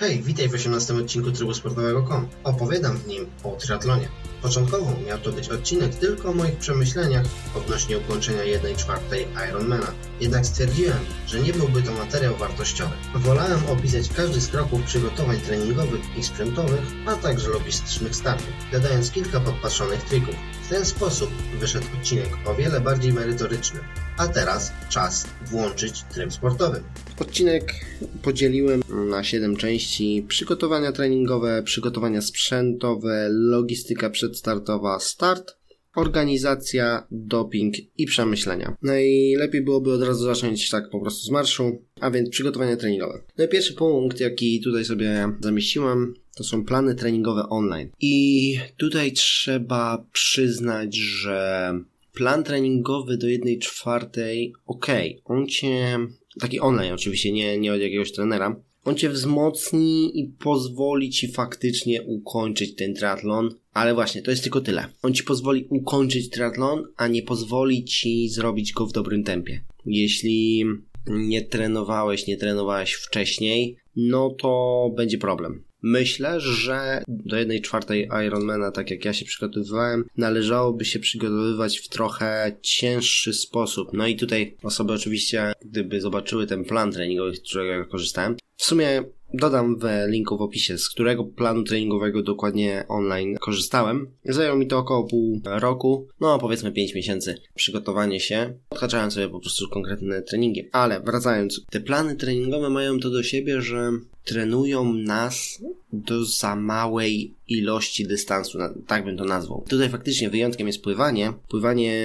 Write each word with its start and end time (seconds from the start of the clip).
Hej, 0.00 0.22
witaj 0.22 0.48
w 0.48 0.54
18 0.54 0.94
odcinku 0.94 1.30
Trybu 1.30 1.54
Sportowego.com. 1.54 2.28
Opowiadam 2.44 2.96
w 2.96 3.06
nim 3.06 3.26
o 3.44 3.50
triatlonie. 3.50 4.08
Początkowo 4.42 4.92
miał 5.06 5.18
to 5.18 5.32
być 5.32 5.48
odcinek 5.48 5.94
tylko 5.94 6.28
o 6.28 6.34
moich 6.34 6.56
przemyśleniach 6.56 7.24
odnośnie 7.54 7.98
ukończenia 7.98 8.42
1 8.42 8.76
czwartej 8.76 9.26
Ironmana. 9.48 9.92
Jednak 10.20 10.46
stwierdziłem, 10.46 10.98
że 11.26 11.40
nie 11.40 11.52
byłby 11.52 11.82
to 11.82 11.92
materiał 11.92 12.36
wartościowy. 12.36 12.94
Wolałem 13.14 13.66
opisać 13.66 14.08
każdy 14.16 14.40
z 14.40 14.48
kroków 14.48 14.82
przygotowań 14.82 15.40
treningowych 15.40 16.16
i 16.16 16.22
sprzętowych, 16.22 16.82
a 17.06 17.16
także 17.16 17.48
logistycznych 17.48 18.16
startów, 18.16 18.52
dodając 18.72 19.10
kilka 19.10 19.40
podpatrzonych 19.40 20.02
trików. 20.02 20.34
W 20.64 20.68
ten 20.68 20.84
sposób 20.84 21.30
wyszedł 21.60 21.86
odcinek 21.98 22.28
o 22.44 22.54
wiele 22.54 22.80
bardziej 22.80 23.12
merytoryczny. 23.12 23.80
A 24.18 24.28
teraz 24.28 24.72
czas 24.88 25.26
włączyć 25.46 26.02
tryb 26.02 26.32
sportowy. 26.32 26.82
Odcinek 27.20 27.74
podzieliłem 28.22 28.82
na 29.10 29.24
7 29.24 29.56
części: 29.56 30.24
przygotowania 30.28 30.92
treningowe, 30.92 31.62
przygotowania 31.62 32.22
sprzętowe, 32.22 33.28
logistyka 33.30 34.10
przedstartowa, 34.10 35.00
start, 35.00 35.56
organizacja, 35.96 37.06
doping 37.10 37.74
i 37.98 38.06
przemyślenia. 38.06 38.76
Najlepiej 38.82 39.62
byłoby 39.62 39.92
od 39.92 40.02
razu 40.02 40.24
zacząć 40.24 40.70
tak 40.70 40.90
po 40.90 41.00
prostu 41.00 41.26
z 41.26 41.30
marszu, 41.30 41.82
a 42.00 42.10
więc 42.10 42.30
przygotowania 42.30 42.76
treningowe. 42.76 43.22
No 43.38 43.44
i 43.44 43.48
pierwszy 43.48 43.74
punkt, 43.74 44.20
jaki 44.20 44.60
tutaj 44.60 44.84
sobie 44.84 45.28
zamieściłem, 45.40 46.14
to 46.36 46.44
są 46.44 46.64
plany 46.64 46.94
treningowe 46.94 47.48
online. 47.48 47.88
I 48.00 48.58
tutaj 48.76 49.12
trzeba 49.12 50.04
przyznać, 50.12 50.96
że 50.96 51.72
plan 52.12 52.44
treningowy 52.44 53.16
do 53.16 53.28
1 53.28 53.60
czwartej, 53.60 54.52
ok, 54.66 54.86
on 55.24 55.46
cię, 55.46 55.98
taki 56.40 56.60
online 56.60 56.92
oczywiście, 56.92 57.32
nie, 57.32 57.58
nie 57.58 57.72
od 57.72 57.80
jakiegoś 57.80 58.12
trenera, 58.12 58.62
on 58.84 58.96
cię 58.96 59.08
wzmocni 59.08 60.20
i 60.20 60.28
pozwoli 60.28 61.10
ci 61.10 61.32
faktycznie 61.32 62.02
ukończyć 62.02 62.74
ten 62.74 62.94
triatlon, 62.94 63.54
ale 63.72 63.94
właśnie, 63.94 64.22
to 64.22 64.30
jest 64.30 64.42
tylko 64.42 64.60
tyle. 64.60 64.86
On 65.02 65.14
ci 65.14 65.24
pozwoli 65.24 65.66
ukończyć 65.70 66.30
triatlon, 66.30 66.84
a 66.96 67.08
nie 67.08 67.22
pozwoli 67.22 67.84
ci 67.84 68.28
zrobić 68.28 68.72
go 68.72 68.86
w 68.86 68.92
dobrym 68.92 69.24
tempie. 69.24 69.64
Jeśli 69.86 70.64
nie 71.06 71.42
trenowałeś, 71.42 72.26
nie 72.26 72.36
trenowałeś 72.36 72.92
wcześniej, 72.92 73.76
no 73.96 74.30
to 74.30 74.90
będzie 74.96 75.18
problem. 75.18 75.64
Myślę, 75.82 76.40
że 76.40 77.02
do 77.08 77.36
jednej 77.36 77.62
czwartej 77.62 78.08
Ironmana, 78.26 78.70
tak 78.70 78.90
jak 78.90 79.04
ja 79.04 79.12
się 79.12 79.24
przygotowywałem, 79.24 80.04
należałoby 80.16 80.84
się 80.84 80.98
przygotowywać 80.98 81.78
w 81.78 81.88
trochę 81.88 82.56
cięższy 82.62 83.32
sposób. 83.32 83.88
No 83.92 84.06
i 84.06 84.16
tutaj 84.16 84.56
osoby 84.62 84.92
oczywiście, 84.92 85.52
gdyby 85.64 86.00
zobaczyły 86.00 86.46
ten 86.46 86.64
plan 86.64 86.92
treningowy, 86.92 87.36
z 87.36 87.40
którego 87.40 87.70
ja 87.70 87.84
korzystałem, 87.84 88.36
w 88.56 88.64
sumie 88.64 89.02
Dodam 89.34 89.78
w 89.78 89.84
linku 90.08 90.38
w 90.38 90.42
opisie, 90.42 90.78
z 90.78 90.88
którego 90.88 91.24
planu 91.24 91.62
treningowego 91.62 92.22
dokładnie 92.22 92.84
online 92.88 93.36
korzystałem. 93.40 94.10
Zajęło 94.24 94.56
mi 94.56 94.66
to 94.66 94.78
około 94.78 95.04
pół 95.04 95.40
roku, 95.44 96.08
no 96.20 96.38
powiedzmy 96.38 96.72
5 96.72 96.94
miesięcy 96.94 97.34
przygotowanie 97.54 98.20
się. 98.20 98.54
Odhaczałem 98.70 99.10
sobie 99.10 99.28
po 99.28 99.40
prostu 99.40 99.68
konkretne 99.68 100.22
treningi. 100.22 100.68
Ale 100.72 101.00
wracając, 101.00 101.60
te 101.70 101.80
plany 101.80 102.16
treningowe 102.16 102.70
mają 102.70 103.00
to 103.00 103.10
do 103.10 103.22
siebie, 103.22 103.62
że 103.62 103.90
trenują 104.24 104.92
nas 104.94 105.62
do 105.92 106.24
za 106.24 106.56
małej 106.56 107.34
ilości 107.48 108.06
dystansu, 108.06 108.58
tak 108.86 109.04
bym 109.04 109.16
to 109.16 109.24
nazwał. 109.24 109.64
Tutaj 109.68 109.88
faktycznie 109.88 110.30
wyjątkiem 110.30 110.66
jest 110.66 110.82
pływanie. 110.82 111.32
Pływanie 111.48 112.02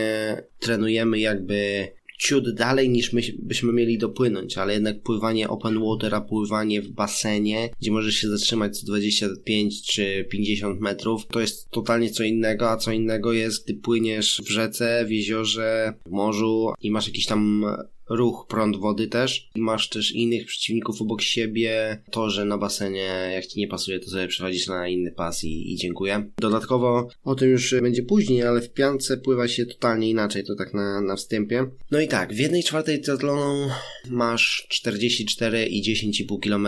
trenujemy 0.60 1.20
jakby 1.20 1.88
ciut 2.20 2.56
dalej 2.56 2.90
niż 2.90 3.14
my 3.14 3.22
byśmy 3.40 3.74
mieli 3.74 3.98
dopłynąć, 3.98 4.58
ale 4.58 4.74
jednak 4.74 5.02
pływanie 5.02 5.50
open 5.50 5.80
water, 5.80 6.16
a 6.16 6.22
pływanie 6.22 6.82
w 6.82 6.90
basenie, 6.90 7.70
gdzie 7.82 7.92
możesz 7.92 8.16
się 8.16 8.30
zatrzymać 8.30 8.80
co 8.80 8.86
25 8.86 9.82
czy 9.82 10.28
50 10.30 10.82
metrów, 10.82 11.28
to 11.28 11.40
jest 11.40 11.70
totalnie 11.70 12.10
co 12.10 12.24
innego, 12.24 12.70
a 12.70 12.78
co 12.78 12.92
innego 12.92 13.34
jest, 13.34 13.66
gdy 13.66 13.74
płyniesz 13.74 14.42
w 14.46 14.50
rzece, 14.50 15.06
w 15.06 15.12
jeziorze, 15.12 15.94
w 16.06 16.10
morzu 16.10 16.74
i 16.82 16.92
masz 16.92 17.08
jakiś 17.08 17.26
tam 17.26 17.66
ruch, 18.10 18.46
prąd 18.50 18.78
wody 18.78 19.08
też. 19.08 19.50
Masz 19.56 19.90
też 19.90 20.12
innych 20.12 20.46
przeciwników 20.46 21.02
obok 21.02 21.22
siebie. 21.22 22.04
To, 22.12 22.30
że 22.30 22.46
na 22.46 22.58
basenie 22.58 23.32
jak 23.34 23.46
ci 23.46 23.60
nie 23.60 23.68
pasuje, 23.68 24.00
to 24.00 24.10
sobie 24.10 24.28
przechodzisz 24.28 24.68
na 24.68 24.88
inny 24.88 25.12
pas 25.12 25.44
i, 25.44 25.74
i 25.74 25.76
dziękuję. 25.76 26.32
Dodatkowo, 26.38 27.08
o 27.24 27.36
tym 27.36 27.50
już 27.50 27.76
będzie 27.82 28.04
później, 28.04 28.44
ale 28.44 28.62
w 28.62 28.74
piance 28.74 29.18
pływa 29.18 29.48
się 29.48 29.66
totalnie 29.66 30.10
inaczej, 30.10 30.44
to 30.44 30.56
tak 30.56 30.74
na, 30.74 31.02
na 31.02 31.16
wstępie. 31.16 31.66
No 31.92 32.00
i 32.00 32.08
tak, 32.08 32.34
w 32.34 32.40
jednej 32.40 32.64
czwartej 32.64 33.02
triatlonu 33.02 33.70
masz 34.10 34.68
44 34.70 35.66
i 35.66 35.96
10,5 35.96 36.40
km. 36.40 36.68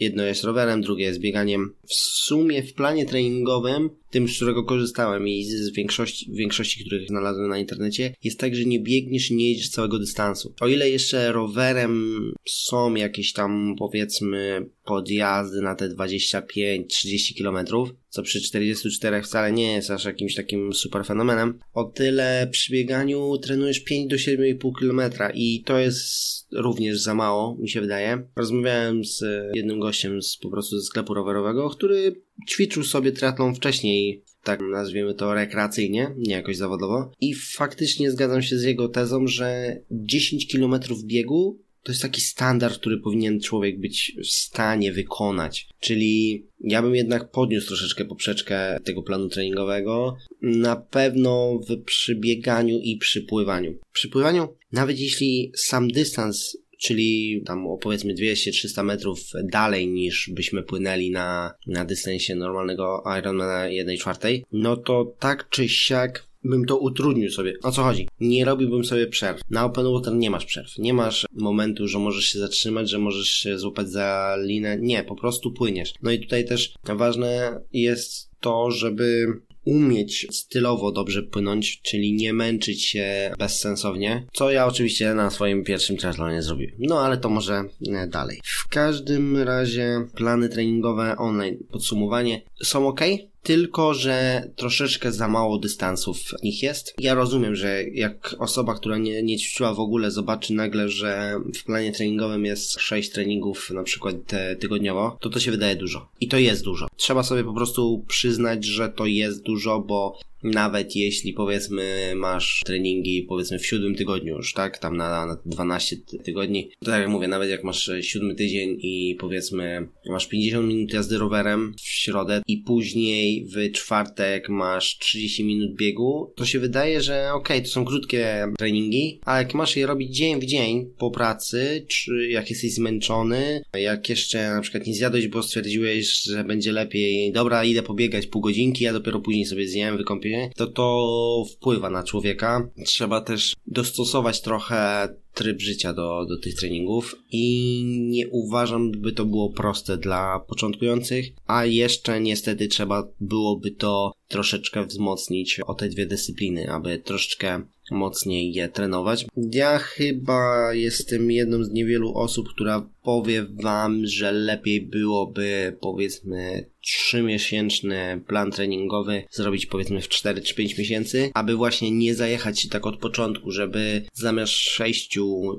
Jedno 0.00 0.22
jest 0.22 0.44
rowerem, 0.44 0.80
drugie 0.80 1.04
jest 1.04 1.20
bieganiem. 1.20 1.74
W 1.88 1.94
sumie 1.94 2.62
w 2.62 2.74
planie 2.74 3.06
treningowym 3.06 3.90
tym, 4.10 4.28
z 4.28 4.36
którego 4.36 4.64
korzystałem 4.64 5.28
i 5.28 5.44
z 5.44 5.72
większości, 5.72 6.32
większości, 6.32 6.84
których 6.84 7.08
znalazłem 7.08 7.48
na 7.48 7.58
internecie, 7.58 8.14
jest 8.24 8.40
tak, 8.40 8.54
że 8.54 8.64
nie 8.64 8.80
biegniesz, 8.80 9.30
nie 9.30 9.50
jedziesz 9.50 9.70
całego 9.70 9.98
dystansu. 9.98 10.54
O 10.60 10.68
ile 10.68 10.90
jeszcze 10.90 11.32
rowerem 11.32 12.22
są 12.48 12.94
jakieś 12.94 13.32
tam, 13.32 13.74
powiedzmy, 13.78 14.70
podjazdy 14.88 15.62
na 15.62 15.74
te 15.74 15.88
25-30 15.88 17.34
kilometrów, 17.34 17.94
co 18.08 18.22
przy 18.22 18.40
44 18.42 19.22
wcale 19.22 19.52
nie 19.52 19.72
jest 19.72 19.90
aż 19.90 20.04
jakimś 20.04 20.34
takim 20.34 20.74
super 20.74 21.04
fenomenem. 21.04 21.58
O 21.74 21.84
tyle 21.84 22.48
przy 22.50 22.72
bieganiu 22.72 23.38
trenujesz 23.38 23.80
5 23.80 24.10
do 24.10 24.16
7,5 24.16 24.72
km 24.78 25.00
i 25.34 25.62
to 25.62 25.78
jest 25.78 26.46
również 26.52 27.00
za 27.00 27.14
mało, 27.14 27.56
mi 27.60 27.68
się 27.68 27.80
wydaje. 27.80 28.28
Rozmawiałem 28.36 29.04
z 29.04 29.24
jednym 29.54 29.80
gościem 29.80 30.22
z 30.22 30.36
po 30.36 30.50
prostu 30.50 30.78
ze 30.78 30.86
sklepu 30.86 31.14
rowerowego, 31.14 31.70
który 31.70 32.22
ćwiczył 32.50 32.84
sobie 32.84 33.12
triatlon 33.12 33.54
wcześniej 33.54 34.24
tak 34.44 34.60
nazwijmy 34.72 35.14
to 35.14 35.34
rekreacyjnie, 35.34 36.14
nie 36.16 36.34
jakoś 36.34 36.56
zawodowo. 36.56 37.12
I 37.20 37.34
faktycznie 37.34 38.10
zgadzam 38.10 38.42
się 38.42 38.58
z 38.58 38.62
jego 38.62 38.88
tezą, 38.88 39.26
że 39.26 39.76
10 39.90 40.52
km 40.52 40.74
biegu 41.04 41.58
to 41.88 41.92
jest 41.92 42.02
taki 42.02 42.20
standard, 42.20 42.78
który 42.78 42.98
powinien 42.98 43.40
człowiek 43.40 43.80
być 43.80 44.16
w 44.24 44.26
stanie 44.26 44.92
wykonać. 44.92 45.68
Czyli 45.80 46.46
ja 46.60 46.82
bym 46.82 46.94
jednak 46.94 47.30
podniósł 47.30 47.66
troszeczkę 47.66 48.04
poprzeczkę 48.04 48.78
tego 48.84 49.02
planu 49.02 49.28
treningowego. 49.28 50.16
Na 50.42 50.76
pewno 50.76 51.60
w 51.68 51.84
przybieganiu 51.84 52.78
i 52.78 52.96
przypływaniu. 52.96 53.78
Przy 53.92 54.08
pływaniu, 54.08 54.48
nawet 54.72 55.00
jeśli 55.00 55.52
sam 55.56 55.88
dystans 55.88 56.56
czyli 56.78 57.42
tam 57.46 57.66
o 57.66 57.76
powiedzmy 57.76 58.14
200-300 58.14 58.84
metrów 58.84 59.20
dalej 59.44 59.88
niż 59.88 60.30
byśmy 60.34 60.62
płynęli 60.62 61.10
na, 61.10 61.54
na 61.66 61.84
dystansie 61.84 62.34
normalnego 62.34 63.04
Ironmana 63.18 63.68
1.4, 63.68 64.42
no 64.52 64.76
to 64.76 65.14
tak 65.18 65.48
czy 65.48 65.68
siak 65.68 66.27
bym 66.44 66.64
to 66.64 66.78
utrudnił 66.78 67.30
sobie. 67.30 67.54
O 67.62 67.72
co 67.72 67.82
chodzi? 67.82 68.08
Nie 68.20 68.44
robiłbym 68.44 68.84
sobie 68.84 69.06
przerw. 69.06 69.40
Na 69.50 69.64
open 69.64 69.92
water 69.92 70.14
nie 70.14 70.30
masz 70.30 70.44
przerw. 70.44 70.78
Nie 70.78 70.94
masz 70.94 71.26
momentu, 71.32 71.88
że 71.88 71.98
możesz 71.98 72.24
się 72.24 72.38
zatrzymać, 72.38 72.90
że 72.90 72.98
możesz 72.98 73.28
się 73.28 73.58
złapać 73.58 73.90
za 73.90 74.36
linę. 74.44 74.78
Nie, 74.80 75.04
po 75.04 75.16
prostu 75.16 75.52
płyniesz. 75.52 75.94
No 76.02 76.10
i 76.10 76.20
tutaj 76.20 76.44
też 76.44 76.74
ważne 76.84 77.60
jest 77.72 78.30
to, 78.40 78.70
żeby 78.70 79.26
umieć 79.68 80.26
stylowo 80.30 80.92
dobrze 80.92 81.22
płynąć, 81.22 81.80
czyli 81.82 82.12
nie 82.12 82.32
męczyć 82.32 82.84
się 82.84 83.32
bezsensownie, 83.38 84.26
co 84.32 84.50
ja 84.50 84.66
oczywiście 84.66 85.14
na 85.14 85.30
swoim 85.30 85.64
pierwszym 85.64 85.96
triathlonie 85.96 86.42
zrobiłem. 86.42 86.74
No 86.78 87.00
ale 87.00 87.16
to 87.16 87.28
może 87.28 87.64
e, 87.88 88.06
dalej. 88.06 88.40
W 88.44 88.68
każdym 88.68 89.36
razie 89.36 90.04
plany 90.14 90.48
treningowe 90.48 91.16
online, 91.16 91.58
podsumowanie 91.70 92.42
są 92.62 92.88
ok, 92.88 93.00
tylko 93.42 93.94
że 93.94 94.48
troszeczkę 94.56 95.12
za 95.12 95.28
mało 95.28 95.58
dystansów 95.58 96.18
w 96.18 96.42
nich 96.42 96.62
jest. 96.62 96.94
Ja 96.98 97.14
rozumiem, 97.14 97.56
że 97.56 97.84
jak 97.84 98.36
osoba, 98.38 98.74
która 98.74 98.98
nie, 98.98 99.22
nie 99.22 99.38
ćwiczyła 99.38 99.74
w 99.74 99.80
ogóle, 99.80 100.10
zobaczy 100.10 100.52
nagle, 100.52 100.88
że 100.88 101.40
w 101.54 101.64
planie 101.64 101.92
treningowym 101.92 102.44
jest 102.44 102.80
6 102.80 103.10
treningów 103.10 103.70
na 103.70 103.82
przykład 103.82 104.14
tygodniowo, 104.60 105.16
to 105.20 105.30
to 105.30 105.40
się 105.40 105.50
wydaje 105.50 105.76
dużo. 105.76 106.08
I 106.20 106.28
to 106.28 106.38
jest 106.38 106.64
dużo. 106.64 106.88
Trzeba 106.96 107.22
sobie 107.22 107.44
po 107.44 107.54
prostu 107.54 108.04
przyznać, 108.08 108.64
że 108.64 108.88
to 108.88 109.06
jest 109.06 109.42
dużo, 109.42 109.80
bo 109.80 110.18
nawet 110.42 110.96
jeśli 110.96 111.32
powiedzmy 111.32 112.12
masz 112.16 112.62
treningi 112.66 113.22
powiedzmy 113.22 113.58
w 113.58 113.66
siódmym 113.66 113.94
tygodniu 113.94 114.36
już, 114.36 114.52
tak? 114.52 114.78
Tam 114.78 114.96
na, 114.96 115.26
na 115.26 115.36
12 115.46 115.96
tygodni. 116.24 116.70
To 116.80 116.86
tak 116.90 117.00
jak 117.00 117.08
mówię, 117.08 117.28
nawet 117.28 117.50
jak 117.50 117.64
masz 117.64 117.90
siódmy 118.00 118.34
tydzień 118.34 118.78
i 118.82 119.16
powiedzmy 119.20 119.88
masz 120.06 120.28
50 120.28 120.68
minut 120.68 120.92
jazdy 120.92 121.18
rowerem 121.18 121.74
w 121.78 121.88
środę 121.88 122.42
i 122.46 122.56
później 122.56 123.46
w 123.46 123.72
czwartek 123.72 124.48
masz 124.48 124.98
30 124.98 125.44
minut 125.44 125.76
biegu, 125.76 126.32
to 126.36 126.44
się 126.46 126.58
wydaje, 126.58 127.00
że 127.00 127.32
okej, 127.32 127.56
okay, 127.56 127.62
to 127.62 127.72
są 127.72 127.84
krótkie 127.84 128.46
treningi, 128.58 129.20
ale 129.24 129.42
jak 129.42 129.54
masz 129.54 129.76
je 129.76 129.86
robić 129.86 130.16
dzień 130.16 130.40
w 130.40 130.44
dzień 130.44 130.90
po 130.98 131.10
pracy, 131.10 131.84
czy 131.88 132.28
jak 132.28 132.50
jesteś 132.50 132.74
zmęczony, 132.74 133.62
jak 133.74 134.08
jeszcze 134.08 134.50
na 134.50 134.60
przykład 134.60 134.86
nie 134.86 134.94
zjadłeś, 134.94 135.28
bo 135.28 135.42
stwierdziłeś, 135.42 136.22
że 136.22 136.44
będzie 136.44 136.72
lepiej, 136.72 137.32
dobra, 137.32 137.64
idę 137.64 137.82
pobiegać 137.82 138.26
pół 138.26 138.42
godzinki, 138.42 138.84
ja 138.84 138.92
dopiero 138.92 139.20
później 139.20 139.44
sobie 139.44 139.68
zjem, 139.68 139.96
wykąpię 139.96 140.27
siebie, 140.28 140.50
to 140.56 140.66
to 140.66 141.44
wpływa 141.52 141.90
na 141.90 142.02
człowieka. 142.02 142.68
Trzeba 142.84 143.20
też 143.20 143.56
dostosować 143.66 144.40
trochę 144.40 145.08
tryb 145.34 145.60
życia 145.60 145.92
do, 145.92 146.26
do 146.28 146.38
tych 146.38 146.54
treningów 146.54 147.16
i 147.32 147.82
nie 148.10 148.28
uważam, 148.28 148.92
by 148.92 149.12
to 149.12 149.24
było 149.24 149.50
proste 149.50 149.96
dla 149.96 150.40
początkujących, 150.40 151.26
a 151.46 151.64
jeszcze 151.64 152.20
niestety 152.20 152.68
trzeba 152.68 153.08
byłoby 153.20 153.70
to 153.70 154.12
troszeczkę 154.28 154.86
wzmocnić 154.86 155.60
o 155.60 155.74
te 155.74 155.88
dwie 155.88 156.06
dyscypliny, 156.06 156.72
aby 156.72 156.98
troszeczkę 156.98 157.62
mocniej 157.90 158.52
je 158.52 158.68
trenować. 158.68 159.26
Ja 159.36 159.78
chyba 159.78 160.74
jestem 160.74 161.30
jedną 161.30 161.64
z 161.64 161.70
niewielu 161.70 162.14
osób, 162.14 162.48
która 162.48 162.88
powie 163.02 163.46
wam, 163.62 164.06
że 164.06 164.32
lepiej 164.32 164.80
byłoby 164.80 165.76
powiedzmy 165.80 166.70
3-miesięczny 166.86 168.20
plan 168.20 168.50
treningowy 168.50 169.24
zrobić 169.30 169.66
powiedzmy 169.66 170.00
w 170.00 170.08
4 170.08 170.40
czy 170.40 170.54
5 170.54 170.78
miesięcy, 170.78 171.30
aby 171.34 171.56
właśnie 171.56 171.90
nie 171.90 172.14
zajechać 172.14 172.60
się 172.60 172.68
tak 172.68 172.86
od 172.86 172.96
początku, 172.96 173.50
żeby 173.50 174.02
zamiast 174.12 174.52
6 174.52 175.18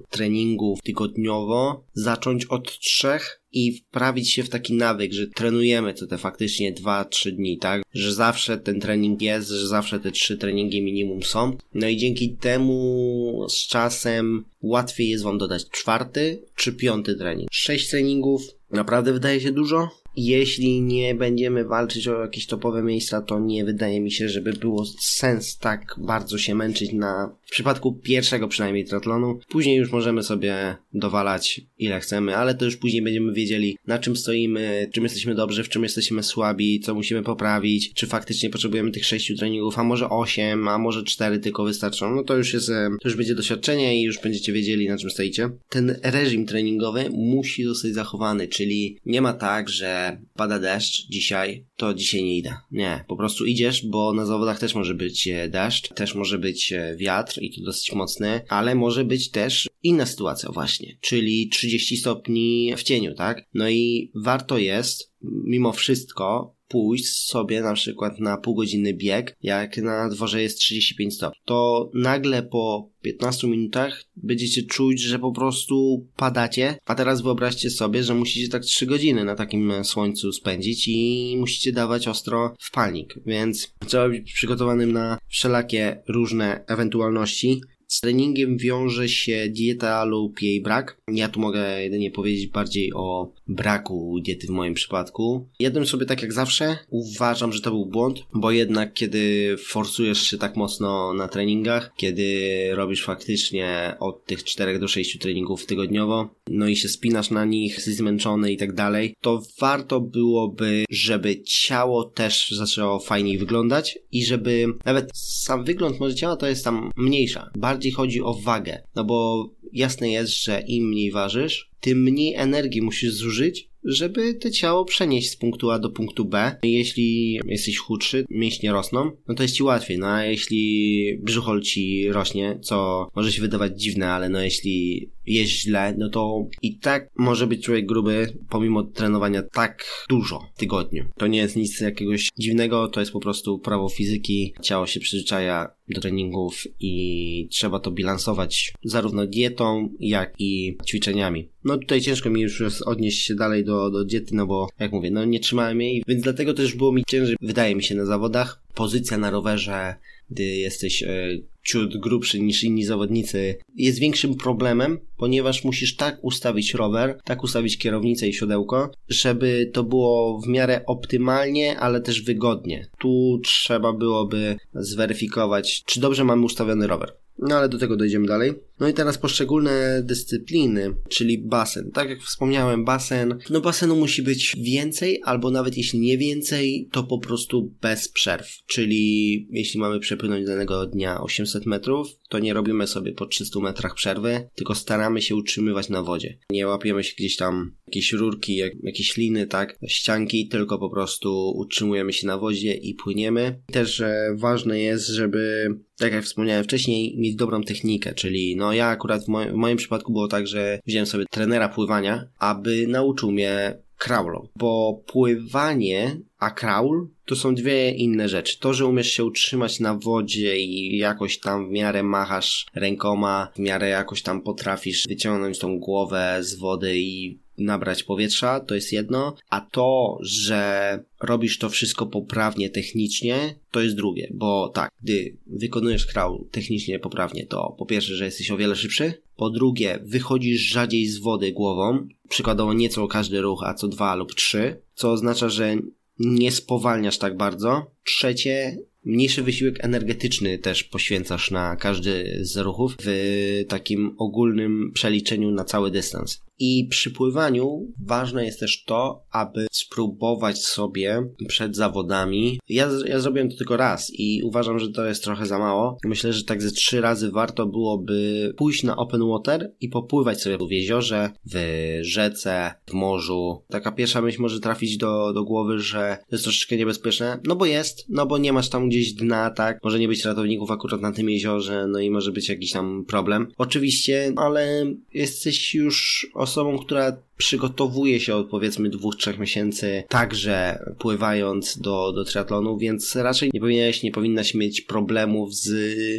treningów 0.09 0.79
tygodniowo 0.83 1.83
zacząć 1.93 2.45
od 2.45 2.79
3 2.79 3.07
i 3.51 3.77
wprawić 3.77 4.31
się 4.31 4.43
w 4.43 4.49
taki 4.49 4.73
nawyk, 4.73 5.13
że 5.13 5.27
trenujemy 5.27 5.93
to 5.93 6.07
te 6.07 6.17
faktycznie 6.17 6.73
2-3 6.73 7.31
dni, 7.31 7.57
tak? 7.57 7.81
Że 7.93 8.13
zawsze 8.13 8.57
ten 8.57 8.79
trening 8.79 9.21
jest, 9.21 9.49
że 9.49 9.67
zawsze 9.67 9.99
te 9.99 10.11
3 10.11 10.37
treningi 10.37 10.81
minimum 10.81 11.23
są. 11.23 11.57
No 11.73 11.87
i 11.87 11.97
dzięki 11.97 12.29
temu 12.29 13.47
z 13.49 13.67
czasem 13.67 14.45
łatwiej 14.61 15.09
jest 15.09 15.23
wam 15.23 15.37
dodać 15.37 15.69
czwarty 15.69 16.41
czy 16.55 16.73
piąty 16.73 17.15
trening. 17.15 17.49
6 17.51 17.89
treningów 17.89 18.41
naprawdę 18.71 19.13
wydaje 19.13 19.41
się 19.41 19.51
dużo, 19.51 19.89
jeśli 20.15 20.81
nie 20.81 21.15
będziemy 21.15 21.65
walczyć 21.65 22.07
o 22.07 22.21
jakieś 22.21 22.45
topowe 22.45 22.83
miejsca, 22.83 23.21
to 23.21 23.39
nie 23.39 23.65
wydaje 23.65 24.01
mi 24.01 24.11
się, 24.11 24.29
żeby 24.29 24.53
było 24.53 24.85
sens 24.99 25.57
tak 25.57 25.95
bardzo 25.97 26.37
się 26.37 26.55
męczyć 26.55 26.93
na, 26.93 27.35
w 27.45 27.51
przypadku 27.51 27.93
pierwszego 27.93 28.47
przynajmniej 28.47 28.85
triatlonu. 28.85 29.39
Później 29.49 29.77
już 29.77 29.91
możemy 29.91 30.23
sobie 30.23 30.75
dowalać 30.93 31.61
ile 31.77 31.99
chcemy, 31.99 32.37
ale 32.37 32.55
to 32.55 32.65
już 32.65 32.77
później 32.77 33.01
będziemy 33.01 33.33
wiedzieli 33.33 33.77
na 33.87 33.99
czym 33.99 34.15
stoimy, 34.15 34.89
czym 34.93 35.03
jesteśmy 35.03 35.35
dobrzy, 35.35 35.63
w 35.63 35.69
czym 35.69 35.83
jesteśmy 35.83 36.23
słabi, 36.23 36.79
co 36.79 36.95
musimy 36.95 37.23
poprawić, 37.23 37.93
czy 37.93 38.07
faktycznie 38.07 38.49
potrzebujemy 38.49 38.91
tych 38.91 39.05
sześciu 39.05 39.35
treningów, 39.35 39.79
a 39.79 39.83
może 39.83 40.09
osiem, 40.09 40.67
a 40.67 40.77
może 40.77 41.03
cztery 41.03 41.39
tylko 41.39 41.63
wystarczą. 41.63 42.15
No 42.15 42.23
to 42.23 42.37
już 42.37 42.53
jest, 42.53 42.67
to 43.01 43.09
już 43.09 43.15
będzie 43.15 43.35
doświadczenie 43.35 43.99
i 44.01 44.03
już 44.03 44.21
będziecie 44.21 44.53
wiedzieli 44.53 44.89
na 44.89 44.97
czym 44.97 45.09
stoicie. 45.09 45.49
Ten 45.69 45.95
reżim 46.03 46.45
treningowy 46.45 47.09
musi 47.09 47.63
zostać 47.63 47.93
zachowany, 47.93 48.47
czyli 48.47 48.97
nie 49.05 49.21
ma 49.21 49.33
tak, 49.33 49.69
że 49.69 49.98
pada 50.35 50.59
deszcz 50.59 51.07
dzisiaj, 51.09 51.65
to 51.75 51.93
dzisiaj 51.93 52.23
nie 52.23 52.37
idę. 52.37 52.55
Nie, 52.71 53.05
po 53.07 53.15
prostu 53.15 53.45
idziesz, 53.45 53.85
bo 53.85 54.13
na 54.13 54.25
zawodach 54.25 54.59
też 54.59 54.75
może 54.75 54.93
być 54.93 55.27
e, 55.27 55.49
deszcz, 55.49 55.93
też 55.93 56.15
może 56.15 56.39
być 56.39 56.73
e, 56.73 56.95
wiatr 56.97 57.41
i 57.41 57.55
to 57.55 57.65
dosyć 57.65 57.93
mocny, 57.93 58.41
ale 58.49 58.75
może 58.75 59.05
być 59.05 59.31
też 59.31 59.69
inna 59.83 60.05
sytuacja 60.05 60.51
właśnie, 60.51 60.97
czyli 61.01 61.49
30 61.49 61.97
stopni 61.97 62.73
w 62.77 62.83
cieniu, 62.83 63.13
tak? 63.15 63.45
No 63.53 63.69
i 63.69 64.11
warto 64.15 64.57
jest 64.57 65.13
mimo 65.21 65.73
wszystko 65.73 66.58
pójść 66.69 67.05
sobie 67.05 67.61
na 67.61 67.73
przykład 67.73 68.19
na 68.19 68.37
półgodzinny 68.37 68.93
bieg, 68.93 69.35
jak 69.41 69.77
na 69.77 70.09
dworze 70.09 70.41
jest 70.41 70.59
35 70.59 71.15
stopni, 71.15 71.39
to 71.45 71.91
nagle 71.93 72.43
po 72.43 72.89
15 73.01 73.47
minutach 73.47 74.03
będziecie 74.15 74.63
czuć, 74.63 75.01
że 75.01 75.19
po 75.19 75.31
prostu 75.31 76.07
padacie, 76.15 76.77
a 76.85 76.95
teraz 76.95 77.21
wyobraźcie 77.21 77.69
sobie, 77.69 78.03
że 78.03 78.15
musicie 78.15 78.49
tak 78.49 78.63
3 78.63 78.85
godziny 78.85 79.23
na 79.23 79.35
takim 79.35 79.83
słońcu 79.83 80.31
spędzić 80.31 80.87
i 80.87 81.35
musicie 81.39 81.71
dawać 81.71 82.07
ostro 82.07 82.53
w 82.59 82.71
palnik, 82.71 83.15
więc 83.25 83.73
trzeba 83.87 84.09
być 84.09 84.33
przygotowanym 84.33 84.91
na 84.91 85.17
wszelakie 85.27 86.03
różne 86.07 86.63
ewentualności. 86.67 87.61
Z 87.87 88.01
treningiem 88.01 88.57
wiąże 88.57 89.09
się 89.09 89.47
dieta 89.49 90.03
lub 90.03 90.41
jej 90.41 90.61
brak. 90.61 91.01
Ja 91.07 91.29
tu 91.29 91.39
mogę 91.39 91.83
jedynie 91.83 92.11
powiedzieć 92.11 92.47
bardziej 92.47 92.93
o 92.93 93.33
braku 93.49 94.19
diety 94.23 94.47
w 94.47 94.49
moim 94.49 94.73
przypadku. 94.73 95.47
Jednym 95.59 95.85
sobie 95.85 96.05
tak 96.05 96.21
jak 96.21 96.33
zawsze 96.33 96.77
uważam, 96.89 97.53
że 97.53 97.61
to 97.61 97.71
był 97.71 97.85
błąd, 97.85 98.19
bo 98.33 98.51
jednak 98.51 98.93
kiedy 98.93 99.55
forsujesz 99.57 100.21
się 100.21 100.37
tak 100.37 100.55
mocno 100.55 101.13
na 101.13 101.27
treningach, 101.27 101.91
kiedy 101.95 102.49
robisz 102.75 103.03
faktycznie 103.03 103.95
od 103.99 104.25
tych 104.25 104.43
4 104.43 104.79
do 104.79 104.87
6 104.87 105.19
treningów 105.19 105.65
tygodniowo, 105.65 106.35
no 106.47 106.67
i 106.67 106.75
się 106.75 106.89
spinasz 106.89 107.29
na 107.29 107.45
nich, 107.45 107.75
jesteś 107.75 107.95
zmęczony 107.95 108.51
i 108.51 108.57
tak 108.57 108.73
dalej, 108.73 109.15
to 109.21 109.41
warto 109.59 110.01
byłoby, 110.01 110.85
żeby 110.89 111.41
ciało 111.41 112.03
też 112.03 112.49
zaczęło 112.51 112.99
fajniej 112.99 113.37
wyglądać 113.37 113.99
i 114.11 114.25
żeby 114.25 114.65
nawet 114.85 115.11
sam 115.13 115.63
wygląd 115.63 115.99
może 115.99 116.15
ciała 116.15 116.35
to 116.35 116.47
jest 116.47 116.63
tam 116.63 116.91
mniejsza. 116.97 117.49
Bardziej 117.57 117.91
chodzi 117.91 118.21
o 118.21 118.33
wagę, 118.33 118.83
no 118.95 119.03
bo 119.03 119.49
jasne 119.73 120.11
jest, 120.11 120.43
że 120.43 120.63
im 120.67 120.87
mniej 120.89 121.11
ważysz, 121.11 121.71
tym 121.79 122.03
mniej 122.03 122.35
energii 122.35 122.81
musisz 122.81 123.13
zużyć, 123.13 123.68
żeby 123.83 124.33
to 124.33 124.49
ciało 124.49 124.85
przenieść 124.85 125.29
z 125.29 125.35
punktu 125.35 125.71
A 125.71 125.79
do 125.79 125.89
punktu 125.89 126.25
B. 126.25 126.55
Jeśli 126.63 127.39
jesteś 127.45 127.77
chudszy, 127.77 128.25
mięśnie 128.29 128.71
rosną, 128.71 129.11
no 129.27 129.35
to 129.35 129.43
jest 129.43 129.55
ci 129.55 129.63
łatwiej. 129.63 129.97
No 129.97 130.07
a 130.07 130.25
jeśli 130.25 131.19
brzuchol 131.21 131.61
ci 131.61 132.11
rośnie, 132.11 132.59
co 132.61 133.07
może 133.15 133.31
się 133.31 133.41
wydawać 133.41 133.81
dziwne, 133.81 134.11
ale 134.11 134.29
no 134.29 134.41
jeśli 134.41 135.09
jest 135.25 135.51
źle, 135.51 135.95
no 135.97 136.09
to 136.09 136.47
i 136.61 136.77
tak 136.77 137.09
może 137.17 137.47
być 137.47 137.63
człowiek 137.63 137.85
gruby, 137.85 138.37
pomimo 138.49 138.83
trenowania 138.83 139.43
tak 139.43 139.85
dużo 140.09 140.49
w 140.55 140.59
tygodniu. 140.59 141.05
To 141.17 141.27
nie 141.27 141.39
jest 141.39 141.55
nic 141.55 141.81
jakiegoś 141.81 142.29
dziwnego, 142.39 142.87
to 142.87 142.99
jest 142.99 143.11
po 143.11 143.19
prostu 143.19 143.59
prawo 143.59 143.89
fizyki. 143.89 144.53
Ciało 144.61 144.87
się 144.87 144.99
przyzwyczaja 144.99 145.69
do 145.89 146.01
treningów 146.01 146.63
i 146.79 147.47
trzeba 147.51 147.79
to 147.79 147.91
bilansować 147.91 148.73
zarówno 148.83 149.27
dietą, 149.27 149.89
jak 149.99 150.33
i 150.39 150.77
ćwiczeniami. 150.87 151.49
No 151.63 151.77
tutaj 151.77 152.01
ciężko 152.01 152.29
mi 152.29 152.41
już 152.41 152.81
odnieść 152.85 153.25
się 153.25 153.35
dalej 153.35 153.65
do, 153.65 153.68
do 153.69 154.05
diety, 154.05 154.35
no 154.35 154.47
bo 154.47 154.67
jak 154.79 154.91
mówię, 154.91 155.11
no 155.11 155.25
nie 155.25 155.39
trzymałem 155.39 155.81
jej, 155.81 156.03
więc 156.07 156.23
dlatego 156.23 156.53
też 156.53 156.75
było 156.75 156.91
mi 156.91 157.03
ciężej, 157.07 157.35
wydaje 157.41 157.75
mi 157.75 157.83
się, 157.83 157.95
na 157.95 158.05
zawodach. 158.05 158.61
Pozycja 158.75 159.17
na 159.17 159.29
rowerze, 159.29 159.95
gdy 160.29 160.43
jesteś 160.43 161.03
e, 161.03 161.29
ciut 161.63 161.97
grubszy 161.97 162.39
niż 162.39 162.63
inni 162.63 162.85
zawodnicy, 162.85 163.55
jest 163.75 163.99
większym 163.99 164.35
problemem, 164.35 164.99
ponieważ 165.17 165.63
musisz 165.63 165.95
tak 165.95 166.17
ustawić 166.21 166.73
rower, 166.73 167.19
tak 167.23 167.43
ustawić 167.43 167.77
kierownicę 167.77 168.27
i 168.27 168.33
siodełko, 168.33 168.91
żeby 169.09 169.71
to 169.73 169.83
było 169.83 170.41
w 170.41 170.47
miarę 170.47 170.81
optymalnie, 170.85 171.79
ale 171.79 172.01
też 172.01 172.21
wygodnie. 172.21 172.87
Tu 172.99 173.39
trzeba 173.43 173.93
byłoby 173.93 174.57
zweryfikować, 174.73 175.83
czy 175.83 175.99
dobrze 175.99 176.23
mamy 176.23 176.45
ustawiony 176.45 176.87
rower. 176.87 177.13
No 177.41 177.55
ale 177.55 177.69
do 177.69 177.77
tego 177.77 177.97
dojdziemy 177.97 178.27
dalej. 178.27 178.53
No 178.79 178.87
i 178.87 178.93
teraz 178.93 179.17
poszczególne 179.17 180.03
dyscypliny, 180.03 180.95
czyli 181.09 181.37
basen. 181.37 181.91
Tak 181.91 182.09
jak 182.09 182.21
wspomniałem, 182.21 182.85
basen, 182.85 183.39
no 183.49 183.61
basenu 183.61 183.95
musi 183.95 184.23
być 184.23 184.55
więcej, 184.61 185.21
albo 185.23 185.51
nawet 185.51 185.77
jeśli 185.77 185.99
nie 185.99 186.17
więcej, 186.17 186.89
to 186.91 187.03
po 187.03 187.19
prostu 187.19 187.73
bez 187.81 188.07
przerw. 188.07 188.47
Czyli 188.67 189.47
jeśli 189.51 189.79
mamy 189.79 189.99
przepłynąć 189.99 190.45
danego 190.45 190.85
dnia 190.85 191.21
800 191.21 191.65
metrów, 191.65 192.07
to 192.29 192.39
nie 192.39 192.53
robimy 192.53 192.87
sobie 192.87 193.11
po 193.11 193.25
300 193.25 193.59
metrach 193.59 193.95
przerwy, 193.95 194.49
tylko 194.55 194.75
staramy 194.75 195.21
się 195.21 195.35
utrzymywać 195.35 195.89
na 195.89 196.03
wodzie. 196.03 196.37
Nie 196.51 196.67
łapiemy 196.67 197.03
się 197.03 197.15
gdzieś 197.17 197.35
tam 197.35 197.75
jakieś 197.87 198.13
rurki, 198.13 198.55
jak, 198.55 198.73
jakieś 198.83 199.17
liny, 199.17 199.47
tak, 199.47 199.77
ścianki, 199.87 200.47
tylko 200.47 200.79
po 200.79 200.89
prostu 200.89 201.53
utrzymujemy 201.55 202.13
się 202.13 202.27
na 202.27 202.37
wodzie 202.37 202.73
i 202.73 202.95
płyniemy. 202.95 203.61
Też 203.71 204.01
e, 204.01 204.35
ważne 204.37 204.79
jest, 204.79 205.07
żeby, 205.07 205.67
tak 205.97 206.13
jak 206.13 206.23
wspomniałem 206.23 206.63
wcześniej, 206.63 207.17
dobrą 207.35 207.63
technikę, 207.63 208.13
czyli 208.13 208.55
no 208.55 208.73
ja 208.73 208.87
akurat 208.87 209.21
w, 209.21 209.25
w 209.25 209.53
moim 209.53 209.77
przypadku 209.77 210.11
było 210.11 210.27
tak, 210.27 210.47
że 210.47 210.79
wziąłem 210.85 211.05
sobie 211.05 211.25
trenera 211.31 211.69
pływania, 211.69 212.27
aby 212.39 212.87
nauczył 212.87 213.31
mnie 213.31 213.77
crawlą, 213.97 214.47
bo 214.55 215.01
pływanie 215.07 216.17
a 216.39 216.51
crawl 216.51 217.07
to 217.25 217.35
są 217.35 217.55
dwie 217.55 217.91
inne 217.91 218.29
rzeczy. 218.29 218.59
To, 218.59 218.73
że 218.73 218.85
umiesz 218.85 219.11
się 219.11 219.25
utrzymać 219.25 219.79
na 219.79 219.95
wodzie 219.95 220.59
i 220.59 220.97
jakoś 220.97 221.39
tam 221.39 221.67
w 221.67 221.71
miarę 221.71 222.03
machasz 222.03 222.65
rękoma, 222.75 223.51
w 223.55 223.59
miarę 223.59 223.89
jakoś 223.89 224.21
tam 224.21 224.41
potrafisz 224.41 225.03
wyciągnąć 225.07 225.59
tą 225.59 225.79
głowę 225.79 226.37
z 226.41 226.55
wody 226.55 226.97
i 226.97 227.39
nabrać 227.59 228.03
powietrza, 228.03 228.59
to 228.59 228.75
jest 228.75 228.93
jedno, 228.93 229.35
a 229.49 229.61
to, 229.61 230.17
że 230.21 231.03
robisz 231.21 231.57
to 231.57 231.69
wszystko 231.69 232.05
poprawnie 232.05 232.69
technicznie, 232.69 233.55
to 233.71 233.81
jest 233.81 233.95
drugie, 233.95 234.31
bo 234.33 234.69
tak, 234.69 234.91
gdy 235.03 235.37
wykonujesz 235.47 236.05
crawl 236.05 236.35
technicznie 236.51 236.99
poprawnie, 236.99 237.45
to 237.45 237.75
po 237.77 237.85
pierwsze, 237.85 238.15
że 238.15 238.25
jesteś 238.25 238.51
o 238.51 238.57
wiele 238.57 238.75
szybszy, 238.75 239.13
po 239.35 239.49
drugie, 239.49 239.99
wychodzisz 240.03 240.61
rzadziej 240.61 241.05
z 241.05 241.17
wody 241.17 241.51
głową, 241.51 242.07
przykładowo 242.29 242.73
nie 242.73 242.89
co 242.89 243.07
każdy 243.07 243.41
ruch, 243.41 243.63
a 243.65 243.73
co 243.73 243.87
dwa 243.87 244.15
lub 244.15 244.35
trzy, 244.35 244.81
co 244.93 245.11
oznacza, 245.11 245.49
że 245.49 245.75
nie 246.19 246.51
spowalniasz 246.51 247.17
tak 247.17 247.37
bardzo. 247.37 247.91
Trzecie, 248.03 248.77
mniejszy 249.05 249.43
wysiłek 249.43 249.85
energetyczny 249.85 250.57
też 250.57 250.83
poświęcasz 250.83 251.51
na 251.51 251.75
każdy 251.75 252.39
z 252.41 252.57
ruchów 252.57 252.95
w 253.03 253.65
takim 253.67 254.15
ogólnym 254.17 254.91
przeliczeniu 254.93 255.51
na 255.51 255.63
cały 255.63 255.91
dystans. 255.91 256.41
I 256.59 256.87
przy 256.89 257.11
pływaniu 257.11 257.87
ważne 258.05 258.45
jest 258.45 258.59
też 258.59 258.83
to, 258.83 259.23
aby 259.31 259.67
spróbować 259.71 260.65
sobie 260.65 261.23
przed 261.47 261.75
zawodami. 261.75 262.59
Ja, 262.69 262.89
ja 263.05 263.19
zrobiłem 263.19 263.49
to 263.49 263.57
tylko 263.57 263.77
raz 263.77 264.11
i 264.13 264.41
uważam, 264.43 264.79
że 264.79 264.89
to 264.89 265.05
jest 265.05 265.23
trochę 265.23 265.45
za 265.45 265.59
mało. 265.59 265.97
Myślę, 266.03 266.33
że 266.33 266.43
tak 266.43 266.61
ze 266.61 266.71
trzy 266.71 267.01
razy 267.01 267.31
warto 267.31 267.65
byłoby 267.65 268.53
pójść 268.57 268.83
na 268.83 268.95
open 268.95 269.29
water 269.29 269.73
i 269.81 269.89
popływać 269.89 270.41
sobie 270.41 270.57
w 270.67 270.71
jeziorze, 270.71 271.29
w 271.53 271.59
rzece, 272.01 272.73
w 272.87 272.93
morzu. 272.93 273.63
Taka 273.69 273.91
pierwsza 273.91 274.21
myśl 274.21 274.41
może 274.41 274.59
trafić 274.59 274.97
do, 274.97 275.33
do 275.33 275.43
głowy, 275.43 275.79
że 275.79 276.17
to 276.29 276.35
jest 276.35 276.43
troszeczkę 276.43 276.77
niebezpieczne. 276.77 277.39
No 277.47 277.55
bo 277.55 277.65
jest, 277.65 278.05
no 278.09 278.25
bo 278.25 278.37
nie 278.37 278.53
masz 278.53 278.69
tam 278.69 278.89
gdzieś 278.89 279.13
dna, 279.13 279.49
tak? 279.49 279.79
Może 279.83 279.99
nie 279.99 280.07
być 280.07 280.25
ratowników 280.25 280.71
akurat 280.71 281.01
na 281.01 281.11
tym 281.11 281.29
jeziorze, 281.29 281.87
no 281.87 281.99
i 281.99 282.09
może 282.09 282.31
być 282.31 282.49
jakiś 282.49 282.71
tam 282.71 283.05
problem. 283.05 283.47
Oczywiście, 283.57 284.33
ale 284.35 284.85
jesteś 285.13 285.75
już 285.75 286.27
osobą, 286.49 286.79
która 286.79 287.11
przygotowuje 287.39 288.19
się 288.19 288.35
od 288.35 288.49
powiedzmy 288.49 288.89
dwóch, 288.89 289.15
trzech 289.15 289.39
miesięcy 289.39 290.03
także 290.09 290.85
pływając 290.97 291.77
do, 291.77 292.11
do 292.11 292.25
triatlonu, 292.25 292.77
więc 292.77 293.15
raczej 293.15 293.51
nie 293.53 293.59
powinieneś, 293.59 294.03
nie 294.03 294.11
powinnaś 294.11 294.53
mieć 294.53 294.81
problemów 294.81 295.55
z 295.55 295.71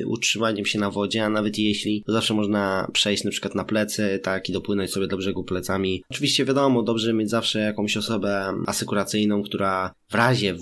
utrzymaniem 0.06 0.66
się 0.66 0.78
na 0.78 0.90
wodzie, 0.90 1.24
a 1.24 1.28
nawet 1.28 1.58
jeśli, 1.58 2.02
to 2.06 2.12
zawsze 2.12 2.34
można 2.34 2.90
przejść 2.92 3.24
na 3.24 3.30
przykład 3.30 3.54
na 3.54 3.64
plecy, 3.64 4.20
tak, 4.22 4.48
i 4.48 4.52
dopłynąć 4.52 4.90
sobie 4.90 5.06
do 5.06 5.16
brzegu 5.16 5.44
plecami. 5.44 6.02
Oczywiście 6.10 6.44
wiadomo, 6.44 6.82
dobrze 6.82 7.12
mieć 7.12 7.30
zawsze 7.30 7.60
jakąś 7.60 7.96
osobę 7.96 8.54
asykuracyjną, 8.66 9.42
która 9.42 9.94
w 10.08 10.14
razie 10.14 10.54
W 10.54 10.60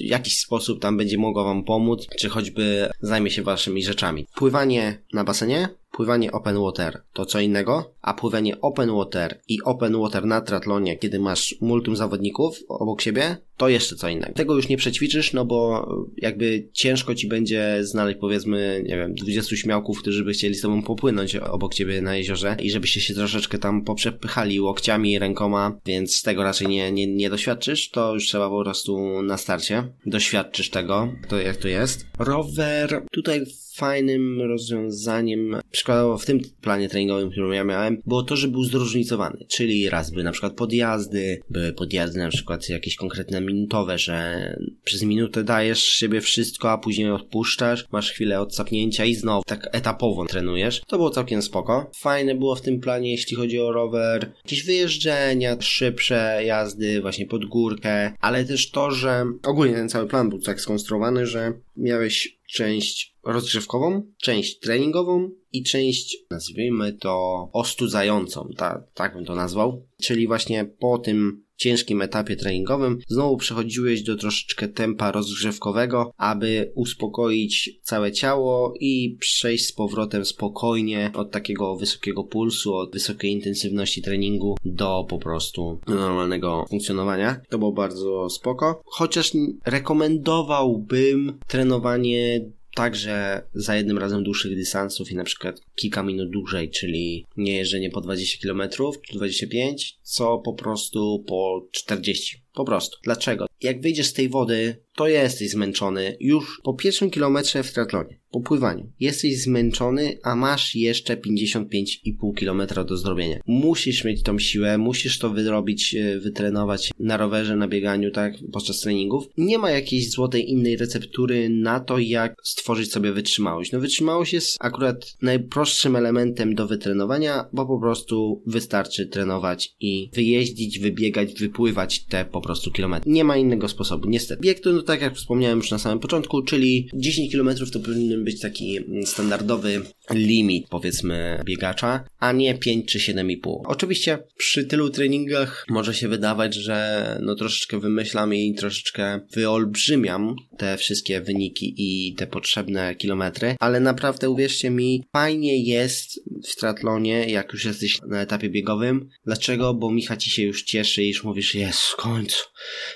w 0.00 0.04
jakiś 0.04 0.38
sposób 0.38 0.80
tam 0.80 0.96
będzie 0.96 1.18
mogła 1.18 1.44
wam 1.44 1.64
pomóc, 1.64 2.06
czy 2.18 2.28
choćby 2.28 2.90
zajmie 3.00 3.30
się 3.30 3.42
waszymi 3.42 3.84
rzeczami. 3.84 4.26
Pływanie 4.34 4.98
na 5.12 5.24
basenie 5.24 5.68
pływanie 5.92 6.32
open 6.32 6.58
water 6.58 7.02
to 7.12 7.26
co 7.26 7.40
innego, 7.40 7.94
a 8.02 8.14
pływanie 8.14 8.60
open 8.60 8.90
water 8.96 9.40
i 9.48 9.62
open 9.62 9.91
water 10.00 10.26
na 10.26 10.40
triatlonie, 10.40 10.98
kiedy 10.98 11.18
masz 11.18 11.56
multum 11.60 11.96
zawodników 11.96 12.58
obok 12.68 13.00
siebie, 13.00 13.36
to 13.56 13.68
jeszcze 13.68 13.96
co 13.96 14.08
innego. 14.08 14.32
Tego 14.32 14.56
już 14.56 14.68
nie 14.68 14.76
przećwiczysz, 14.76 15.32
no 15.32 15.44
bo 15.44 15.88
jakby 16.16 16.68
ciężko 16.72 17.14
ci 17.14 17.28
będzie 17.28 17.78
znaleźć 17.80 18.18
powiedzmy, 18.20 18.82
nie 18.88 18.96
wiem, 18.96 19.14
20 19.14 19.56
śmiałków, 19.56 19.98
którzy 19.98 20.24
by 20.24 20.32
chcieli 20.32 20.54
z 20.54 20.60
tobą 20.60 20.82
popłynąć 20.82 21.36
obok 21.36 21.74
ciebie 21.74 22.02
na 22.02 22.16
jeziorze 22.16 22.56
i 22.60 22.70
żebyście 22.70 23.00
się 23.00 23.14
troszeczkę 23.14 23.58
tam 23.58 23.84
poprzepychali 23.84 24.60
łokciami, 24.60 25.18
rękoma, 25.18 25.80
więc 25.86 26.22
tego 26.22 26.42
raczej 26.42 26.68
nie, 26.68 26.92
nie, 26.92 27.06
nie 27.06 27.30
doświadczysz, 27.30 27.90
to 27.90 28.14
już 28.14 28.26
trzeba 28.26 28.50
po 28.50 28.62
prostu 28.62 29.22
na 29.22 29.36
starcie 29.36 29.84
doświadczysz 30.06 30.70
tego, 30.70 31.12
to 31.28 31.40
jak 31.40 31.56
to 31.56 31.68
jest. 31.68 32.06
Rower, 32.18 33.02
tutaj 33.12 33.44
fajnym 33.74 34.40
rozwiązaniem, 34.40 35.56
przykładowo 35.70 36.18
w 36.18 36.26
tym 36.26 36.40
planie 36.60 36.88
treningowym, 36.88 37.30
który 37.30 37.56
ja 37.56 37.64
miałem, 37.64 38.02
było 38.06 38.22
to, 38.22 38.36
że 38.36 38.48
był 38.48 38.64
zróżnicowany, 38.64 39.46
czyli 39.48 39.90
raz 39.90 40.10
były 40.10 40.24
na 40.24 40.32
przykład 40.32 40.52
podjazdy, 40.52 41.40
były 41.50 41.72
podjazdy 41.72 42.18
na 42.18 42.28
przykład 42.28 42.68
jakieś 42.68 42.96
konkretne 42.96 43.40
minutowe, 43.42 43.98
że 43.98 44.56
przez 44.84 45.02
minutę 45.02 45.44
dajesz 45.44 45.82
siebie 45.82 46.20
wszystko, 46.20 46.70
a 46.70 46.78
później 46.78 47.10
odpuszczasz, 47.10 47.84
masz 47.92 48.12
chwilę 48.12 48.40
odsapnięcia 48.40 49.04
i 49.04 49.14
znowu 49.14 49.42
tak 49.46 49.68
etapowo 49.72 50.26
trenujesz. 50.26 50.82
To 50.86 50.96
było 50.96 51.10
całkiem 51.10 51.42
spoko. 51.42 51.90
Fajne 51.96 52.34
było 52.34 52.54
w 52.54 52.60
tym 52.60 52.80
planie, 52.80 53.10
jeśli 53.10 53.36
chodzi 53.36 53.60
o 53.60 53.72
rower, 53.72 54.32
jakieś 54.44 54.64
wyjeżdżenia, 54.64 55.56
szybsze 55.60 56.40
jazdy 56.44 57.00
właśnie 57.00 57.26
pod 57.26 57.44
górkę, 57.44 58.12
ale 58.20 58.44
też 58.44 58.70
to, 58.70 58.90
że 58.90 59.24
ogólnie 59.44 59.74
ten 59.74 59.88
cały 59.88 60.08
plan 60.08 60.28
był 60.28 60.38
tak 60.38 60.60
skonstruowany, 60.60 61.26
że 61.26 61.52
miałeś 61.76 62.38
część 62.52 63.14
rozgrzewkową, 63.24 64.02
część 64.22 64.58
treningową 64.58 65.30
i 65.52 65.62
część, 65.62 66.16
nazwijmy 66.30 66.92
to, 66.92 67.48
ostudzającą, 67.52 68.48
ta, 68.56 68.84
tak 68.94 69.14
bym 69.14 69.24
to 69.24 69.34
nazwał. 69.34 69.86
Czyli 70.02 70.26
właśnie 70.26 70.64
po 70.64 70.98
tym 70.98 71.44
ciężkim 71.62 72.02
etapie 72.02 72.36
treningowym 72.36 72.98
znowu 73.08 73.36
przechodziłeś 73.36 74.02
do 74.02 74.16
troszeczkę 74.16 74.68
tempa 74.68 75.12
rozgrzewkowego, 75.12 76.12
aby 76.16 76.72
uspokoić 76.74 77.70
całe 77.82 78.12
ciało 78.12 78.74
i 78.80 79.16
przejść 79.20 79.66
z 79.66 79.72
powrotem 79.72 80.24
spokojnie 80.24 81.10
od 81.14 81.30
takiego 81.30 81.76
wysokiego 81.76 82.24
pulsu, 82.24 82.74
od 82.74 82.92
wysokiej 82.92 83.32
intensywności 83.32 84.02
treningu 84.02 84.56
do 84.64 85.06
po 85.08 85.18
prostu 85.18 85.80
normalnego 85.88 86.64
funkcjonowania. 86.70 87.40
To 87.48 87.58
było 87.58 87.72
bardzo 87.72 88.30
spoko. 88.30 88.82
Chociaż 88.84 89.32
rekomendowałbym 89.66 91.38
trenowanie 91.46 92.40
także 92.74 93.42
za 93.54 93.76
jednym 93.76 93.98
razem 93.98 94.24
dłuższych 94.24 94.56
dystansów 94.56 95.10
i 95.10 95.16
na 95.16 95.24
przykład 95.24 95.60
kilka 95.74 96.02
minut 96.02 96.30
dłużej, 96.30 96.70
czyli 96.70 97.26
nie 97.36 97.56
jeżdżenie 97.56 97.90
po 97.90 98.00
20 98.00 98.38
km 98.42 98.62
czy 99.08 99.14
25, 99.14 99.98
co 100.02 100.38
po 100.38 100.52
prostu 100.52 101.24
po 101.28 101.68
40. 101.72 102.41
Po 102.54 102.64
prostu. 102.64 102.98
Dlaczego? 103.04 103.46
Jak 103.62 103.80
wyjdziesz 103.80 104.06
z 104.06 104.12
tej 104.12 104.28
wody, 104.28 104.76
to 104.96 105.08
jesteś 105.08 105.50
zmęczony 105.50 106.16
już 106.20 106.60
po 106.64 106.74
pierwszym 106.74 107.10
kilometrze 107.10 107.62
w 107.62 107.72
triatlonie, 107.72 108.20
po 108.30 108.40
pływaniu. 108.40 108.92
Jesteś 109.00 109.42
zmęczony, 109.42 110.18
a 110.22 110.36
masz 110.36 110.74
jeszcze 110.74 111.16
55,5 111.16 112.34
km 112.36 112.86
do 112.86 112.96
zrobienia. 112.96 113.40
Musisz 113.46 114.04
mieć 114.04 114.22
tą 114.22 114.38
siłę, 114.38 114.78
musisz 114.78 115.18
to 115.18 115.30
wyrobić, 115.30 115.94
e, 115.94 116.18
wytrenować 116.18 116.90
na 116.98 117.16
rowerze, 117.16 117.56
na 117.56 117.68
bieganiu, 117.68 118.10
tak, 118.10 118.34
podczas 118.52 118.80
treningów. 118.80 119.24
Nie 119.38 119.58
ma 119.58 119.70
jakiejś 119.70 120.10
złotej 120.10 120.50
innej 120.50 120.76
receptury 120.76 121.48
na 121.48 121.80
to, 121.80 121.98
jak 121.98 122.34
stworzyć 122.44 122.92
sobie 122.92 123.12
wytrzymałość. 123.12 123.72
No 123.72 123.80
wytrzymałość 123.80 124.32
jest 124.32 124.56
akurat 124.60 125.16
najprostszym 125.22 125.96
elementem 125.96 126.54
do 126.54 126.66
wytrenowania, 126.66 127.44
bo 127.52 127.66
po 127.66 127.80
prostu 127.80 128.42
wystarczy 128.46 129.06
trenować 129.06 129.74
i 129.80 130.10
wyjeździć, 130.14 130.78
wybiegać, 130.78 131.34
wypływać 131.34 132.04
te 132.04 132.24
po 132.24 132.41
prostu 132.42 132.70
kilometry. 132.70 133.12
Nie 133.12 133.24
ma 133.24 133.36
innego 133.36 133.68
sposobu, 133.68 134.08
niestety. 134.08 134.42
Bieg 134.42 134.60
to, 134.60 134.72
no 134.72 134.82
tak 134.82 135.00
jak 135.00 135.16
wspomniałem 135.16 135.58
już 135.58 135.70
na 135.70 135.78
samym 135.78 135.98
początku, 135.98 136.42
czyli 136.42 136.88
10 136.94 137.32
km 137.32 137.50
to 137.72 137.80
powinien 137.80 138.24
być 138.24 138.40
taki 138.40 138.78
standardowy 139.04 139.82
limit, 140.10 140.66
powiedzmy, 140.68 141.42
biegacza, 141.44 142.04
a 142.18 142.32
nie 142.32 142.54
5 142.54 142.92
czy 142.92 142.98
7,5. 142.98 143.60
Oczywiście 143.64 144.18
przy 144.36 144.64
tylu 144.64 144.90
treningach 144.90 145.66
może 145.68 145.94
się 145.94 146.08
wydawać, 146.08 146.54
że 146.54 147.18
no 147.22 147.34
troszeczkę 147.34 147.80
wymyślam 147.80 148.34
i 148.34 148.54
troszeczkę 148.54 149.20
wyolbrzymiam 149.34 150.36
te 150.58 150.76
wszystkie 150.76 151.20
wyniki 151.20 151.74
i 151.76 152.14
te 152.14 152.26
potrzebne 152.26 152.94
kilometry, 152.94 153.56
ale 153.60 153.80
naprawdę 153.80 154.30
uwierzcie 154.30 154.70
mi, 154.70 155.04
fajnie 155.12 155.64
jest 155.64 156.20
w 156.48 156.56
triatlonie, 156.56 157.30
jak 157.30 157.52
już 157.52 157.64
jesteś 157.64 157.98
na 158.08 158.20
etapie 158.20 158.50
biegowym. 158.50 159.08
Dlaczego? 159.26 159.74
Bo 159.74 159.90
Micha 159.90 160.16
ci 160.16 160.30
się 160.30 160.42
już 160.42 160.62
cieszy 160.62 161.02
i 161.02 161.08
już 161.08 161.24
mówisz, 161.24 161.54
jest, 161.54 161.80
w 161.80 161.96
końcu, 162.32 162.44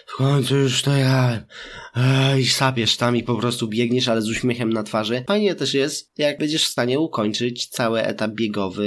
w 0.06 0.16
końcu 0.16 0.56
już 0.56 0.82
ja. 0.86 1.46
I 2.40 2.46
sapiesz 2.46 2.96
tam 2.96 3.16
i 3.16 3.22
po 3.22 3.36
prostu 3.36 3.68
biegniesz, 3.68 4.08
ale 4.08 4.22
z 4.22 4.28
uśmiechem 4.28 4.72
na 4.72 4.82
twarzy. 4.82 5.24
Fajnie 5.28 5.54
też 5.54 5.74
jest, 5.74 6.12
jak 6.18 6.38
będziesz 6.38 6.64
w 6.64 6.70
stanie 6.70 7.00
ukończyć 7.00 7.66
cały 7.66 8.02
etap 8.02 8.30
biegowy 8.30 8.86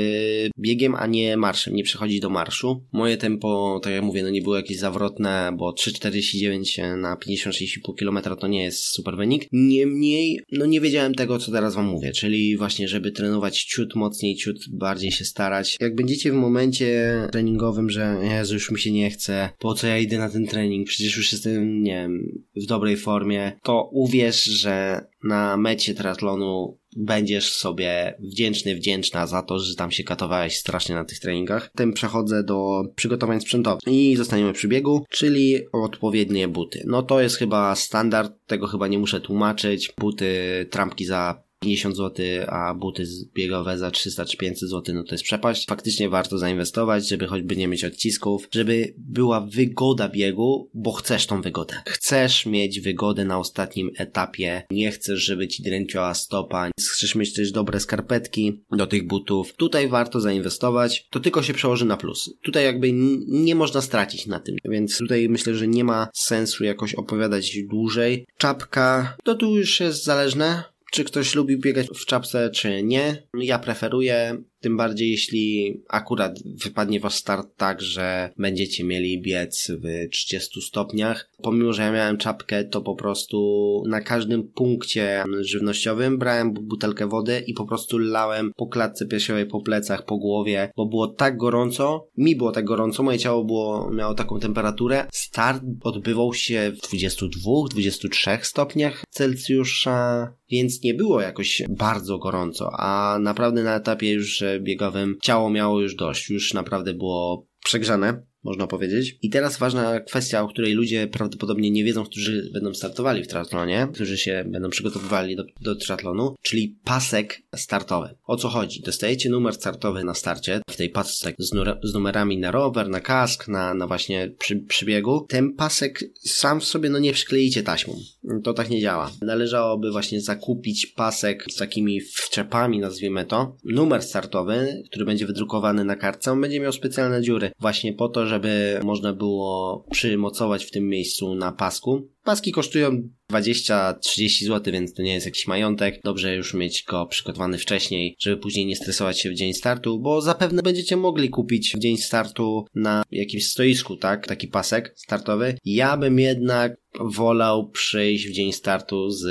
biegiem, 0.60 0.96
a 0.96 1.08
nie 1.08 1.38
marszem, 1.38 1.76
nie 1.76 1.84
przechodzić 1.84 2.20
do 2.20 2.30
marszu. 2.30 2.86
Moje 2.92 3.18
tempo, 3.18 3.80
tak 3.84 3.94
jak 3.94 4.04
mówię, 4.04 4.24
no 4.24 4.30
nie 4.30 4.42
było 4.42 4.56
jakieś 4.56 4.78
zawrotne, 4.78 5.52
bo 5.58 5.72
3,49 5.72 6.98
na 6.98 7.16
56,5 7.16 7.96
km 8.00 8.38
to 8.40 8.48
nie 8.48 8.64
jest 8.64 8.84
super 8.84 9.18
wynik. 9.18 9.48
Niemniej, 9.52 10.40
no 10.52 10.66
nie 10.66 10.82
wiedziałem 10.82 11.16
tego, 11.16 11.40
co 11.40 11.52
teraz 11.52 11.76
wam 11.76 11.86
mówię, 11.86 12.12
czyli 12.12 12.58
właśnie, 12.58 12.88
żeby 12.88 13.12
trenować 13.12 13.64
ciut 13.64 13.96
mocniej, 13.96 14.36
ciut 14.36 14.58
bardziej 14.70 15.12
się 15.12 15.26
starać. 15.26 15.78
Jak 15.80 15.96
będziecie 15.96 16.32
w 16.32 16.36
momencie 16.36 17.14
treningowym, 17.32 17.90
że 17.90 18.18
Jezu, 18.22 18.54
już 18.54 18.72
mi 18.72 18.80
się 18.80 18.92
nie 18.92 19.10
chce, 19.10 19.50
po 19.60 19.74
co 19.74 19.88
ja 19.88 19.98
idę 19.98 20.18
na 20.18 20.30
ten 20.30 20.39
trening, 20.48 20.88
przecież 20.88 21.18
już 21.18 21.32
jestem, 21.32 21.84
nie 21.84 21.92
wiem, 21.92 22.44
w 22.56 22.66
dobrej 22.66 22.98
formie, 22.98 23.52
to 23.64 23.90
uwierz, 23.92 24.44
że 24.44 25.06
na 25.24 25.58
mecie 25.58 25.94
triatlonu 25.94 26.80
będziesz 26.96 27.54
sobie 27.54 28.16
wdzięczny, 28.20 28.76
wdzięczna 28.76 29.28
za 29.28 29.42
to, 29.42 29.60
że 29.60 29.76
tam 29.76 29.92
się 29.92 30.04
katowałeś 30.04 30.58
strasznie 30.58 30.96
na 30.96 31.06
tych 31.06 31.20
treningach. 31.20 31.72
Tym 31.76 31.94
przechodzę 31.94 32.44
do 32.44 32.84
przygotowań 32.96 33.42
sprzętowych 33.42 33.82
i 33.88 34.16
zostaniemy 34.16 34.54
przy 34.54 34.68
biegu, 34.68 35.06
czyli 35.10 35.58
odpowiednie 35.72 36.48
buty. 36.48 36.84
No 36.88 37.04
to 37.04 37.22
jest 37.22 37.38
chyba 37.38 37.76
standard, 37.76 38.34
tego 38.48 38.68
chyba 38.68 38.88
nie 38.88 39.00
muszę 39.00 39.22
tłumaczyć. 39.22 39.94
Buty, 39.98 40.32
trampki 40.70 41.06
za 41.06 41.49
50 41.60 41.98
zł, 41.98 42.26
a 42.48 42.74
buty 42.74 43.04
biegowe 43.34 43.78
za 43.78 43.92
300 43.92 44.26
czy 44.26 44.38
500 44.38 44.70
zł, 44.70 44.96
no 44.96 45.04
to 45.04 45.16
jest 45.16 45.24
przepaść. 45.24 45.68
Faktycznie 45.68 46.10
warto 46.10 46.38
zainwestować, 46.38 47.08
żeby 47.08 47.28
choćby 47.28 47.56
nie 47.56 47.68
mieć 47.68 47.86
odcisków, 47.86 48.48
żeby 48.52 48.94
była 48.98 49.42
wygoda 49.42 50.10
biegu, 50.10 50.70
bo 50.74 50.92
chcesz 50.92 51.26
tą 51.26 51.42
wygodę. 51.42 51.76
Chcesz 51.88 52.46
mieć 52.46 52.80
wygodę 52.80 53.26
na 53.26 53.40
ostatnim 53.40 53.92
etapie, 53.98 54.64
nie 54.72 54.92
chcesz, 54.92 55.20
żeby 55.20 55.48
ci 55.48 55.64
dręczyła 55.64 56.14
stopa, 56.14 56.70
chcesz 56.80 57.16
mieć 57.16 57.34
też 57.34 57.52
dobre 57.52 57.80
skarpetki 57.80 58.64
do 58.72 58.88
tych 58.88 59.08
butów. 59.08 59.54
Tutaj 59.54 59.88
warto 59.88 60.22
zainwestować, 60.22 61.08
to 61.10 61.20
tylko 61.20 61.44
się 61.44 61.54
przełoży 61.54 61.86
na 61.86 61.98
plus. 61.98 62.34
Tutaj 62.42 62.64
jakby 62.64 62.92
nie 63.28 63.56
można 63.56 63.82
stracić 63.82 64.28
na 64.28 64.40
tym, 64.40 64.56
więc 64.66 64.98
tutaj 64.98 65.30
myślę, 65.30 65.56
że 65.56 65.68
nie 65.68 65.84
ma 65.84 66.08
sensu 66.14 66.64
jakoś 66.64 66.96
opowiadać 66.96 67.58
dłużej. 67.64 68.26
Czapka, 68.38 69.18
to 69.24 69.36
tu 69.36 69.58
już 69.58 69.80
jest 69.80 70.04
zależne, 70.04 70.64
czy 70.92 71.04
ktoś 71.04 71.36
lubi 71.36 71.58
biegać 71.58 71.88
w 71.88 72.06
czapce, 72.06 72.50
czy 72.50 72.84
nie. 72.84 73.28
Ja 73.34 73.60
preferuję 73.60 74.44
tym 74.60 74.78
bardziej 74.78 75.12
jeśli 75.12 75.74
akurat 75.90 76.40
wypadnie 76.64 77.00
was 77.00 77.14
start 77.14 77.48
tak, 77.58 77.82
że 77.82 78.30
będziecie 78.38 78.84
mieli 78.84 79.22
biec 79.22 79.72
w 79.84 80.10
30 80.12 80.62
stopniach. 80.62 81.30
Pomimo, 81.42 81.74
że 81.74 81.82
ja 81.82 81.92
miałem 81.92 82.18
czapkę, 82.18 82.64
to 82.64 82.82
po 82.82 82.96
prostu 82.96 83.40
na 83.88 84.02
każdym 84.02 84.44
punkcie 84.44 85.24
żywnościowym 85.40 86.18
brałem 86.18 86.54
butelkę 86.54 87.08
wody 87.08 87.44
i 87.48 87.54
po 87.54 87.66
prostu 87.66 87.98
lałem 87.98 88.52
po 88.56 88.68
klatce 88.68 89.06
piersiowej, 89.06 89.46
po 89.46 89.62
plecach, 89.62 90.06
po 90.06 90.18
głowie, 90.18 90.72
bo 90.76 90.86
było 90.86 91.08
tak 91.08 91.38
gorąco, 91.38 92.08
mi 92.18 92.36
było 92.36 92.52
tak 92.52 92.66
gorąco, 92.66 93.04
moje 93.04 93.20
ciało 93.20 93.46
było, 93.46 93.92
miało 93.92 94.14
taką 94.14 94.40
temperaturę. 94.40 95.06
Start 95.14 95.64
odbywał 95.82 96.34
się 96.34 96.72
w 96.72 96.88
22-23 96.88 98.44
stopniach 98.44 99.04
Celsjusza, 99.10 100.34
więc 100.52 100.84
nie 100.84 100.94
było 100.94 101.22
jakoś 101.22 101.62
bardzo 101.70 102.18
gorąco, 102.18 102.70
a 102.74 103.20
naprawdę 103.20 103.64
na 103.64 103.76
etapie 103.76 104.12
już 104.12 104.44
biegowym. 104.60 105.18
Ciało 105.24 105.50
miało 105.50 105.82
już 105.82 105.96
dość, 105.96 106.30
już 106.30 106.54
naprawdę 106.54 106.94
było 106.94 107.48
przegrzane 107.66 108.29
można 108.44 108.68
powiedzieć. 108.68 109.18
I 109.22 109.30
teraz 109.30 109.58
ważna 109.58 110.00
kwestia, 110.00 110.42
o 110.42 110.48
której 110.48 110.74
ludzie 110.74 111.08
prawdopodobnie 111.08 111.72
nie 111.72 111.84
wiedzą, 111.84 112.06
którzy 112.06 112.50
będą 112.54 112.74
startowali 112.74 113.24
w 113.24 113.28
triathlonie, 113.28 113.88
którzy 113.94 114.18
się 114.18 114.46
będą 114.48 114.70
przygotowywali 114.70 115.36
do, 115.36 115.44
do 115.62 115.76
triathlonu, 115.76 116.36
czyli 116.42 116.78
pasek 116.84 117.42
startowy. 117.56 118.10
O 118.28 118.38
co 118.38 118.50
chodzi? 118.50 118.82
Dostajecie 118.82 119.30
numer 119.30 119.54
startowy 119.54 120.04
na 120.04 120.14
starcie, 120.14 120.62
w 120.70 120.76
tej 120.76 120.90
pasce 120.90 121.34
z, 121.40 121.52
z 121.84 121.94
numerami 121.94 122.38
na 122.38 122.52
rower, 122.52 122.90
na 122.90 123.00
kask, 123.00 123.48
na, 123.48 123.74
na 123.74 123.88
właśnie 123.88 124.32
przy, 124.40 124.56
przybiegu. 124.56 125.26
Ten 125.30 125.54
pasek 125.54 126.00
sam 126.20 126.60
w 126.60 126.66
sobie 126.66 126.90
no 126.90 127.00
nie 127.00 127.14
przykleicie 127.14 127.64
taśmą. 127.64 127.96
To 128.44 128.54
tak 128.54 128.70
nie 128.70 128.82
działa. 128.82 129.12
Należałoby 129.22 129.92
właśnie 129.92 130.22
zakupić 130.22 130.86
pasek 130.86 131.46
z 131.52 131.56
takimi 131.56 132.02
wczepami, 132.02 132.80
nazwijmy 132.80 133.26
to. 133.26 133.56
Numer 133.64 134.04
startowy, 134.04 134.84
który 134.90 135.06
będzie 135.06 135.26
wydrukowany 135.26 135.86
na 135.86 135.96
kartce, 135.96 136.32
on 136.32 136.42
będzie 136.42 136.60
miał 136.60 136.72
specjalne 136.72 137.22
dziury 137.22 137.52
właśnie 137.60 137.94
po 137.94 138.10
to, 138.10 138.28
żeby 138.30 138.80
można 138.84 139.14
było 139.14 139.84
przymocować 139.92 140.66
w 140.66 140.72
tym 140.72 140.90
miejscu 140.90 141.36
na 141.36 141.52
pasku. 141.52 142.08
Paski 142.30 142.52
kosztują 142.52 143.10
20-30 143.32 144.46
zł, 144.46 144.74
więc 144.74 144.94
to 144.94 145.02
nie 145.02 145.14
jest 145.14 145.26
jakiś 145.26 145.48
majątek. 145.48 146.02
Dobrze 146.04 146.36
już 146.36 146.54
mieć 146.54 146.84
go 146.84 147.06
przygotowany 147.06 147.58
wcześniej, 147.58 148.16
żeby 148.20 148.38
później 148.38 148.66
nie 148.66 148.76
stresować 148.76 149.20
się 149.20 149.30
w 149.30 149.34
dzień 149.34 149.54
startu, 149.54 150.00
bo 150.00 150.22
zapewne 150.22 150.64
będziecie 150.64 150.98
mogli 150.98 151.30
kupić 151.30 151.74
w 151.76 151.80
dzień 151.80 151.98
startu 151.98 152.66
na 152.76 153.04
jakimś 153.12 153.48
stoisku, 153.48 153.98
tak? 153.98 154.28
Taki 154.28 154.48
pasek 154.48 154.94
startowy. 154.96 155.58
Ja 155.66 155.98
bym 155.98 156.20
jednak 156.20 156.78
wolał 157.00 157.70
przyjść 157.70 158.28
w 158.28 158.32
dzień 158.32 158.52
startu 158.52 159.10
z 159.10 159.26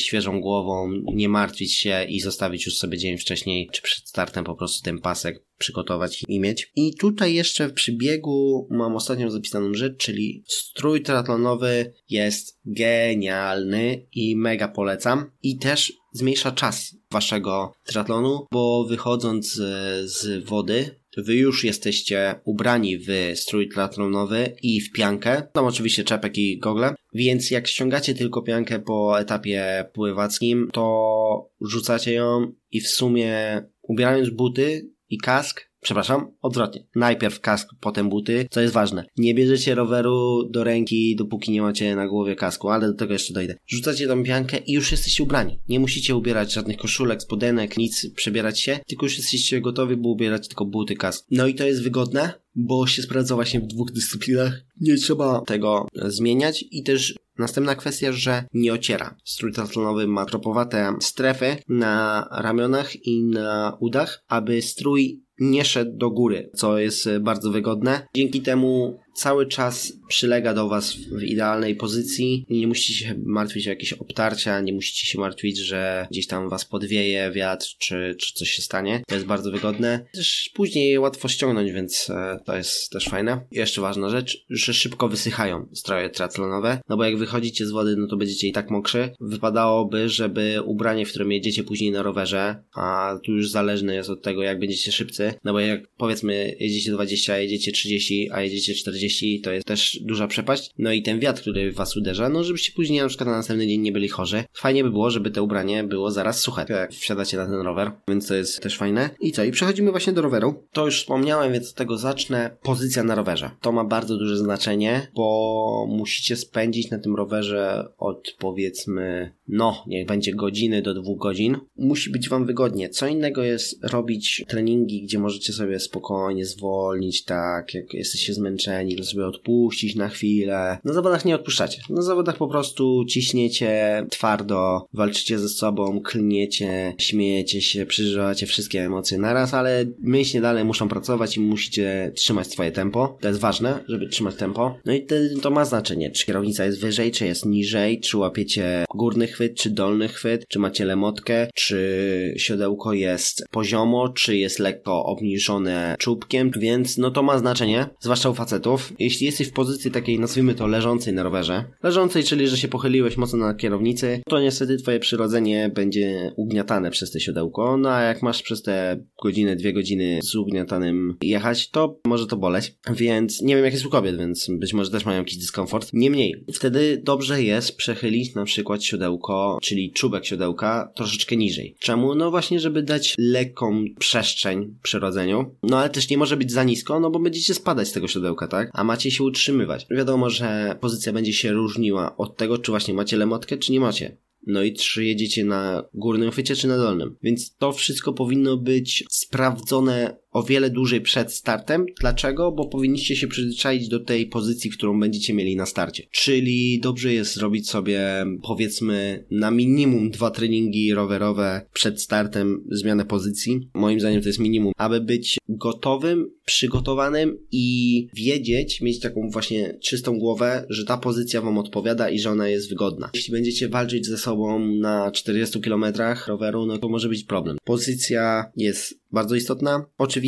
świeżą 0.00 0.40
głową, 0.40 0.90
nie 1.14 1.28
martwić 1.28 1.74
się 1.74 2.04
i 2.08 2.20
zostawić 2.20 2.66
już 2.66 2.76
sobie 2.76 2.98
dzień 2.98 3.18
wcześniej, 3.18 3.68
czy 3.72 3.82
przed 3.82 4.08
startem 4.08 4.44
po 4.44 4.54
prostu 4.54 4.84
ten 4.84 4.98
pasek 4.98 5.44
przygotować 5.58 6.24
i 6.28 6.40
mieć. 6.40 6.70
I 6.76 6.94
tutaj 6.94 7.34
jeszcze 7.34 7.68
w 7.68 7.72
przybiegu 7.72 8.68
mam 8.70 8.96
ostatnią 8.96 9.30
zapisaną 9.30 9.74
rzecz, 9.74 9.96
czyli 9.96 10.44
strój 10.48 11.02
triatlonowy 11.02 11.92
jest 12.08 12.43
genialny 12.66 14.06
i 14.12 14.36
mega 14.36 14.68
polecam. 14.68 15.30
I 15.42 15.58
też 15.58 15.92
zmniejsza 16.12 16.52
czas 16.52 16.96
waszego 17.10 17.72
triatlonu, 17.84 18.46
bo 18.52 18.84
wychodząc 18.84 19.52
z, 19.52 20.10
z 20.10 20.44
wody 20.44 21.04
wy 21.16 21.34
już 21.34 21.64
jesteście 21.64 22.34
ubrani 22.44 22.98
w 22.98 23.08
strój 23.34 23.68
triatlonowy 23.68 24.56
i 24.62 24.80
w 24.80 24.92
piankę. 24.92 25.42
Tam 25.52 25.64
oczywiście 25.64 26.04
czepek 26.04 26.38
i 26.38 26.58
gogle. 26.58 26.94
Więc 27.14 27.50
jak 27.50 27.68
ściągacie 27.68 28.14
tylko 28.14 28.42
piankę 28.42 28.78
po 28.78 29.20
etapie 29.20 29.84
pływackim, 29.92 30.70
to 30.72 31.50
rzucacie 31.60 32.12
ją 32.12 32.52
i 32.72 32.80
w 32.80 32.88
sumie 32.88 33.62
ubierając 33.82 34.30
buty 34.30 34.90
i 35.08 35.18
kask, 35.18 35.70
Przepraszam, 35.84 36.26
odwrotnie. 36.42 36.86
Najpierw 36.94 37.40
kask, 37.40 37.68
potem 37.80 38.08
buty, 38.08 38.46
co 38.50 38.60
jest 38.60 38.74
ważne. 38.74 39.04
Nie 39.16 39.34
bierzecie 39.34 39.74
roweru 39.74 40.48
do 40.50 40.64
ręki, 40.64 41.16
dopóki 41.16 41.52
nie 41.52 41.62
macie 41.62 41.96
na 41.96 42.08
głowie 42.08 42.36
kasku, 42.36 42.68
ale 42.68 42.86
do 42.86 42.94
tego 42.94 43.12
jeszcze 43.12 43.34
dojdę. 43.34 43.54
Rzucacie 43.66 44.06
tą 44.06 44.22
piankę 44.22 44.58
i 44.58 44.72
już 44.72 44.92
jesteście 44.92 45.22
ubrani. 45.22 45.60
Nie 45.68 45.80
musicie 45.80 46.16
ubierać 46.16 46.52
żadnych 46.52 46.76
koszulek, 46.76 47.22
spodenek, 47.22 47.76
nic, 47.76 48.06
przebierać 48.16 48.60
się, 48.60 48.78
tylko 48.86 49.06
już 49.06 49.18
jesteście 49.18 49.60
gotowi, 49.60 49.96
by 49.96 50.08
ubierać 50.08 50.48
tylko 50.48 50.64
buty, 50.64 50.96
kask. 50.96 51.26
No 51.30 51.46
i 51.46 51.54
to 51.54 51.66
jest 51.66 51.82
wygodne, 51.82 52.32
bo 52.54 52.86
się 52.86 53.02
sprawdza 53.02 53.34
właśnie 53.34 53.60
w 53.60 53.66
dwóch 53.66 53.92
dyscyplinach. 53.92 54.60
Nie 54.80 54.96
trzeba 54.96 55.40
tego 55.40 55.88
zmieniać 55.94 56.64
i 56.70 56.82
też 56.82 57.14
Następna 57.38 57.74
kwestia, 57.74 58.12
że 58.12 58.44
nie 58.52 58.72
ociera. 58.72 59.16
Strój 59.24 59.52
triathlonowy 59.52 60.06
ma 60.06 60.24
tropowate 60.26 60.92
strefy 61.00 61.56
na 61.68 62.28
ramionach 62.30 63.06
i 63.06 63.24
na 63.24 63.76
udach, 63.80 64.24
aby 64.28 64.62
strój 64.62 65.23
nie 65.38 65.64
szedł 65.64 65.96
do 65.96 66.10
góry, 66.10 66.50
co 66.54 66.78
jest 66.78 67.08
bardzo 67.20 67.50
wygodne. 67.50 68.06
Dzięki 68.14 68.42
temu 68.42 68.98
cały 69.14 69.46
czas 69.46 69.92
przylega 70.08 70.54
do 70.54 70.68
Was 70.68 70.92
w 70.92 71.22
idealnej 71.22 71.76
pozycji. 71.76 72.46
Nie 72.50 72.66
musicie 72.66 72.94
się 72.94 73.14
martwić 73.26 73.66
o 73.66 73.70
jakieś 73.70 73.92
obtarcia, 73.92 74.60
nie 74.60 74.72
musicie 74.72 75.06
się 75.06 75.18
martwić, 75.18 75.58
że 75.58 76.06
gdzieś 76.10 76.26
tam 76.26 76.48
Was 76.48 76.64
podwieje 76.64 77.30
wiatr, 77.30 77.66
czy, 77.78 78.16
czy 78.18 78.34
coś 78.34 78.50
się 78.50 78.62
stanie. 78.62 79.02
To 79.08 79.14
jest 79.14 79.26
bardzo 79.26 79.50
wygodne. 79.50 80.06
Też 80.14 80.50
później 80.54 80.98
łatwo 80.98 81.28
ściągnąć, 81.28 81.72
więc 81.72 82.10
e, 82.10 82.38
to 82.46 82.56
jest 82.56 82.90
też 82.90 83.08
fajne. 83.08 83.40
I 83.52 83.56
jeszcze 83.56 83.80
ważna 83.80 84.10
rzecz, 84.10 84.44
że 84.50 84.74
szybko 84.74 85.08
wysychają 85.08 85.68
stroje 85.72 86.10
triathlonowe, 86.10 86.80
no 86.88 86.96
bo 86.96 87.04
jak 87.04 87.16
wychodzicie 87.16 87.66
z 87.66 87.70
wody, 87.70 87.96
no 87.96 88.06
to 88.06 88.16
będziecie 88.16 88.48
i 88.48 88.52
tak 88.52 88.70
mokrzy. 88.70 89.10
Wypadałoby, 89.20 90.08
żeby 90.08 90.62
ubranie, 90.64 91.06
w 91.06 91.10
którym 91.10 91.32
jedziecie 91.32 91.64
później 91.64 91.90
na 91.90 92.02
rowerze, 92.02 92.62
a 92.74 93.18
tu 93.24 93.32
już 93.32 93.50
zależne 93.50 93.94
jest 93.94 94.10
od 94.10 94.22
tego, 94.22 94.42
jak 94.42 94.58
będziecie 94.58 94.92
szybcy, 94.92 95.34
no 95.44 95.52
bo 95.52 95.60
jak 95.60 95.88
powiedzmy 95.96 96.56
jedziecie 96.60 96.92
20, 96.92 97.38
jedziecie 97.38 97.72
30, 97.72 98.30
a 98.32 98.42
jedziecie 98.42 98.74
40, 98.74 99.03
40 99.08 99.40
to 99.40 99.52
jest 99.52 99.66
też 99.66 99.98
duża 100.02 100.26
przepaść. 100.26 100.70
No 100.78 100.92
i 100.92 101.02
ten 101.02 101.20
wiatr, 101.20 101.40
który 101.40 101.72
was 101.72 101.96
uderza, 101.96 102.28
no 102.28 102.44
żebyście 102.44 102.72
później 102.72 103.00
na 103.00 103.08
przykład 103.08 103.28
na 103.28 103.36
następny 103.36 103.66
dzień 103.66 103.80
nie 103.80 103.92
byli 103.92 104.08
chorzy. 104.08 104.44
Fajnie 104.52 104.84
by 104.84 104.90
było, 104.90 105.10
żeby 105.10 105.30
te 105.30 105.42
ubranie 105.42 105.84
było 105.84 106.10
zaraz 106.10 106.40
suche, 106.40 106.66
jak 106.68 106.92
wsiadacie 106.92 107.36
na 107.36 107.46
ten 107.46 107.60
rower, 107.60 107.90
więc 108.08 108.28
to 108.28 108.34
jest 108.34 108.62
też 108.62 108.78
fajne. 108.78 109.10
I 109.20 109.32
co? 109.32 109.44
I 109.44 109.50
przechodzimy 109.50 109.90
właśnie 109.90 110.12
do 110.12 110.22
roweru. 110.22 110.54
To 110.72 110.84
już 110.84 111.00
wspomniałem, 111.00 111.52
więc 111.52 111.70
od 111.70 111.74
tego 111.74 111.98
zacznę. 111.98 112.56
Pozycja 112.62 113.04
na 113.04 113.14
rowerze. 113.14 113.50
To 113.60 113.72
ma 113.72 113.84
bardzo 113.84 114.16
duże 114.16 114.36
znaczenie, 114.36 115.08
bo 115.14 115.86
musicie 115.88 116.36
spędzić 116.36 116.90
na 116.90 116.98
tym 116.98 117.16
rowerze 117.16 117.88
od 117.98 118.36
powiedzmy, 118.38 119.32
no, 119.48 119.84
niech 119.86 120.06
będzie 120.06 120.34
godziny 120.34 120.82
do 120.82 120.94
dwóch 120.94 121.18
godzin. 121.18 121.56
Musi 121.76 122.10
być 122.10 122.28
wam 122.28 122.46
wygodnie. 122.46 122.88
Co 122.88 123.06
innego 123.06 123.42
jest 123.42 123.84
robić 123.84 124.44
treningi, 124.48 125.02
gdzie 125.02 125.18
możecie 125.18 125.52
sobie 125.52 125.80
spokojnie 125.80 126.46
zwolnić, 126.46 127.24
tak, 127.24 127.74
jak 127.74 127.94
jesteście 127.94 128.34
zmęczeni, 128.34 128.93
to 128.96 129.04
sobie 129.04 129.26
odpuścić 129.26 129.94
na 129.94 130.08
chwilę. 130.08 130.78
Na 130.84 130.92
zawodach 130.92 131.24
nie 131.24 131.34
odpuszczacie. 131.34 131.82
Na 131.90 132.02
zawodach 132.02 132.36
po 132.36 132.48
prostu 132.48 133.04
ciśniecie 133.04 134.06
twardo, 134.10 134.86
walczycie 134.92 135.38
ze 135.38 135.48
sobą, 135.48 136.00
klniecie, 136.00 136.94
śmiejecie 136.98 137.62
się, 137.62 137.86
przeżywacie 137.86 138.46
wszystkie 138.46 138.84
emocje 138.84 139.18
naraz, 139.18 139.54
ale 139.54 139.84
mięśnie 140.02 140.40
dalej 140.40 140.64
muszą 140.64 140.88
pracować 140.88 141.36
i 141.36 141.40
musicie 141.40 142.12
trzymać 142.14 142.46
swoje 142.46 142.72
tempo. 142.72 143.18
To 143.20 143.28
jest 143.28 143.40
ważne, 143.40 143.84
żeby 143.88 144.08
trzymać 144.08 144.34
tempo. 144.34 144.78
No 144.84 144.92
i 144.92 145.06
to, 145.06 145.14
to 145.42 145.50
ma 145.50 145.64
znaczenie, 145.64 146.10
czy 146.10 146.26
kierownica 146.26 146.64
jest 146.64 146.80
wyżej, 146.80 147.12
czy 147.12 147.26
jest 147.26 147.46
niżej, 147.46 148.00
czy 148.00 148.18
łapiecie 148.18 148.84
górny 148.94 149.26
chwyt, 149.26 149.54
czy 149.54 149.70
dolny 149.70 150.08
chwyt, 150.08 150.44
czy 150.48 150.58
macie 150.58 150.84
lemotkę, 150.84 151.48
czy 151.54 152.34
siodełko 152.36 152.92
jest 152.92 153.44
poziomo, 153.50 154.08
czy 154.08 154.36
jest 154.36 154.58
lekko 154.58 155.04
obniżone 155.04 155.96
czubkiem, 155.98 156.50
więc 156.56 156.98
no 156.98 157.10
to 157.10 157.22
ma 157.22 157.38
znaczenie, 157.38 157.86
zwłaszcza 158.00 158.30
u 158.30 158.34
facetów, 158.34 158.83
jeśli 158.98 159.26
jesteś 159.26 159.48
w 159.48 159.52
pozycji 159.52 159.90
takiej, 159.90 160.18
nazwijmy 160.18 160.54
to, 160.54 160.66
leżącej 160.66 161.14
na 161.14 161.22
rowerze, 161.22 161.64
leżącej, 161.82 162.24
czyli 162.24 162.48
że 162.48 162.56
się 162.56 162.68
pochyliłeś 162.68 163.16
mocno 163.16 163.38
na 163.38 163.54
kierownicy, 163.54 164.20
to 164.28 164.40
niestety 164.40 164.76
twoje 164.76 165.00
przyrodzenie 165.00 165.70
będzie 165.74 166.32
ugniatane 166.36 166.90
przez 166.90 167.10
te 167.10 167.20
siodełko, 167.20 167.76
no 167.76 167.90
a 167.90 168.02
jak 168.02 168.22
masz 168.22 168.42
przez 168.42 168.62
te 168.62 169.04
godzinę, 169.22 169.56
dwie 169.56 169.72
godziny 169.72 170.20
z 170.22 170.34
ugniatanym 170.34 171.16
jechać, 171.22 171.70
to 171.70 172.00
może 172.06 172.26
to 172.26 172.36
boleć, 172.36 172.74
więc 172.90 173.42
nie 173.42 173.56
wiem 173.56 173.64
jak 173.64 173.74
jest 173.74 173.86
u 173.86 173.90
kobiet, 173.90 174.18
więc 174.18 174.46
być 174.50 174.72
może 174.72 174.90
też 174.90 175.04
mają 175.04 175.18
jakiś 175.18 175.36
dyskomfort. 175.36 175.90
Niemniej, 175.92 176.44
wtedy 176.52 177.00
dobrze 177.04 177.42
jest 177.42 177.76
przechylić 177.76 178.34
na 178.34 178.44
przykład 178.44 178.84
siodełko, 178.84 179.58
czyli 179.62 179.92
czubek 179.92 180.26
siodełka 180.26 180.92
troszeczkę 180.94 181.36
niżej. 181.36 181.76
Czemu? 181.78 182.14
No 182.14 182.30
właśnie, 182.30 182.60
żeby 182.60 182.82
dać 182.82 183.14
lekką 183.18 183.84
przestrzeń 183.98 184.74
przyrodzeniu, 184.82 185.54
no 185.62 185.78
ale 185.78 185.90
też 185.90 186.10
nie 186.10 186.18
może 186.18 186.36
być 186.36 186.52
za 186.52 186.64
nisko, 186.64 187.00
no 187.00 187.10
bo 187.10 187.18
będziecie 187.18 187.54
spadać 187.54 187.88
z 187.88 187.92
tego 187.92 188.08
siodełka, 188.08 188.48
tak? 188.48 188.70
A 188.74 188.84
macie 188.84 189.10
się 189.10 189.24
utrzymywać. 189.24 189.86
Wiadomo, 189.90 190.30
że 190.30 190.76
pozycja 190.80 191.12
będzie 191.12 191.32
się 191.32 191.52
różniła 191.52 192.16
od 192.16 192.36
tego, 192.36 192.58
czy 192.58 192.72
właśnie 192.72 192.94
macie 192.94 193.16
lemotkę, 193.16 193.56
czy 193.56 193.72
nie 193.72 193.80
macie. 193.80 194.16
No 194.46 194.62
i 194.62 194.72
czy 194.72 195.04
jedziecie 195.04 195.44
na 195.44 195.84
górnym 195.94 196.30
chwycie, 196.30 196.56
czy 196.56 196.68
na 196.68 196.78
dolnym. 196.78 197.16
Więc 197.22 197.56
to 197.56 197.72
wszystko 197.72 198.12
powinno 198.12 198.56
być 198.56 199.04
sprawdzone 199.10 200.16
o 200.34 200.42
wiele 200.42 200.70
dłużej 200.70 201.00
przed 201.00 201.32
startem. 201.32 201.86
Dlaczego? 202.00 202.52
Bo 202.52 202.66
powinniście 202.66 203.16
się 203.16 203.26
przyzwyczaić 203.26 203.88
do 203.88 204.00
tej 204.00 204.26
pozycji, 204.26 204.70
którą 204.70 205.00
będziecie 205.00 205.34
mieli 205.34 205.56
na 205.56 205.66
starcie. 205.66 206.06
Czyli 206.10 206.80
dobrze 206.80 207.14
jest 207.14 207.34
zrobić 207.34 207.70
sobie 207.70 208.26
powiedzmy 208.42 209.24
na 209.30 209.50
minimum 209.50 210.10
dwa 210.10 210.30
treningi 210.30 210.94
rowerowe 210.94 211.66
przed 211.72 212.02
startem 212.02 212.64
zmianę 212.70 213.04
pozycji. 213.04 213.70
Moim 213.74 214.00
zdaniem 214.00 214.22
to 214.22 214.28
jest 214.28 214.38
minimum, 214.38 214.72
aby 214.76 215.00
być 215.00 215.38
gotowym, 215.48 216.30
przygotowanym 216.44 217.38
i 217.52 218.08
wiedzieć, 218.14 218.80
mieć 218.80 219.00
taką 219.00 219.30
właśnie 219.30 219.78
czystą 219.82 220.18
głowę, 220.18 220.66
że 220.68 220.84
ta 220.84 220.96
pozycja 220.96 221.40
wam 221.40 221.58
odpowiada 221.58 222.10
i 222.10 222.18
że 222.18 222.30
ona 222.30 222.48
jest 222.48 222.68
wygodna. 222.68 223.10
Jeśli 223.14 223.32
będziecie 223.32 223.68
walczyć 223.68 224.06
ze 224.06 224.18
sobą 224.18 224.66
na 224.66 225.10
40 225.10 225.60
km 225.60 225.84
roweru, 226.26 226.66
no 226.66 226.78
to 226.78 226.88
może 226.88 227.08
być 227.08 227.24
problem. 227.24 227.56
Pozycja 227.64 228.44
jest 228.56 229.04
bardzo 229.12 229.34
istotna. 229.34 229.86
Oczywiście 229.98 230.23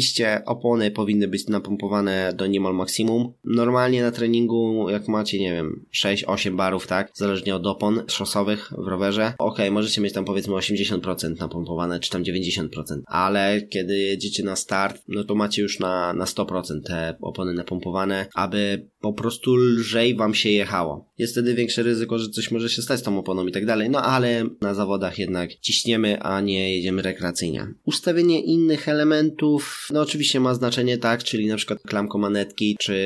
opony 0.47 0.91
powinny 0.91 1.29
być 1.29 1.47
napompowane 1.47 2.33
do 2.37 2.47
niemal 2.47 2.75
maksimum. 2.75 3.33
Normalnie 3.45 4.03
na 4.03 4.11
treningu, 4.11 4.91
jak 4.91 5.09
macie, 5.09 5.41
nie 5.41 5.53
wiem, 5.53 5.87
6-8 6.05 6.57
barów, 6.57 6.87
tak, 6.87 7.11
zależnie 7.15 7.57
od 7.57 7.67
opon 7.67 8.03
szosowych 8.07 8.73
w 8.79 8.89
rowerze, 8.89 9.33
ok, 9.39 9.59
możecie 9.71 10.01
mieć 10.01 10.13
tam 10.13 10.25
powiedzmy 10.25 10.55
80% 10.55 11.41
napompowane, 11.41 12.01
czy 12.01 12.11
tam 12.11 12.23
90%, 12.23 12.69
ale 13.07 13.63
kiedy 13.63 13.99
jedziecie 13.99 14.43
na 14.43 14.57
start, 14.57 15.03
no 15.09 15.25
to 15.25 15.35
macie 15.35 15.63
już 15.63 15.79
na, 15.79 16.13
na 16.13 16.25
100% 16.25 16.83
te 16.87 17.17
opony 17.21 17.55
napompowane, 17.55 18.27
aby 18.35 18.89
po 19.01 19.13
prostu 19.13 19.55
lżej 19.57 20.17
wam 20.17 20.35
się 20.35 20.51
jechało. 20.51 21.13
Jest 21.19 21.33
wtedy 21.33 21.55
większe 21.55 21.83
ryzyko, 21.83 22.19
że 22.19 22.29
coś 22.29 22.51
może 22.51 22.69
się 22.69 22.83
stać 22.83 23.01
z 23.01 23.03
tą 23.03 23.19
oponą 23.19 23.47
i 23.47 23.53
tak 23.53 23.67
dalej, 23.67 23.91
no 23.91 24.03
ale 24.03 24.45
na 24.61 24.75
zawodach 24.75 25.19
jednak 25.19 25.55
ciśniemy, 25.55 26.21
a 26.21 26.41
nie 26.41 26.77
jedziemy 26.77 27.03
rekreacyjnie. 27.03 27.67
Ustawienie 27.85 28.43
innych 28.43 28.89
elementów, 28.89 29.86
no 29.90 30.01
oczywiście 30.01 30.40
ma 30.40 30.55
znaczenie 30.55 30.99
tak, 30.99 31.25
czyli 31.25 31.46
na 31.46 31.57
przykład 31.57 31.83
klamko 31.83 32.18
manetki, 32.18 32.77
czy 32.81 32.96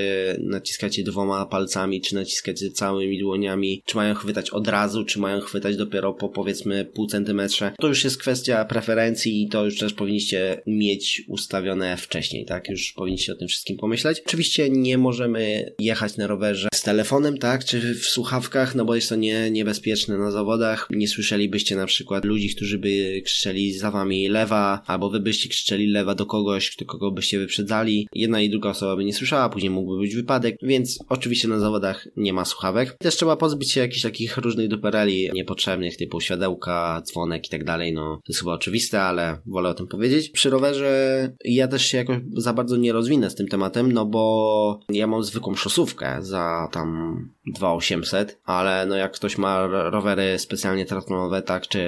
naciskacie 0.42 1.02
dwoma 1.02 1.46
palcami, 1.46 2.00
czy 2.00 2.14
naciskacie 2.14 2.70
całymi 2.70 3.18
dłoniami, 3.18 3.82
czy 3.86 3.96
mają 3.96 4.14
chwytać 4.14 4.50
od 4.50 4.68
razu, 4.68 5.04
czy 5.04 5.18
mają 5.18 5.40
chwytać 5.40 5.76
dopiero 5.76 6.12
po 6.12 6.28
powiedzmy 6.28 6.84
pół 6.84 7.06
centymetrze. 7.06 7.72
To 7.80 7.88
już 7.88 8.04
jest 8.04 8.18
kwestia 8.18 8.64
preferencji 8.64 9.42
i 9.42 9.48
to 9.48 9.64
już 9.64 9.78
też 9.78 9.92
powinniście 9.92 10.62
mieć 10.66 11.22
ustawione 11.28 11.96
wcześniej, 11.96 12.44
tak? 12.44 12.68
Już 12.68 12.92
powinniście 12.92 13.32
o 13.32 13.36
tym 13.36 13.48
wszystkim 13.48 13.76
pomyśleć. 13.76 14.22
Oczywiście 14.26 14.70
nie 14.70 14.98
możemy 14.98 15.72
jechać 15.78 16.16
na 16.16 16.26
rowerze 16.26 16.68
z 16.74 16.82
telefonem, 16.82 17.38
tak? 17.38 17.64
Czy 17.64 17.94
w 17.94 18.06
słuchawkach, 18.06 18.74
no 18.74 18.84
bo 18.84 18.94
jest 18.94 19.08
to 19.08 19.16
nie, 19.16 19.50
niebezpieczne 19.50 20.18
na 20.18 20.30
zawodach. 20.30 20.88
Nie 20.90 21.08
słyszelibyście 21.08 21.76
na 21.76 21.86
przykład 21.86 22.24
ludzi, 22.24 22.54
którzy 22.54 22.78
by 22.78 23.22
krzyczeli 23.24 23.72
za 23.72 23.90
wami 23.90 24.28
lewa, 24.28 24.82
albo 24.86 25.10
wy 25.10 25.20
byście 25.20 25.48
krzyczeli 25.48 25.86
lewa 25.86 26.14
do 26.14 26.26
kogoś, 26.26 26.69
kto 26.70 26.85
kogo 26.85 27.11
byście 27.11 27.38
wyprzedzali. 27.38 28.09
Jedna 28.14 28.40
i 28.40 28.50
druga 28.50 28.70
osoba 28.70 28.96
by 28.96 29.04
nie 29.04 29.14
słyszała, 29.14 29.48
później 29.48 29.70
mógłby 29.70 30.00
być 30.00 30.14
wypadek, 30.14 30.56
więc 30.62 30.98
oczywiście 31.09 31.48
na 31.48 31.59
zawodach 31.59 32.09
nie 32.16 32.33
ma 32.33 32.44
słuchawek. 32.44 32.96
Też 32.98 33.16
trzeba 33.16 33.37
pozbyć 33.37 33.72
się 33.72 33.80
jakichś 33.80 34.02
takich 34.02 34.37
różnych 34.37 34.68
dupereli 34.68 35.30
niepotrzebnych, 35.35 35.96
typu 35.96 36.20
światełka, 36.20 37.02
dzwonek 37.04 37.46
i 37.46 37.50
tak 37.50 37.64
dalej, 37.64 37.92
no 37.92 38.16
to 38.16 38.22
jest 38.33 38.40
chyba 38.40 38.52
oczywiste, 38.52 39.02
ale 39.02 39.38
wolę 39.46 39.68
o 39.68 39.74
tym 39.74 39.87
powiedzieć. 39.87 40.30
Przy 40.30 40.50
rowerze 40.50 41.33
ja 41.44 41.68
też 41.68 41.87
się 41.87 41.98
jakoś 41.98 42.16
za 42.37 42.52
bardzo 42.52 42.76
nie 42.76 42.92
rozwinę 42.92 43.30
z 43.30 43.35
tym 43.35 43.48
tematem, 43.48 43.92
no 43.92 44.06
bo 44.06 44.80
ja 44.88 45.06
mam 45.06 45.22
zwykłą 45.22 45.54
szosówkę 45.54 46.18
za 46.20 46.68
tam 46.72 47.30
2800, 47.46 48.40
ale 48.44 48.87
no 48.87 48.96
jak 48.96 49.12
ktoś 49.12 49.38
ma 49.38 49.66
rowery 49.66 50.38
specjalnie 50.38 50.87
triatlonowe, 50.87 51.42
tak, 51.42 51.68
czy 51.68 51.80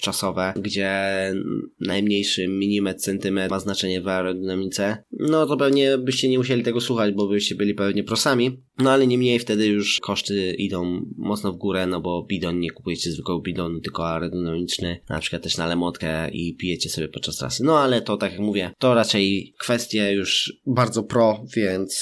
czasowe, 0.00 0.52
gdzie 0.56 1.00
najmniejszy 1.80 2.48
milimetr, 2.48 3.00
centymetr 3.00 3.50
ma 3.50 3.60
znaczenie 3.60 4.00
w 4.00 4.04
aerodynamice, 4.20 5.04
no 5.12 5.46
to 5.46 5.56
pewnie 5.56 5.98
byście 5.98 6.28
nie 6.28 6.38
musieli 6.38 6.62
tego 6.62 6.80
słuchać, 6.80 7.14
bo 7.14 7.28
byście 7.28 7.54
byli 7.54 7.74
pewnie 7.74 8.04
prosami, 8.04 8.62
no 8.78 8.90
ale 8.90 9.06
niemniej 9.06 9.38
wtedy 9.38 9.66
już 9.66 9.98
koszty 10.00 10.54
idą 10.54 11.06
mocno 11.16 11.52
w 11.52 11.56
górę, 11.56 11.86
no 11.86 12.00
bo 12.00 12.22
bidon 12.22 12.60
nie 12.60 12.70
kupujecie 12.70 13.12
zwykłego 13.12 13.40
bidonu, 13.40 13.80
tylko 13.80 14.08
aerodynamiczny, 14.08 15.00
na 15.08 15.20
przykład 15.20 15.42
też 15.42 15.56
na 15.56 15.66
lemotkę 15.66 16.30
i 16.30 16.54
pijecie 16.54 16.90
sobie 16.90 17.08
podczas 17.08 17.36
trasy. 17.36 17.64
No 17.64 17.78
ale 17.78 18.02
to, 18.02 18.16
tak 18.16 18.32
jak 18.32 18.40
mówię, 18.40 18.70
to 18.78 18.94
raczej 18.94 19.54
kwestie 19.58 20.12
już 20.12 20.52
bardzo 20.66 21.02
pro, 21.02 21.44
więc 21.56 21.92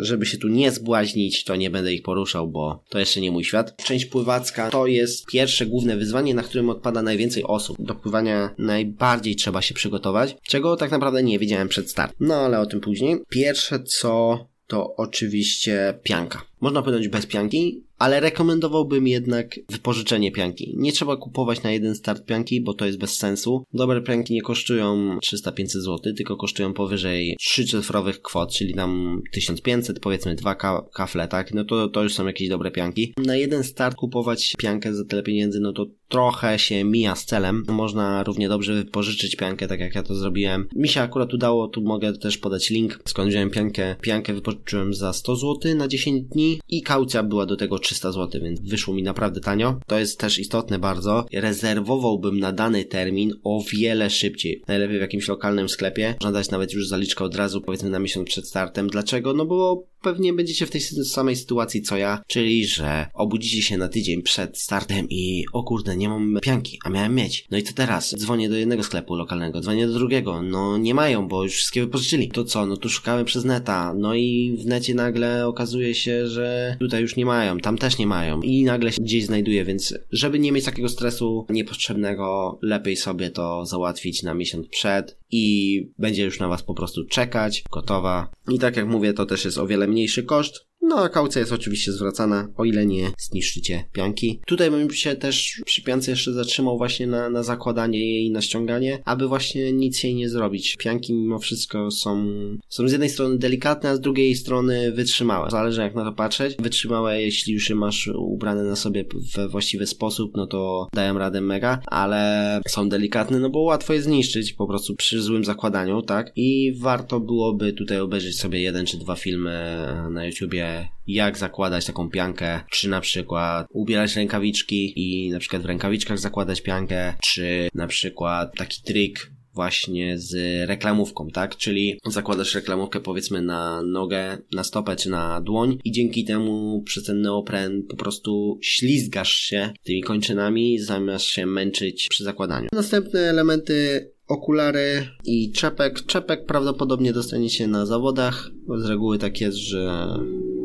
e, 0.00 0.04
żeby 0.04 0.26
się 0.26 0.38
tu 0.38 0.48
nie 0.48 0.70
zbłaźnić, 0.70 1.44
to 1.44 1.56
nie 1.56 1.70
będę 1.70 1.94
ich 1.94 2.02
poruszał, 2.02 2.48
bo 2.48 2.84
to 2.88 2.98
jeszcze 2.98 3.20
nie 3.20 3.30
mój 3.30 3.44
świat. 3.44 3.76
Część 3.84 4.04
pływacka 4.04 4.70
to 4.70 4.86
jest 4.86 5.26
pierwsze 5.26 5.66
główne 5.66 5.96
wyzwanie, 5.96 6.34
na 6.34 6.42
którym 6.42 6.70
odpada 6.70 7.02
najwięcej 7.02 7.44
osób. 7.44 7.76
Do 7.80 7.94
pływania 7.94 8.54
najbardziej 8.58 9.36
trzeba 9.36 9.62
się 9.62 9.74
przygotować, 9.74 10.36
czego 10.42 10.76
tak 10.76 10.90
naprawdę 10.90 11.22
nie 11.22 11.38
wiedziałem 11.38 11.51
przed 11.68 11.90
startem. 11.90 12.16
No 12.20 12.34
ale 12.34 12.60
o 12.60 12.66
tym 12.66 12.80
później. 12.80 13.16
Pierwsze 13.28 13.82
co 13.82 14.46
to 14.66 14.96
oczywiście 14.96 15.94
pianka. 16.02 16.42
Można 16.62 16.82
płynąć 16.82 17.08
bez 17.08 17.26
pianki, 17.26 17.82
ale 17.98 18.20
rekomendowałbym 18.20 19.06
jednak 19.06 19.60
wypożyczenie 19.70 20.32
pianki. 20.32 20.74
Nie 20.76 20.92
trzeba 20.92 21.16
kupować 21.16 21.62
na 21.62 21.70
jeden 21.72 21.94
start 21.94 22.24
pianki, 22.24 22.60
bo 22.60 22.74
to 22.74 22.86
jest 22.86 22.98
bez 22.98 23.16
sensu. 23.16 23.64
Dobre 23.74 24.00
pianki 24.00 24.34
nie 24.34 24.42
kosztują 24.42 25.18
300-500 25.18 25.66
zł, 25.66 26.14
tylko 26.16 26.36
kosztują 26.36 26.74
powyżej 26.74 27.36
3 27.38 27.64
cyfrowych 27.64 28.22
kwot, 28.22 28.52
czyli 28.52 28.74
tam 28.74 29.22
1500, 29.32 30.00
powiedzmy 30.00 30.34
dwa 30.34 30.54
ka 30.54 30.84
kafle, 30.94 31.28
tak? 31.28 31.54
No 31.54 31.64
to, 31.64 31.88
to 31.88 32.02
już 32.02 32.14
są 32.14 32.26
jakieś 32.26 32.48
dobre 32.48 32.70
pianki. 32.70 33.14
Na 33.16 33.36
jeden 33.36 33.64
start 33.64 33.96
kupować 33.96 34.54
piankę 34.58 34.94
za 34.94 35.04
tyle 35.04 35.22
pieniędzy, 35.22 35.60
no 35.60 35.72
to 35.72 35.86
trochę 36.08 36.58
się 36.58 36.84
mija 36.84 37.14
z 37.14 37.24
celem. 37.24 37.64
Można 37.68 38.22
równie 38.22 38.48
dobrze 38.48 38.74
wypożyczyć 38.74 39.36
piankę, 39.36 39.68
tak 39.68 39.80
jak 39.80 39.94
ja 39.94 40.02
to 40.02 40.14
zrobiłem. 40.14 40.68
Mi 40.76 40.88
się 40.88 41.00
akurat 41.00 41.34
udało, 41.34 41.68
tu 41.68 41.82
mogę 41.82 42.12
też 42.12 42.38
podać 42.38 42.70
link, 42.70 43.00
skąd 43.04 43.30
wziąłem 43.30 43.50
piankę. 43.50 43.96
Piankę 44.00 44.34
wypożyczyłem 44.34 44.94
za 44.94 45.12
100 45.12 45.36
zł 45.36 45.74
na 45.74 45.88
10 45.88 46.22
dni 46.22 46.51
i 46.68 46.82
kaucja 46.82 47.22
była 47.22 47.46
do 47.46 47.56
tego 47.56 47.78
300 47.78 48.12
zł, 48.12 48.40
więc 48.42 48.60
wyszło 48.60 48.94
mi 48.94 49.02
naprawdę 49.02 49.40
tanio. 49.40 49.80
To 49.86 49.98
jest 49.98 50.20
też 50.20 50.38
istotne 50.38 50.78
bardzo. 50.78 51.26
Rezerwowałbym 51.32 52.38
na 52.38 52.52
dany 52.52 52.84
termin 52.84 53.32
o 53.44 53.62
wiele 53.72 54.10
szybciej. 54.10 54.62
Najlepiej 54.68 54.98
w 54.98 55.00
jakimś 55.00 55.28
lokalnym 55.28 55.68
sklepie. 55.68 56.14
Można 56.20 56.32
dać 56.32 56.50
nawet 56.50 56.72
już 56.72 56.88
zaliczkę 56.88 57.24
od 57.24 57.36
razu, 57.36 57.60
powiedzmy 57.60 57.90
na 57.90 57.98
miesiąc 57.98 58.28
przed 58.28 58.48
startem. 58.48 58.88
Dlaczego? 58.88 59.32
No 59.32 59.46
bo 59.46 59.91
pewnie 60.02 60.32
będziecie 60.32 60.66
w 60.66 60.70
tej 60.70 60.80
samej 60.80 61.36
sytuacji 61.36 61.82
co 61.82 61.96
ja, 61.96 62.22
czyli 62.26 62.66
że 62.66 63.06
obudzicie 63.14 63.62
się 63.62 63.78
na 63.78 63.88
tydzień 63.88 64.22
przed 64.22 64.58
startem 64.58 65.06
i 65.10 65.44
o 65.52 65.62
kurde, 65.62 65.96
nie 65.96 66.08
mam 66.08 66.38
pianki, 66.42 66.78
a 66.84 66.90
miałem 66.90 67.14
mieć. 67.14 67.46
No 67.50 67.58
i 67.58 67.62
co 67.62 67.74
teraz? 67.74 68.14
Dzwonię 68.18 68.48
do 68.48 68.56
jednego 68.56 68.82
sklepu 68.82 69.14
lokalnego, 69.14 69.60
dzwonię 69.60 69.86
do 69.86 69.92
drugiego, 69.92 70.42
no 70.42 70.78
nie 70.78 70.94
mają, 70.94 71.28
bo 71.28 71.42
już 71.42 71.52
wszystkie 71.52 71.80
wypożyczyli. 71.80 72.28
To 72.28 72.44
co? 72.44 72.66
No 72.66 72.76
tu 72.76 72.88
szukamy 72.88 73.24
przez 73.24 73.44
neta, 73.44 73.94
no 73.96 74.14
i 74.14 74.56
w 74.62 74.66
necie 74.66 74.94
nagle 74.94 75.46
okazuje 75.46 75.94
się, 75.94 76.28
że 76.28 76.76
tutaj 76.80 77.02
już 77.02 77.16
nie 77.16 77.26
mają, 77.26 77.58
tam 77.58 77.78
też 77.78 77.98
nie 77.98 78.06
mają 78.06 78.42
i 78.42 78.64
nagle 78.64 78.92
się 78.92 79.02
gdzieś 79.02 79.24
znajduje, 79.24 79.64
więc 79.64 79.94
żeby 80.12 80.38
nie 80.38 80.52
mieć 80.52 80.64
takiego 80.64 80.88
stresu 80.88 81.46
niepotrzebnego, 81.50 82.58
lepiej 82.62 82.96
sobie 82.96 83.30
to 83.30 83.66
załatwić 83.66 84.22
na 84.22 84.34
miesiąc 84.34 84.68
przed 84.68 85.21
i 85.32 85.80
będzie 85.98 86.24
już 86.24 86.40
na 86.40 86.48
was 86.48 86.62
po 86.62 86.74
prostu 86.74 87.04
czekać, 87.04 87.64
gotowa. 87.72 88.30
I 88.48 88.58
tak 88.58 88.76
jak 88.76 88.86
mówię, 88.86 89.12
to 89.12 89.26
też 89.26 89.44
jest 89.44 89.58
o 89.58 89.66
wiele 89.66 89.86
mniejszy 89.86 90.22
koszt, 90.22 90.66
no 90.82 90.98
a 90.98 91.08
kaucja 91.08 91.40
jest 91.40 91.52
oczywiście 91.52 91.92
zwracana, 91.92 92.48
o 92.56 92.64
ile 92.64 92.86
nie 92.86 93.10
zniszczycie 93.18 93.84
pianki. 93.92 94.40
Tutaj 94.46 94.70
bym 94.70 94.90
się 94.90 95.16
też 95.16 95.62
przy 95.64 95.82
piance 95.82 96.10
jeszcze 96.10 96.32
zatrzymał 96.32 96.78
właśnie 96.78 97.06
na, 97.06 97.30
na 97.30 97.42
zakładanie 97.42 98.14
jej, 98.14 98.30
na 98.30 98.42
ściąganie, 98.42 99.02
aby 99.04 99.28
właśnie 99.28 99.72
nic 99.72 100.04
jej 100.04 100.14
nie 100.14 100.28
zrobić. 100.28 100.76
Pianki 100.76 101.14
mimo 101.14 101.38
wszystko 101.38 101.90
są, 101.90 102.26
są 102.68 102.88
z 102.88 102.92
jednej 102.92 103.10
strony 103.10 103.38
delikatne, 103.38 103.90
a 103.90 103.96
z 103.96 104.00
drugiej 104.00 104.34
strony 104.34 104.92
wytrzymałe. 104.92 105.50
Zależy 105.50 105.80
jak 105.80 105.94
na 105.94 106.04
to 106.04 106.12
patrzeć. 106.12 106.56
Wytrzymałe, 106.58 107.22
jeśli 107.22 107.52
już 107.52 107.68
je 107.70 107.76
masz 107.76 108.10
ubrane 108.14 108.62
na 108.62 108.76
sobie 108.76 109.04
we 109.36 109.48
właściwy 109.48 109.86
sposób, 109.86 110.32
no 110.36 110.46
to 110.46 110.88
dają 110.94 111.18
radę 111.18 111.40
mega, 111.40 111.80
ale 111.86 112.60
są 112.68 112.88
delikatne, 112.88 113.38
no 113.38 113.50
bo 113.50 113.60
łatwo 113.60 113.92
je 113.92 114.02
zniszczyć 114.02 114.52
po 114.52 114.66
prostu 114.66 114.96
przy 114.96 115.22
złym 115.22 115.44
zakładaniu, 115.44 116.02
tak? 116.02 116.32
I 116.36 116.72
warto 116.78 117.20
byłoby 117.20 117.72
tutaj 117.72 118.00
obejrzeć 118.00 118.36
sobie 118.36 118.62
jeden 118.62 118.86
czy 118.86 118.98
dwa 118.98 119.16
filmy 119.16 119.86
na 120.10 120.26
YouTubie 120.26 120.71
jak 121.06 121.38
zakładać 121.38 121.86
taką 121.86 122.10
piankę, 122.10 122.60
czy 122.70 122.88
na 122.88 123.00
przykład 123.00 123.66
ubierać 123.70 124.16
rękawiczki 124.16 124.92
i 124.96 125.30
na 125.30 125.38
przykład 125.38 125.62
w 125.62 125.66
rękawiczkach 125.66 126.18
zakładać 126.18 126.60
piankę, 126.60 127.14
czy 127.22 127.68
na 127.74 127.86
przykład 127.86 128.56
taki 128.56 128.82
trik 128.82 129.32
właśnie 129.54 130.18
z 130.18 130.34
reklamówką, 130.68 131.28
tak? 131.28 131.56
Czyli 131.56 131.98
zakładasz 132.06 132.54
reklamówkę 132.54 133.00
powiedzmy 133.00 133.42
na 133.42 133.82
nogę, 133.82 134.38
na 134.52 134.64
stopę 134.64 134.96
czy 134.96 135.10
na 135.10 135.40
dłoń 135.40 135.78
i 135.84 135.92
dzięki 135.92 136.24
temu 136.24 136.82
przez 136.82 137.04
ten 137.04 137.20
neopren 137.20 137.82
po 137.82 137.96
prostu 137.96 138.58
ślizgasz 138.62 139.34
się 139.34 139.72
tymi 139.84 140.02
kończynami 140.02 140.78
zamiast 140.78 141.24
się 141.24 141.46
męczyć 141.46 142.06
przy 142.10 142.24
zakładaniu. 142.24 142.68
Następne 142.72 143.20
elementy 143.20 144.08
okulary 144.28 145.08
i 145.24 145.52
czepek. 145.52 146.06
Czepek 146.06 146.46
prawdopodobnie 146.46 147.12
dostaniecie 147.12 147.66
na 147.66 147.86
zawodach. 147.86 148.50
Z 148.78 148.84
reguły 148.84 149.18
tak 149.18 149.40
jest, 149.40 149.56
że 149.56 150.06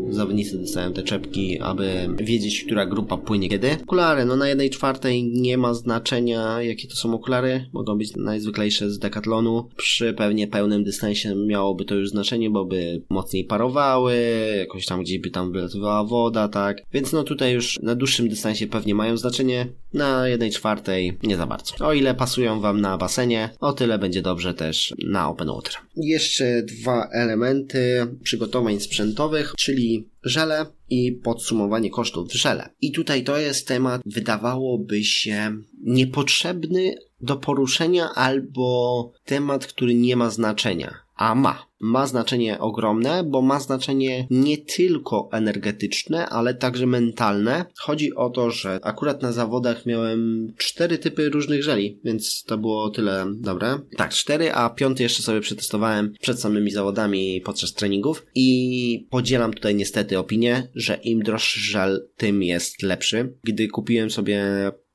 zawodnicy 0.10 0.58
dostają 0.58 0.94
te 0.94 1.04
czepki, 1.04 1.60
aby 1.60 2.10
wiedzieć, 2.20 2.64
która 2.64 2.86
grupa 2.86 3.18
płynie 3.18 3.50
kiedy. 3.50 3.78
Okulary, 3.84 4.26
no 4.26 4.36
na 4.36 4.50
jednej 4.50 4.70
czwartej 4.70 5.24
nie 5.24 5.58
ma 5.58 5.74
znaczenia, 5.74 6.62
jakie 6.62 6.88
to 6.88 6.96
są 6.96 7.14
okulary. 7.14 7.66
Mogą 7.74 7.98
być 7.98 8.16
najzwyklejsze 8.16 8.92
z 8.92 9.00
Decathlonu. 9.00 9.70
Przy 9.76 10.14
pewnie 10.14 10.48
pełnym 10.48 10.84
dystansie 10.84 11.36
miałoby 11.36 11.86
to 11.86 11.96
już 11.96 12.10
znaczenie, 12.10 12.50
bo 12.50 12.66
by 12.66 13.02
mocniej 13.10 13.44
parowały, 13.46 14.16
jakoś 14.58 14.86
tam 14.86 15.02
gdzieś 15.02 15.20
by 15.20 15.30
tam 15.30 15.52
wylatywała 15.52 16.04
woda, 16.04 16.48
tak. 16.48 16.82
Więc 16.94 17.14
no 17.14 17.24
tutaj 17.24 17.54
już 17.54 17.80
na 17.84 17.96
dłuższym 17.96 18.30
dystansie 18.30 18.68
pewnie 18.68 18.96
mają 18.96 19.18
znaczenie. 19.18 19.68
Na 19.94 20.28
jednej 20.28 20.52
czwartej 20.52 21.18
nie 21.24 21.38
za 21.38 21.48
bardzo. 21.48 21.86
O 21.86 21.94
ile 21.94 22.16
pasują 22.16 22.60
Wam 22.60 22.82
na 22.82 22.98
basenie, 22.98 23.50
o 23.60 23.74
tyle 23.74 24.00
będzie 24.00 24.22
dobrze 24.22 24.54
też 24.54 24.94
na 25.08 25.30
open 25.30 25.48
water. 25.48 25.74
Jeszcze 25.96 26.64
dwa 26.64 27.10
elementy 27.14 28.08
przygotowań 28.24 28.80
sprzętowych, 28.80 29.54
czyli 29.58 29.97
żele 30.28 30.66
i 30.90 31.12
podsumowanie 31.12 31.90
kosztów 31.90 32.30
w 32.30 32.36
żele. 32.36 32.70
I 32.82 32.92
tutaj 32.92 33.24
to 33.24 33.38
jest 33.38 33.68
temat, 33.68 34.02
wydawałoby 34.06 35.04
się 35.04 35.58
niepotrzebny 35.84 36.96
do 37.22 37.38
poruszenia 37.38 38.10
albo 38.16 39.12
temat, 39.26 39.66
który 39.66 39.94
nie 39.94 40.16
ma 40.16 40.30
znaczenia, 40.30 41.07
a 41.18 41.36
ma 41.36 41.68
ma 41.80 42.08
znaczenie 42.08 42.60
ogromne, 42.60 43.24
bo 43.24 43.42
ma 43.42 43.60
znaczenie 43.60 44.28
nie 44.30 44.58
tylko 44.58 45.30
energetyczne, 45.32 46.30
ale 46.30 46.54
także 46.54 46.86
mentalne. 46.86 47.66
Chodzi 47.80 48.16
o 48.16 48.30
to, 48.30 48.52
że 48.52 48.80
akurat 48.84 49.22
na 49.22 49.32
zawodach 49.32 49.86
miałem 49.86 50.54
cztery 50.58 50.98
typy 50.98 51.30
różnych 51.30 51.64
żeli, 51.64 52.00
więc 52.04 52.44
to 52.44 52.58
było 52.58 52.90
tyle 52.90 53.26
dobre. 53.40 53.80
Tak, 53.98 54.14
cztery, 54.14 54.54
a 54.54 54.70
piąty 54.70 55.04
jeszcze 55.04 55.24
sobie 55.24 55.42
przetestowałem 55.42 56.14
przed 56.22 56.40
samymi 56.40 56.72
zawodami 56.72 57.42
podczas 57.42 57.74
treningów 57.74 58.26
i 58.36 59.08
podzielam 59.10 59.54
tutaj 59.54 59.76
niestety 59.76 60.20
opinię, 60.20 60.68
że 60.76 60.96
im 60.96 61.24
droższy 61.24 61.60
żel, 61.60 62.08
tym 62.18 62.44
jest 62.44 62.84
lepszy. 62.84 63.34
Gdy 63.44 63.68
kupiłem 63.68 64.12
sobie 64.12 64.44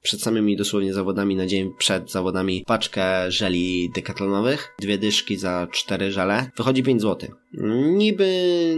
przed 0.02 0.22
samymi 0.22 0.56
dosłownie 0.56 0.94
zawodami 0.94 1.36
na 1.36 1.46
dzień 1.46 1.72
przed 1.78 2.10
zawodami 2.10 2.64
paczkę 2.66 3.30
żeli 3.30 3.90
dekatlonowych, 3.94 4.74
dwie 4.80 4.98
dyszki 4.98 5.36
za 5.36 5.68
cztery 5.70 6.12
żele, 6.12 6.50
wychodzi 6.56 6.82
5 6.82 7.02
zł. 7.02 7.30
Niby 7.96 8.26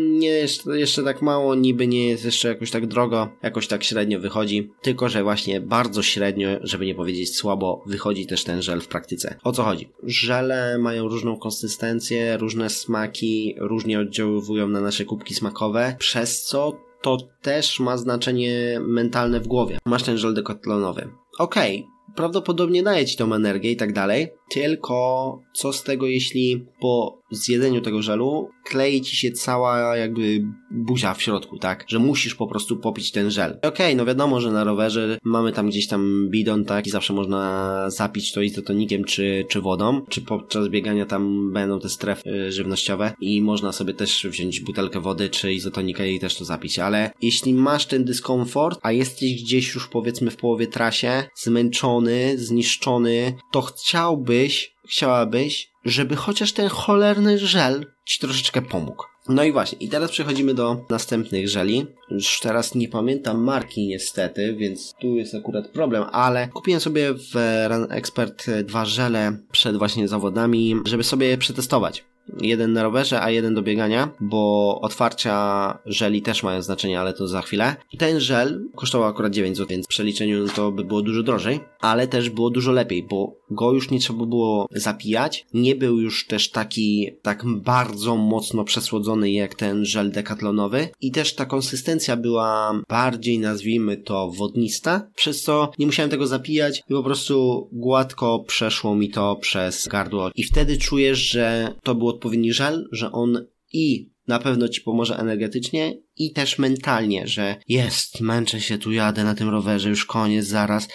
nie 0.00 0.28
jest 0.28 0.66
jeszcze 0.66 1.02
tak 1.02 1.22
mało, 1.22 1.54
niby 1.54 1.87
nie 1.87 2.08
jest 2.08 2.24
jeszcze 2.24 2.48
jakoś 2.48 2.70
tak 2.70 2.87
drogo, 2.87 3.28
jakoś 3.42 3.66
tak 3.66 3.84
średnio 3.84 4.20
wychodzi, 4.20 4.70
tylko 4.82 5.08
że 5.08 5.22
właśnie 5.22 5.60
bardzo 5.60 6.02
średnio, 6.02 6.48
żeby 6.62 6.87
nie 6.87 6.94
powiedzieć 6.94 7.37
słabo, 7.37 7.84
wychodzi 7.87 8.26
też 8.26 8.44
ten 8.44 8.62
żel 8.62 8.80
w 8.80 8.88
praktyce. 8.88 9.38
O 9.44 9.52
co 9.52 9.62
chodzi? 9.62 9.88
Żele 10.02 10.78
mają 10.78 11.08
różną 11.08 11.37
konsystencję, 11.37 12.37
różne 12.37 12.70
smaki, 12.70 13.54
różnie 13.58 14.00
oddziaływują 14.00 14.68
na 14.68 14.80
nasze 14.80 15.04
kubki 15.04 15.34
smakowe, 15.34 15.96
przez 15.98 16.42
co 16.42 16.93
to 17.04 17.16
też 17.42 17.80
ma 17.80 17.96
znaczenie 17.96 18.80
mentalne 18.80 19.40
w 19.40 19.46
głowie. 19.46 19.78
Masz 19.84 20.02
ten 20.02 20.18
żel 20.18 20.34
dekatlonowy. 20.34 21.08
Okej, 21.38 21.80
okay, 21.80 22.14
prawdopodobnie 22.16 22.82
daje 22.82 23.06
ci 23.06 23.16
tą 23.16 23.34
energię 23.34 23.70
i 23.70 23.76
tak 23.76 23.92
dalej, 23.92 24.28
tylko 24.50 25.38
co 25.54 25.72
z 25.72 25.82
tego, 25.82 26.06
jeśli 26.06 26.66
po 26.80 27.18
zjedzeniu 27.30 27.80
tego 27.80 28.02
żelu 28.02 28.50
klei 28.64 29.00
ci 29.00 29.16
się 29.16 29.32
cała 29.32 29.96
jakby 29.96 30.44
buzia 30.70 31.14
w 31.14 31.22
środku, 31.22 31.58
tak? 31.58 31.84
Że 31.88 31.98
musisz 31.98 32.34
po 32.34 32.46
prostu 32.46 32.76
popić 32.76 33.10
ten 33.10 33.30
żel. 33.30 33.50
Okej, 33.50 33.68
okay, 33.68 33.94
no 33.94 34.04
wiadomo, 34.04 34.40
że 34.40 34.52
na 34.52 34.64
rowerze 34.64 35.18
mamy 35.24 35.52
tam 35.52 35.68
gdzieś 35.68 35.88
tam 35.88 36.28
bidon, 36.30 36.64
tak? 36.64 36.87
I 36.87 36.90
zawsze 36.90 37.12
można 37.12 37.90
zapić 37.90 38.32
to 38.32 38.42
izotonikiem 38.42 39.04
czy, 39.04 39.46
czy 39.48 39.60
wodą, 39.60 40.06
czy 40.08 40.20
podczas 40.20 40.68
biegania 40.68 41.06
tam 41.06 41.52
będą 41.52 41.80
te 41.80 41.88
strefy 41.88 42.30
y, 42.30 42.52
żywnościowe 42.52 43.12
i 43.20 43.42
można 43.42 43.72
sobie 43.72 43.94
też 43.94 44.26
wziąć 44.30 44.60
butelkę 44.60 45.00
wody 45.00 45.28
czy 45.28 45.52
izotonikę 45.52 46.10
i 46.10 46.20
też 46.20 46.37
to 46.37 46.44
zapić, 46.44 46.78
ale 46.78 47.10
jeśli 47.22 47.54
masz 47.54 47.87
ten 47.87 48.04
dyskomfort, 48.04 48.78
a 48.82 48.92
jesteś 48.92 49.42
gdzieś 49.42 49.74
już 49.74 49.88
powiedzmy 49.88 50.30
w 50.30 50.37
połowie 50.37 50.66
trasie, 50.66 51.24
zmęczony, 51.34 52.38
zniszczony, 52.38 53.34
to 53.52 53.62
chciałbyś, 53.62 54.74
chciałabyś, 54.88 55.73
żeby 55.84 56.16
chociaż 56.16 56.52
ten 56.52 56.68
cholerny 56.68 57.38
żel 57.38 57.86
ci 58.04 58.18
troszeczkę 58.18 58.62
pomógł. 58.62 59.04
No 59.28 59.44
i 59.44 59.52
właśnie, 59.52 59.78
i 59.78 59.88
teraz 59.88 60.10
przechodzimy 60.10 60.54
do 60.54 60.86
następnych 60.90 61.48
żeli. 61.48 61.86
Już 62.10 62.40
teraz 62.40 62.74
nie 62.74 62.88
pamiętam 62.88 63.44
marki 63.44 63.88
niestety, 63.88 64.56
więc 64.56 64.94
tu 65.00 65.16
jest 65.16 65.34
akurat 65.34 65.68
problem, 65.68 66.04
ale 66.12 66.48
kupiłem 66.48 66.80
sobie 66.80 67.14
w 67.14 67.34
Run 67.68 67.86
Expert 67.90 68.50
dwa 68.64 68.84
żele 68.84 69.38
przed 69.52 69.76
właśnie 69.76 70.08
zawodami, 70.08 70.74
żeby 70.84 71.04
sobie 71.04 71.38
przetestować. 71.38 72.04
Jeden 72.40 72.72
na 72.72 72.82
rowerze, 72.82 73.20
a 73.20 73.30
jeden 73.30 73.54
do 73.54 73.62
biegania, 73.62 74.10
bo 74.20 74.78
otwarcia 74.80 75.78
żeli 75.87 76.22
też 76.22 76.42
mają 76.42 76.62
znaczenie, 76.62 77.00
ale 77.00 77.12
to 77.12 77.28
za 77.28 77.42
chwilę. 77.42 77.76
Ten 77.98 78.20
żel 78.20 78.64
kosztował 78.76 79.08
akurat 79.08 79.32
9 79.32 79.56
zł, 79.56 79.68
więc 79.70 79.87
w 79.87 79.88
przeliczeniu 79.88 80.48
to 80.48 80.72
by 80.72 80.84
było 80.84 81.02
dużo 81.02 81.22
drożej, 81.22 81.60
ale 81.80 82.08
też 82.08 82.30
było 82.30 82.50
dużo 82.50 82.72
lepiej, 82.72 83.02
bo 83.02 83.37
go 83.50 83.72
już 83.72 83.90
nie 83.90 84.00
trzeba 84.00 84.26
było 84.26 84.66
zapijać. 84.70 85.46
Nie 85.54 85.74
był 85.74 86.00
już 86.00 86.26
też 86.26 86.50
taki 86.50 87.10
tak 87.22 87.44
bardzo 87.46 88.16
mocno 88.16 88.64
przesłodzony 88.64 89.30
jak 89.30 89.54
ten 89.54 89.84
żel 89.84 90.12
dekatlonowy 90.12 90.88
i 91.00 91.10
też 91.10 91.34
ta 91.34 91.46
konsystencja 91.46 92.16
była 92.16 92.80
bardziej 92.88 93.38
nazwijmy 93.38 93.96
to 93.96 94.30
wodnista, 94.30 95.06
przez 95.14 95.42
co 95.42 95.70
nie 95.78 95.87
musiałem 95.87 96.10
tego 96.10 96.26
zapijać 96.26 96.82
i 96.90 96.94
po 96.94 97.02
prostu 97.02 97.68
gładko 97.72 98.44
przeszło 98.46 98.94
mi 98.94 99.10
to 99.10 99.37
przez 99.37 99.88
gardło 99.88 100.30
i 100.34 100.44
wtedy 100.44 100.78
czujesz, 100.78 101.18
że 101.18 101.74
to 101.82 101.94
był 101.94 102.12
odpowiedni 102.14 102.53
żel, 102.53 102.88
że 102.92 103.12
on 103.12 103.46
i 103.72 104.11
na 104.27 104.38
pewno 104.38 104.68
ci 104.68 104.81
pomoże 104.81 105.16
energetycznie 105.16 106.03
i 106.16 106.33
też 106.33 106.59
mentalnie, 106.59 107.27
że 107.27 107.57
jest, 107.68 108.20
męczę 108.20 108.61
się, 108.61 108.79
tu 108.79 108.92
jadę 108.92 109.24
na 109.24 109.35
tym 109.35 109.48
rowerze, 109.48 109.88
już 109.88 110.05
koniec, 110.05 110.46
zaraz, 110.46 110.88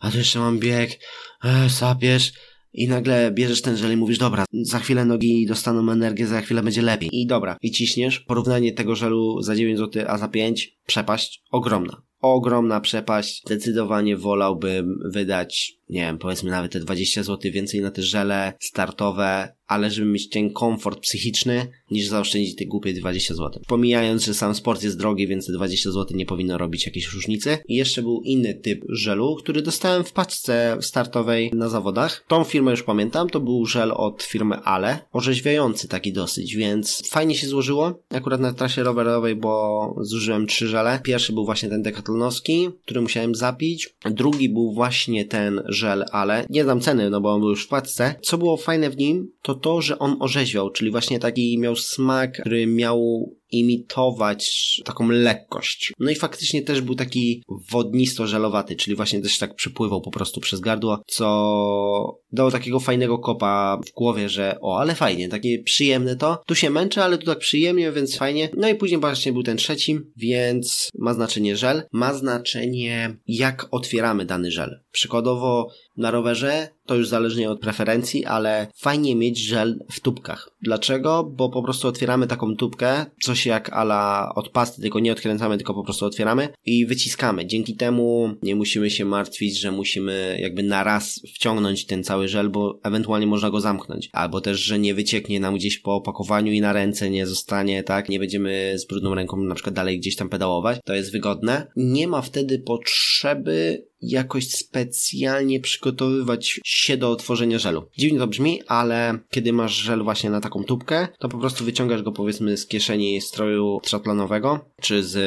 a 0.00 0.10
tu 0.10 0.18
jeszcze 0.18 0.38
mam 0.38 0.58
bieg, 0.58 0.98
e, 1.44 1.70
sapiesz, 1.70 2.32
i 2.72 2.88
nagle 2.88 3.30
bierzesz 3.30 3.62
ten 3.62 3.76
żel 3.76 3.92
i 3.92 3.96
mówisz, 3.96 4.18
dobra, 4.18 4.44
za 4.52 4.78
chwilę 4.78 5.04
nogi 5.04 5.46
dostaną 5.46 5.92
energię, 5.92 6.26
za 6.26 6.40
chwilę 6.40 6.62
będzie 6.62 6.82
lepiej. 6.82 7.10
I 7.12 7.26
dobra, 7.26 7.56
i 7.62 7.70
ciśniesz. 7.70 8.20
Porównanie 8.20 8.72
tego 8.72 8.96
żelu 8.96 9.42
za 9.42 9.56
9 9.56 9.78
zł, 9.78 10.04
a 10.06 10.18
za 10.18 10.28
5, 10.28 10.78
przepaść 10.86 11.42
ogromna. 11.50 12.02
Ogromna 12.20 12.80
przepaść. 12.80 13.42
Zdecydowanie 13.46 14.16
wolałbym 14.16 14.98
wydać, 15.12 15.72
nie 15.88 16.00
wiem, 16.00 16.18
powiedzmy 16.18 16.50
nawet 16.50 16.72
te 16.72 16.80
20 16.80 17.22
zł 17.22 17.52
więcej 17.52 17.80
na 17.80 17.90
te 17.90 18.02
żele 18.02 18.52
startowe, 18.60 19.56
ale 19.70 19.90
żeby 19.90 20.10
mieć 20.10 20.28
ten 20.28 20.52
komfort 20.52 21.00
psychiczny, 21.00 21.66
niż 21.90 22.06
zaoszczędzić 22.06 22.56
te 22.56 22.64
głupie 22.64 22.92
20 22.92 23.34
zł. 23.34 23.62
Pomijając, 23.66 24.24
że 24.24 24.34
sam 24.34 24.54
sport 24.54 24.82
jest 24.82 24.98
drogi, 24.98 25.26
więc 25.26 25.46
te 25.46 25.52
20 25.52 25.90
zł 25.90 26.16
nie 26.16 26.26
powinno 26.26 26.58
robić 26.58 26.86
jakiejś 26.86 27.12
różnicy. 27.12 27.58
I 27.68 27.74
jeszcze 27.74 28.02
był 28.02 28.20
inny 28.24 28.54
typ 28.54 28.84
żelu, 28.88 29.36
który 29.36 29.62
dostałem 29.62 30.04
w 30.04 30.12
paczce 30.12 30.76
startowej 30.80 31.50
na 31.54 31.68
zawodach. 31.68 32.24
Tą 32.28 32.44
firmę 32.44 32.70
już 32.70 32.82
pamiętam, 32.82 33.30
to 33.30 33.40
był 33.40 33.66
żel 33.66 33.92
od 33.96 34.22
firmy 34.22 34.56
Ale, 34.56 34.98
orzeźwiający 35.12 35.88
taki 35.88 36.12
dosyć, 36.12 36.56
więc 36.56 37.08
fajnie 37.08 37.34
się 37.34 37.48
złożyło. 37.48 38.02
Akurat 38.10 38.40
na 38.40 38.52
trasie 38.52 38.82
rowerowej, 38.82 39.36
bo 39.36 39.94
zużyłem 40.00 40.46
trzy 40.46 40.68
żele. 40.68 41.00
Pierwszy 41.02 41.32
był 41.32 41.44
właśnie 41.44 41.68
ten 41.68 41.82
dekatlonowski, 41.82 42.68
który 42.84 43.00
musiałem 43.00 43.34
zapić. 43.34 43.94
Drugi 44.04 44.48
był 44.48 44.72
właśnie 44.72 45.24
ten 45.24 45.62
żel 45.68 46.04
Ale. 46.12 46.46
Nie 46.50 46.64
dam 46.64 46.80
ceny, 46.80 47.10
no 47.10 47.20
bo 47.20 47.32
on 47.32 47.40
był 47.40 47.50
już 47.50 47.64
w 47.64 47.68
paczce. 47.68 48.14
Co 48.22 48.38
było 48.38 48.56
fajne 48.56 48.90
w 48.90 48.96
nim, 48.96 49.32
to 49.42 49.59
to, 49.60 49.80
że 49.80 49.98
on 49.98 50.16
orzeźwiał, 50.20 50.70
czyli 50.70 50.90
właśnie 50.90 51.18
taki 51.18 51.58
miał 51.58 51.76
smak, 51.76 52.32
który 52.40 52.66
miał 52.66 53.30
imitować 53.50 54.80
taką 54.84 55.08
lekkość. 55.08 55.92
No 55.98 56.10
i 56.10 56.14
faktycznie 56.14 56.62
też 56.62 56.80
był 56.80 56.94
taki 56.94 57.42
wodnisto-żelowaty, 57.70 58.76
czyli 58.76 58.96
właśnie 58.96 59.20
też 59.20 59.38
tak 59.38 59.54
przypływał 59.54 60.00
po 60.00 60.10
prostu 60.10 60.40
przez 60.40 60.60
gardło, 60.60 61.02
co 61.06 62.20
dało 62.32 62.50
takiego 62.50 62.80
fajnego 62.80 63.18
kopa 63.18 63.80
w 63.86 63.92
głowie, 63.92 64.28
że 64.28 64.56
o, 64.60 64.80
ale 64.80 64.94
fajnie, 64.94 65.28
takie 65.28 65.62
przyjemne 65.62 66.16
to. 66.16 66.42
Tu 66.46 66.54
się 66.54 66.70
męczę, 66.70 67.04
ale 67.04 67.18
tu 67.18 67.26
tak 67.26 67.38
przyjemnie, 67.38 67.92
więc 67.92 68.16
fajnie. 68.16 68.48
No 68.56 68.68
i 68.68 68.74
później 68.74 69.00
właśnie 69.00 69.32
był 69.32 69.42
ten 69.42 69.56
trzeci, 69.56 69.98
więc 70.16 70.88
ma 70.98 71.14
znaczenie 71.14 71.56
żel, 71.56 71.82
ma 71.92 72.14
znaczenie 72.14 73.16
jak 73.26 73.68
otwieramy 73.70 74.24
dany 74.24 74.50
żel. 74.50 74.80
Przykładowo 74.92 75.68
na 75.96 76.10
rowerze 76.10 76.68
to 76.86 76.96
już 76.96 77.08
zależnie 77.08 77.50
od 77.50 77.60
preferencji, 77.60 78.24
ale 78.24 78.66
fajnie 78.76 79.16
mieć 79.16 79.38
żel 79.38 79.78
w 79.92 80.00
tubkach. 80.00 80.50
Dlaczego? 80.62 81.24
Bo 81.24 81.48
po 81.48 81.62
prostu 81.62 81.88
otwieramy 81.88 82.26
taką 82.26 82.56
tubkę, 82.56 83.06
coś 83.22 83.39
jak 83.46 83.72
ala 83.72 84.32
od 84.34 84.48
pasty, 84.48 84.82
tylko 84.82 85.00
nie 85.00 85.12
odkręcamy, 85.12 85.56
tylko 85.56 85.74
po 85.74 85.84
prostu 85.84 86.06
otwieramy 86.06 86.48
i 86.66 86.86
wyciskamy. 86.86 87.46
Dzięki 87.46 87.76
temu 87.76 88.34
nie 88.42 88.56
musimy 88.56 88.90
się 88.90 89.04
martwić, 89.04 89.60
że 89.60 89.72
musimy 89.72 90.38
jakby 90.40 90.62
na 90.62 90.84
raz 90.84 91.20
wciągnąć 91.34 91.86
ten 91.86 92.04
cały 92.04 92.28
żel, 92.28 92.50
bo 92.50 92.80
ewentualnie 92.82 93.26
można 93.26 93.50
go 93.50 93.60
zamknąć. 93.60 94.08
Albo 94.12 94.40
też, 94.40 94.60
że 94.60 94.78
nie 94.78 94.94
wycieknie 94.94 95.40
nam 95.40 95.54
gdzieś 95.54 95.78
po 95.78 95.94
opakowaniu 95.94 96.52
i 96.52 96.60
na 96.60 96.72
ręce 96.72 97.10
nie 97.10 97.26
zostanie, 97.26 97.82
tak? 97.82 98.08
Nie 98.08 98.18
będziemy 98.18 98.74
z 98.78 98.86
brudną 98.86 99.14
ręką 99.14 99.36
na 99.36 99.54
przykład 99.54 99.74
dalej 99.74 99.98
gdzieś 99.98 100.16
tam 100.16 100.28
pedałować. 100.28 100.78
To 100.84 100.94
jest 100.94 101.12
wygodne. 101.12 101.66
Nie 101.76 102.08
ma 102.08 102.22
wtedy 102.22 102.58
potrzeby 102.58 103.89
jakoś 104.02 104.48
specjalnie 104.48 105.60
przygotowywać 105.60 106.60
się 106.64 106.96
do 106.96 107.16
tworzenia 107.16 107.58
żelu. 107.58 107.88
Dziwnie 107.98 108.18
to 108.18 108.26
brzmi, 108.26 108.62
ale 108.66 109.18
kiedy 109.30 109.52
masz 109.52 109.74
żel 109.74 110.02
właśnie 110.02 110.30
na 110.30 110.40
taką 110.40 110.64
tubkę, 110.64 111.08
to 111.18 111.28
po 111.28 111.38
prostu 111.38 111.64
wyciągasz 111.64 112.02
go 112.02 112.12
powiedzmy 112.12 112.56
z 112.56 112.66
kieszeni 112.66 113.20
stroju 113.20 113.80
triatlonowego, 113.82 114.60
czy 114.80 115.04
z 115.04 115.18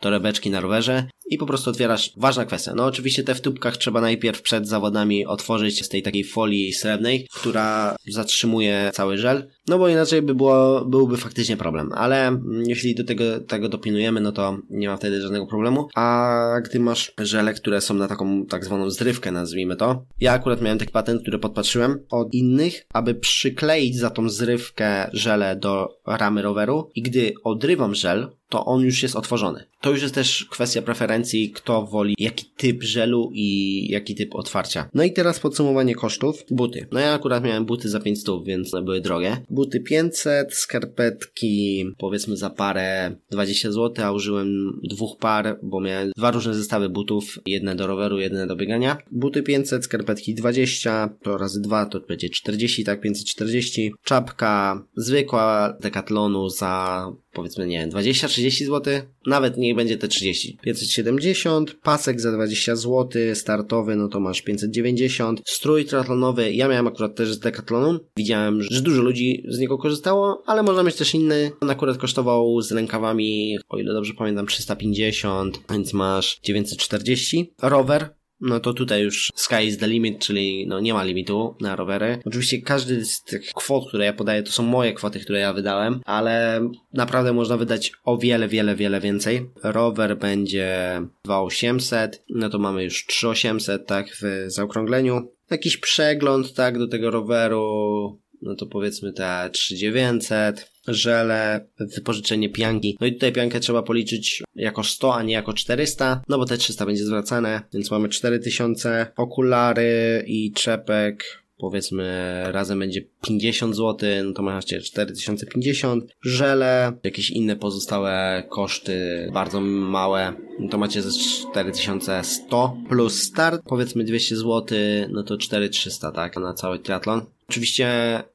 torebeczki 0.00 0.50
na 0.50 0.60
rowerze 0.60 1.08
i 1.30 1.38
po 1.38 1.46
prostu 1.46 1.70
otwierasz. 1.70 2.12
Ważna 2.16 2.44
kwestia. 2.44 2.72
No 2.74 2.84
oczywiście 2.84 3.22
te 3.22 3.34
w 3.34 3.40
tubkach 3.40 3.76
trzeba 3.76 4.00
najpierw 4.00 4.42
przed 4.42 4.68
zawodami 4.68 5.26
otworzyć 5.26 5.84
z 5.84 5.88
tej 5.88 6.02
takiej 6.02 6.24
folii 6.24 6.72
srebrnej, 6.72 7.26
która 7.34 7.96
zatrzymuje 8.08 8.90
cały 8.94 9.18
żel. 9.18 9.50
No 9.68 9.78
bo 9.78 9.88
inaczej 9.88 10.22
by 10.22 10.34
było, 10.34 10.84
byłby 10.84 11.16
faktycznie 11.16 11.56
problem. 11.56 11.92
Ale 11.94 12.40
jeśli 12.66 12.94
do 12.94 13.04
tego, 13.04 13.40
tego 13.40 13.68
dopinujemy, 13.68 14.20
no 14.20 14.32
to 14.32 14.58
nie 14.70 14.88
ma 14.88 14.96
wtedy 14.96 15.20
żadnego 15.20 15.46
problemu. 15.46 15.88
A 15.94 16.40
gdy 16.64 16.80
masz 16.80 17.12
żele, 17.18 17.54
które 17.54 17.80
są 17.80 17.94
na 17.94 18.08
taką 18.08 18.46
tak 18.46 18.64
zwaną 18.64 18.90
zrywkę, 18.90 19.32
nazwijmy 19.32 19.76
to. 19.76 20.04
Ja 20.20 20.32
akurat 20.32 20.62
miałem 20.62 20.78
taki 20.78 20.92
patent, 20.92 21.22
który 21.22 21.38
podpatrzyłem 21.38 22.04
od 22.10 22.34
innych, 22.34 22.86
aby 22.92 23.14
przykleić 23.14 23.98
za 23.98 24.10
tą 24.10 24.28
zrywkę 24.28 25.10
żele 25.12 25.56
do 25.56 25.88
ramy 26.06 26.42
roweru 26.42 26.90
i 26.94 27.02
gdy 27.02 27.32
odrywam 27.44 27.94
żel, 27.94 28.28
to 28.50 28.64
on 28.64 28.80
już 28.82 29.02
jest 29.02 29.16
otworzony. 29.16 29.64
To 29.80 29.90
już 29.90 30.02
jest 30.02 30.14
też 30.14 30.46
kwestia 30.50 30.82
preferencji, 30.82 31.50
kto 31.50 31.86
woli 31.86 32.14
jaki 32.18 32.44
typ 32.56 32.82
żelu 32.82 33.30
i 33.32 33.86
jaki 33.90 34.14
typ 34.14 34.34
otwarcia. 34.34 34.88
No 34.94 35.04
i 35.04 35.12
teraz 35.12 35.40
podsumowanie 35.40 35.94
kosztów. 35.94 36.44
Buty. 36.50 36.86
No 36.92 37.00
ja 37.00 37.14
akurat 37.14 37.44
miałem 37.44 37.64
buty 37.64 37.88
za 37.88 38.00
500, 38.00 38.44
więc 38.44 38.74
one 38.74 38.84
były 38.84 39.00
drogie. 39.00 39.36
Buty 39.50 39.80
500, 39.80 40.54
skarpetki 40.54 41.86
powiedzmy 41.98 42.36
za 42.36 42.50
parę 42.50 43.16
20 43.30 43.72
zł, 43.72 44.04
a 44.04 44.12
użyłem 44.12 44.80
dwóch 44.82 45.18
par, 45.18 45.58
bo 45.62 45.80
miałem 45.80 46.10
dwa 46.16 46.30
różne 46.30 46.54
zestawy 46.54 46.88
butów, 46.88 47.38
jedne 47.46 47.76
do 47.76 47.86
roweru, 47.86 48.18
jedne 48.18 48.46
do 48.46 48.56
biegania. 48.56 48.98
Buty 49.10 49.42
500, 49.42 49.84
skarpetki 49.84 50.34
20, 50.34 51.16
to 51.22 51.38
razy 51.38 51.60
2 51.60 51.86
to 51.86 52.00
będzie 52.00 52.28
40, 52.28 52.84
tak 52.84 53.00
540. 53.00 53.94
Czapka 54.04 54.82
zwykła 54.96 55.76
Decathlonu 55.80 56.48
za 56.48 57.06
powiedzmy, 57.32 57.66
nie 57.66 57.78
wiem, 57.78 57.90
20-30 57.90 58.66
zł, 58.66 58.94
nawet 59.26 59.56
niech 59.56 59.76
będzie 59.76 59.98
te 59.98 60.08
30. 60.08 60.58
570, 60.62 61.74
pasek 61.82 62.20
za 62.20 62.32
20 62.32 62.76
zł, 62.76 63.08
startowy, 63.34 63.96
no 63.96 64.08
to 64.08 64.20
masz 64.20 64.42
590, 64.42 65.42
strój 65.46 65.84
triathlonowy, 65.84 66.52
ja 66.52 66.68
miałem 66.68 66.86
akurat 66.86 67.14
też 67.14 67.32
z 67.32 67.38
Decathlonu, 67.38 68.00
widziałem, 68.16 68.62
że 68.62 68.82
dużo 68.82 69.02
ludzi 69.02 69.44
z 69.48 69.58
niego 69.58 69.78
korzystało, 69.78 70.42
ale 70.46 70.62
można 70.62 70.82
mieć 70.82 70.96
też 70.96 71.14
inny, 71.14 71.50
on 71.60 71.70
akurat 71.70 71.98
kosztował 71.98 72.60
z 72.60 72.72
rękawami, 72.72 73.58
o 73.68 73.78
ile 73.78 73.92
dobrze 73.92 74.14
pamiętam, 74.14 74.46
350, 74.46 75.60
więc 75.70 75.92
masz 75.92 76.40
940. 76.42 77.52
Rower, 77.62 78.19
no 78.40 78.60
to 78.60 78.74
tutaj 78.74 79.02
już 79.02 79.32
sky 79.34 79.64
is 79.64 79.78
the 79.78 79.88
limit, 79.88 80.18
czyli 80.18 80.66
no 80.66 80.80
nie 80.80 80.94
ma 80.94 81.04
limitu 81.04 81.54
na 81.60 81.76
rowery. 81.76 82.18
Oczywiście 82.24 82.62
każdy 82.62 83.04
z 83.04 83.22
tych 83.22 83.46
kwot, 83.54 83.88
które 83.88 84.04
ja 84.04 84.12
podaję, 84.12 84.42
to 84.42 84.52
są 84.52 84.62
moje 84.62 84.92
kwoty, 84.92 85.20
które 85.20 85.40
ja 85.40 85.52
wydałem, 85.52 86.00
ale 86.04 86.68
naprawdę 86.92 87.32
można 87.32 87.56
wydać 87.56 87.92
o 88.04 88.18
wiele, 88.18 88.48
wiele, 88.48 88.76
wiele 88.76 89.00
więcej. 89.00 89.50
Rower 89.62 90.18
będzie 90.18 91.00
2800, 91.24 92.24
no 92.28 92.50
to 92.50 92.58
mamy 92.58 92.84
już 92.84 93.06
3800, 93.06 93.86
tak, 93.86 94.06
w 94.22 94.44
zaokrągleniu. 94.46 95.32
Jakiś 95.50 95.76
przegląd, 95.76 96.54
tak, 96.54 96.78
do 96.78 96.88
tego 96.88 97.10
roweru, 97.10 98.20
no 98.42 98.54
to 98.54 98.66
powiedzmy 98.66 99.12
te 99.12 99.50
3900 99.52 100.69
żele, 100.88 101.68
wypożyczenie 101.78 102.48
pianki. 102.48 102.96
No 103.00 103.06
i 103.06 103.12
tutaj 103.12 103.32
piankę 103.32 103.60
trzeba 103.60 103.82
policzyć 103.82 104.42
jako 104.54 104.84
100, 104.84 105.14
a 105.14 105.22
nie 105.22 105.32
jako 105.32 105.52
400, 105.52 106.22
no 106.28 106.38
bo 106.38 106.44
te 106.44 106.56
300 106.56 106.86
będzie 106.86 107.04
zwracane, 107.04 107.62
więc 107.74 107.90
mamy 107.90 108.08
4000, 108.08 109.06
okulary 109.16 110.24
i 110.26 110.52
czepek 110.52 111.39
powiedzmy 111.60 112.42
razem 112.52 112.78
będzie 112.78 113.02
50 113.22 113.76
zł, 113.76 114.08
no 114.24 114.32
to 114.32 114.42
macie 114.42 114.80
4050, 114.80 116.04
żele, 116.22 116.92
jakieś 117.04 117.30
inne 117.30 117.56
pozostałe 117.56 118.44
koszty 118.48 119.28
bardzo 119.32 119.60
małe, 119.60 120.32
no 120.58 120.68
to 120.68 120.78
macie 120.78 121.02
ze 121.02 121.10
4100 121.18 122.76
plus 122.88 123.22
start, 123.22 123.62
powiedzmy 123.68 124.04
200 124.04 124.36
zł, 124.36 124.78
no 125.10 125.22
to 125.22 125.36
4300, 125.36 126.12
tak, 126.12 126.36
na 126.36 126.54
cały 126.54 126.78
triatlon. 126.78 127.22
Oczywiście 127.48 127.88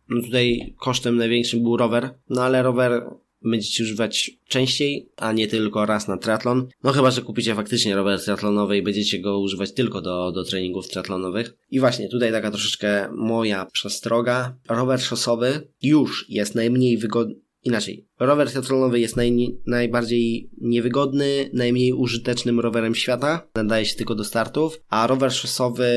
no 0.10 0.22
tutaj 0.22 0.74
kosztem 0.80 1.18
największym 1.18 1.64
był 1.64 1.78
rower, 1.78 2.10
no 2.30 2.44
ale 2.44 2.64
rower 2.64 3.04
będziecie 3.50 3.84
używać 3.84 4.32
częściej, 4.48 5.10
a 5.18 5.32
nie 5.32 5.48
tylko 5.48 5.86
raz 5.86 6.08
na 6.08 6.18
triatlon. 6.18 6.68
No 6.84 6.92
chyba, 6.92 7.12
że 7.12 7.22
kupicie 7.22 7.56
faktycznie 7.56 7.96
rower 7.96 8.22
triatlonowy 8.22 8.78
i 8.78 8.82
będziecie 8.82 9.20
go 9.20 9.40
używać 9.40 9.74
tylko 9.74 10.02
do, 10.02 10.32
do 10.32 10.44
treningów 10.44 10.88
triatlonowych. 10.88 11.58
I 11.72 11.80
właśnie 11.80 12.10
tutaj 12.10 12.32
taka 12.32 12.52
troszeczkę 12.52 13.10
moja 13.12 13.66
przestroga. 13.66 14.56
Rower 14.70 15.02
szosowy 15.02 15.68
już 15.82 16.26
jest 16.30 16.56
najmniej 16.56 16.98
wygodny, 16.98 17.36
inaczej. 17.64 18.08
Rower 18.20 18.50
triatlonowy 18.50 19.00
jest 19.00 19.16
naj, 19.16 19.58
najbardziej 19.66 20.50
niewygodny, 20.62 21.50
najmniej 21.54 21.94
użytecznym 21.94 22.60
rowerem 22.60 22.96
świata. 22.96 23.48
Nadaje 23.56 23.86
się 23.86 23.96
tylko 23.96 24.16
do 24.16 24.24
startów, 24.24 24.82
a 24.90 25.08
rower 25.08 25.34
szosowy 25.34 25.88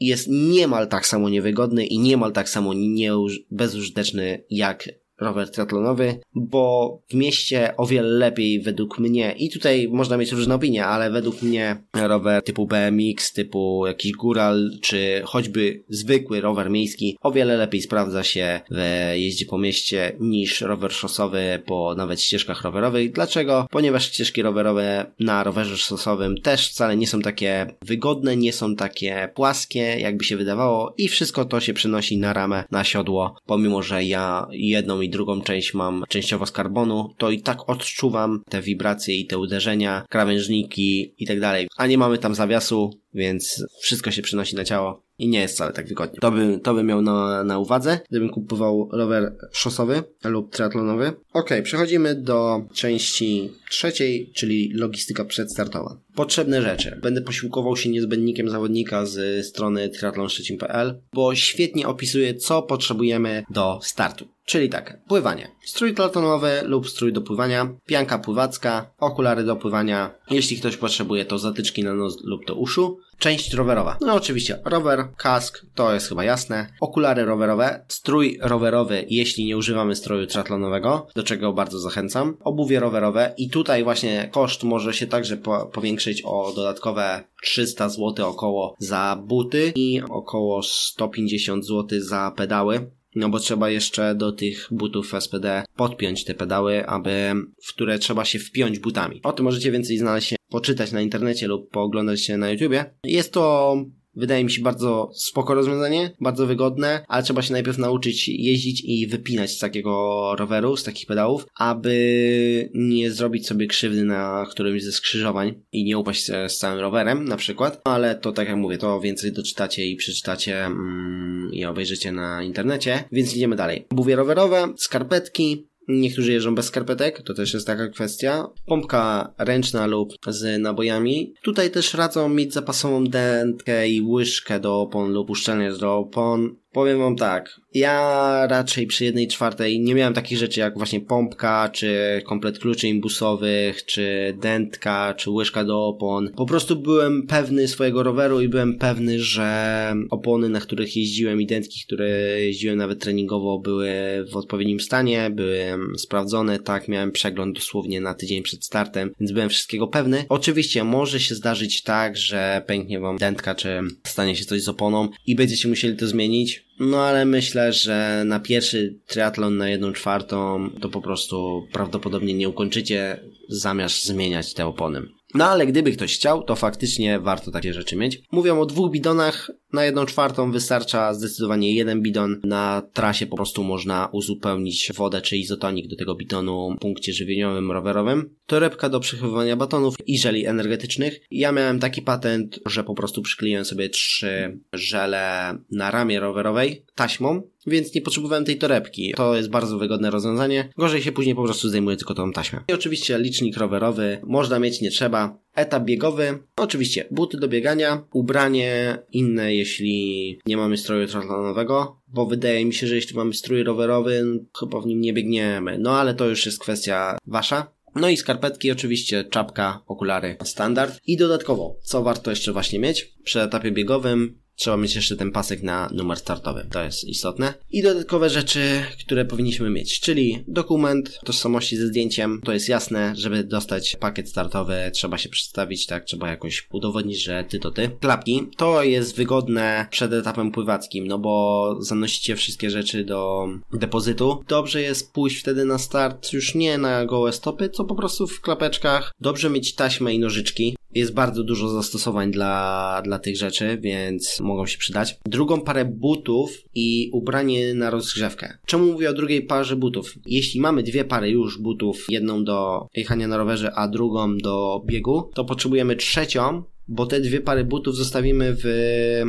jest 0.00 0.28
niemal 0.28 0.88
tak 0.88 1.06
samo 1.06 1.28
niewygodny 1.28 1.86
i 1.86 1.98
niemal 1.98 2.32
tak 2.32 2.48
samo 2.48 2.74
nie, 2.74 3.12
bezużyteczny 3.50 4.44
jak 4.50 4.88
rower 5.20 5.50
triatlonowy, 5.50 6.20
bo 6.34 6.98
w 7.10 7.14
mieście 7.14 7.76
o 7.76 7.86
wiele 7.86 8.08
lepiej 8.08 8.60
według 8.60 8.98
mnie, 8.98 9.34
i 9.38 9.50
tutaj 9.50 9.88
można 9.88 10.16
mieć 10.16 10.32
różne 10.32 10.54
opinie, 10.54 10.86
ale 10.86 11.10
według 11.10 11.42
mnie 11.42 11.76
rower 11.94 12.42
typu 12.42 12.66
BMX, 12.66 13.32
typu 13.32 13.86
jakiś 13.86 14.12
góral, 14.12 14.70
czy 14.82 15.22
choćby 15.24 15.84
zwykły 15.88 16.40
rower 16.40 16.70
miejski 16.70 17.16
o 17.20 17.32
wiele 17.32 17.56
lepiej 17.56 17.82
sprawdza 17.82 18.22
się 18.22 18.60
w 18.70 19.12
jeździe 19.14 19.46
po 19.46 19.58
mieście 19.58 20.16
niż 20.20 20.60
rower 20.60 20.92
szosowy 20.92 21.62
po 21.66 21.94
nawet 21.96 22.20
ścieżkach 22.20 22.62
rowerowych. 22.62 23.12
Dlaczego? 23.12 23.66
Ponieważ 23.70 24.06
ścieżki 24.06 24.42
rowerowe 24.42 25.06
na 25.20 25.44
rowerze 25.44 25.76
szosowym 25.76 26.40
też 26.40 26.68
wcale 26.70 26.96
nie 26.96 27.06
są 27.06 27.20
takie 27.20 27.74
wygodne, 27.82 28.36
nie 28.36 28.52
są 28.52 28.76
takie 28.76 29.28
płaskie, 29.34 29.80
jakby 29.80 30.24
się 30.24 30.36
wydawało 30.36 30.94
i 30.98 31.08
wszystko 31.08 31.44
to 31.44 31.60
się 31.60 31.74
przenosi 31.74 32.18
na 32.18 32.32
ramę, 32.32 32.64
na 32.70 32.84
siodło, 32.84 33.36
pomimo, 33.46 33.82
że 33.82 34.04
ja 34.04 34.46
jedną 34.50 35.00
i 35.00 35.09
drugą 35.10 35.40
część 35.40 35.74
mam 35.74 36.04
częściowo 36.08 36.46
z 36.46 36.52
karbonu, 36.52 37.14
to 37.18 37.30
i 37.30 37.42
tak 37.42 37.70
odczuwam 37.70 38.42
te 38.48 38.62
wibracje 38.62 39.16
i 39.16 39.26
te 39.26 39.38
uderzenia, 39.38 40.04
krawężniki 40.08 41.14
i 41.18 41.26
tak 41.26 41.40
dalej. 41.40 41.68
A 41.76 41.86
nie 41.86 41.98
mamy 41.98 42.18
tam 42.18 42.34
zawiasu, 42.34 42.90
więc 43.14 43.64
wszystko 43.80 44.10
się 44.10 44.22
przenosi 44.22 44.56
na 44.56 44.64
ciało 44.64 45.02
i 45.20 45.28
nie 45.28 45.40
jest 45.40 45.54
wcale 45.54 45.72
tak 45.72 45.88
wygodnie. 45.88 46.18
To 46.20 46.30
bym, 46.30 46.60
to 46.60 46.74
bym 46.74 46.86
miał 46.86 47.02
na, 47.02 47.44
na 47.44 47.58
uwadze, 47.58 48.00
gdybym 48.10 48.28
kupował 48.28 48.88
rower 48.92 49.36
szosowy 49.52 50.02
lub 50.24 50.52
triatlonowy. 50.52 51.12
Ok, 51.32 51.50
przechodzimy 51.62 52.14
do 52.14 52.64
części 52.74 53.50
trzeciej, 53.70 54.32
czyli 54.34 54.72
logistyka 54.74 55.24
przedstartowa. 55.24 55.96
Potrzebne 56.14 56.62
rzeczy. 56.62 56.98
Będę 57.02 57.22
posiłkował 57.22 57.76
się 57.76 57.88
niezbędnikiem 57.88 58.50
zawodnika 58.50 59.06
z 59.06 59.46
strony 59.46 59.88
triathlonszczecin.pl, 59.88 61.00
bo 61.12 61.34
świetnie 61.34 61.88
opisuje, 61.88 62.34
co 62.34 62.62
potrzebujemy 62.62 63.44
do 63.50 63.80
startu. 63.82 64.28
Czyli 64.50 64.68
tak, 64.68 64.98
pływanie. 65.08 65.48
Strój 65.64 65.94
triatlonowy 65.94 66.60
lub 66.64 66.88
strój 66.88 67.12
do 67.12 67.20
pływania, 67.20 67.68
pianka 67.86 68.18
pływacka, 68.18 68.90
okulary 68.98 69.44
do 69.44 69.56
pływania. 69.56 70.14
Jeśli 70.30 70.56
ktoś 70.56 70.76
potrzebuje, 70.76 71.24
to 71.24 71.38
zatyczki 71.38 71.84
na 71.84 71.94
nos 71.94 72.24
lub 72.24 72.46
do 72.46 72.54
uszu. 72.54 72.98
Część 73.18 73.54
rowerowa. 73.54 73.98
No 74.00 74.14
oczywiście, 74.14 74.60
rower, 74.64 75.08
kask, 75.16 75.66
to 75.74 75.94
jest 75.94 76.08
chyba 76.08 76.24
jasne. 76.24 76.72
Okulary 76.80 77.24
rowerowe, 77.24 77.84
strój 77.88 78.38
rowerowy, 78.42 79.06
jeśli 79.08 79.44
nie 79.44 79.56
używamy 79.56 79.96
stroju 79.96 80.26
triatlonowego, 80.26 81.06
do 81.14 81.22
czego 81.22 81.52
bardzo 81.52 81.78
zachęcam. 81.78 82.36
Obuwie 82.40 82.80
rowerowe 82.80 83.34
i 83.36 83.50
tutaj 83.50 83.84
właśnie 83.84 84.28
koszt 84.32 84.62
może 84.62 84.94
się 84.94 85.06
także 85.06 85.36
po 85.36 85.66
powiększyć 85.66 86.22
o 86.24 86.52
dodatkowe 86.56 87.24
300 87.42 87.88
zł 87.88 88.28
około 88.28 88.74
za 88.78 89.22
buty 89.26 89.72
i 89.74 90.00
około 90.10 90.62
150 90.62 91.66
zł 91.66 92.00
za 92.00 92.32
pedały. 92.36 92.90
No 93.14 93.28
bo 93.28 93.38
trzeba 93.38 93.70
jeszcze 93.70 94.14
do 94.14 94.32
tych 94.32 94.68
butów 94.70 95.14
SPD 95.20 95.64
podpiąć 95.76 96.24
te 96.24 96.34
pedały, 96.34 96.86
aby, 96.86 97.32
w 97.64 97.68
które 97.68 97.98
trzeba 97.98 98.24
się 98.24 98.38
wpiąć 98.38 98.78
butami. 98.78 99.20
O 99.22 99.32
tym 99.32 99.44
możecie 99.44 99.72
więcej 99.72 99.98
znaleźć 99.98 100.34
poczytać 100.48 100.92
na 100.92 101.00
internecie 101.00 101.46
lub 101.48 101.70
pooglądać 101.70 102.24
się 102.24 102.36
na 102.36 102.50
YouTubie. 102.50 102.94
Jest 103.04 103.32
to 103.32 103.76
Wydaje 104.20 104.44
mi 104.44 104.50
się 104.50 104.62
bardzo 104.62 105.10
spoko 105.14 105.54
rozwiązanie, 105.54 106.10
bardzo 106.20 106.46
wygodne, 106.46 107.04
ale 107.08 107.22
trzeba 107.22 107.42
się 107.42 107.52
najpierw 107.52 107.78
nauczyć 107.78 108.28
jeździć 108.28 108.82
i 108.84 109.06
wypinać 109.06 109.50
z 109.50 109.58
takiego 109.58 110.34
roweru, 110.38 110.76
z 110.76 110.84
takich 110.84 111.06
pedałów, 111.06 111.46
aby 111.54 112.70
nie 112.74 113.10
zrobić 113.10 113.46
sobie 113.46 113.66
krzywdy 113.66 114.04
na 114.04 114.46
którymś 114.50 114.82
ze 114.82 114.92
skrzyżowań 114.92 115.54
i 115.72 115.84
nie 115.84 115.98
upaść 115.98 116.26
z 116.48 116.58
całym 116.58 116.80
rowerem 116.80 117.24
na 117.24 117.36
przykład. 117.36 117.80
Ale 117.84 118.14
to 118.14 118.32
tak 118.32 118.48
jak 118.48 118.56
mówię, 118.56 118.78
to 118.78 119.00
więcej 119.00 119.32
doczytacie 119.32 119.86
i 119.86 119.96
przeczytacie 119.96 120.64
mm, 120.64 121.50
i 121.52 121.64
obejrzycie 121.64 122.12
na 122.12 122.42
internecie, 122.42 123.04
więc 123.12 123.36
idziemy 123.36 123.56
dalej. 123.56 123.86
Buwie 123.90 124.16
rowerowe, 124.16 124.74
skarpetki, 124.76 125.69
Niektórzy 125.88 126.32
jeżdżą 126.32 126.54
bez 126.54 126.66
skarpetek, 126.66 127.22
to 127.22 127.34
też 127.34 127.54
jest 127.54 127.66
taka 127.66 127.88
kwestia. 127.88 128.46
Pompka 128.66 129.34
ręczna 129.38 129.86
lub 129.86 130.12
z 130.26 130.62
nabojami. 130.62 131.34
Tutaj 131.42 131.70
też 131.70 131.94
radzą 131.94 132.28
mieć 132.28 132.52
zapasową 132.52 133.04
dętkę 133.04 133.88
i 133.88 134.02
łyżkę 134.02 134.60
do 134.60 134.80
opon 134.80 135.12
lub 135.12 135.30
uszczelniacz 135.30 135.78
do 135.78 135.96
opon. 135.96 136.56
Powiem 136.72 136.98
wam 136.98 137.16
tak, 137.16 137.60
ja 137.74 138.46
raczej 138.46 138.86
przy 138.86 139.04
jednej 139.04 139.28
czwartej 139.28 139.80
nie 139.80 139.94
miałem 139.94 140.14
takich 140.14 140.38
rzeczy 140.38 140.60
jak 140.60 140.76
właśnie 140.76 141.00
pompka, 141.00 141.70
czy 141.72 142.22
komplet 142.26 142.58
kluczy 142.58 142.88
imbusowych, 142.88 143.84
czy 143.84 144.34
dętka, 144.40 145.14
czy 145.16 145.30
łyżka 145.30 145.64
do 145.64 145.86
opon. 145.86 146.30
Po 146.36 146.46
prostu 146.46 146.76
byłem 146.76 147.26
pewny 147.26 147.68
swojego 147.68 148.02
roweru 148.02 148.40
i 148.40 148.48
byłem 148.48 148.78
pewny, 148.78 149.20
że 149.20 149.94
opony, 150.10 150.48
na 150.48 150.60
których 150.60 150.96
jeździłem 150.96 151.40
i 151.40 151.46
dętki, 151.46 151.80
które 151.86 152.08
jeździłem 152.40 152.78
nawet 152.78 153.00
treningowo 153.00 153.58
były 153.58 153.90
w 154.32 154.36
odpowiednim 154.36 154.80
stanie, 154.80 155.30
były 155.30 155.64
sprawdzone, 155.98 156.58
tak, 156.58 156.88
miałem 156.88 157.12
przegląd 157.12 157.56
dosłownie 157.56 158.00
na 158.00 158.14
tydzień 158.14 158.42
przed 158.42 158.64
startem, 158.64 159.10
więc 159.20 159.32
byłem 159.32 159.48
wszystkiego 159.48 159.88
pewny. 159.88 160.24
Oczywiście 160.28 160.84
może 160.84 161.20
się 161.20 161.34
zdarzyć 161.34 161.82
tak, 161.82 162.16
że 162.16 162.62
pęknie 162.66 163.00
wam 163.00 163.16
dętka, 163.16 163.54
czy 163.54 163.80
stanie 164.04 164.36
się 164.36 164.44
coś 164.44 164.62
z 164.62 164.68
oponą 164.68 165.08
i 165.26 165.34
będziecie 165.34 165.68
musieli 165.68 165.96
to 165.96 166.06
zmienić. 166.06 166.59
No 166.80 167.04
ale 167.04 167.24
myślę, 167.24 167.72
że 167.72 168.22
na 168.26 168.40
pierwszy 168.40 168.98
triatlon 169.06 169.56
na 169.56 169.68
jedną 169.68 169.92
czwartą 169.92 170.70
to 170.80 170.88
po 170.88 171.00
prostu 171.00 171.66
prawdopodobnie 171.72 172.34
nie 172.34 172.48
ukończycie 172.48 173.20
zamiast 173.48 174.04
zmieniać 174.04 174.54
te 174.54 174.66
opony. 174.66 175.02
No 175.34 175.44
ale 175.44 175.66
gdyby 175.66 175.92
ktoś 175.92 176.14
chciał, 176.14 176.42
to 176.42 176.56
faktycznie 176.56 177.20
warto 177.20 177.50
takie 177.50 177.74
rzeczy 177.74 177.96
mieć. 177.96 178.22
Mówią 178.32 178.60
o 178.60 178.66
dwóch 178.66 178.90
bidonach, 178.90 179.50
na 179.72 179.84
jedną 179.84 180.06
czwartą 180.06 180.52
wystarcza 180.52 181.14
zdecydowanie 181.14 181.74
jeden 181.74 182.02
bidon. 182.02 182.40
Na 182.44 182.82
trasie 182.92 183.26
po 183.26 183.36
prostu 183.36 183.64
można 183.64 184.08
uzupełnić 184.12 184.92
wodę 184.94 185.20
czy 185.20 185.36
izotonik 185.36 185.88
do 185.88 185.96
tego 185.96 186.14
bidonu 186.14 186.74
w 186.76 186.80
punkcie 186.80 187.12
żywieniowym, 187.12 187.72
rowerowym. 187.72 188.34
Torebka 188.46 188.88
do 188.88 189.00
przechowywania 189.00 189.56
batonów 189.56 189.94
i 190.06 190.18
żeli 190.18 190.46
energetycznych. 190.46 191.20
Ja 191.30 191.52
miałem 191.52 191.80
taki 191.80 192.02
patent, 192.02 192.60
że 192.66 192.84
po 192.84 192.94
prostu 192.94 193.22
przykleiłem 193.22 193.64
sobie 193.64 193.88
trzy 193.88 194.58
żele 194.72 195.54
na 195.70 195.90
ramię 195.90 196.20
rowerowej 196.20 196.84
taśmą, 196.94 197.42
więc 197.66 197.94
nie 197.94 198.00
potrzebowałem 198.00 198.44
tej 198.44 198.58
torebki. 198.58 199.12
To 199.16 199.36
jest 199.36 199.50
bardzo 199.50 199.78
wygodne 199.78 200.10
rozwiązanie. 200.10 200.72
Gorzej 200.78 201.02
się 201.02 201.12
później 201.12 201.34
po 201.34 201.44
prostu 201.44 201.68
zdejmuje 201.68 201.96
tylko 201.96 202.14
tą 202.14 202.32
taśmę. 202.32 202.60
I 202.68 202.72
oczywiście 202.72 203.18
licznik 203.18 203.56
rowerowy 203.56 204.20
można 204.24 204.58
mieć, 204.58 204.80
nie 204.80 204.90
trzeba. 204.90 205.38
Etap 205.54 205.84
biegowy, 205.84 206.38
oczywiście 206.56 207.04
buty 207.10 207.38
do 207.38 207.48
biegania, 207.48 208.04
ubranie 208.12 208.98
inne, 209.12 209.54
jeśli 209.54 210.38
nie 210.46 210.56
mamy 210.56 210.76
stroju 210.76 211.06
triathlonowego, 211.06 212.00
bo 212.08 212.26
wydaje 212.26 212.64
mi 212.64 212.74
się, 212.74 212.86
że 212.86 212.94
jeśli 212.94 213.16
mamy 213.16 213.34
strój 213.34 213.62
rowerowy, 213.62 214.40
chyba 214.60 214.80
w 214.80 214.86
nim 214.86 215.00
nie 215.00 215.12
biegniemy. 215.12 215.78
No 215.78 215.98
ale 215.98 216.14
to 216.14 216.28
już 216.28 216.46
jest 216.46 216.58
kwestia 216.58 217.18
wasza. 217.26 217.72
No 217.94 218.08
i 218.08 218.16
skarpetki, 218.16 218.70
oczywiście 218.70 219.24
czapka, 219.24 219.82
okulary, 219.86 220.36
standard. 220.44 221.00
I 221.06 221.16
dodatkowo, 221.16 221.76
co 221.82 222.02
warto 222.02 222.30
jeszcze 222.30 222.52
właśnie 222.52 222.78
mieć 222.78 223.14
przy 223.24 223.40
etapie 223.40 223.70
biegowym, 223.70 224.40
trzeba 224.60 224.76
mieć 224.76 224.94
jeszcze 224.94 225.16
ten 225.16 225.32
pasek 225.32 225.62
na 225.62 225.90
numer 225.92 226.18
startowy. 226.18 226.66
To 226.70 226.82
jest 226.82 227.04
istotne. 227.04 227.54
I 227.70 227.82
dodatkowe 227.82 228.30
rzeczy, 228.30 228.84
które 229.00 229.24
powinniśmy 229.24 229.70
mieć, 229.70 230.00
czyli 230.00 230.44
dokument 230.48 231.20
tożsamości 231.24 231.76
ze 231.76 231.86
zdjęciem. 231.86 232.40
To 232.44 232.52
jest 232.52 232.68
jasne, 232.68 233.12
żeby 233.16 233.44
dostać 233.44 233.96
pakiet 233.96 234.28
startowy, 234.28 234.90
trzeba 234.94 235.18
się 235.18 235.28
przedstawić, 235.28 235.86
tak, 235.86 236.04
trzeba 236.04 236.28
jakoś 236.28 236.68
udowodnić, 236.72 237.22
że 237.22 237.44
ty 237.48 237.58
to 237.58 237.70
ty. 237.70 237.90
Klapki. 238.00 238.46
To 238.56 238.82
jest 238.82 239.16
wygodne 239.16 239.86
przed 239.90 240.12
etapem 240.12 240.50
pływackim, 240.50 241.06
no 241.06 241.18
bo 241.18 241.76
zanosicie 241.80 242.36
wszystkie 242.36 242.70
rzeczy 242.70 243.04
do 243.04 243.48
depozytu. 243.72 244.44
Dobrze 244.48 244.82
jest 244.82 245.12
pójść 245.12 245.40
wtedy 245.40 245.64
na 245.64 245.78
start 245.78 246.32
już 246.32 246.54
nie 246.54 246.78
na 246.78 247.06
gołe 247.06 247.32
stopy, 247.32 247.68
co 247.68 247.84
po 247.84 247.94
prostu 247.94 248.26
w 248.26 248.40
klapeczkach. 248.40 249.14
Dobrze 249.20 249.50
mieć 249.50 249.74
taśmę 249.74 250.14
i 250.14 250.18
nożyczki. 250.18 250.76
Jest 250.94 251.14
bardzo 251.14 251.44
dużo 251.44 251.68
zastosowań 251.68 252.30
dla, 252.30 253.02
dla 253.04 253.18
tych 253.18 253.36
rzeczy, 253.36 253.78
więc 253.80 254.40
mogą 254.40 254.66
się 254.66 254.78
przydać. 254.78 255.18
Drugą 255.26 255.60
parę 255.60 255.84
butów 255.84 256.50
i 256.74 257.10
ubranie 257.12 257.74
na 257.74 257.90
rozgrzewkę. 257.90 258.58
Czemu 258.66 258.86
mówię 258.92 259.10
o 259.10 259.14
drugiej 259.14 259.42
parze 259.42 259.76
butów? 259.76 260.14
Jeśli 260.26 260.60
mamy 260.60 260.82
dwie 260.82 261.04
pary 261.04 261.30
już 261.30 261.58
butów, 261.58 262.06
jedną 262.08 262.44
do 262.44 262.86
jechania 262.96 263.28
na 263.28 263.36
rowerze, 263.36 263.72
a 263.74 263.88
drugą 263.88 264.38
do 264.38 264.82
biegu, 264.86 265.30
to 265.34 265.44
potrzebujemy 265.44 265.96
trzecią, 265.96 266.62
bo 266.90 267.06
te 267.06 267.20
dwie 267.20 267.40
pary 267.40 267.64
butów 267.64 267.96
zostawimy 267.96 268.56
w 268.64 268.64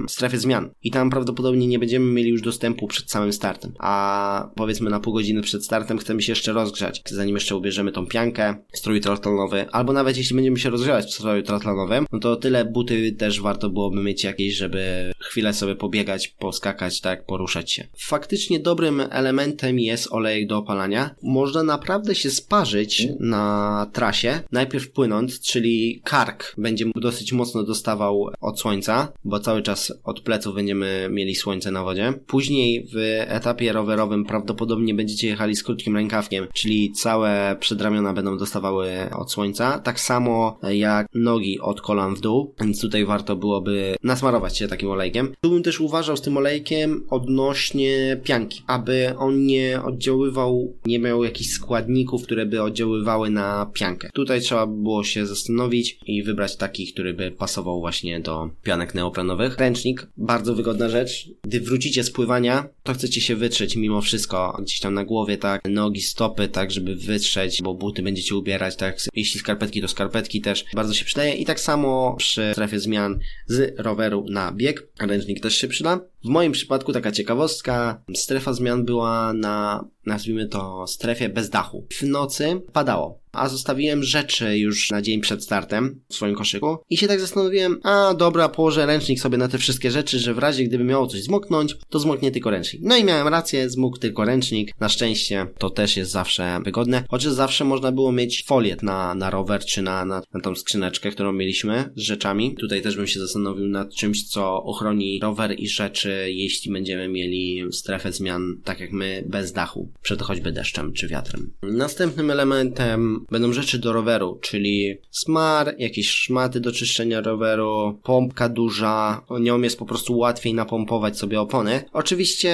strefie 0.07 0.37
zmian 0.37 0.69
i 0.83 0.91
tam 0.91 1.09
prawdopodobnie 1.09 1.67
nie 1.67 1.79
będziemy 1.79 2.05
mieli 2.05 2.29
już 2.29 2.41
dostępu 2.41 2.87
przed 2.87 3.11
samym 3.11 3.33
startem. 3.33 3.73
A 3.79 4.49
powiedzmy 4.55 4.89
na 4.89 4.99
pół 4.99 5.13
godziny 5.13 5.41
przed 5.41 5.65
startem 5.65 5.97
chcemy 5.97 6.21
się 6.21 6.31
jeszcze 6.31 6.53
rozgrzać, 6.53 7.01
zanim 7.05 7.35
jeszcze 7.35 7.55
ubierzemy 7.55 7.91
tą 7.91 8.05
piankę, 8.05 8.55
strój 8.73 9.01
triatlonowy, 9.01 9.69
albo 9.71 9.93
nawet 9.93 10.17
jeśli 10.17 10.35
będziemy 10.35 10.59
się 10.59 10.69
rozgrzewać 10.69 11.05
w 11.05 11.13
stroju 11.13 11.43
triatlonowym, 11.43 12.05
no 12.11 12.19
to 12.19 12.35
tyle 12.35 12.65
buty 12.65 13.11
też 13.11 13.41
warto 13.41 13.69
byłoby 13.69 14.03
mieć 14.03 14.23
jakieś, 14.23 14.55
żeby 14.55 15.11
chwilę 15.19 15.53
sobie 15.53 15.75
pobiegać, 15.75 16.27
poskakać, 16.27 17.01
tak, 17.01 17.25
poruszać 17.25 17.71
się. 17.71 17.87
Faktycznie 17.97 18.59
dobrym 18.59 19.01
elementem 19.09 19.79
jest 19.79 20.11
olejek 20.11 20.47
do 20.47 20.57
opalania. 20.57 21.15
Można 21.23 21.63
naprawdę 21.63 22.15
się 22.15 22.31
sparzyć 22.31 23.07
na 23.19 23.87
trasie, 23.93 24.39
najpierw 24.51 24.91
płynąc, 24.91 25.39
czyli 25.39 26.01
kark 26.03 26.55
będzie 26.57 26.85
dosyć 26.95 27.33
mocno 27.33 27.50
mocno 27.51 27.63
dostawał 27.63 28.27
od 28.41 28.59
słońca, 28.59 29.13
bo 29.23 29.39
cały 29.39 29.61
czas 29.61 29.93
od 30.03 30.21
pleców 30.21 30.55
będziemy 30.55 31.07
mieli 31.11 31.35
słońce 31.35 31.71
na 31.71 31.83
wodzie. 31.83 32.13
Później 32.27 32.87
w 32.93 32.95
etapie 33.27 33.73
rowerowym 33.73 34.25
prawdopodobnie 34.25 34.93
będziecie 34.93 35.27
jechali 35.27 35.55
z 35.55 35.63
krótkim 35.63 35.95
rękawkiem, 35.95 36.47
czyli 36.53 36.91
całe 36.91 37.55
przedramiona 37.59 38.13
będą 38.13 38.37
dostawały 38.37 38.89
od 39.17 39.31
słońca. 39.31 39.79
Tak 39.79 39.99
samo 39.99 40.59
jak 40.73 41.07
nogi 41.13 41.59
od 41.59 41.81
kolan 41.81 42.15
w 42.15 42.21
dół, 42.21 42.53
więc 42.61 42.81
tutaj 42.81 43.05
warto 43.05 43.35
byłoby 43.35 43.95
nasmarować 44.03 44.57
się 44.57 44.67
takim 44.67 44.89
olejkiem. 44.89 45.33
Tu 45.41 45.49
bym 45.49 45.63
też 45.63 45.79
uważał 45.81 46.17
z 46.17 46.21
tym 46.21 46.37
olejkiem 46.37 47.05
odnośnie 47.09 48.17
pianki, 48.23 48.61
aby 48.67 49.13
on 49.17 49.45
nie 49.45 49.81
oddziaływał, 49.85 50.73
nie 50.85 50.99
miał 50.99 51.23
jakichś 51.23 51.49
składników, 51.49 52.23
które 52.23 52.45
by 52.45 52.61
oddziaływały 52.61 53.29
na 53.29 53.71
piankę. 53.73 54.09
Tutaj 54.13 54.41
trzeba 54.41 54.67
było 54.67 55.03
się 55.03 55.25
zastanowić 55.25 55.99
i 56.05 56.23
wybrać 56.23 56.55
taki, 56.55 56.93
który 56.93 57.13
by 57.13 57.31
pasował 57.41 57.79
właśnie 57.79 58.19
do 58.19 58.49
pianek 58.63 58.95
neoprenowych. 58.95 59.57
Ręcznik, 59.57 60.07
bardzo 60.17 60.55
wygodna 60.55 60.89
rzecz. 60.89 61.29
Gdy 61.43 61.61
wrócicie 61.61 62.03
z 62.03 62.11
pływania, 62.11 62.69
to 62.83 62.93
chcecie 62.93 63.21
się 63.21 63.35
wytrzeć 63.35 63.75
mimo 63.75 64.01
wszystko 64.01 64.57
gdzieś 64.61 64.79
tam 64.79 64.93
na 64.93 65.05
głowie, 65.05 65.37
tak, 65.37 65.61
nogi, 65.69 66.01
stopy, 66.01 66.47
tak, 66.47 66.71
żeby 66.71 66.95
wytrzeć, 66.95 67.61
bo 67.61 67.73
buty 67.73 68.01
będziecie 68.01 68.35
ubierać, 68.35 68.75
tak, 68.75 68.97
jeśli 69.13 69.39
skarpetki, 69.39 69.81
to 69.81 69.87
skarpetki 69.87 70.41
też 70.41 70.65
bardzo 70.73 70.93
się 70.93 71.05
przydaje 71.05 71.33
i 71.33 71.45
tak 71.45 71.59
samo 71.59 72.15
przy 72.17 72.51
strefie 72.53 72.79
zmian 72.79 73.19
z 73.47 73.79
roweru 73.79 74.25
na 74.29 74.51
bieg, 74.51 74.87
ręcznik 74.99 75.39
też 75.39 75.57
się 75.57 75.67
przyda. 75.67 75.99
W 76.23 76.27
moim 76.27 76.51
przypadku 76.51 76.93
taka 76.93 77.11
ciekawostka, 77.11 78.03
strefa 78.15 78.53
zmian 78.53 78.85
była 78.85 79.33
na, 79.33 79.85
nazwijmy 80.05 80.47
to, 80.47 80.87
strefie 80.87 81.29
bez 81.29 81.49
dachu. 81.49 81.87
W 81.99 82.03
nocy 82.03 82.61
padało 82.73 83.21
a 83.31 83.49
zostawiłem 83.49 84.03
rzeczy 84.03 84.57
już 84.57 84.89
na 84.89 85.01
dzień 85.01 85.21
przed 85.21 85.43
startem 85.43 86.01
w 86.09 86.15
swoim 86.15 86.35
koszyku 86.35 86.77
i 86.89 86.97
się 86.97 87.07
tak 87.07 87.19
zastanowiłem, 87.19 87.79
a 87.83 88.13
dobra, 88.13 88.49
położę 88.49 88.85
ręcznik 88.85 89.19
sobie 89.19 89.37
na 89.37 89.47
te 89.47 89.57
wszystkie 89.57 89.91
rzeczy, 89.91 90.19
że 90.19 90.33
w 90.33 90.37
razie 90.37 90.63
gdyby 90.63 90.83
miało 90.83 91.07
coś 91.07 91.23
zmoknąć, 91.23 91.75
to 91.89 91.99
zmoknie 91.99 92.31
tylko 92.31 92.49
ręcznik. 92.49 92.81
No 92.85 92.97
i 92.97 93.03
miałem 93.03 93.27
rację, 93.27 93.69
zmógł 93.69 93.97
tylko 93.97 94.25
ręcznik. 94.25 94.71
Na 94.79 94.89
szczęście 94.89 95.47
to 95.57 95.69
też 95.69 95.97
jest 95.97 96.11
zawsze 96.11 96.59
wygodne, 96.65 97.03
chociaż 97.09 97.33
zawsze 97.33 97.65
można 97.65 97.91
było 97.91 98.11
mieć 98.11 98.45
folię 98.45 98.77
na, 98.81 99.15
na 99.15 99.29
rower 99.29 99.65
czy 99.65 99.81
na, 99.81 100.05
na, 100.05 100.21
na 100.33 100.41
tą 100.41 100.55
skrzyneczkę, 100.55 101.11
którą 101.11 101.33
mieliśmy 101.33 101.89
z 101.95 102.01
rzeczami. 102.01 102.55
Tutaj 102.55 102.81
też 102.81 102.95
bym 102.95 103.07
się 103.07 103.19
zastanowił 103.19 103.67
nad 103.67 103.93
czymś, 103.93 104.29
co 104.29 104.63
ochroni 104.63 105.19
rower 105.21 105.59
i 105.59 105.67
rzeczy, 105.67 106.25
jeśli 106.27 106.71
będziemy 106.71 107.07
mieli 107.07 107.63
strefę 107.71 108.11
zmian, 108.11 108.61
tak 108.63 108.79
jak 108.79 108.91
my, 108.91 109.23
bez 109.27 109.51
dachu, 109.51 109.90
przed 110.01 110.21
choćby 110.21 110.51
deszczem 110.51 110.93
czy 110.93 111.07
wiatrem. 111.07 111.53
Następnym 111.63 112.31
elementem 112.31 113.25
będą 113.31 113.53
rzeczy 113.53 113.79
do 113.79 113.93
roweru, 113.93 114.39
czyli 114.41 114.97
smar, 115.11 115.75
jakieś 115.77 116.09
szmaty 116.09 116.59
do 116.59 116.71
czyszczenia 116.71 117.21
roweru, 117.21 117.99
pompka 118.03 118.49
duża, 118.49 119.21
nią 119.39 119.61
jest 119.61 119.79
po 119.79 119.85
prostu 119.85 120.17
łatwiej 120.17 120.53
napompować 120.53 121.17
sobie 121.17 121.41
opony. 121.41 121.83
Oczywiście 121.93 122.51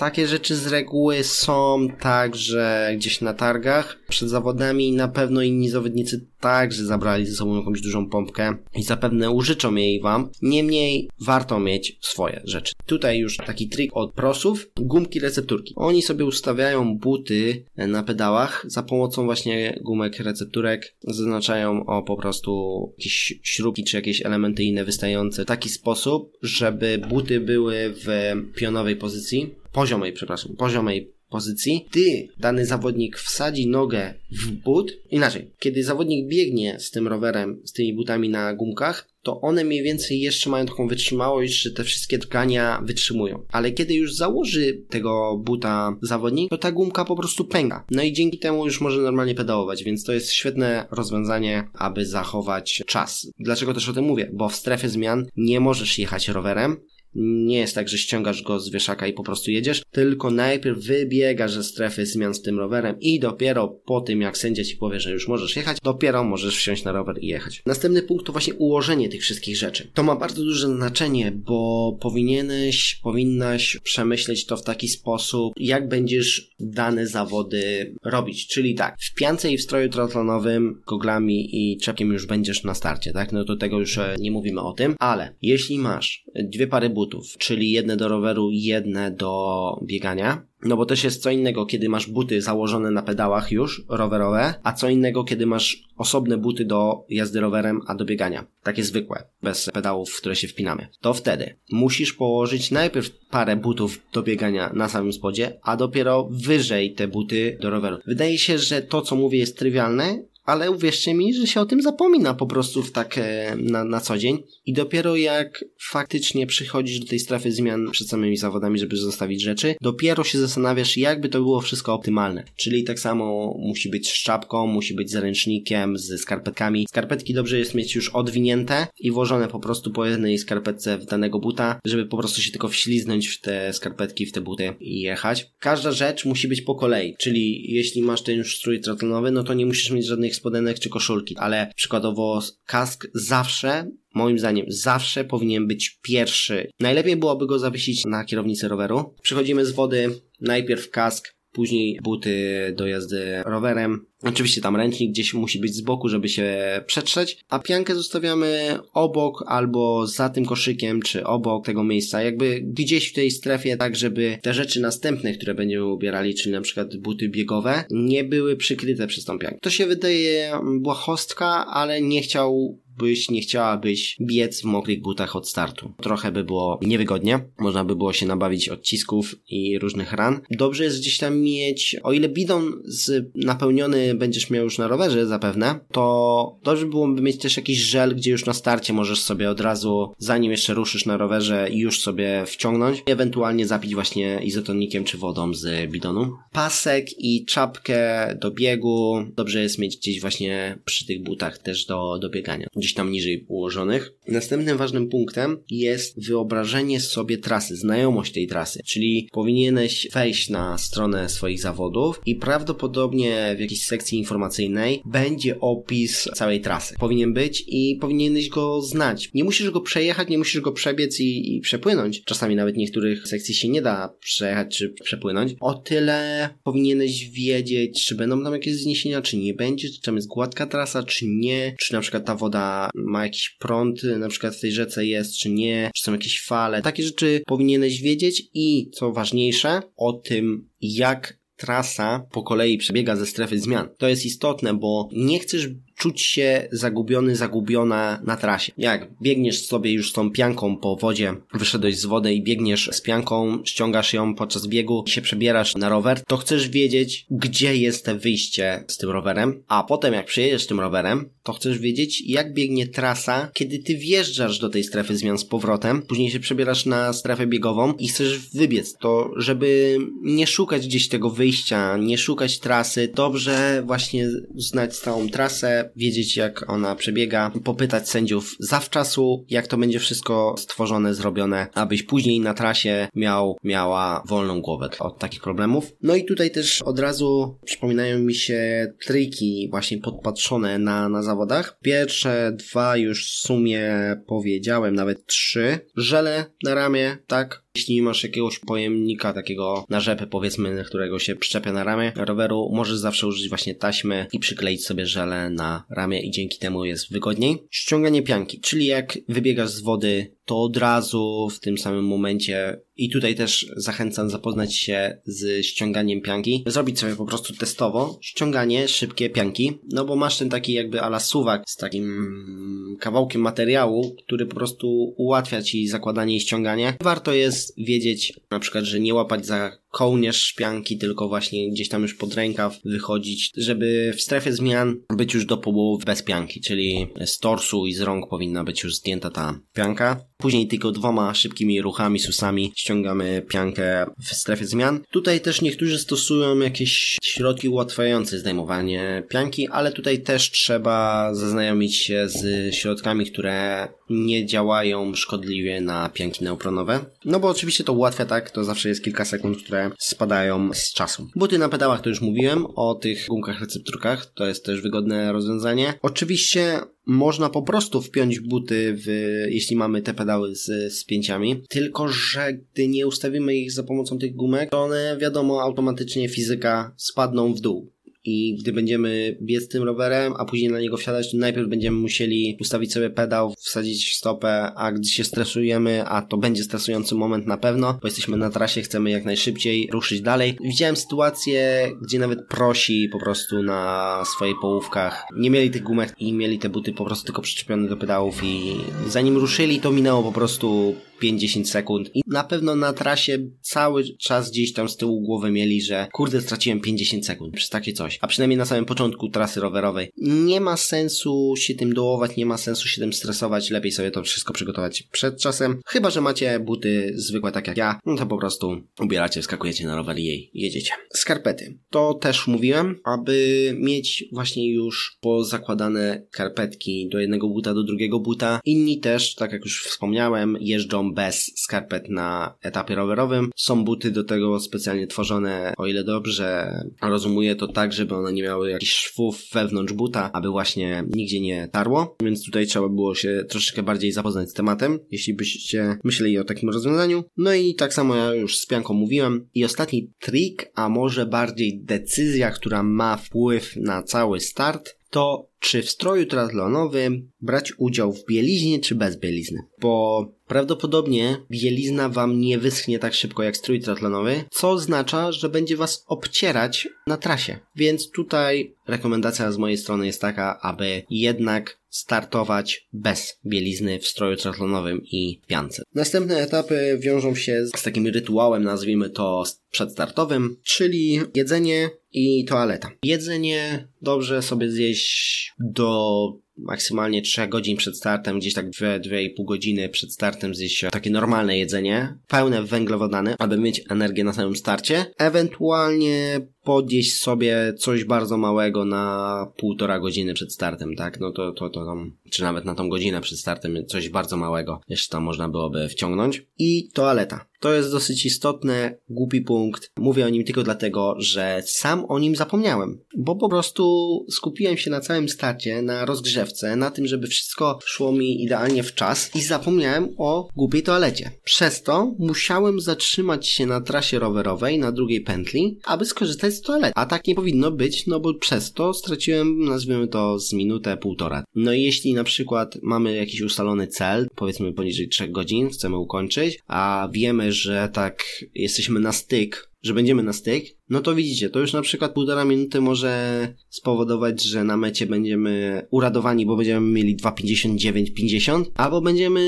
takie 0.00 0.26
rzeczy 0.26 0.56
z 0.56 0.66
reguły 0.66 1.24
są 1.24 1.88
także 2.00 2.92
gdzieś 2.96 3.20
na 3.20 3.34
targach 3.34 3.98
przed 4.08 4.28
zawodami 4.28 4.92
na 4.92 5.08
pewno 5.08 5.42
inni 5.42 5.68
zawodnicy 5.68 6.26
także 6.40 6.84
zabrali 6.84 7.26
ze 7.26 7.34
sobą 7.36 7.56
jakąś 7.56 7.80
dużą 7.80 8.08
pompkę 8.08 8.54
i 8.76 8.82
zapewne 8.82 9.30
użyczą 9.30 9.74
jej 9.74 10.00
wam. 10.00 10.30
Niemniej 10.42 11.08
warto 11.20 11.60
mieć 11.60 11.98
swoje 12.00 12.40
rzeczy. 12.44 12.72
Tutaj 12.86 13.18
już 13.18 13.36
taki 13.36 13.68
trik 13.68 13.90
od 13.94 14.12
prosów, 14.12 14.70
gumki 14.76 15.20
recepturki. 15.20 15.74
Oni 15.76 16.02
sobie 16.02 16.24
ustawiają 16.24 16.98
buty 16.98 17.64
na 17.76 18.02
pedałach 18.02 18.64
za 18.68 18.82
pomocą 18.82 19.24
właśnie 19.24 19.78
gumek 19.82 20.18
recepturek. 20.18 20.94
Zaznaczają 21.02 21.86
o 21.86 22.02
po 22.02 22.16
prostu 22.16 22.82
jakieś 22.98 23.40
śrubki 23.42 23.84
czy 23.84 23.96
jakieś 23.96 24.26
elementy 24.26 24.62
inne 24.62 24.84
wystające 24.84 25.42
w 25.42 25.46
taki 25.46 25.68
sposób, 25.68 26.32
żeby 26.42 27.02
buty 27.08 27.40
były 27.40 27.94
w 27.96 28.08
pionowej 28.54 28.96
pozycji 28.96 29.59
poziomej, 29.72 30.12
przepraszam, 30.12 30.56
poziomej 30.56 31.12
pozycji, 31.30 31.86
ty, 31.90 32.28
dany 32.38 32.66
zawodnik, 32.66 33.18
wsadzi 33.18 33.68
nogę 33.68 34.14
w 34.30 34.50
but, 34.50 34.92
inaczej, 35.10 35.50
kiedy 35.58 35.84
zawodnik 35.84 36.28
biegnie 36.28 36.80
z 36.80 36.90
tym 36.90 37.08
rowerem, 37.08 37.60
z 37.64 37.72
tymi 37.72 37.94
butami 37.94 38.28
na 38.28 38.54
gumkach, 38.54 39.10
to 39.22 39.40
one 39.40 39.64
mniej 39.64 39.82
więcej 39.82 40.20
jeszcze 40.20 40.50
mają 40.50 40.66
taką 40.66 40.88
wytrzymałość, 40.88 41.62
że 41.62 41.70
te 41.70 41.84
wszystkie 41.84 42.18
tkania 42.18 42.82
wytrzymują. 42.84 43.46
Ale 43.52 43.72
kiedy 43.72 43.94
już 43.94 44.14
założy 44.14 44.82
tego 44.88 45.42
buta 45.44 45.96
zawodnik, 46.02 46.50
to 46.50 46.58
ta 46.58 46.72
gumka 46.72 47.04
po 47.04 47.16
prostu 47.16 47.44
pęka. 47.44 47.84
No 47.90 48.02
i 48.02 48.12
dzięki 48.12 48.38
temu 48.38 48.64
już 48.64 48.80
może 48.80 49.00
normalnie 49.00 49.34
pedałować, 49.34 49.84
więc 49.84 50.04
to 50.04 50.12
jest 50.12 50.32
świetne 50.32 50.86
rozwiązanie, 50.90 51.68
aby 51.74 52.06
zachować 52.06 52.82
czas. 52.86 53.32
Dlaczego 53.38 53.74
też 53.74 53.88
o 53.88 53.92
tym 53.92 54.04
mówię? 54.04 54.30
Bo 54.32 54.48
w 54.48 54.56
strefie 54.56 54.88
zmian 54.88 55.26
nie 55.36 55.60
możesz 55.60 55.98
jechać 55.98 56.28
rowerem, 56.28 56.76
nie 57.14 57.58
jest 57.58 57.74
tak, 57.74 57.88
że 57.88 57.98
ściągasz 57.98 58.42
go 58.42 58.60
z 58.60 58.70
wieszaka 58.70 59.06
i 59.06 59.12
po 59.12 59.22
prostu 59.22 59.50
jedziesz, 59.50 59.82
tylko 59.90 60.30
najpierw 60.30 60.78
wybiegasz 60.78 61.52
ze 61.52 61.64
strefy 61.64 62.06
zmian 62.06 62.34
z 62.34 62.42
tym 62.42 62.58
rowerem 62.58 62.96
i 63.00 63.20
dopiero 63.20 63.68
po 63.68 64.00
tym, 64.00 64.20
jak 64.20 64.38
sędzia 64.38 64.64
ci 64.64 64.76
powie, 64.76 65.00
że 65.00 65.12
już 65.12 65.28
możesz 65.28 65.56
jechać, 65.56 65.76
dopiero 65.82 66.24
możesz 66.24 66.56
wsiąść 66.56 66.84
na 66.84 66.92
rower 66.92 67.16
i 67.20 67.26
jechać. 67.26 67.62
Następny 67.66 68.02
punkt 68.02 68.26
to 68.26 68.32
właśnie 68.32 68.54
ułożenie 68.54 69.08
tych 69.08 69.22
wszystkich 69.22 69.56
rzeczy. 69.56 69.90
To 69.94 70.02
ma 70.02 70.16
bardzo 70.16 70.42
duże 70.42 70.68
znaczenie, 70.68 71.32
bo 71.34 71.98
powinieneś, 72.00 73.00
powinnaś 73.02 73.78
przemyśleć 73.82 74.46
to 74.46 74.56
w 74.56 74.64
taki 74.64 74.88
sposób, 74.88 75.54
jak 75.56 75.88
będziesz 75.88 76.50
dane 76.60 77.06
zawody 77.06 77.94
robić. 78.04 78.46
Czyli 78.46 78.74
tak, 78.74 78.96
w 79.00 79.14
piance 79.14 79.52
i 79.52 79.58
w 79.58 79.62
stroju 79.62 79.88
triathlonowym, 79.88 80.82
goglami 80.86 81.48
i 81.52 81.78
czepkiem 81.78 82.12
już 82.12 82.26
będziesz 82.26 82.64
na 82.64 82.74
starcie, 82.74 83.12
tak? 83.12 83.32
No 83.32 83.44
to 83.44 83.56
tego 83.56 83.80
już 83.80 83.98
e, 83.98 84.16
nie 84.18 84.30
mówimy 84.30 84.60
o 84.60 84.72
tym, 84.72 84.94
ale 84.98 85.34
jeśli 85.42 85.78
masz 85.78 86.24
dwie 86.34 86.66
pary 86.66 86.90
butów, 86.90 86.99
czyli 87.38 87.70
jedne 87.70 87.96
do 87.96 88.08
roweru, 88.08 88.48
jedne 88.52 89.10
do 89.10 89.80
biegania. 89.82 90.42
No 90.64 90.76
bo 90.76 90.86
też 90.86 91.04
jest 91.04 91.22
co 91.22 91.30
innego, 91.30 91.66
kiedy 91.66 91.88
masz 91.88 92.06
buty 92.06 92.42
założone 92.42 92.90
na 92.90 93.02
pedałach 93.02 93.52
już, 93.52 93.84
rowerowe, 93.88 94.54
a 94.62 94.72
co 94.72 94.88
innego, 94.88 95.24
kiedy 95.24 95.46
masz 95.46 95.82
osobne 95.96 96.38
buty 96.38 96.64
do 96.64 97.04
jazdy 97.08 97.40
rowerem, 97.40 97.80
a 97.86 97.94
do 97.94 98.04
biegania. 98.04 98.46
Takie 98.62 98.84
zwykłe, 98.84 99.24
bez 99.42 99.70
pedałów, 99.74 100.10
w 100.10 100.20
które 100.20 100.36
się 100.36 100.48
wpinamy. 100.48 100.88
To 101.00 101.14
wtedy 101.14 101.56
musisz 101.72 102.12
położyć 102.12 102.70
najpierw 102.70 103.10
parę 103.30 103.56
butów 103.56 104.00
do 104.12 104.22
biegania 104.22 104.72
na 104.74 104.88
samym 104.88 105.12
spodzie, 105.12 105.58
a 105.62 105.76
dopiero 105.76 106.28
wyżej 106.30 106.94
te 106.94 107.08
buty 107.08 107.58
do 107.60 107.70
roweru. 107.70 107.98
Wydaje 108.06 108.38
się, 108.38 108.58
że 108.58 108.82
to, 108.82 109.02
co 109.02 109.16
mówię, 109.16 109.38
jest 109.38 109.58
trywialne, 109.58 110.22
ale 110.50 110.70
uwierzcie 110.70 111.14
mi, 111.14 111.34
że 111.34 111.46
się 111.46 111.60
o 111.60 111.66
tym 111.66 111.82
zapomina 111.82 112.34
po 112.34 112.46
prostu 112.46 112.82
w 112.82 112.92
tak 112.92 113.18
e, 113.18 113.56
na, 113.58 113.84
na 113.84 114.00
co 114.00 114.18
dzień 114.18 114.38
i 114.66 114.72
dopiero 114.72 115.16
jak 115.16 115.64
faktycznie 115.90 116.46
przychodzisz 116.46 117.00
do 117.00 117.06
tej 117.06 117.18
strefy 117.18 117.52
zmian 117.52 117.90
przed 117.90 118.08
samymi 118.08 118.36
zawodami, 118.36 118.78
żeby 118.78 118.96
zostawić 118.96 119.42
rzeczy, 119.42 119.74
dopiero 119.80 120.24
się 120.24 120.38
zastanawiasz, 120.38 120.96
jakby 120.96 121.28
to 121.28 121.38
było 121.38 121.60
wszystko 121.60 121.94
optymalne. 121.94 122.44
Czyli 122.56 122.84
tak 122.84 123.00
samo 123.00 123.54
musi 123.58 123.88
być 123.90 124.08
z 124.08 124.22
czapką, 124.22 124.66
musi 124.66 124.94
być 124.94 125.10
z 125.10 125.14
ręcznikiem, 125.14 125.98
z 125.98 126.20
skarpetkami. 126.20 126.86
Skarpetki 126.88 127.34
dobrze 127.34 127.58
jest 127.58 127.74
mieć 127.74 127.94
już 127.94 128.08
odwinięte 128.08 128.86
i 129.00 129.10
włożone 129.10 129.48
po 129.48 129.60
prostu 129.60 129.90
po 129.90 130.06
jednej 130.06 130.38
skarpetce 130.38 130.98
w 130.98 131.04
danego 131.04 131.38
buta, 131.38 131.80
żeby 131.84 132.06
po 132.06 132.16
prostu 132.16 132.42
się 132.42 132.50
tylko 132.50 132.68
wśliznąć 132.68 133.28
w 133.28 133.40
te 133.40 133.72
skarpetki, 133.72 134.26
w 134.26 134.32
te 134.32 134.40
buty 134.40 134.74
i 134.80 135.00
jechać. 135.00 135.46
Każda 135.58 135.92
rzecz 135.92 136.24
musi 136.24 136.48
być 136.48 136.62
po 136.62 136.74
kolei, 136.74 137.14
czyli 137.18 137.72
jeśli 137.72 138.02
masz 138.02 138.22
ten 138.22 138.36
już 138.36 138.56
strój 138.56 138.80
triathlonowy, 138.80 139.30
no 139.30 139.44
to 139.44 139.54
nie 139.54 139.66
musisz 139.66 139.90
mieć 139.90 140.06
żadnych 140.06 140.36
spodenek 140.40 140.78
czy 140.78 140.88
koszulki, 140.88 141.36
ale 141.38 141.72
przykładowo 141.76 142.42
kask 142.66 143.06
zawsze 143.14 143.90
moim 144.14 144.38
zdaniem 144.38 144.66
zawsze 144.68 145.24
powinien 145.24 145.66
być 145.66 145.98
pierwszy. 146.02 146.70
Najlepiej 146.80 147.16
byłoby 147.16 147.46
go 147.46 147.58
zawiesić 147.58 148.04
na 148.04 148.24
kierownicy 148.24 148.68
roweru. 148.68 149.14
Przychodzimy 149.22 149.66
z 149.66 149.72
wody, 149.72 150.20
najpierw 150.40 150.90
kask, 150.90 151.34
później 151.52 151.98
buty 152.02 152.72
do 152.76 152.86
jazdy 152.86 153.42
rowerem. 153.46 154.06
Oczywiście 154.22 154.60
tam 154.60 154.76
ręcznik 154.76 155.10
gdzieś 155.10 155.34
musi 155.34 155.58
być 155.58 155.74
z 155.74 155.80
boku, 155.80 156.08
żeby 156.08 156.28
się 156.28 156.56
przetrzeć, 156.86 157.38
a 157.48 157.58
piankę 157.58 157.94
zostawiamy 157.94 158.78
obok 158.92 159.44
albo 159.46 160.06
za 160.06 160.28
tym 160.28 160.44
koszykiem, 160.44 161.02
czy 161.02 161.26
obok 161.26 161.66
tego 161.66 161.84
miejsca, 161.84 162.22
jakby 162.22 162.60
gdzieś 162.60 163.10
w 163.10 163.14
tej 163.14 163.30
strefie, 163.30 163.76
tak 163.76 163.96
żeby 163.96 164.38
te 164.42 164.54
rzeczy 164.54 164.80
następne, 164.80 165.34
które 165.34 165.54
będziemy 165.54 165.84
ubierali, 165.84 166.34
czyli 166.34 166.52
na 166.52 166.60
przykład 166.60 166.96
buty 166.96 167.28
biegowe, 167.28 167.84
nie 167.90 168.24
były 168.24 168.56
przykryte 168.56 169.06
przez 169.06 169.24
tą 169.24 169.38
piankę. 169.38 169.58
To 169.62 169.70
się 169.70 169.86
wydaje 169.86 170.52
błahostka, 170.80 171.66
ale 171.66 172.02
nie 172.02 172.22
chciał 172.22 172.78
byś 173.00 173.30
nie 173.30 173.40
chciałabyś 173.40 174.16
biec 174.20 174.60
w 174.60 174.64
mokrych 174.64 175.02
butach 175.02 175.36
od 175.36 175.48
startu. 175.48 175.92
Trochę 176.02 176.32
by 176.32 176.44
było 176.44 176.78
niewygodnie, 176.82 177.40
można 177.58 177.84
by 177.84 177.96
było 177.96 178.12
się 178.12 178.26
nabawić 178.26 178.68
odcisków 178.68 179.34
i 179.48 179.78
różnych 179.78 180.12
ran. 180.12 180.40
Dobrze 180.50 180.84
jest 180.84 181.00
gdzieś 181.00 181.18
tam 181.18 181.40
mieć, 181.40 181.96
o 182.02 182.12
ile 182.12 182.28
bidon 182.28 182.82
z, 182.84 183.30
napełniony 183.34 184.14
będziesz 184.14 184.50
miał 184.50 184.64
już 184.64 184.78
na 184.78 184.88
rowerze 184.88 185.26
zapewne, 185.26 185.80
to 185.92 186.58
dobrze 186.64 186.86
byłoby 186.86 187.22
mieć 187.22 187.38
też 187.38 187.56
jakiś 187.56 187.78
żel, 187.78 188.16
gdzie 188.16 188.30
już 188.30 188.46
na 188.46 188.52
starcie 188.52 188.92
możesz 188.92 189.20
sobie 189.20 189.50
od 189.50 189.60
razu, 189.60 190.12
zanim 190.18 190.50
jeszcze 190.50 190.74
ruszysz 190.74 191.06
na 191.06 191.16
rowerze, 191.16 191.68
już 191.72 192.00
sobie 192.00 192.44
wciągnąć, 192.46 193.02
ewentualnie 193.06 193.66
zapić 193.66 193.94
właśnie 193.94 194.40
izotonikiem 194.44 195.04
czy 195.04 195.18
wodą 195.18 195.54
z 195.54 195.90
bidonu. 195.90 196.36
Pasek 196.52 197.06
i 197.18 197.44
czapkę 197.44 198.00
do 198.40 198.50
biegu 198.50 199.24
dobrze 199.36 199.62
jest 199.62 199.78
mieć 199.78 199.96
gdzieś 199.96 200.20
właśnie 200.20 200.78
przy 200.84 201.06
tych 201.06 201.22
butach 201.22 201.58
też 201.58 201.84
do, 201.84 202.18
do 202.18 202.30
biegania. 202.30 202.66
Gdzieś 202.76 202.89
tam 202.94 203.12
niżej 203.12 203.44
ułożonych. 203.48 204.12
Następnym 204.28 204.76
ważnym 204.76 205.08
punktem 205.08 205.58
jest 205.70 206.26
wyobrażenie 206.26 207.00
sobie 207.00 207.38
trasy, 207.38 207.76
znajomość 207.76 208.32
tej 208.32 208.46
trasy, 208.46 208.80
czyli 208.86 209.28
powinieneś 209.32 210.08
wejść 210.12 210.50
na 210.50 210.78
stronę 210.78 211.28
swoich 211.28 211.60
zawodów 211.60 212.20
i 212.26 212.34
prawdopodobnie 212.36 213.54
w 213.56 213.60
jakiejś 213.60 213.84
sekcji 213.84 214.18
informacyjnej 214.18 215.02
będzie 215.04 215.60
opis 215.60 216.28
całej 216.34 216.60
trasy. 216.60 216.94
Powinien 217.00 217.34
być 217.34 217.64
i 217.66 217.98
powinieneś 218.00 218.48
go 218.48 218.82
znać. 218.82 219.30
Nie 219.34 219.44
musisz 219.44 219.70
go 219.70 219.80
przejechać, 219.80 220.28
nie 220.28 220.38
musisz 220.38 220.60
go 220.60 220.72
przebiec 220.72 221.20
i, 221.20 221.56
i 221.56 221.60
przepłynąć. 221.60 222.22
Czasami 222.24 222.56
nawet 222.56 222.76
niektórych 222.76 223.28
sekcji 223.28 223.54
się 223.54 223.68
nie 223.68 223.82
da 223.82 224.14
przejechać 224.20 224.76
czy 224.76 224.94
przepłynąć. 225.04 225.54
O 225.60 225.74
tyle 225.74 226.48
powinieneś 226.64 227.30
wiedzieć, 227.30 228.06
czy 228.06 228.14
będą 228.14 228.44
tam 228.44 228.52
jakieś 228.52 228.74
zniesienia, 228.74 229.22
czy 229.22 229.36
nie 229.36 229.54
będzie, 229.54 229.88
czy 229.88 230.00
tam 230.00 230.16
jest 230.16 230.28
gładka 230.28 230.66
trasa, 230.66 231.02
czy 231.02 231.26
nie, 231.26 231.74
czy 231.78 231.92
na 231.92 232.00
przykład 232.00 232.24
ta 232.24 232.34
woda 232.34 232.79
ma 232.94 233.24
jakiś 233.24 233.56
prąd, 233.58 234.02
na 234.02 234.28
przykład 234.28 234.56
w 234.56 234.60
tej 234.60 234.72
rzece 234.72 235.06
jest, 235.06 235.36
czy 235.36 235.50
nie, 235.50 235.90
czy 235.94 236.02
są 236.02 236.12
jakieś 236.12 236.42
fale. 236.42 236.82
Takie 236.82 237.02
rzeczy 237.02 237.42
powinieneś 237.46 238.02
wiedzieć 238.02 238.42
i 238.54 238.90
co 238.90 239.12
ważniejsze, 239.12 239.82
o 239.96 240.12
tym, 240.12 240.68
jak 240.80 241.40
trasa 241.56 242.26
po 242.32 242.42
kolei 242.42 242.78
przebiega 242.78 243.16
ze 243.16 243.26
strefy 243.26 243.58
zmian. 243.58 243.88
To 243.98 244.08
jest 244.08 244.26
istotne, 244.26 244.74
bo 244.74 245.08
nie 245.12 245.38
chcesz 245.38 245.68
czuć 246.00 246.22
się 246.22 246.68
zagubiony, 246.72 247.36
zagubiona 247.36 248.20
na 248.24 248.36
trasie. 248.36 248.72
Jak 248.78 249.08
biegniesz 249.22 249.66
sobie 249.66 249.92
już 249.92 250.10
z 250.10 250.12
tą 250.12 250.30
pianką 250.30 250.76
po 250.76 250.96
wodzie, 250.96 251.34
wyszedłeś 251.54 251.98
z 251.98 252.06
wody 252.06 252.34
i 252.34 252.42
biegniesz 252.42 252.88
z 252.92 253.00
pianką, 253.00 253.58
ściągasz 253.64 254.12
ją 254.12 254.34
podczas 254.34 254.66
biegu 254.66 255.04
i 255.06 255.10
się 255.10 255.22
przebierasz 255.22 255.76
na 255.76 255.88
rower, 255.88 256.20
to 256.24 256.36
chcesz 256.36 256.68
wiedzieć, 256.68 257.26
gdzie 257.30 257.76
jest 257.76 258.10
wyjście 258.10 258.84
z 258.88 258.96
tym 258.96 259.10
rowerem, 259.10 259.62
a 259.68 259.84
potem 259.84 260.14
jak 260.14 260.26
przyjedziesz 260.26 260.66
tym 260.66 260.80
rowerem, 260.80 261.28
to 261.42 261.52
chcesz 261.52 261.78
wiedzieć, 261.78 262.22
jak 262.26 262.54
biegnie 262.54 262.88
trasa, 262.88 263.50
kiedy 263.54 263.78
ty 263.78 263.96
wjeżdżasz 263.96 264.58
do 264.58 264.68
tej 264.68 264.84
strefy 264.84 265.16
zmian 265.16 265.38
z 265.38 265.44
powrotem, 265.44 266.02
później 266.02 266.30
się 266.30 266.40
przebierasz 266.40 266.86
na 266.86 267.12
strefę 267.12 267.46
biegową 267.46 267.92
i 267.92 268.08
chcesz 268.08 268.38
wybiec. 268.38 268.96
To, 268.96 269.30
żeby 269.36 269.98
nie 270.22 270.46
szukać 270.46 270.86
gdzieś 270.86 271.08
tego 271.08 271.30
wyjścia, 271.30 271.96
nie 271.96 272.18
szukać 272.18 272.58
trasy, 272.58 273.12
dobrze 273.14 273.82
właśnie 273.86 274.28
znać 274.56 274.96
całą 274.96 275.28
trasę, 275.28 275.89
wiedzieć 275.96 276.36
jak 276.36 276.70
ona 276.70 276.94
przebiega, 276.94 277.52
popytać 277.64 278.08
sędziów 278.08 278.56
zawczasu, 278.58 279.44
jak 279.50 279.66
to 279.66 279.76
będzie 279.76 279.98
wszystko 279.98 280.54
stworzone, 280.58 281.14
zrobione, 281.14 281.66
abyś 281.74 282.02
później 282.02 282.40
na 282.40 282.54
trasie 282.54 283.08
miał, 283.14 283.56
miała 283.64 284.22
wolną 284.26 284.60
głowę 284.60 284.88
od 284.98 285.18
takich 285.18 285.40
problemów. 285.40 285.92
No 286.02 286.14
i 286.14 286.24
tutaj 286.24 286.50
też 286.50 286.82
od 286.82 286.98
razu 286.98 287.58
przypominają 287.64 288.18
mi 288.18 288.34
się 288.34 288.92
triki 289.06 289.68
właśnie 289.70 289.98
podpatrzone 289.98 290.78
na, 290.78 291.08
na 291.08 291.22
zawodach. 291.22 291.78
Pierwsze 291.82 292.52
dwa 292.52 292.96
już 292.96 293.26
w 293.26 293.38
sumie 293.38 293.90
powiedziałem, 294.26 294.94
nawet 294.94 295.26
trzy. 295.26 295.78
Żele 295.96 296.44
na 296.64 296.74
ramię, 296.74 297.16
tak? 297.26 297.62
Jeśli 297.74 298.02
masz 298.02 298.22
jakiegoś 298.22 298.58
pojemnika 298.58 299.32
takiego 299.32 299.84
na 299.88 300.00
rzepy 300.00 300.26
powiedzmy, 300.26 300.84
którego 300.86 301.18
się 301.18 301.36
przyczepia 301.36 301.72
na 301.72 301.84
ramię 301.84 302.12
roweru, 302.16 302.70
możesz 302.72 302.98
zawsze 302.98 303.26
użyć 303.26 303.48
właśnie 303.48 303.74
taśmy 303.74 304.26
i 304.32 304.38
przykleić 304.38 304.86
sobie 304.86 305.06
żelę 305.06 305.50
na 305.50 305.84
ramię 305.90 306.20
i 306.20 306.30
dzięki 306.30 306.58
temu 306.58 306.84
jest 306.84 307.12
wygodniej. 307.12 307.58
Ściąganie 307.70 308.22
pianki, 308.22 308.60
czyli 308.60 308.86
jak 308.86 309.18
wybiegasz 309.28 309.70
z 309.70 309.80
wody, 309.80 310.36
to 310.50 310.62
od 310.62 310.76
razu 310.76 311.48
w 311.50 311.60
tym 311.60 311.78
samym 311.78 312.04
momencie 312.04 312.80
i 312.96 313.10
tutaj 313.10 313.34
też 313.34 313.66
zachęcam 313.76 314.30
zapoznać 314.30 314.76
się 314.76 315.20
z 315.24 315.66
ściąganiem 315.66 316.20
pianki. 316.20 316.64
Zrobić 316.66 316.98
sobie 316.98 317.16
po 317.16 317.26
prostu 317.26 317.54
testowo 317.54 318.18
ściąganie 318.20 318.88
szybkie 318.88 319.30
pianki, 319.30 319.78
no 319.92 320.04
bo 320.04 320.16
masz 320.16 320.38
ten 320.38 320.48
taki 320.48 320.72
jakby 320.72 321.02
ala 321.02 321.20
suwak 321.20 321.62
z 321.66 321.76
takim 321.76 322.96
kawałkiem 323.00 323.42
materiału, 323.42 324.16
który 324.24 324.46
po 324.46 324.54
prostu 324.54 325.14
ułatwia 325.16 325.62
ci 325.62 325.88
zakładanie 325.88 326.36
i 326.36 326.40
ściąganie. 326.40 326.96
Warto 327.02 327.32
jest 327.32 327.74
wiedzieć 327.78 328.32
na 328.50 328.58
przykład, 328.60 328.84
że 328.84 329.00
nie 329.00 329.14
łapać 329.14 329.46
za 329.46 329.72
kołnierz 329.90 330.42
szpianki, 330.42 330.98
tylko 330.98 331.28
właśnie 331.28 331.70
gdzieś 331.70 331.88
tam 331.88 332.02
już 332.02 332.14
pod 332.14 332.34
rękaw 332.34 332.78
wychodzić, 332.84 333.50
żeby 333.56 334.12
w 334.16 334.22
strefie 334.22 334.52
zmian 334.52 334.96
być 335.16 335.34
już 335.34 335.44
do 335.46 335.56
połowy 335.56 336.04
bez 336.04 336.22
pianki, 336.22 336.60
czyli 336.60 337.06
z 337.24 337.38
torsu 337.38 337.86
i 337.86 337.94
z 337.94 338.00
rąk 338.00 338.28
powinna 338.28 338.64
być 338.64 338.82
już 338.82 338.96
zdjęta 338.96 339.30
ta 339.30 339.60
pianka. 339.74 340.20
Później 340.36 340.68
tylko 340.68 340.92
dwoma 340.92 341.34
szybkimi 341.34 341.82
ruchami, 341.82 342.18
susami 342.18 342.72
ściągamy 342.76 343.42
piankę 343.48 344.06
w 344.24 344.34
strefie 344.34 344.66
zmian. 344.66 345.00
Tutaj 345.10 345.40
też 345.40 345.62
niektórzy 345.62 345.98
stosują 345.98 346.58
jakieś 346.58 347.18
środki 347.22 347.68
ułatwiające 347.68 348.38
zdejmowanie 348.38 349.22
pianki, 349.28 349.68
ale 349.68 349.92
tutaj 349.92 350.22
też 350.22 350.50
trzeba 350.50 351.28
zaznajomić 351.34 351.96
się 351.96 352.28
z 352.28 352.74
środkami, 352.74 353.26
które 353.26 353.88
nie 354.10 354.46
działają 354.46 355.14
szkodliwie 355.14 355.80
na 355.80 356.08
pianki 356.08 356.44
neopronowe. 356.44 357.00
No 357.24 357.40
bo 357.40 357.48
oczywiście 357.48 357.84
to 357.84 357.92
ułatwia 357.92 358.26
tak, 358.26 358.50
to 358.50 358.64
zawsze 358.64 358.88
jest 358.88 359.04
kilka 359.04 359.24
sekund, 359.24 359.62
które 359.62 359.90
spadają 359.98 360.70
z 360.74 360.92
czasu. 360.92 361.28
Buty 361.36 361.58
na 361.58 361.68
pedałach 361.68 362.00
to 362.00 362.08
już 362.08 362.20
mówiłem, 362.20 362.66
o 362.76 362.94
tych 362.94 363.26
gumkach 363.26 363.60
recepturkach, 363.60 364.26
to 364.26 364.46
jest 364.46 364.64
też 364.64 364.80
wygodne 364.80 365.32
rozwiązanie. 365.32 365.94
Oczywiście 366.02 366.80
można 367.06 367.50
po 367.50 367.62
prostu 367.62 368.02
wpiąć 368.02 368.40
buty, 368.40 368.94
w, 368.96 369.06
jeśli 369.48 369.76
mamy 369.76 370.02
te 370.02 370.14
pedały 370.14 370.56
z 370.56 370.92
spięciami, 370.94 371.62
tylko 371.68 372.08
że 372.08 372.52
gdy 372.52 372.88
nie 372.88 373.06
ustawimy 373.06 373.54
ich 373.54 373.72
za 373.72 373.82
pomocą 373.82 374.18
tych 374.18 374.36
gumek, 374.36 374.70
to 374.70 374.82
one 374.82 375.16
wiadomo 375.20 375.62
automatycznie 375.62 376.28
fizyka 376.28 376.94
spadną 376.96 377.54
w 377.54 377.60
dół 377.60 377.92
i 378.24 378.56
gdy 378.60 378.72
będziemy 378.72 379.38
biec 379.42 379.68
tym 379.68 379.82
rowerem, 379.82 380.32
a 380.38 380.44
później 380.44 380.70
na 380.70 380.80
niego 380.80 380.96
wsiadać, 380.96 381.30
to 381.30 381.36
najpierw 381.36 381.68
będziemy 381.68 381.96
musieli 381.96 382.56
ustawić 382.60 382.92
sobie 382.92 383.10
pedał, 383.10 383.54
wsadzić 383.58 384.14
stopę, 384.16 384.72
a 384.76 384.92
gdy 384.92 385.08
się 385.08 385.24
stresujemy, 385.24 386.04
a 386.06 386.22
to 386.22 386.36
będzie 386.36 386.64
stresujący 386.64 387.14
moment 387.14 387.46
na 387.46 387.56
pewno, 387.56 387.98
bo 388.02 388.08
jesteśmy 388.08 388.36
na 388.36 388.50
trasie, 388.50 388.82
chcemy 388.82 389.10
jak 389.10 389.24
najszybciej 389.24 389.88
ruszyć 389.92 390.20
dalej. 390.20 390.56
Widziałem 390.60 390.96
sytuację, 390.96 391.90
gdzie 392.02 392.18
nawet 392.18 392.46
prosi 392.48 393.08
po 393.12 393.18
prostu 393.18 393.62
na 393.62 394.22
swoich 394.36 394.56
połówkach 394.60 395.24
nie 395.36 395.50
mieli 395.50 395.70
tych 395.70 395.82
gumek 395.82 396.14
i 396.18 396.32
mieli 396.32 396.58
te 396.58 396.68
buty 396.68 396.92
po 396.92 397.04
prostu 397.04 397.26
tylko 397.26 397.42
przyczepione 397.42 397.88
do 397.88 397.96
pedałów 397.96 398.40
i 398.44 398.76
zanim 399.08 399.36
ruszyli, 399.36 399.80
to 399.80 399.92
minęło 399.92 400.22
po 400.22 400.32
prostu 400.32 400.94
5-10 401.22 401.64
sekund 401.64 402.10
i 402.14 402.22
na 402.26 402.44
pewno 402.44 402.76
na 402.76 402.92
trasie 402.92 403.38
cały 403.60 404.04
czas 404.18 404.50
gdzieś 404.50 404.72
tam 404.72 404.88
z 404.88 404.96
tyłu 404.96 405.20
głowy 405.20 405.50
mieli, 405.50 405.82
że 405.82 406.06
kurde 406.12 406.40
straciłem 406.40 406.80
50 406.80 407.26
sekund 407.26 407.54
przez 407.54 407.68
takie 407.68 407.92
coś. 407.92 408.18
A 408.20 408.26
przynajmniej 408.26 408.58
na 408.58 408.64
samym 408.64 408.84
początku 408.84 409.28
trasy 409.28 409.60
rowerowej. 409.60 410.10
Nie 410.16 410.60
ma 410.60 410.76
sensu 410.76 411.54
się 411.56 411.74
tym 411.74 411.94
dołować, 411.94 412.36
nie 412.36 412.46
ma 412.46 412.56
sensu 412.56 412.88
się 412.88 413.00
tym 413.00 413.12
stresować, 413.12 413.70
lepiej 413.70 413.92
sobie 413.92 414.10
to 414.10 414.22
wszystko 414.22 414.52
przygotować 414.52 415.02
przed 415.02 415.40
czasem. 415.40 415.80
Chyba, 415.86 416.10
że 416.10 416.20
macie 416.20 416.60
buty 416.60 417.12
zwykłe 417.14 417.52
tak 417.52 417.66
jak 417.66 417.76
ja, 417.76 418.00
no 418.06 418.16
to 418.16 418.26
po 418.26 418.38
prostu 418.38 418.82
ubieracie, 419.00 419.40
wskakujecie 419.40 419.86
na 419.86 419.96
rower 419.96 420.18
i 420.18 420.50
jedziecie. 420.54 420.92
Skarpety. 421.14 421.78
To 421.90 422.14
też 422.14 422.46
mówiłem, 422.46 423.00
aby 423.04 423.76
mieć 423.78 424.24
właśnie 424.32 424.72
już 424.72 425.18
pozakładane 425.20 426.22
karpetki 426.30 427.08
do 427.08 427.18
jednego 427.18 427.48
buta, 427.48 427.74
do 427.74 427.82
drugiego 427.82 428.20
buta. 428.20 428.60
Inni 428.64 429.00
też, 429.00 429.34
tak 429.34 429.52
jak 429.52 429.64
już 429.64 429.84
wspomniałem, 429.84 430.56
jeżdżą 430.60 431.09
bez 431.14 431.52
skarpet 431.56 432.08
na 432.08 432.54
etapie 432.62 432.94
rowerowym. 432.94 433.50
Są 433.56 433.84
buty 433.84 434.10
do 434.10 434.24
tego 434.24 434.60
specjalnie 434.60 435.06
tworzone, 435.06 435.74
o 435.76 435.86
ile 435.86 436.04
dobrze 436.04 436.80
rozumuję 437.02 437.56
to 437.56 437.68
tak, 437.68 437.92
żeby 437.92 438.14
one 438.14 438.32
nie 438.32 438.42
miały 438.42 438.70
jakichś 438.70 438.92
szwów 438.92 439.42
wewnątrz 439.52 439.92
buta, 439.92 440.30
aby 440.32 440.48
właśnie 440.48 441.04
nigdzie 441.14 441.40
nie 441.40 441.68
tarło, 441.72 442.16
więc 442.22 442.44
tutaj 442.44 442.66
trzeba 442.66 442.88
było 442.88 443.14
się 443.14 443.44
troszeczkę 443.48 443.82
bardziej 443.82 444.12
zapoznać 444.12 444.50
z 444.50 444.54
tematem, 444.54 444.98
jeśli 445.10 445.34
byście 445.34 445.96
myśleli 446.04 446.38
o 446.38 446.44
takim 446.44 446.70
rozwiązaniu. 446.70 447.24
No 447.36 447.54
i 447.54 447.74
tak 447.74 447.94
samo 447.94 448.16
ja 448.16 448.34
już 448.34 448.58
z 448.58 448.66
pianką 448.66 448.94
mówiłem. 448.94 449.48
I 449.54 449.64
ostatni 449.64 450.12
trik, 450.20 450.70
a 450.74 450.88
może 450.88 451.26
bardziej 451.26 451.80
decyzja, 451.84 452.50
która 452.50 452.82
ma 452.82 453.16
wpływ 453.16 453.76
na 453.76 454.02
cały 454.02 454.40
start, 454.40 455.00
to 455.10 455.50
czy 455.60 455.82
w 455.82 455.90
stroju 455.90 456.26
triathlonowym 456.26 457.30
brać 457.40 457.72
udział 457.78 458.12
w 458.12 458.26
bieliźnie 458.26 458.80
czy 458.80 458.94
bez 458.94 459.16
bielizny. 459.16 459.58
Bo 459.80 460.24
prawdopodobnie 460.50 461.36
bielizna 461.50 462.08
wam 462.08 462.40
nie 462.40 462.58
wyschnie 462.58 462.98
tak 462.98 463.14
szybko 463.14 463.42
jak 463.42 463.56
strój 463.56 463.80
triathlonowy, 463.80 464.44
co 464.50 464.70
oznacza, 464.70 465.32
że 465.32 465.48
będzie 465.48 465.76
was 465.76 466.04
obcierać 466.06 466.88
na 467.06 467.16
trasie. 467.16 467.58
Więc 467.76 468.10
tutaj 468.10 468.74
rekomendacja 468.88 469.52
z 469.52 469.58
mojej 469.58 469.78
strony 469.78 470.06
jest 470.06 470.20
taka, 470.20 470.60
aby 470.60 471.02
jednak 471.10 471.80
startować 471.88 472.88
bez 472.92 473.38
bielizny 473.46 473.98
w 473.98 474.06
stroju 474.06 474.36
triathlonowym 474.36 475.02
i 475.04 475.40
piance. 475.46 475.82
Następne 475.94 476.36
etapy 476.36 476.98
wiążą 477.00 477.34
się 477.34 477.66
z 477.76 477.82
takim 477.82 478.06
rytuałem, 478.06 478.62
nazwijmy 478.62 479.10
to 479.10 479.44
przedstartowym, 479.70 480.56
czyli 480.64 481.20
jedzenie 481.34 481.90
i 482.12 482.44
toaleta. 482.44 482.90
Jedzenie 483.02 483.88
dobrze 484.02 484.42
sobie 484.42 484.70
zjeść 484.70 485.52
do 485.58 486.32
maksymalnie 486.62 487.22
3 487.22 487.48
godzin 487.48 487.76
przed 487.76 487.96
startem, 487.96 488.38
gdzieś 488.38 488.54
tak 488.54 488.70
2-2,5 488.70 489.44
godziny 489.44 489.88
przed 489.88 490.12
startem 490.12 490.54
zjeść 490.54 490.84
takie 490.92 491.10
normalne 491.10 491.58
jedzenie, 491.58 492.14
pełne 492.28 492.62
węglowodany, 492.62 493.34
aby 493.38 493.58
mieć 493.58 493.82
energię 493.90 494.24
na 494.24 494.32
samym 494.32 494.56
starcie. 494.56 495.06
Ewentualnie 495.18 496.40
podjeść 496.64 497.14
sobie 497.14 497.74
coś 497.78 498.04
bardzo 498.04 498.36
małego 498.36 498.84
na 498.84 499.46
półtora 499.56 500.00
godziny 500.00 500.34
przed 500.34 500.52
startem, 500.52 500.96
tak? 500.96 501.20
No 501.20 501.32
to, 501.32 501.52
to, 501.52 501.70
to 501.70 501.86
tam, 501.86 502.16
czy 502.30 502.42
nawet 502.42 502.64
na 502.64 502.74
tą 502.74 502.88
godzinę 502.88 503.20
przed 503.20 503.38
startem 503.38 503.86
coś 503.86 504.08
bardzo 504.08 504.36
małego 504.36 504.80
jeszcze 504.88 505.12
tam 505.12 505.22
można 505.22 505.48
byłoby 505.48 505.88
wciągnąć. 505.88 506.46
I 506.58 506.88
toaleta. 506.92 507.50
To 507.60 507.74
jest 507.74 507.90
dosyć 507.90 508.26
istotny, 508.26 508.98
głupi 509.08 509.40
punkt. 509.40 509.90
Mówię 509.96 510.26
o 510.26 510.28
nim 510.28 510.44
tylko 510.44 510.62
dlatego, 510.62 511.14
że 511.18 511.62
sam 511.66 512.04
o 512.08 512.18
nim 512.18 512.36
zapomniałem. 512.36 513.00
Bo 513.16 513.36
po 513.36 513.48
prostu 513.48 513.84
skupiłem 514.30 514.76
się 514.76 514.90
na 514.90 515.00
całym 515.00 515.28
starcie, 515.28 515.82
na 515.82 516.04
rozgrzewce, 516.04 516.76
na 516.76 516.90
tym, 516.90 517.06
żeby 517.06 517.26
wszystko 517.26 517.78
szło 517.84 518.12
mi 518.12 518.42
idealnie 518.44 518.82
w 518.82 518.94
czas 518.94 519.30
i 519.34 519.42
zapomniałem 519.42 520.08
o 520.18 520.48
głupiej 520.56 520.82
toalecie. 520.82 521.30
Przez 521.44 521.82
to 521.82 522.14
musiałem 522.18 522.80
zatrzymać 522.80 523.48
się 523.48 523.66
na 523.66 523.80
trasie 523.80 524.18
rowerowej, 524.18 524.78
na 524.78 524.92
drugiej 524.92 525.20
pętli, 525.20 525.78
aby 525.84 526.04
skorzystać 526.04 526.49
A 526.94 527.06
tak 527.06 527.26
nie 527.26 527.34
powinno 527.34 527.70
być, 527.70 528.06
no 528.06 528.20
bo 528.20 528.34
przez 528.34 528.72
to 528.72 528.94
straciłem, 528.94 529.64
nazwijmy 529.64 530.08
to, 530.08 530.38
z 530.38 530.52
minutę, 530.52 530.96
półtora. 530.96 531.44
No 531.54 531.72
i 531.72 531.82
jeśli 531.82 532.14
na 532.14 532.24
przykład 532.24 532.78
mamy 532.82 533.14
jakiś 533.14 533.40
ustalony 533.40 533.86
cel, 533.86 534.28
powiedzmy 534.34 534.72
poniżej 534.72 535.08
3 535.08 535.28
godzin, 535.28 535.68
chcemy 535.68 535.98
ukończyć, 535.98 536.58
a 536.66 537.08
wiemy, 537.12 537.52
że 537.52 537.88
tak 537.92 538.24
jesteśmy 538.54 539.00
na 539.00 539.12
styk, 539.12 539.70
że 539.82 539.94
będziemy 539.94 540.22
na 540.22 540.32
styk, 540.32 540.79
no 540.90 541.00
to 541.00 541.14
widzicie, 541.14 541.50
to 541.50 541.60
już 541.60 541.72
na 541.72 541.82
przykład 541.82 542.12
półtora 542.12 542.44
minuty 542.44 542.80
może 542.80 543.48
spowodować, 543.68 544.42
że 544.42 544.64
na 544.64 544.76
mecie 544.76 545.06
będziemy 545.06 545.82
uradowani, 545.90 546.46
bo 546.46 546.56
będziemy 546.56 546.86
mieli 546.86 547.16
2,59,50, 547.16 548.64
albo 548.74 549.00
będziemy 549.00 549.40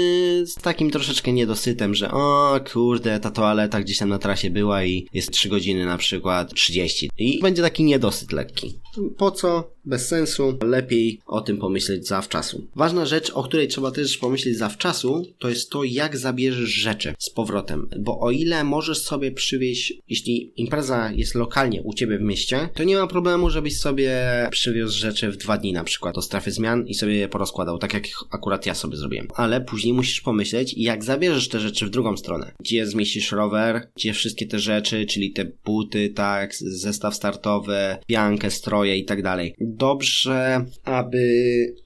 z 0.47 0.55
takim 0.55 0.91
troszeczkę 0.91 1.33
niedosytem, 1.33 1.95
że 1.95 2.11
o 2.11 2.61
kurde, 2.73 3.21
ta 3.21 3.31
toaleta 3.31 3.81
gdzieś 3.81 3.99
tam 3.99 4.09
na 4.09 4.19
trasie 4.19 4.51
była 4.51 4.85
i 4.85 5.07
jest 5.15 5.31
3 5.31 5.49
godziny 5.49 5.87
na 5.87 5.99
przykład 5.99 6.55
30. 6.55 7.11
I 7.19 7.41
będzie 7.41 7.63
taki 7.63 7.85
niedosyt 7.85 8.33
lekki. 8.33 8.75
Po 9.17 9.31
co? 9.31 9.73
Bez 9.85 10.09
sensu. 10.09 10.59
Lepiej 10.63 11.21
o 11.27 11.41
tym 11.41 11.59
pomyśleć 11.59 12.07
zawczasu. 12.07 12.67
Ważna 12.77 13.07
rzecz, 13.07 13.31
o 13.31 13.43
której 13.43 13.69
trzeba 13.69 13.91
też 13.91 14.19
pomyśleć 14.19 14.57
zawczasu, 14.57 15.27
to 15.39 15.49
jest 15.49 15.71
to, 15.71 15.85
jak 15.85 16.17
zabierzesz 16.17 16.71
rzeczy 16.71 17.15
z 17.19 17.31
powrotem. 17.31 17.89
Bo 17.99 18.21
o 18.21 18.31
ile 18.31 18.65
możesz 18.65 18.99
sobie 18.99 19.33
przywieźć, 19.33 19.93
jeśli 20.09 20.53
impreza 20.57 21.13
jest 21.13 21.32
lokalnie 21.35 21.83
u 21.83 21.95
ciebie 21.95 22.19
w 22.19 22.23
mieście, 22.23 22.69
to 22.75 22.85
nie 22.85 22.97
ma 22.97 23.07
problemu, 23.07 23.51
żebyś 23.51 23.79
sobie 23.79 24.13
przywiózł 24.51 24.99
rzeczy 24.99 25.31
w 25.31 25.37
dwa 25.37 25.59
dni 25.59 25.73
na 25.73 25.85
przykład 25.85 26.15
do 26.15 26.23
strefy 26.23 26.51
zmian 26.51 26.87
i 26.87 26.95
sobie 26.95 27.15
je 27.17 27.29
porozkładał, 27.29 27.79
tak 27.79 27.95
jak 27.95 28.05
akurat 28.31 28.67
ja 28.67 28.75
sobie 28.75 28.97
zrobiłem. 28.97 29.29
Ale 29.35 29.61
później 29.61 29.95
musisz 29.95 30.21
pomyśleć, 30.21 30.75
jak 30.77 31.05
zabierzesz 31.05 31.49
te 31.49 31.61
rzeczy 31.61 31.87
w 31.87 31.91
drugą 31.91 32.17
stronę. 32.17 32.53
Gdzie 32.61 32.87
zmieścisz 32.87 33.33
rower, 33.33 33.89
gdzie 33.97 34.13
wszystkie 34.13 34.47
te 34.47 34.59
rzeczy, 34.59 35.07
czyli 35.07 35.33
te 35.33 35.45
buty, 35.65 36.09
tak, 36.11 36.55
zestaw 36.55 37.15
startowy, 37.15 37.97
piankę, 38.07 38.51
stroje 38.51 38.97
i 38.97 39.05
tak 39.05 39.23
dalej. 39.23 39.55
Dobrze, 39.61 40.65
aby 40.85 41.23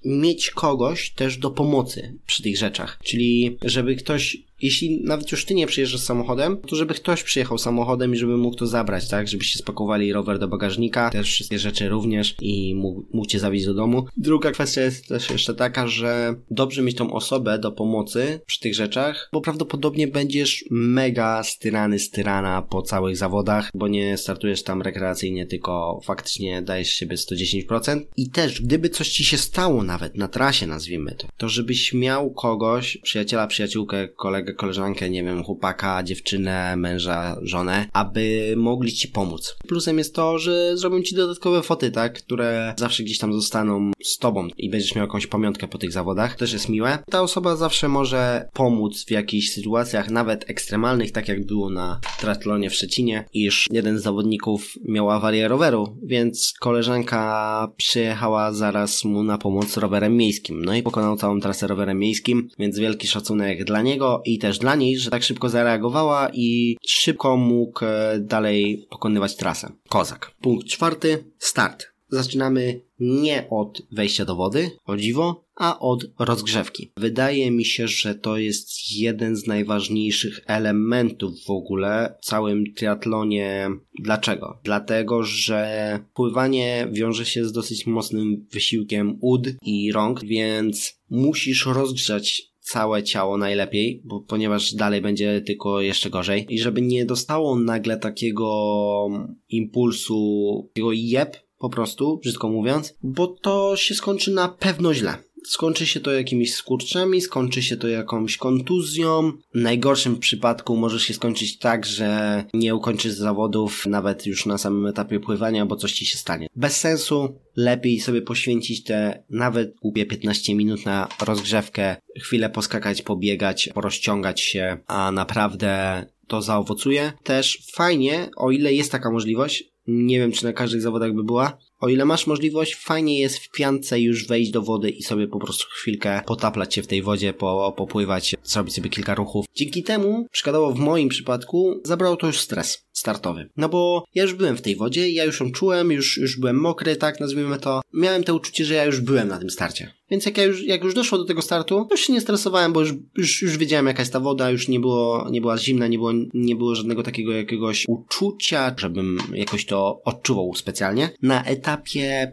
mieć 0.05 0.51
kogoś 0.51 1.11
też 1.11 1.39
do 1.39 1.51
pomocy 1.51 2.19
przy 2.27 2.43
tych 2.43 2.57
rzeczach. 2.57 2.99
Czyli 3.05 3.59
żeby 3.65 3.97
ktoś 3.97 4.46
jeśli 4.63 5.03
nawet 5.05 5.33
już 5.33 5.45
ty 5.45 5.55
nie 5.55 5.67
przyjeżdżasz 5.67 6.01
samochodem, 6.01 6.57
to 6.69 6.77
żeby 6.77 6.95
ktoś 6.95 7.23
przyjechał 7.23 7.59
samochodem 7.59 8.15
i 8.15 8.17
żeby 8.17 8.37
mógł 8.37 8.57
to 8.57 8.67
zabrać, 8.67 9.09
tak? 9.09 9.29
Żebyście 9.29 9.59
spakowali 9.59 10.13
rower 10.13 10.39
do 10.39 10.49
bagażnika, 10.49 11.11
też 11.11 11.31
wszystkie 11.31 11.59
rzeczy 11.59 11.89
również 11.89 12.35
i 12.41 12.75
mógł, 12.75 13.07
mógł 13.13 13.29
cię 13.29 13.39
zawieźć 13.39 13.67
do 13.67 13.75
domu. 13.75 14.07
Druga 14.17 14.51
kwestia 14.51 14.81
jest 14.81 15.09
też 15.09 15.31
jeszcze 15.31 15.55
taka, 15.55 15.89
że 15.89 16.35
dobrze 16.51 16.83
mieć 16.83 16.97
tą 16.97 17.13
osobę 17.13 17.59
do 17.59 17.73
pomocy 17.73 18.41
przy 18.47 18.61
tych 18.61 18.75
rzeczach, 18.75 19.29
bo 19.33 19.41
prawdopodobnie 19.41 20.09
będziesz 20.09 20.65
mega 20.71 21.43
styrany, 21.43 21.99
styrana 21.99 22.63
po 22.63 22.83
całych 22.83 23.17
zawodach, 23.17 23.71
bo 23.75 23.89
nie 23.89 24.17
startujesz 24.17 24.63
tam 24.63 24.83
rekreacyjnie, 24.83 25.47
tylko 25.47 26.01
faktycznie 26.05 26.63
dajesz 26.63 26.89
siebie 26.89 27.17
110%. 27.17 28.01
I 28.17 28.31
też, 28.31 28.63
gdyby 28.63 28.89
coś 28.89 29.09
ci 29.09 29.25
się 29.25 29.39
stało 29.39 29.83
nawet 29.83 30.17
na 30.17 30.29
trasie, 30.29 30.67
nazwijmy 30.67 31.15
to, 31.15 31.29
to 31.37 31.49
żebyś 31.49 31.95
miał 31.95 32.31
kogoś, 32.31 32.99
przyjaciela, 33.03 33.47
przyjaciółkę, 33.47 34.09
kolegę, 34.09 34.46
kolegę, 34.47 34.67
koleżankę, 34.67 35.11
nie 35.11 35.25
wiem, 35.25 35.45
chłopaka, 35.45 36.03
dziewczynę, 36.03 36.77
męża, 36.77 37.37
żonę, 37.43 37.87
aby 37.93 38.55
mogli 38.57 38.93
ci 38.93 39.09
pomóc. 39.09 39.57
Plusem 39.69 39.99
jest 39.99 40.15
to, 40.15 40.39
że 40.39 40.77
zrobią 40.77 41.03
ci 41.03 41.15
dodatkowe 41.15 41.63
foty, 41.63 41.91
tak, 41.91 42.23
które 42.23 42.75
zawsze 42.79 43.03
gdzieś 43.03 43.19
tam 43.19 43.33
zostaną 43.33 43.91
z 44.03 44.19
tobą 44.19 44.49
i 44.57 44.71
będziesz 44.71 44.95
miał 44.95 45.07
jakąś 45.07 45.27
pamiątkę 45.27 45.69
po 45.69 45.79
tych 45.79 45.93
zawodach. 45.93 46.37
Też 46.37 46.53
jest 46.53 46.69
miłe. 46.69 46.99
Ta 47.11 47.23
osoba 47.23 47.57
zawsze 47.57 47.89
może 47.89 48.49
pomóc 48.53 49.05
w 49.05 49.11
jakichś 49.11 49.49
sytuacjach, 49.49 50.11
nawet 50.11 50.51
ekstremalnych, 50.51 51.13
tak 51.13 51.29
jak 51.29 51.47
było 51.47 51.71
na 51.71 52.01
triathlonie 52.21 52.71
w 52.71 52.75
Szczecinie, 52.75 53.25
iż 53.33 53.67
jeden 53.71 53.99
z 53.99 54.03
zawodników 54.03 54.75
miał 54.89 55.11
awarię 55.11 55.49
roweru, 55.49 55.99
więc 56.03 56.55
koleżanka 56.61 57.73
przyjechała 57.77 58.53
zaraz 58.53 59.05
mu 59.05 59.23
na 59.23 59.39
pomoc 59.39 59.77
rowerem 59.77 60.17
miejskim. 60.17 60.65
No 60.65 60.75
i 60.75 60.83
pokonał 60.83 61.17
całą 61.17 61.41
trasę 61.41 61.67
rowerem 61.67 61.99
miejskim, 61.99 62.49
więc 62.59 62.79
wielki 62.79 63.09
szacunek 63.09 63.65
dla 63.65 63.83
niego 63.83 64.23
i 64.25 64.36
też 64.39 64.59
dla 64.59 64.75
niej, 64.75 64.99
że 64.99 65.11
tak 65.11 65.23
szybko 65.23 65.49
zareagowała 65.49 66.31
i 66.33 66.77
szybko 66.87 67.37
mógł 67.37 67.85
e, 67.85 68.19
dalej 68.21 68.87
pokonywać 68.91 69.37
trasę. 69.37 69.73
Kozak. 69.89 70.31
Punkt 70.41 70.67
czwarty. 70.67 71.25
Start. 71.39 71.97
Zaczynamy 72.09 72.81
nie 73.01 73.47
od 73.51 73.83
wejścia 73.93 74.25
do 74.25 74.37
wody, 74.37 74.71
o 74.85 74.97
dziwo, 74.97 75.45
a 75.57 75.79
od 75.79 76.05
rozgrzewki. 76.19 76.93
Wydaje 76.97 77.51
mi 77.51 77.65
się, 77.65 77.89
że 77.89 78.15
to 78.15 78.37
jest 78.37 78.93
jeden 78.93 79.37
z 79.37 79.47
najważniejszych 79.47 80.41
elementów 80.47 81.45
w 81.45 81.51
ogóle 81.51 82.15
w 82.23 82.25
całym 82.25 82.75
triatlonie. 82.75 83.71
Dlaczego? 84.03 84.59
Dlatego, 84.65 85.23
że 85.23 86.01
pływanie 86.15 86.89
wiąże 86.93 87.27
się 87.27 87.45
z 87.45 87.53
dosyć 87.53 87.87
mocnym 87.87 88.47
wysiłkiem 88.53 89.19
ud 89.21 89.49
i 89.63 89.93
rąk, 89.93 90.25
więc 90.25 90.99
musisz 91.11 91.67
rozgrzać 91.67 92.43
całe 92.67 93.03
ciało 93.03 93.39
najlepiej, 93.39 94.03
bo, 94.05 94.21
ponieważ 94.21 94.75
dalej 94.75 95.01
będzie 95.01 95.41
tylko 95.41 95.81
jeszcze 95.81 96.11
gorzej. 96.11 96.47
I 96.49 96.59
żeby 96.59 96.83
nie 96.83 97.05
dostało 97.05 97.59
nagle 97.59 97.97
takiego 97.97 99.09
impulsu, 99.49 100.71
takiego 100.75 100.93
jeb, 100.93 101.37
po 101.59 101.71
prostu, 101.71 102.19
brzydko 102.23 102.49
mówiąc, 102.49 102.95
bo 103.03 103.27
to 103.27 103.77
się 103.77 103.95
skończy 103.95 104.31
na 104.31 104.49
pewno 104.49 104.95
źle. 104.95 105.26
Skończy 105.47 105.87
się 105.87 106.01
to 106.01 106.13
jakimiś 106.13 106.55
skurczami, 106.55 107.21
skończy 107.21 107.63
się 107.63 107.77
to 107.77 107.89
jakąś 107.89 108.37
kontuzją. 108.37 109.33
W 109.55 109.61
najgorszym 109.61 110.19
przypadku 110.19 110.77
może 110.77 111.01
się 111.01 111.15
skończyć 111.15 111.59
tak, 111.59 111.87
że 111.87 112.45
nie 112.55 112.75
ukończysz 112.75 113.13
zawodów 113.13 113.87
nawet 113.87 114.27
już 114.27 114.47
na 114.47 114.59
samym 114.59 114.87
etapie 114.87 115.21
pływania, 115.21 115.67
bo 115.67 115.77
coś 115.77 115.93
ci 115.93 116.07
się 116.07 116.19
stanie. 116.19 116.47
Bez 116.57 116.77
sensu, 116.77 117.39
lepiej 117.57 118.01
sobie 118.01 118.23
poświęcić 118.23 118.85
te 118.85 119.25
nawet 119.31 119.75
głupie 119.83 120.07
15 120.07 120.55
minut 120.55 120.85
na 120.85 121.09
rozgrzewkę, 121.21 121.97
chwilę 122.21 122.51
poskakać, 122.51 123.03
pobiegać, 123.03 123.71
porozciągać 123.75 124.41
się, 124.41 124.79
a 124.87 125.13
naprawdę 125.13 126.07
to 126.27 126.43
zaowocuje. 126.43 127.13
Też 127.23 127.63
fajnie, 127.75 128.31
o 128.37 128.51
ile 128.51 128.75
jest 128.75 128.93
taka 128.93 129.11
możliwość, 129.11 129.65
nie 129.87 130.19
wiem 130.19 130.33
czy 130.33 130.45
na 130.45 130.53
każdych 130.53 130.83
zawodach 130.83 131.13
by 131.13 131.25
była, 131.25 131.59
o 131.81 131.89
ile 131.89 132.05
masz 132.05 132.27
możliwość, 132.27 132.75
fajnie 132.75 133.21
jest 133.21 133.39
w 133.39 133.51
piance 133.51 134.01
już 134.01 134.27
wejść 134.27 134.51
do 134.51 134.63
wody 134.63 134.91
i 134.91 135.03
sobie 135.03 135.29
po 135.29 135.39
prostu 135.39 135.67
chwilkę 135.71 136.23
potaplać 136.27 136.75
się 136.75 136.83
w 136.83 136.87
tej 136.87 137.03
wodzie, 137.03 137.33
po, 137.33 137.75
popływać, 137.77 138.35
zrobić 138.45 138.75
sobie 138.75 138.91
kilka 138.91 139.15
ruchów. 139.15 139.47
Dzięki 139.55 139.83
temu, 139.83 140.27
przykładowo 140.33 140.73
w 140.73 140.79
moim 140.79 141.09
przypadku, 141.09 141.81
zabrało 141.85 142.17
to 142.17 142.27
już 142.27 142.41
stres 142.41 142.87
startowy. 142.93 143.49
No 143.57 143.69
bo 143.69 144.05
ja 144.15 144.23
już 144.23 144.35
byłem 144.35 144.57
w 144.57 144.63
tej 144.63 144.77
wodzie, 144.77 145.11
ja 145.11 145.25
już 145.25 145.41
ją 145.41 145.53
czułem, 145.53 145.93
już, 145.93 146.17
już 146.17 146.41
byłem 146.41 146.61
mokry, 146.61 146.97
tak 146.97 147.21
nazwijmy 147.21 147.59
to. 147.59 147.81
Miałem 147.93 148.25
to 148.25 148.35
uczucie, 148.35 148.65
że 148.65 148.75
ja 148.75 148.85
już 148.85 149.01
byłem 149.01 149.29
na 149.29 149.39
tym 149.39 149.51
starcie. 149.51 149.93
Więc 150.11 150.27
jak, 150.27 150.39
ja 150.39 150.45
już, 150.45 150.63
jak 150.63 150.85
już 150.85 150.95
doszło 150.95 151.19
do 151.19 151.25
tego 151.25 151.43
startu, 151.43 151.89
już 151.91 152.01
się 152.01 152.13
nie 152.13 152.21
stresowałem, 152.21 152.73
bo 152.73 152.81
już, 152.81 152.93
już, 153.17 153.43
już 153.43 153.59
wiedziałem 153.59 153.87
jaka 153.87 154.03
jest 154.03 154.13
ta 154.13 154.21
woda, 154.21 154.51
już 154.51 154.69
nie 154.69 154.81
było, 154.81 155.29
nie 155.31 155.41
była 155.41 155.59
zimna, 155.59 155.87
nie 155.87 155.99
było, 155.99 156.13
nie 156.35 156.57
było 156.57 156.75
żadnego 156.75 157.03
takiego 157.03 157.33
jakiegoś 157.33 157.85
uczucia, 157.89 158.75
żebym 158.77 159.19
jakoś 159.33 159.67
to 159.67 160.01
odczuwał 160.05 160.55
specjalnie. 160.55 161.11
Na 161.23 161.45
etapie 161.45 161.66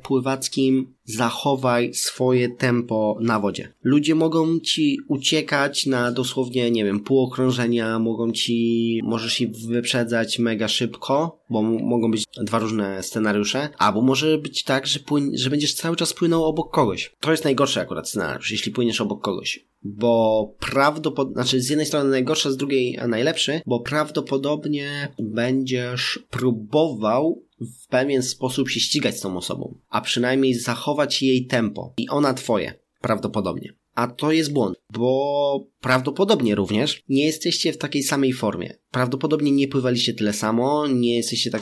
pływackim 0.03 0.93
zachowaj 1.05 1.93
swoje 1.93 2.49
tempo 2.49 3.17
na 3.21 3.39
wodzie. 3.39 3.73
Ludzie 3.83 4.15
mogą 4.15 4.59
ci 4.59 4.97
uciekać 5.07 5.85
na 5.85 6.11
dosłownie, 6.11 6.71
nie 6.71 6.85
wiem, 6.85 6.99
pół 6.99 7.23
okrążenia, 7.23 7.99
mogą 7.99 8.31
ci, 8.31 8.99
możesz 9.03 9.41
ich 9.41 9.49
wyprzedzać 9.51 10.39
mega 10.39 10.67
szybko, 10.67 11.39
bo 11.49 11.61
mogą 11.61 12.11
być 12.11 12.25
dwa 12.41 12.59
różne 12.59 13.03
scenariusze, 13.03 13.69
albo 13.77 14.01
może 14.01 14.37
być 14.37 14.63
tak, 14.63 14.87
że, 14.87 14.99
płyń, 14.99 15.37
że 15.37 15.49
będziesz 15.49 15.73
cały 15.73 15.95
czas 15.95 16.13
płynął 16.13 16.43
obok 16.43 16.71
kogoś. 16.71 17.15
To 17.19 17.31
jest 17.31 17.43
najgorszy 17.43 17.81
akurat 17.81 18.09
scenariusz, 18.09 18.51
jeśli 18.51 18.71
płyniesz 18.71 19.01
obok 19.01 19.21
kogoś 19.21 19.65
bo 19.83 20.53
prawdopodobnie, 20.59 21.33
znaczy 21.33 21.61
z 21.61 21.69
jednej 21.69 21.85
strony 21.85 22.09
najgorsze, 22.09 22.51
z 22.51 22.57
drugiej 22.57 22.99
najlepszy, 23.07 23.61
bo 23.65 23.79
prawdopodobnie 23.79 25.13
będziesz 25.19 26.19
próbował 26.29 27.43
w 27.65 27.87
pewien 27.87 28.23
sposób 28.23 28.69
się 28.69 28.79
ścigać 28.79 29.17
z 29.17 29.21
tą 29.21 29.37
osobą, 29.37 29.77
a 29.89 30.01
przynajmniej 30.01 30.53
zachować 30.53 31.21
jej 31.21 31.45
tempo 31.45 31.93
i 31.97 32.09
ona 32.09 32.33
twoje, 32.33 32.73
prawdopodobnie. 33.01 33.73
A 33.95 34.07
to 34.07 34.31
jest 34.31 34.53
błąd, 34.53 34.77
bo 34.93 35.67
prawdopodobnie 35.81 36.55
również 36.55 37.03
nie 37.09 37.25
jesteście 37.25 37.73
w 37.73 37.77
takiej 37.77 38.03
samej 38.03 38.33
formie. 38.33 38.77
Prawdopodobnie 38.91 39.51
nie 39.51 39.67
pływaliście 39.67 40.13
tyle 40.13 40.33
samo, 40.33 40.87
nie 40.87 41.15
jesteście 41.15 41.51
tak 41.51 41.61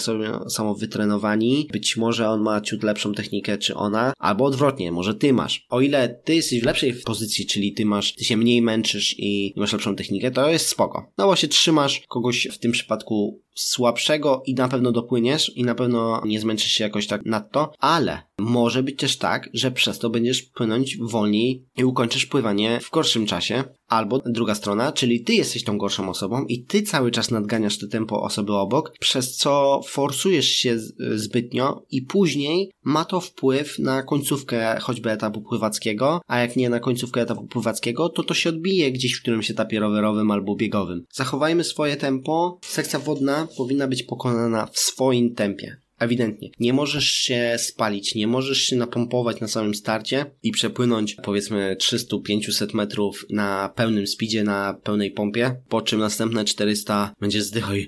samo 0.49 0.75
wytrenowani. 0.75 1.67
Być 1.71 1.97
może 1.97 2.29
on 2.29 2.41
ma 2.41 2.61
ciut 2.61 2.83
lepszą 2.83 3.13
technikę, 3.13 3.57
czy 3.57 3.75
ona, 3.75 4.13
albo 4.17 4.45
odwrotnie, 4.45 4.91
może 4.91 5.15
ty 5.15 5.33
masz. 5.33 5.65
O 5.69 5.81
ile 5.81 6.21
ty 6.23 6.35
jesteś 6.35 6.61
w 6.61 6.65
lepszej 6.65 6.93
pozycji, 6.93 7.45
czyli 7.45 7.73
ty 7.73 7.85
masz, 7.85 8.15
ty 8.15 8.25
się 8.25 8.37
mniej 8.37 8.61
męczysz 8.61 9.15
i 9.17 9.53
masz 9.57 9.73
lepszą 9.73 9.95
technikę, 9.95 10.31
to 10.31 10.49
jest 10.49 10.67
spoko. 10.67 11.11
No 11.17 11.25
bo 11.25 11.35
się 11.35 11.47
trzymasz 11.47 12.01
kogoś 12.07 12.47
w 12.51 12.57
tym 12.57 12.71
przypadku 12.71 13.41
słabszego 13.55 14.43
i 14.45 14.55
na 14.55 14.67
pewno 14.67 14.91
dopłyniesz 14.91 15.51
i 15.55 15.63
na 15.63 15.75
pewno 15.75 16.21
nie 16.25 16.39
zmęczysz 16.39 16.71
się 16.71 16.83
jakoś 16.83 17.07
tak 17.07 17.25
nadto, 17.25 17.71
ale 17.79 18.21
może 18.39 18.83
być 18.83 18.99
też 18.99 19.17
tak, 19.17 19.49
że 19.53 19.71
przez 19.71 19.99
to 19.99 20.09
będziesz 20.09 20.41
płynąć 20.41 20.97
wolniej 20.97 21.65
i 21.77 21.83
ukończysz 21.83 22.25
pływanie 22.25 22.79
w 22.79 22.89
gorszym 22.89 23.25
czasie, 23.25 23.63
albo 23.91 24.19
druga 24.25 24.55
strona, 24.55 24.91
czyli 24.91 25.23
ty 25.23 25.33
jesteś 25.33 25.63
tą 25.63 25.77
gorszą 25.77 26.09
osobą 26.09 26.45
i 26.45 26.63
ty 26.63 26.81
cały 26.81 27.11
czas 27.11 27.31
nadganiasz 27.31 27.77
to 27.77 27.87
tempo 27.87 28.21
osoby 28.21 28.53
obok, 28.53 28.93
przez 28.99 29.37
co 29.37 29.81
forsujesz 29.87 30.47
się 30.47 30.77
zbytnio 31.15 31.83
i 31.91 32.01
później 32.01 32.71
ma 32.83 33.05
to 33.05 33.21
wpływ 33.21 33.79
na 33.79 34.03
końcówkę 34.03 34.79
choćby 34.81 35.11
etapu 35.11 35.41
pływackiego, 35.41 36.21
a 36.27 36.39
jak 36.39 36.55
nie 36.55 36.69
na 36.69 36.79
końcówkę 36.79 37.21
etapu 37.21 37.43
pływackiego, 37.43 38.09
to 38.09 38.23
to 38.23 38.33
się 38.33 38.49
odbije 38.49 38.91
gdzieś 38.91 39.13
w 39.13 39.21
którymś 39.21 39.51
etapie 39.51 39.79
rowerowym 39.79 40.31
albo 40.31 40.55
biegowym. 40.55 41.05
Zachowajmy 41.13 41.63
swoje 41.63 41.95
tempo. 41.95 42.59
Sekcja 42.61 42.99
wodna 42.99 43.47
powinna 43.57 43.87
być 43.87 44.03
pokonana 44.03 44.65
w 44.65 44.79
swoim 44.79 45.35
tempie. 45.35 45.77
Ewidentnie. 46.01 46.49
Nie 46.59 46.73
możesz 46.73 47.09
się 47.09 47.55
spalić, 47.57 48.15
nie 48.15 48.27
możesz 48.27 48.57
się 48.57 48.75
napompować 48.75 49.39
na 49.39 49.47
samym 49.47 49.75
starcie 49.75 50.25
i 50.43 50.51
przepłynąć 50.51 51.15
powiedzmy 51.23 51.75
300-500 51.79 52.75
metrów 52.75 53.25
na 53.29 53.69
pełnym 53.75 54.07
speedzie, 54.07 54.43
na 54.43 54.73
pełnej 54.83 55.11
pompie, 55.11 55.55
po 55.69 55.81
czym 55.81 55.99
następne 55.99 56.45
400 56.45 57.13
będzie 57.19 57.41
zdychał 57.43 57.75
i 57.75 57.87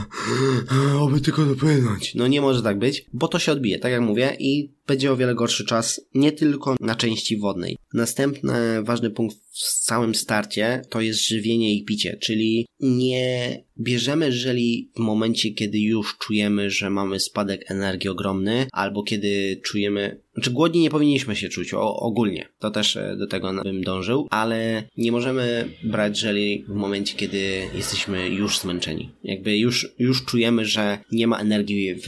oby 1.00 1.20
tylko 1.20 1.44
dopłynąć. 1.44 2.14
No 2.14 2.26
nie 2.26 2.40
może 2.40 2.62
tak 2.62 2.78
być, 2.78 3.06
bo 3.12 3.28
to 3.28 3.38
się 3.38 3.52
odbije, 3.52 3.78
tak 3.78 3.92
jak 3.92 4.00
mówię 4.00 4.36
i 4.38 4.70
będzie 4.86 5.12
o 5.12 5.16
wiele 5.16 5.34
gorszy 5.34 5.64
czas, 5.64 6.00
nie 6.14 6.32
tylko 6.32 6.76
na 6.80 6.94
części 6.94 7.36
wodnej. 7.36 7.76
Następny 7.94 8.82
ważny 8.82 9.10
punkt 9.10 9.36
w 9.36 9.84
całym 9.84 10.14
starcie 10.14 10.82
to 10.90 11.00
jest 11.00 11.26
żywienie 11.26 11.74
i 11.74 11.84
picie, 11.84 12.16
czyli 12.20 12.66
nie 12.80 13.64
bierzemy 13.80 14.32
żeli 14.32 14.90
w 14.96 14.98
momencie, 14.98 15.50
kiedy 15.50 15.78
już 15.78 16.18
czujemy, 16.18 16.70
że 16.70 16.90
mamy 16.90 17.20
spadek 17.20 17.70
energii 17.70 18.10
ogromny, 18.10 18.66
albo 18.72 19.02
kiedy 19.02 19.60
czujemy, 19.64 20.20
znaczy 20.34 20.50
głodni 20.50 20.80
nie 20.80 20.90
powinniśmy 20.90 21.36
się 21.36 21.48
czuć 21.48 21.74
o, 21.74 21.96
ogólnie, 21.96 22.48
to 22.58 22.70
też 22.70 22.96
e, 22.96 23.16
do 23.16 23.26
tego 23.26 23.62
bym 23.62 23.84
dążył, 23.84 24.28
ale 24.30 24.82
nie 24.96 25.12
możemy 25.12 25.68
brać 25.82 26.18
żeli 26.18 26.64
w 26.68 26.74
momencie, 26.74 27.16
kiedy 27.16 27.68
jesteśmy 27.74 28.28
już 28.28 28.58
zmęczeni. 28.58 29.10
Jakby 29.24 29.58
już, 29.58 29.88
już 29.98 30.24
czujemy, 30.24 30.64
że 30.64 30.98
nie 31.12 31.26
ma 31.26 31.38
energii 31.38 31.94
w, 31.94 32.06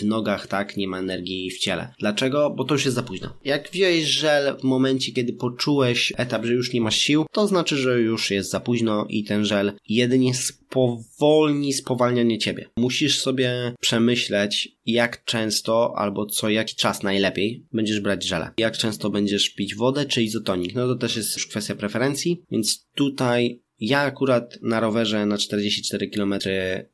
w 0.00 0.04
nogach, 0.04 0.46
tak, 0.46 0.76
nie 0.76 0.88
ma 0.88 0.98
energii 0.98 1.50
w 1.50 1.58
ciele. 1.58 1.88
Dlaczego? 1.98 2.50
Bo 2.50 2.64
to 2.64 2.74
już 2.74 2.84
jest 2.84 2.94
za 2.94 3.02
późno. 3.02 3.36
Jak 3.44 3.70
wziąłeś 3.70 4.04
żel 4.04 4.56
w 4.60 4.62
momencie, 4.62 5.12
kiedy 5.12 5.32
poczułeś 5.32 6.12
etap, 6.16 6.44
że 6.44 6.52
już 6.52 6.72
nie 6.72 6.80
masz 6.80 6.96
sił, 6.96 7.26
to 7.32 7.46
znaczy, 7.46 7.76
że 7.76 8.00
już 8.00 8.30
jest 8.30 8.50
za 8.50 8.60
późno 8.60 9.06
i 9.08 9.24
ten 9.24 9.44
żel 9.44 9.72
jedynie 9.88 10.34
spowolni 10.74 11.72
spowalnianie 11.72 12.38
ciebie. 12.38 12.68
Musisz 12.76 13.20
sobie 13.20 13.74
przemyśleć, 13.80 14.76
jak 14.86 15.24
często 15.24 15.92
albo 15.96 16.26
co 16.26 16.50
jaki 16.50 16.76
czas 16.76 17.02
najlepiej 17.02 17.66
będziesz 17.72 18.00
brać 18.00 18.24
żele. 18.24 18.50
Jak 18.58 18.76
często 18.76 19.10
będziesz 19.10 19.50
pić 19.50 19.74
wodę 19.74 20.06
czy 20.06 20.22
izotonik. 20.22 20.74
No 20.74 20.86
to 20.86 20.94
też 20.94 21.16
jest 21.16 21.36
już 21.36 21.46
kwestia 21.46 21.74
preferencji, 21.74 22.42
więc 22.50 22.86
tutaj 22.94 23.64
Ja 23.80 24.00
akurat 24.00 24.58
na 24.62 24.80
rowerze 24.80 25.26
na 25.26 25.38
44 25.38 26.10
km 26.10 26.34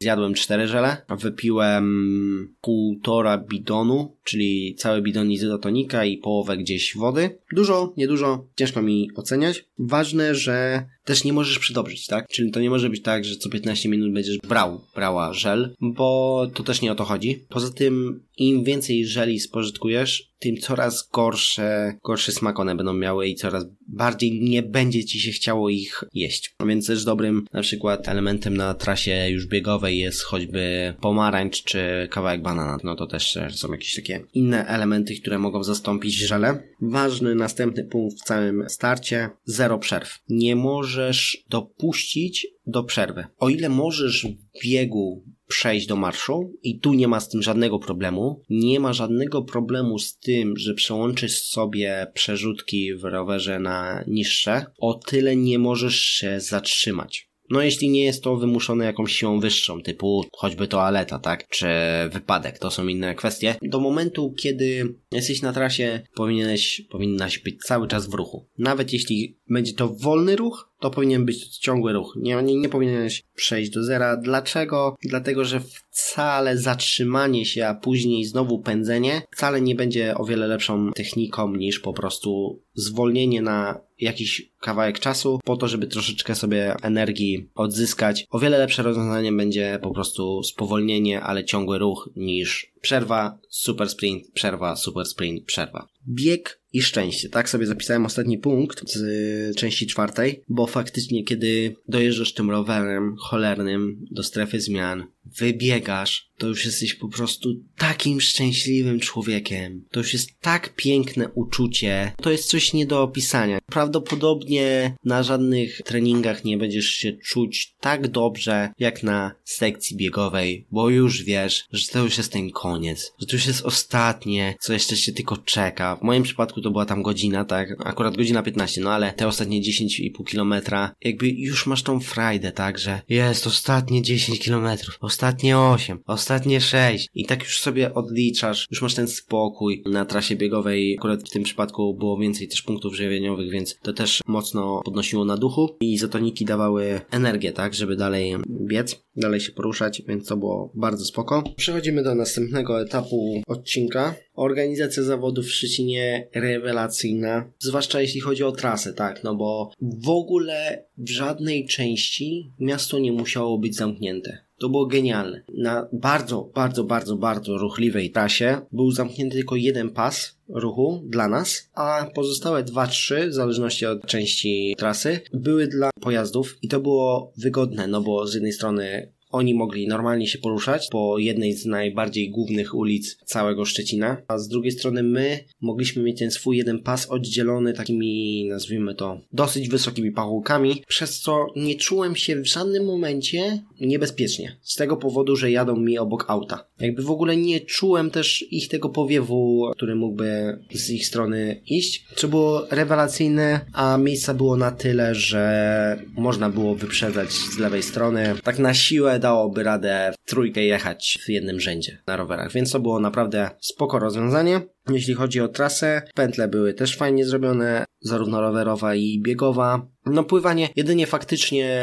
zjadłem 0.01 0.35
4 0.35 0.66
żele, 0.66 0.97
wypiłem 1.18 2.55
półtora 2.61 3.39
bidonu, 3.39 4.16
czyli 4.24 4.74
cały 4.78 5.03
bidon 5.03 5.31
izotonika 5.31 6.05
i 6.05 6.18
połowę 6.18 6.57
gdzieś 6.57 6.97
wody. 6.97 7.39
Dużo, 7.53 7.95
niedużo, 7.97 8.47
ciężko 8.57 8.83
mi 8.83 9.11
oceniać. 9.16 9.64
Ważne, 9.78 10.35
że 10.35 10.87
też 11.11 11.24
nie 11.24 11.32
możesz 11.32 11.58
przydobrzyć, 11.58 12.06
tak? 12.06 12.28
Czyli 12.28 12.50
to 12.50 12.61
nie 12.61 12.70
może 12.70 12.90
być 12.90 13.02
tak, 13.02 13.24
że 13.24 13.36
co 13.36 13.48
15 13.48 13.88
minut 13.88 14.12
będziesz 14.12 14.38
brał, 14.38 14.80
brała 14.94 15.32
żel, 15.32 15.74
bo 15.80 16.46
to 16.54 16.62
też 16.62 16.82
nie 16.82 16.92
o 16.92 16.94
to 16.94 17.04
chodzi. 17.04 17.44
Poza 17.48 17.70
tym, 17.70 18.22
im 18.36 18.64
więcej 18.64 19.06
żeli 19.06 19.40
spożytkujesz, 19.40 20.30
tym 20.38 20.56
coraz 20.56 21.08
gorsze, 21.12 21.94
gorszy 22.04 22.32
smak 22.32 22.61
one 22.61 22.74
będą 22.74 22.92
miały 22.92 23.28
i 23.28 23.34
coraz 23.34 23.64
bardziej 23.88 24.40
nie 24.40 24.62
będzie 24.62 25.04
ci 25.04 25.20
się 25.20 25.30
chciało 25.30 25.68
ich 25.68 26.04
jeść. 26.14 26.54
A 26.58 26.64
więc 26.64 26.86
też 26.86 27.04
dobrym 27.04 27.46
na 27.52 27.62
przykład 27.62 28.08
elementem 28.08 28.56
na 28.56 28.74
trasie 28.74 29.28
już 29.30 29.46
biegowej 29.46 29.98
jest 29.98 30.22
choćby 30.22 30.94
pomarańcz 31.00 31.64
czy 31.64 32.08
kawałek 32.11 32.42
banana. 32.42 32.78
No 32.84 32.96
to 32.96 33.06
też 33.06 33.38
są 33.50 33.72
jakieś 33.72 33.94
takie 33.94 34.20
inne 34.34 34.66
elementy, 34.66 35.14
które 35.20 35.38
mogą 35.38 35.64
zastąpić 35.64 36.14
żele. 36.14 36.62
Ważny 36.80 37.34
następny 37.34 37.84
punkt 37.84 38.20
w 38.20 38.24
całym 38.24 38.64
starcie, 38.68 39.30
zero 39.44 39.78
przerw. 39.78 40.18
Nie 40.28 40.56
możesz 41.01 41.44
dopuścić 41.48 42.46
do 42.66 42.84
przerwy. 42.84 43.24
O 43.38 43.48
ile 43.48 43.68
możesz 43.68 44.26
w 44.26 44.62
biegu 44.64 45.24
przejść 45.46 45.86
do 45.86 45.96
marszu 45.96 46.53
i 46.62 46.78
tu 46.80 46.92
nie 46.92 47.09
ma 47.09 47.20
z 47.20 47.28
tym 47.28 47.42
żadnego 47.42 47.78
problemu. 47.78 48.42
Nie 48.51 48.80
ma 48.80 48.92
żadnego 48.92 49.42
problemu 49.42 49.98
z 49.98 50.18
tym, 50.18 50.57
że 50.57 50.74
przełączysz 50.74 51.42
sobie 51.42 52.07
przerzutki 52.14 52.94
w 52.94 53.05
rowerze 53.05 53.59
na 53.59 54.05
niższe. 54.07 54.64
O 54.78 54.94
tyle 54.94 55.36
nie 55.36 55.59
możesz 55.59 56.01
się 56.01 56.40
zatrzymać. 56.40 57.30
No 57.51 57.62
jeśli 57.62 57.90
nie 57.90 58.05
jest 58.05 58.24
to 58.24 58.36
wymuszone 58.36 58.84
jakąś 58.84 59.12
siłą 59.12 59.40
wyższą, 59.40 59.82
typu 59.82 60.24
choćby 60.32 60.68
toaleta, 60.68 61.18
tak, 61.18 61.48
czy 61.48 61.66
wypadek, 62.12 62.59
to 62.59 62.70
są 62.70 62.86
inne 62.86 63.14
kwestie. 63.14 63.55
Do 63.62 63.80
momentu, 63.80 64.34
kiedy 64.42 64.94
jesteś 65.12 65.42
na 65.42 65.53
trasie, 65.53 66.01
powinieneś, 66.14 66.82
powinnaś 66.90 67.38
być 67.38 67.59
cały 67.59 67.88
czas 67.88 68.07
w 68.07 68.14
ruchu. 68.14 68.48
Nawet 68.59 68.92
jeśli 68.92 69.39
będzie 69.51 69.72
to 69.72 69.88
wolny 69.88 70.36
ruch, 70.36 70.70
to 70.80 70.90
powinien 70.90 71.24
być 71.24 71.59
ciągły 71.59 71.92
ruch. 71.92 72.14
Nie, 72.16 72.42
nie, 72.42 72.57
nie 72.57 72.68
powinieneś 72.68 73.22
przejść 73.34 73.70
do 73.70 73.84
zera. 73.84 74.16
Dlaczego? 74.16 74.96
Dlatego, 75.03 75.44
że 75.44 75.61
wcale 75.90 76.59
zatrzymanie 76.59 77.46
się, 77.46 77.66
a 77.66 77.74
później 77.74 78.24
znowu 78.24 78.59
pędzenie 78.59 79.22
wcale 79.30 79.61
nie 79.61 79.74
będzie 79.74 80.14
o 80.14 80.24
wiele 80.24 80.46
lepszą 80.46 80.92
techniką 80.92 81.57
niż 81.57 81.80
po 81.80 81.92
prostu 81.92 82.61
zwolnienie 82.74 83.42
na 83.42 83.80
jakiś 83.98 84.53
kawałek 84.61 84.98
czasu 84.98 85.40
po 85.44 85.57
to, 85.57 85.68
żeby 85.68 85.86
troszeczkę 85.86 86.34
sobie 86.34 86.74
energii 86.82 87.48
odzyskać. 87.55 88.26
O 88.30 88.38
wiele 88.38 88.59
lepsze 88.59 88.82
rozwiązanie 88.82 89.32
będzie 89.32 89.78
po 89.82 89.90
prostu 89.90 90.42
spowolnienie, 90.42 91.20
ale 91.20 91.44
ciągły 91.44 91.78
ruch 91.78 92.11
niż 92.16 92.72
przerwa, 92.80 93.38
super 93.48 93.88
sprint, 93.88 94.30
przerwa, 94.34 94.76
super 94.76 95.07
sprint, 95.07 95.44
przerwa. 95.44 95.88
Bieg 96.09 96.59
i 96.72 96.82
szczęście. 96.82 97.28
Tak 97.28 97.48
sobie 97.48 97.66
zapisałem 97.66 98.06
ostatni 98.06 98.38
punkt 98.38 98.88
z 98.88 99.56
części 99.56 99.86
czwartej, 99.86 100.42
bo 100.48 100.66
faktycznie 100.66 101.24
kiedy 101.24 101.76
dojeżdżasz 101.88 102.34
tym 102.34 102.50
rowerem 102.50 103.16
cholernym 103.18 104.06
do 104.10 104.22
strefy 104.22 104.60
zmian, 104.60 105.06
wybiegasz, 105.38 106.30
to 106.38 106.46
już 106.46 106.64
jesteś 106.64 106.94
po 106.94 107.08
prostu 107.08 107.48
takim 107.76 108.20
szczęśliwym 108.20 109.00
człowiekiem. 109.00 109.84
To 109.90 110.00
już 110.00 110.12
jest 110.12 110.30
tak 110.40 110.74
piękne 110.74 111.28
uczucie. 111.28 112.12
To 112.22 112.30
jest 112.30 112.48
coś 112.48 112.72
nie 112.72 112.86
do 112.86 113.02
opisania. 113.02 113.58
Prawdopodobnie 113.66 114.96
na 115.04 115.22
żadnych 115.22 115.82
treningach 115.82 116.44
nie 116.44 116.58
będziesz 116.58 116.86
się 116.86 117.12
czuć 117.12 117.74
tak 117.80 118.08
dobrze 118.08 118.72
jak 118.78 119.02
na 119.02 119.32
sekcji 119.44 119.96
biegowej, 119.96 120.66
bo 120.70 120.90
już 120.90 121.22
wiesz, 121.22 121.64
że 121.72 121.88
to 121.88 122.04
już 122.04 122.18
jest 122.18 122.32
ten 122.32 122.50
koniec, 122.50 123.12
że 123.18 123.26
to 123.26 123.36
już 123.36 123.46
jest 123.46 123.62
ostatnie, 123.62 124.54
co 124.60 124.72
jeszcze 124.72 124.96
się 124.96 125.12
tylko 125.12 125.36
czeka. 125.36 125.96
W 125.96 126.02
moim 126.02 126.22
przypadku 126.22 126.59
to 126.61 126.70
była 126.70 126.86
tam 126.86 127.02
godzina, 127.02 127.44
tak? 127.44 127.76
Akurat 127.84 128.16
godzina 128.16 128.42
15, 128.42 128.80
no 128.80 128.90
ale 128.90 129.12
te 129.12 129.26
ostatnie 129.26 129.61
10,5 129.62 130.24
kilometra, 130.26 130.94
jakby 131.04 131.28
już 131.28 131.66
masz 131.66 131.82
tą 131.82 132.00
frajdę, 132.00 132.52
tak? 132.52 132.78
Że 132.78 133.00
jest 133.08 133.46
ostatnie 133.46 134.02
10 134.02 134.38
kilometrów, 134.38 134.98
ostatnie 135.00 135.58
8, 135.58 135.98
ostatnie 136.06 136.61
6 136.61 137.08
i 137.14 137.26
tak 137.26 137.42
już 137.42 137.61
sobie 137.61 137.94
odliczasz, 137.94 138.66
już 138.70 138.82
masz 138.82 138.94
ten 138.94 139.08
spokój. 139.08 139.82
Na 139.86 140.04
trasie 140.04 140.36
biegowej 140.36 140.96
akurat 140.98 141.28
w 141.28 141.30
tym 141.30 141.42
przypadku 141.42 141.94
było 141.94 142.18
więcej 142.18 142.48
też 142.48 142.62
punktów 142.62 142.96
żywieniowych, 142.96 143.50
więc 143.50 143.78
to 143.82 143.92
też 143.92 144.20
mocno 144.26 144.80
podnosiło 144.84 145.24
na 145.24 145.36
duchu 145.36 145.76
i 145.80 145.92
izotoniki 145.92 146.44
dawały 146.44 147.00
energię, 147.11 147.52
tak? 147.52 147.74
Żeby 147.74 147.96
dalej 147.96 148.36
biec, 148.66 149.02
dalej 149.16 149.40
się 149.40 149.52
poruszać, 149.52 150.02
więc 150.08 150.26
to 150.26 150.36
było 150.36 150.72
bardzo 150.74 151.04
spoko. 151.04 151.42
Przechodzimy 151.56 152.02
do 152.02 152.14
następnego 152.14 152.80
etapu 152.80 153.42
odcinka. 153.46 154.14
Organizacja 154.34 155.02
zawodów 155.02 155.46
w 155.46 155.52
Szczecinie 155.52 156.28
rewelacyjna, 156.53 157.51
zwłaszcza 157.59 158.01
jeśli 158.01 158.20
chodzi 158.20 158.44
o 158.44 158.53
trasę, 158.53 158.92
tak, 158.92 159.24
no 159.24 159.34
bo 159.34 159.70
w 159.80 160.09
ogóle 160.09 160.84
w 160.98 161.11
żadnej 161.11 161.66
części 161.66 162.53
miasto 162.59 162.98
nie 162.98 163.12
musiało 163.12 163.59
być 163.59 163.76
zamknięte. 163.76 164.38
To 164.59 164.68
było 164.68 164.86
genialne. 164.86 165.42
Na 165.55 165.88
bardzo, 165.92 166.51
bardzo, 166.55 166.84
bardzo, 166.84 167.16
bardzo 167.16 167.59
ruchliwej 167.59 168.11
trasie 168.11 168.61
był 168.72 168.90
zamknięty 168.90 169.36
tylko 169.36 169.57
jeden 169.57 169.90
pas 169.90 170.36
ruchu 170.48 171.03
dla 171.07 171.28
nas, 171.28 171.70
a 171.74 172.07
pozostałe 172.14 172.62
dwa, 172.62 172.86
trzy, 172.86 173.28
w 173.28 173.34
zależności 173.34 173.86
od 173.86 174.07
części 174.07 174.74
trasy, 174.78 175.20
były 175.32 175.66
dla 175.66 175.90
pojazdów 176.01 176.59
i 176.62 176.68
to 176.68 176.80
było 176.80 177.32
wygodne, 177.36 177.86
no 177.86 178.01
bo 178.01 178.26
z 178.26 178.34
jednej 178.34 178.53
strony 178.53 179.12
oni 179.31 179.55
mogli 179.55 179.89
normalnie 179.89 180.26
się 180.26 180.39
poruszać 180.39 180.89
po 180.91 181.18
jednej 181.18 181.53
z 181.53 181.66
najbardziej 181.66 182.31
głównych 182.31 182.74
ulic 182.74 183.16
całego 183.24 183.64
Szczecina, 183.64 184.16
a 184.28 184.39
z 184.39 184.49
drugiej 184.49 184.72
strony 184.72 185.03
my 185.03 185.45
mogliśmy 185.61 186.03
mieć 186.03 186.18
ten 186.18 186.31
swój 186.31 186.57
jeden 186.57 186.78
pas 186.78 187.11
oddzielony 187.11 187.72
takimi, 187.72 188.47
nazwijmy 188.49 188.95
to, 188.95 189.20
dosyć 189.33 189.68
wysokimi 189.68 190.12
pachołkami, 190.12 190.83
przez 190.89 191.20
co 191.20 191.47
nie 191.57 191.74
czułem 191.74 192.16
się 192.16 192.37
w 192.37 192.47
żadnym 192.47 192.85
momencie 192.85 193.62
niebezpiecznie. 193.81 194.57
Z 194.62 194.76
tego 194.76 194.97
powodu, 194.97 195.37
że 195.37 195.51
jadą 195.51 195.76
mi 195.76 195.99
obok 195.99 196.24
auta. 196.28 196.64
Jakby 196.81 197.03
w 197.03 197.11
ogóle 197.11 197.37
nie 197.37 197.61
czułem 197.61 198.11
też 198.11 198.45
ich 198.51 198.68
tego 198.68 198.89
powiewu, 198.89 199.70
który 199.76 199.95
mógłby 199.95 200.59
z 200.74 200.91
ich 200.91 201.07
strony 201.07 201.61
iść, 201.66 202.05
co 202.16 202.28
było 202.28 202.66
rewelacyjne, 202.70 203.61
a 203.72 203.99
miejsca 203.99 204.35
było 204.35 204.57
na 204.57 204.70
tyle, 204.70 205.14
że 205.14 206.03
można 206.16 206.51
było 206.51 206.74
wyprzedzać 206.74 207.33
z 207.33 207.59
lewej 207.59 207.83
strony. 207.83 208.35
Tak 208.43 208.59
na 208.59 208.74
siłę 208.74 209.19
dałoby 209.20 209.62
radę 209.62 210.12
w 210.12 210.30
trójkę 210.30 210.64
jechać 210.64 211.18
w 211.26 211.28
jednym 211.28 211.60
rzędzie 211.60 212.02
na 212.06 212.16
rowerach, 212.16 212.52
więc 212.52 212.72
to 212.72 212.80
było 212.80 213.00
naprawdę 213.00 213.50
spoko 213.60 213.98
rozwiązanie. 213.98 214.60
Jeśli 214.90 215.14
chodzi 215.14 215.40
o 215.40 215.48
trasę, 215.48 216.02
pętle 216.14 216.48
były 216.48 216.74
też 216.74 216.96
fajnie 216.96 217.24
zrobione, 217.24 217.84
zarówno 218.00 218.40
rowerowa 218.40 218.94
i 218.94 219.20
biegowa. 219.22 219.86
No 220.06 220.24
pływanie 220.24 220.68
jedynie 220.76 221.06
faktycznie 221.06 221.80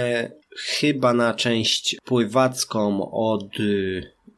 chyba 0.57 1.13
na 1.13 1.33
część 1.33 1.97
pływacką 2.05 3.11
od 3.11 3.49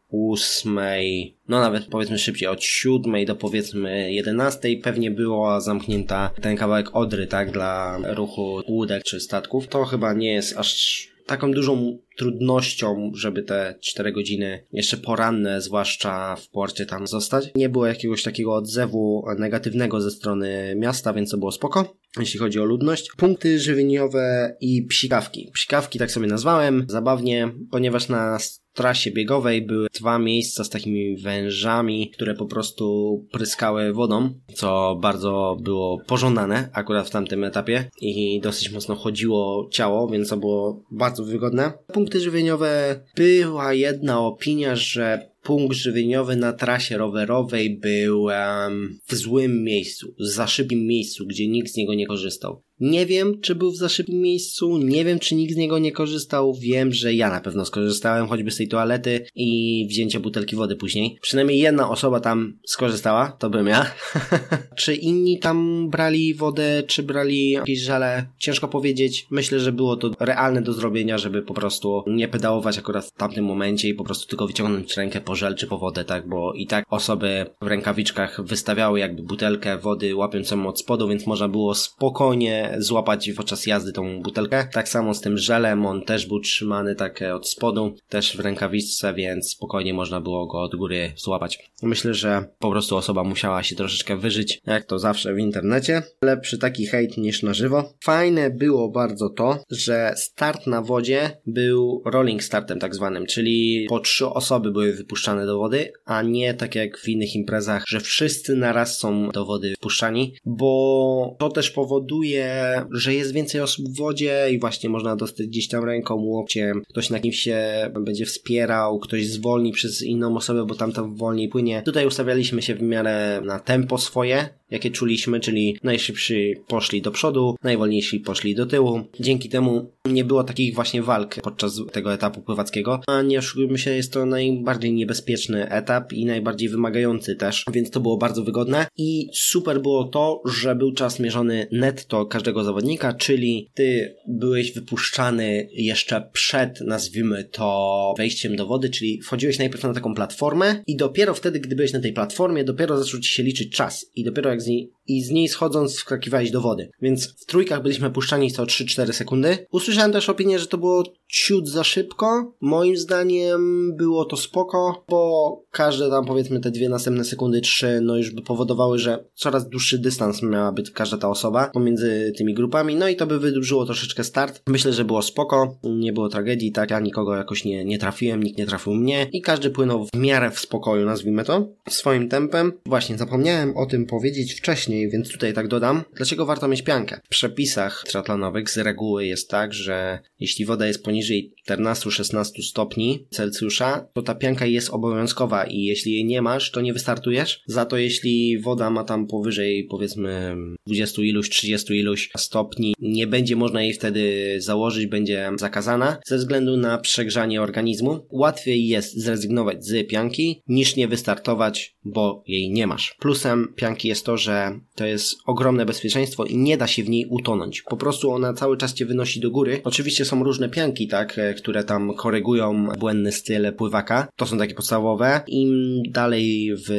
ósmej, 0.10 1.38
no 1.48 1.60
nawet 1.60 1.86
powiedzmy 1.86 2.18
szybciej, 2.18 2.48
od 2.48 2.64
siódmej 2.64 3.26
do 3.26 3.36
powiedzmy 3.36 4.14
jedenastej 4.14 4.78
pewnie 4.78 5.12
była 5.12 5.62
zamknięta 5.62 6.32
ten 6.42 6.58
kawałek 6.58 6.96
Odry, 6.96 7.28
tak, 7.28 7.52
dla 7.52 7.98
ruchu 8.04 8.62
łódek 8.68 9.04
czy 9.04 9.20
statków. 9.20 9.68
To 9.68 9.86
chyba 9.86 10.14
nie 10.14 10.34
jest 10.34 10.58
aż 10.58 11.09
taką 11.30 11.52
dużą 11.52 11.98
trudnością, 12.18 13.12
żeby 13.16 13.44
te 13.44 13.76
4 13.82 14.12
godziny 14.12 14.66
jeszcze 14.72 14.98
poranne, 14.98 15.62
zwłaszcza 15.62 16.36
w 16.36 16.50
porcie 16.50 16.86
tam 16.86 17.08
zostać. 17.08 17.52
Nie 17.56 17.70
było 17.70 17.88
jakiegoś 17.88 18.24
takiego 18.24 18.56
odzewu 18.56 19.26
negatywnego 19.38 20.02
ze 20.02 20.12
strony 20.12 20.76
miasta, 20.78 21.14
więc 21.14 21.32
to 21.32 21.38
było 21.38 21.52
spoko, 21.52 21.96
jeśli 22.20 22.40
chodzi 22.40 22.60
o 22.60 22.66
ludność. 22.66 23.10
Punkty 23.18 23.60
żywieniowe 23.60 24.56
i 24.62 24.84
psikawki. 24.84 25.52
Psikawki 25.54 26.00
tak 26.00 26.12
sobie 26.12 26.28
nazwałem, 26.28 26.86
zabawnie, 26.88 27.52
ponieważ 27.72 28.10
na 28.10 28.40
trasie 28.80 29.12
biegowej 29.12 29.62
były 29.62 29.88
dwa 29.94 30.20
miejsca 30.20 30.64
z 30.64 30.70
takimi 30.70 31.18
wężami, 31.18 32.10
które 32.10 32.34
po 32.34 32.46
prostu 32.46 33.26
pryskały 33.32 33.94
wodą, 33.94 34.30
co 34.54 34.98
bardzo 35.02 35.58
było 35.62 35.98
pożądane 36.08 36.70
akurat 36.74 37.08
w 37.08 37.12
tamtym 37.12 37.44
etapie 37.44 37.90
i 38.02 38.40
dosyć 38.44 38.72
mocno 38.72 38.96
chodziło 38.96 39.70
ciało, 39.72 40.08
więc 40.08 40.30
to 40.30 40.38
było 40.38 40.84
bardzo 40.92 41.24
wygodne. 41.24 41.74
Punkty 41.94 42.20
żywieniowe 42.20 43.00
była 43.16 43.74
jedna 43.74 44.20
opinia, 44.20 44.76
że 44.76 45.30
punkt 45.50 45.76
żywieniowy 45.76 46.36
na 46.36 46.54
trasie 46.54 46.98
rowerowej 46.98 47.80
był 47.80 48.22
um, 48.22 49.00
w 49.08 49.16
złym 49.16 49.64
miejscu, 49.64 50.16
za 50.20 50.48
szybkim 50.48 50.88
miejscu, 50.88 51.26
gdzie 51.28 51.48
nikt 51.48 51.72
z 51.72 51.76
niego 51.78 51.94
nie 51.94 52.08
korzystał. 52.08 52.64
Nie 52.80 53.06
wiem, 53.06 53.42
czy 53.42 53.56
był 53.56 53.72
w 53.72 53.78
za 53.78 53.90
szybkim 53.90 54.22
miejscu, 54.22 54.78
nie 54.78 55.06
wiem, 55.06 55.20
czy 55.20 55.36
nikt 55.36 55.54
z 55.54 55.58
niego 55.58 55.80
nie 55.80 55.92
korzystał. 55.92 56.54
Wiem, 56.54 56.94
że 56.94 57.14
ja 57.14 57.30
na 57.30 57.42
pewno 57.42 57.66
skorzystałem 57.66 58.28
choćby 58.28 58.52
z 58.52 58.58
tej 58.58 58.68
toalety 58.68 59.26
i 59.36 59.88
wzięcia 59.90 60.20
butelki 60.20 60.56
wody 60.56 60.76
później. 60.76 61.18
Przynajmniej 61.22 61.60
jedna 61.60 61.90
osoba 61.90 62.20
tam 62.20 62.60
skorzystała, 62.68 63.32
to 63.40 63.50
bym 63.50 63.68
ja. 63.68 63.92
czy 64.80 64.96
inni 64.96 65.40
tam 65.40 65.90
brali 65.90 66.34
wodę, 66.34 66.84
czy 66.88 67.04
brali 67.04 67.50
jakieś 67.50 67.80
żale? 67.80 68.26
Ciężko 68.38 68.68
powiedzieć. 68.68 69.28
Myślę, 69.32 69.60
że 69.60 69.72
było 69.72 69.98
to 69.98 70.12
realne 70.20 70.62
do 70.62 70.74
zrobienia, 70.74 71.18
żeby 71.18 71.42
po 71.42 71.54
prostu 71.54 72.04
nie 72.08 72.28
pedałować 72.28 72.78
akurat 72.78 73.06
w 73.06 73.12
tamtym 73.12 73.46
momencie 73.46 73.90
i 73.90 73.94
po 73.94 74.04
prostu 74.04 74.28
tylko 74.28 74.48
wyciągnąć 74.48 74.98
rękę 74.98 75.22
po 75.22 75.36
żel 75.40 75.56
czy 75.56 75.68
po 75.68 75.78
wodę, 75.78 76.06
tak? 76.06 76.30
Bo 76.30 76.54
i 76.54 76.68
tak 76.68 76.86
osoby 76.90 77.46
w 77.62 77.68
rękawiczkach 77.68 78.42
wystawiały 78.46 79.00
jakby 79.00 79.24
butelkę 79.24 79.78
wody 79.78 80.16
łapiąc 80.16 80.52
ją 80.52 80.68
od 80.68 80.80
spodu, 80.80 81.08
więc 81.08 81.28
można 81.28 81.48
było 81.48 81.76
spokojnie 81.76 82.76
złapać 82.78 83.32
podczas 83.38 83.66
jazdy 83.66 83.92
tą 83.92 84.22
butelkę. 84.22 84.68
Tak 84.74 84.90
samo 84.90 85.14
z 85.14 85.22
tym 85.22 85.38
żelem, 85.38 85.86
on 85.86 86.02
też 86.02 86.26
był 86.26 86.40
trzymany 86.40 86.96
tak 86.96 87.22
e, 87.22 87.36
od 87.36 87.50
spodu, 87.50 87.96
też 88.10 88.38
w 88.38 88.40
rękawiczce, 88.40 89.14
więc 89.14 89.50
spokojnie 89.50 89.94
można 89.94 90.22
było 90.22 90.48
go 90.48 90.62
od 90.62 90.76
góry 90.76 91.12
złapać. 91.16 91.70
Myślę, 91.84 92.14
że 92.14 92.46
po 92.60 92.72
prostu 92.72 92.98
osoba 92.98 93.24
musiała 93.24 93.64
się 93.64 93.76
troszeczkę 93.76 94.18
wyżyć, 94.18 94.62
jak 94.66 94.86
to 94.86 95.00
zawsze 95.00 95.34
w 95.34 95.40
internecie. 95.40 96.04
Lepszy 96.22 96.58
taki 96.58 96.86
hejt 96.86 97.18
niż 97.18 97.44
na 97.44 97.54
żywo. 97.54 97.94
Fajne 98.04 98.50
było 98.50 98.90
bardzo 98.90 99.30
to, 99.30 99.60
że 99.72 100.14
start 100.18 100.68
na 100.68 100.82
wodzie 100.82 101.32
był 101.46 102.02
rolling 102.06 102.44
startem 102.44 102.80
tak 102.80 102.96
zwanym, 102.96 103.26
czyli 103.26 103.86
po 103.90 104.00
trzy 104.00 104.28
osoby 104.28 104.72
były 104.72 104.94
wypuszczane 105.20 105.46
do 105.46 105.58
wody, 105.58 105.92
a 106.06 106.22
nie 106.22 106.54
tak 106.54 106.76
jak 106.76 106.98
w 106.98 107.10
innych 107.10 107.36
imprezach, 107.36 107.84
że 107.88 108.00
wszyscy 108.00 108.56
naraz 108.56 109.00
są 109.00 109.30
do 109.30 109.46
wody 109.46 109.74
wpuszczani, 109.76 110.34
bo 110.46 111.36
to 111.40 111.50
też 111.50 111.72
powoduje 111.72 112.50
że 112.92 113.14
jest 113.14 113.34
więcej 113.34 113.62
osób 113.62 113.90
w 113.90 113.98
wodzie 113.98 114.48
i 114.52 114.60
właśnie 114.60 114.90
można 114.90 115.16
dostać 115.16 115.48
gdzieś 115.48 115.68
tam 115.68 115.84
ręką, 115.84 116.16
łokciem, 116.16 116.82
ktoś 116.90 117.10
na 117.10 117.20
kimś 117.20 117.40
się 117.40 117.62
będzie 118.00 118.26
wspierał, 118.26 119.00
ktoś 119.00 119.28
zwolni 119.28 119.72
przez 119.72 120.02
inną 120.02 120.38
osobę, 120.38 120.66
bo 120.66 120.76
tam 120.76 121.16
wolniej 121.16 121.50
płynie. 121.50 121.82
Tutaj 121.86 122.06
ustawialiśmy 122.06 122.62
się 122.62 122.76
w 122.76 122.82
miarę 122.82 123.42
na 123.46 123.60
tempo 123.60 123.98
swoje, 123.98 124.50
jakie 124.72 124.92
czuliśmy, 124.92 125.40
czyli 125.40 125.78
najszybsi 125.84 126.56
poszli 126.68 127.02
do 127.02 127.12
przodu, 127.12 127.56
najwolniejsi 127.64 128.20
poszli 128.20 128.56
do 128.56 128.66
tyłu. 128.66 129.02
Dzięki 129.20 129.50
temu 129.50 129.92
nie 130.06 130.24
było 130.24 130.44
takich 130.44 130.76
właśnie 130.76 131.04
walk 131.04 131.36
podczas 131.42 131.82
tego 131.92 132.14
etapu 132.14 132.42
pływackiego, 132.42 133.02
a 133.08 133.22
nie 133.22 133.40
oszukujmy 133.40 133.78
się, 133.78 133.92
jest 133.92 134.14
to 134.14 134.26
najbardziej 134.26 134.94
niebezpieczny 135.10 135.70
etap 135.70 136.14
i 136.14 136.26
najbardziej 136.26 136.70
wymagający 136.70 137.36
też, 137.36 137.66
więc 137.74 137.90
to 137.90 138.00
było 138.00 138.18
bardzo 138.18 138.44
wygodne 138.44 138.88
i 138.98 139.30
super 139.34 139.82
było 139.82 140.04
to, 140.04 140.42
że 140.46 140.76
był 140.76 140.94
czas 140.94 141.20
mierzony 141.20 141.68
netto 141.72 142.26
każdego 142.26 142.64
zawodnika, 142.64 143.14
czyli 143.14 143.70
ty 143.74 144.16
byłeś 144.28 144.72
wypuszczany 144.72 145.70
jeszcze 145.72 146.30
przed, 146.34 146.82
nazwijmy 146.82 147.44
to, 147.44 148.14
wejściem 148.18 148.56
do 148.56 148.66
wody, 148.66 148.90
czyli 148.90 149.22
wchodziłeś 149.22 149.60
najpierw 149.60 149.84
na 149.84 149.94
taką 149.94 150.16
platformę 150.16 150.84
i 150.88 150.96
dopiero 150.96 151.34
wtedy, 151.34 151.60
gdy 151.60 151.76
byłeś 151.76 151.94
na 151.94 152.00
tej 152.00 152.14
platformie, 152.14 152.64
dopiero 152.64 152.98
zaczął 152.98 153.20
ci 153.20 153.34
się 153.34 153.44
liczyć 153.44 153.76
czas 153.76 154.06
i 154.16 154.24
dopiero 154.24 154.50
jak 154.50 154.62
z 154.62 154.68
niej, 154.68 154.92
i 155.08 155.24
z 155.24 155.30
niej 155.30 155.48
schodząc 155.48 155.96
wskakiwałeś 155.96 156.52
do 156.52 156.62
wody. 156.62 156.90
Więc 157.02 157.28
w 157.28 157.46
trójkach 157.46 157.82
byliśmy 157.82 158.12
puszczani 158.12 158.52
co 158.52 158.64
3-4 158.64 159.14
sekundy. 159.14 159.68
Usłyszałem 159.72 160.12
też 160.12 160.30
opinię, 160.30 160.60
że 160.60 160.68
to 160.68 160.78
było 160.78 161.04
ciut 161.28 161.68
za 161.68 161.84
szybko. 161.84 162.54
Moim 162.62 162.98
zdaniem 162.98 163.92
było 163.98 164.26
to 164.26 164.38
spoko, 164.38 164.99
bo 165.10 165.64
każde 165.72 166.10
tam 166.10 166.26
powiedzmy 166.26 166.60
te 166.60 166.72
dwie 166.72 166.90
następne 166.90 167.24
sekundy, 167.24 167.62
trzy, 167.62 168.02
no 168.02 168.18
już 168.18 168.32
by 168.32 168.42
powodowały, 168.42 169.00
że 169.00 169.26
coraz 169.34 169.70
dłuższy 169.70 170.00
dystans 170.00 170.44
miała 170.44 170.72
być 170.72 170.92
każda 170.92 171.18
ta 171.18 171.30
osoba 171.30 171.70
pomiędzy 171.74 172.34
tymi 172.38 172.54
grupami, 172.54 172.96
no 172.96 173.08
i 173.08 173.16
to 173.16 173.28
by 173.28 173.40
wydłużyło 173.40 173.86
troszeczkę 173.86 174.24
start. 174.24 174.62
Myślę, 174.68 174.94
że 174.94 175.06
było 175.06 175.22
spoko, 175.22 175.76
nie 175.84 176.14
było 176.14 176.30
tragedii, 176.30 176.72
tak, 176.72 176.92
ja 176.92 177.00
nikogo 177.00 177.36
jakoś 177.36 177.66
nie, 177.66 177.86
nie 177.86 178.00
trafiłem, 178.00 178.44
nikt 178.44 178.58
nie 178.58 178.66
trafił 178.66 178.94
mnie 178.94 179.28
i 179.32 179.42
każdy 179.42 179.70
płynął 179.70 180.06
w 180.06 180.18
miarę 180.18 180.52
w 180.52 180.60
spokoju, 180.60 181.06
nazwijmy 181.06 181.44
to, 181.44 181.68
swoim 181.90 182.30
tempem. 182.30 182.74
Właśnie, 182.86 183.18
zapomniałem 183.18 183.78
o 183.78 183.86
tym 183.86 184.06
powiedzieć 184.06 184.54
wcześniej, 184.54 185.10
więc 185.10 185.32
tutaj 185.32 185.54
tak 185.54 185.68
dodam. 185.68 186.04
Dlaczego 186.16 186.46
warto 186.46 186.68
mieć 186.68 186.82
piankę? 186.82 187.20
W 187.24 187.30
przepisach 187.30 188.04
triatlonowych 188.08 188.70
z 188.70 188.78
reguły 188.78 189.26
jest 189.26 189.50
tak, 189.50 189.74
że 189.74 190.20
jeśli 190.40 190.66
woda 190.66 190.88
jest 190.88 191.04
poniżej 191.04 191.54
14-16 191.70 192.44
stopni 192.70 193.28
Celsjusza, 193.30 194.08
to 194.14 194.22
ta 194.22 194.36
pianka 194.36 194.66
jest 194.66 194.89
obowiązkowa 194.90 195.64
i 195.64 195.84
jeśli 195.84 196.14
jej 196.14 196.26
nie 196.26 196.42
masz, 196.42 196.72
to 196.72 196.82
nie 196.82 196.94
wystartujesz. 196.94 197.62
Za 197.66 197.86
to 197.86 197.98
jeśli 197.98 198.60
woda 198.60 198.90
ma 198.90 199.04
tam 199.04 199.28
powyżej 199.28 199.84
powiedzmy 199.84 200.56
20 200.88 201.22
iluś, 201.22 201.50
30 201.50 201.94
iluś 201.94 202.30
stopni, 202.38 202.96
nie 203.00 203.28
będzie 203.28 203.56
można 203.56 203.82
jej 203.82 203.94
wtedy 203.94 204.56
założyć, 204.58 205.06
będzie 205.06 205.52
zakazana 205.56 206.18
ze 206.26 206.38
względu 206.38 206.78
na 206.78 206.98
przegrzanie 206.98 207.62
organizmu. 207.62 208.28
Łatwiej 208.30 208.88
jest 208.88 209.18
zrezygnować 209.18 209.86
z 209.86 210.08
pianki 210.08 210.62
niż 210.68 210.96
nie 210.96 211.08
wystartować, 211.08 211.96
bo 212.04 212.44
jej 212.48 212.72
nie 212.72 212.88
masz. 212.88 213.16
Plusem 213.20 213.74
pianki 213.76 214.08
jest 214.08 214.26
to, 214.26 214.38
że 214.38 214.80
to 214.96 215.06
jest 215.06 215.36
ogromne 215.46 215.86
bezpieczeństwo 215.86 216.46
i 216.46 216.58
nie 216.58 216.78
da 216.78 216.88
się 216.88 217.04
w 217.04 217.10
niej 217.10 217.26
utonąć. 217.30 217.82
Po 217.82 217.98
prostu 217.98 218.32
ona 218.32 218.54
cały 218.54 218.78
czas 218.78 218.94
cię 218.94 219.06
wynosi 219.06 219.40
do 219.40 219.52
góry. 219.52 219.82
Oczywiście 219.84 220.26
są 220.26 220.44
różne 220.44 220.70
pianki, 220.70 221.08
tak, 221.08 221.40
które 221.58 221.84
tam 221.84 222.14
korygują 222.14 222.88
błędny 223.00 223.32
styl 223.32 223.74
pływaka. 223.74 224.28
To 224.36 224.46
są 224.46 224.58
takie 224.58 224.74
podstawowe. 224.80 225.42
Im 225.48 226.04
dalej 226.12 226.76
w 226.76 226.90